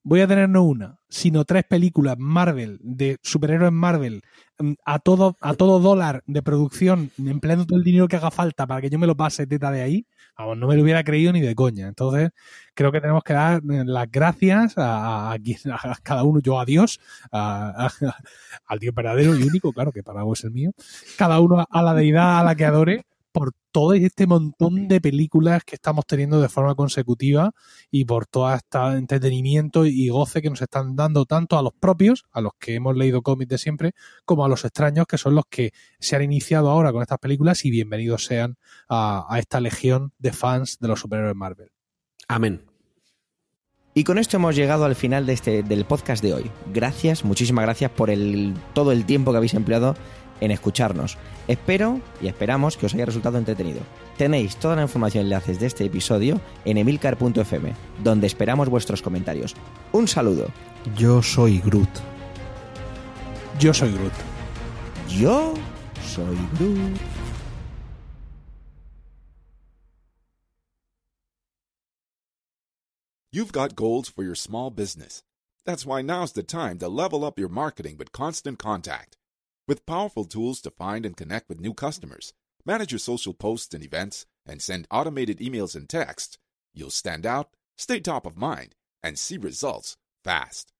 voy 0.08 0.22
a 0.22 0.26
tener 0.26 0.48
no 0.48 0.62
una, 0.62 0.98
sino 1.10 1.44
tres 1.44 1.64
películas 1.64 2.16
Marvel, 2.18 2.78
de 2.80 3.18
superhéroes 3.22 3.72
Marvel, 3.72 4.22
mm, 4.58 4.72
a 4.86 4.98
todo, 5.00 5.36
a 5.42 5.52
todo 5.52 5.80
dólar 5.80 6.22
de 6.26 6.42
producción, 6.42 7.10
empleando 7.18 7.66
todo 7.66 7.76
el 7.78 7.84
dinero 7.84 8.08
que 8.08 8.16
haga 8.16 8.30
falta 8.30 8.66
para 8.66 8.80
que 8.80 8.88
yo 8.88 8.98
me 8.98 9.06
lo 9.06 9.16
pase 9.16 9.46
teta 9.46 9.70
de 9.70 9.82
ahí, 9.82 10.06
vamos, 10.38 10.56
no 10.56 10.66
me 10.66 10.76
lo 10.76 10.82
hubiera 10.82 11.04
creído 11.04 11.30
ni 11.32 11.42
de 11.42 11.54
coña. 11.54 11.88
Entonces, 11.88 12.30
creo 12.72 12.90
que 12.90 13.02
tenemos 13.02 13.22
que 13.22 13.34
dar 13.34 13.58
eh, 13.58 13.82
las 13.84 14.10
gracias 14.10 14.78
a, 14.78 15.32
a, 15.32 15.38
cada 16.02 16.22
uno, 16.22 16.40
yo 16.40 16.58
a 16.58 16.64
Dios, 16.64 17.00
a, 17.30 17.90
al 18.66 18.78
Dios 18.78 18.94
verdadero 18.94 19.36
y 19.36 19.42
único, 19.42 19.74
claro, 19.74 19.92
que 19.92 20.02
para 20.02 20.22
vos 20.22 20.38
es 20.40 20.44
el 20.46 20.52
mío, 20.52 20.70
cada 21.18 21.38
uno 21.38 21.66
a 21.70 21.82
la 21.82 21.92
deidad 21.92 22.40
a 22.40 22.44
la 22.44 22.54
que 22.54 22.64
adore 22.64 23.04
por 23.38 23.52
todo 23.70 23.92
este 23.92 24.26
montón 24.26 24.88
de 24.88 25.00
películas 25.00 25.62
que 25.62 25.76
estamos 25.76 26.04
teniendo 26.06 26.40
de 26.40 26.48
forma 26.48 26.74
consecutiva 26.74 27.52
y 27.88 28.04
por 28.04 28.26
todo 28.26 28.52
este 28.52 28.78
entretenimiento 28.96 29.86
y 29.86 30.08
goce 30.08 30.42
que 30.42 30.50
nos 30.50 30.60
están 30.60 30.96
dando 30.96 31.24
tanto 31.24 31.56
a 31.56 31.62
los 31.62 31.72
propios, 31.72 32.24
a 32.32 32.40
los 32.40 32.54
que 32.58 32.74
hemos 32.74 32.96
leído 32.96 33.22
cómics 33.22 33.50
de 33.50 33.58
siempre, 33.58 33.92
como 34.24 34.44
a 34.44 34.48
los 34.48 34.64
extraños, 34.64 35.06
que 35.06 35.18
son 35.18 35.36
los 35.36 35.44
que 35.48 35.70
se 36.00 36.16
han 36.16 36.22
iniciado 36.22 36.68
ahora 36.68 36.90
con 36.90 37.00
estas 37.00 37.20
películas 37.20 37.64
y 37.64 37.70
bienvenidos 37.70 38.24
sean 38.24 38.56
a, 38.88 39.24
a 39.32 39.38
esta 39.38 39.60
legión 39.60 40.12
de 40.18 40.32
fans 40.32 40.78
de 40.80 40.88
los 40.88 40.98
superhéroes 40.98 41.36
Marvel. 41.36 41.70
Amén. 42.26 42.62
Y 43.94 44.02
con 44.02 44.18
esto 44.18 44.36
hemos 44.36 44.56
llegado 44.56 44.84
al 44.84 44.96
final 44.96 45.26
de 45.26 45.34
este, 45.34 45.62
del 45.62 45.84
podcast 45.84 46.24
de 46.24 46.34
hoy. 46.34 46.50
Gracias, 46.74 47.24
muchísimas 47.24 47.64
gracias 47.64 47.92
por 47.92 48.10
el, 48.10 48.54
todo 48.74 48.90
el 48.90 49.04
tiempo 49.04 49.30
que 49.30 49.36
habéis 49.36 49.54
empleado 49.54 49.94
en 50.40 50.50
escucharnos. 50.50 51.18
Espero 51.46 52.00
y 52.20 52.28
esperamos 52.28 52.76
que 52.76 52.86
os 52.86 52.94
haya 52.94 53.06
resultado 53.06 53.38
entretenido. 53.38 53.80
Tenéis 54.16 54.56
toda 54.56 54.76
la 54.76 54.82
información 54.82 55.24
y 55.24 55.26
enlaces 55.26 55.60
de 55.60 55.66
este 55.66 55.84
episodio 55.84 56.40
en 56.64 56.78
emilcar.fm, 56.78 57.74
donde 58.02 58.26
esperamos 58.26 58.68
vuestros 58.68 59.02
comentarios. 59.02 59.54
Un 59.92 60.08
saludo. 60.08 60.48
Yo 60.96 61.22
soy 61.22 61.58
Groot. 61.60 61.88
Yo 63.58 63.74
soy 63.74 63.92
Groot. 63.92 64.12
Yo 65.08 65.54
soy 66.00 66.36
Groot. 66.58 66.98
You've 73.30 73.52
got 73.52 73.76
goals 73.76 74.08
for 74.08 74.24
your 74.24 74.34
small 74.34 74.70
business. 74.70 75.22
That's 75.66 75.84
why 75.84 76.00
now's 76.00 76.32
the 76.32 76.42
time 76.42 76.78
to 76.78 76.88
level 76.88 77.24
up 77.24 77.38
your 77.38 77.50
marketing 77.50 77.98
with 77.98 78.10
Constant 78.10 78.58
Contact. 78.58 79.17
With 79.68 79.84
powerful 79.84 80.24
tools 80.24 80.62
to 80.62 80.70
find 80.70 81.04
and 81.04 81.14
connect 81.14 81.50
with 81.50 81.60
new 81.60 81.74
customers, 81.74 82.32
manage 82.64 82.90
your 82.90 82.98
social 82.98 83.34
posts 83.34 83.74
and 83.74 83.84
events, 83.84 84.24
and 84.46 84.62
send 84.62 84.88
automated 84.90 85.40
emails 85.40 85.76
and 85.76 85.86
texts, 85.86 86.38
you'll 86.72 86.90
stand 86.90 87.26
out, 87.26 87.50
stay 87.76 88.00
top 88.00 88.24
of 88.24 88.38
mind, 88.38 88.74
and 89.02 89.18
see 89.18 89.36
results 89.36 89.98
fast. 90.24 90.72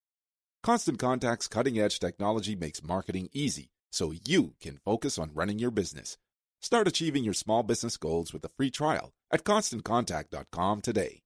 Constant 0.62 0.98
Contact's 0.98 1.48
cutting 1.48 1.78
edge 1.78 2.01
technology 2.01 2.56
makes 2.56 2.82
marketing 2.82 3.28
easy 3.35 3.69
so 3.93 4.15
you 4.24 4.55
can 4.59 4.78
focus 4.86 5.19
on 5.19 5.35
running 5.35 5.59
your 5.59 5.70
business. 5.70 6.16
Start 6.62 6.89
achieving 6.89 7.24
your 7.24 7.35
small 7.35 7.62
business 7.62 7.98
goals 7.98 8.32
with 8.32 8.43
a 8.47 8.51
free 8.56 8.70
trial 8.70 9.12
at 9.31 9.44
constantcontact.com 9.44 10.81
today. 10.81 11.20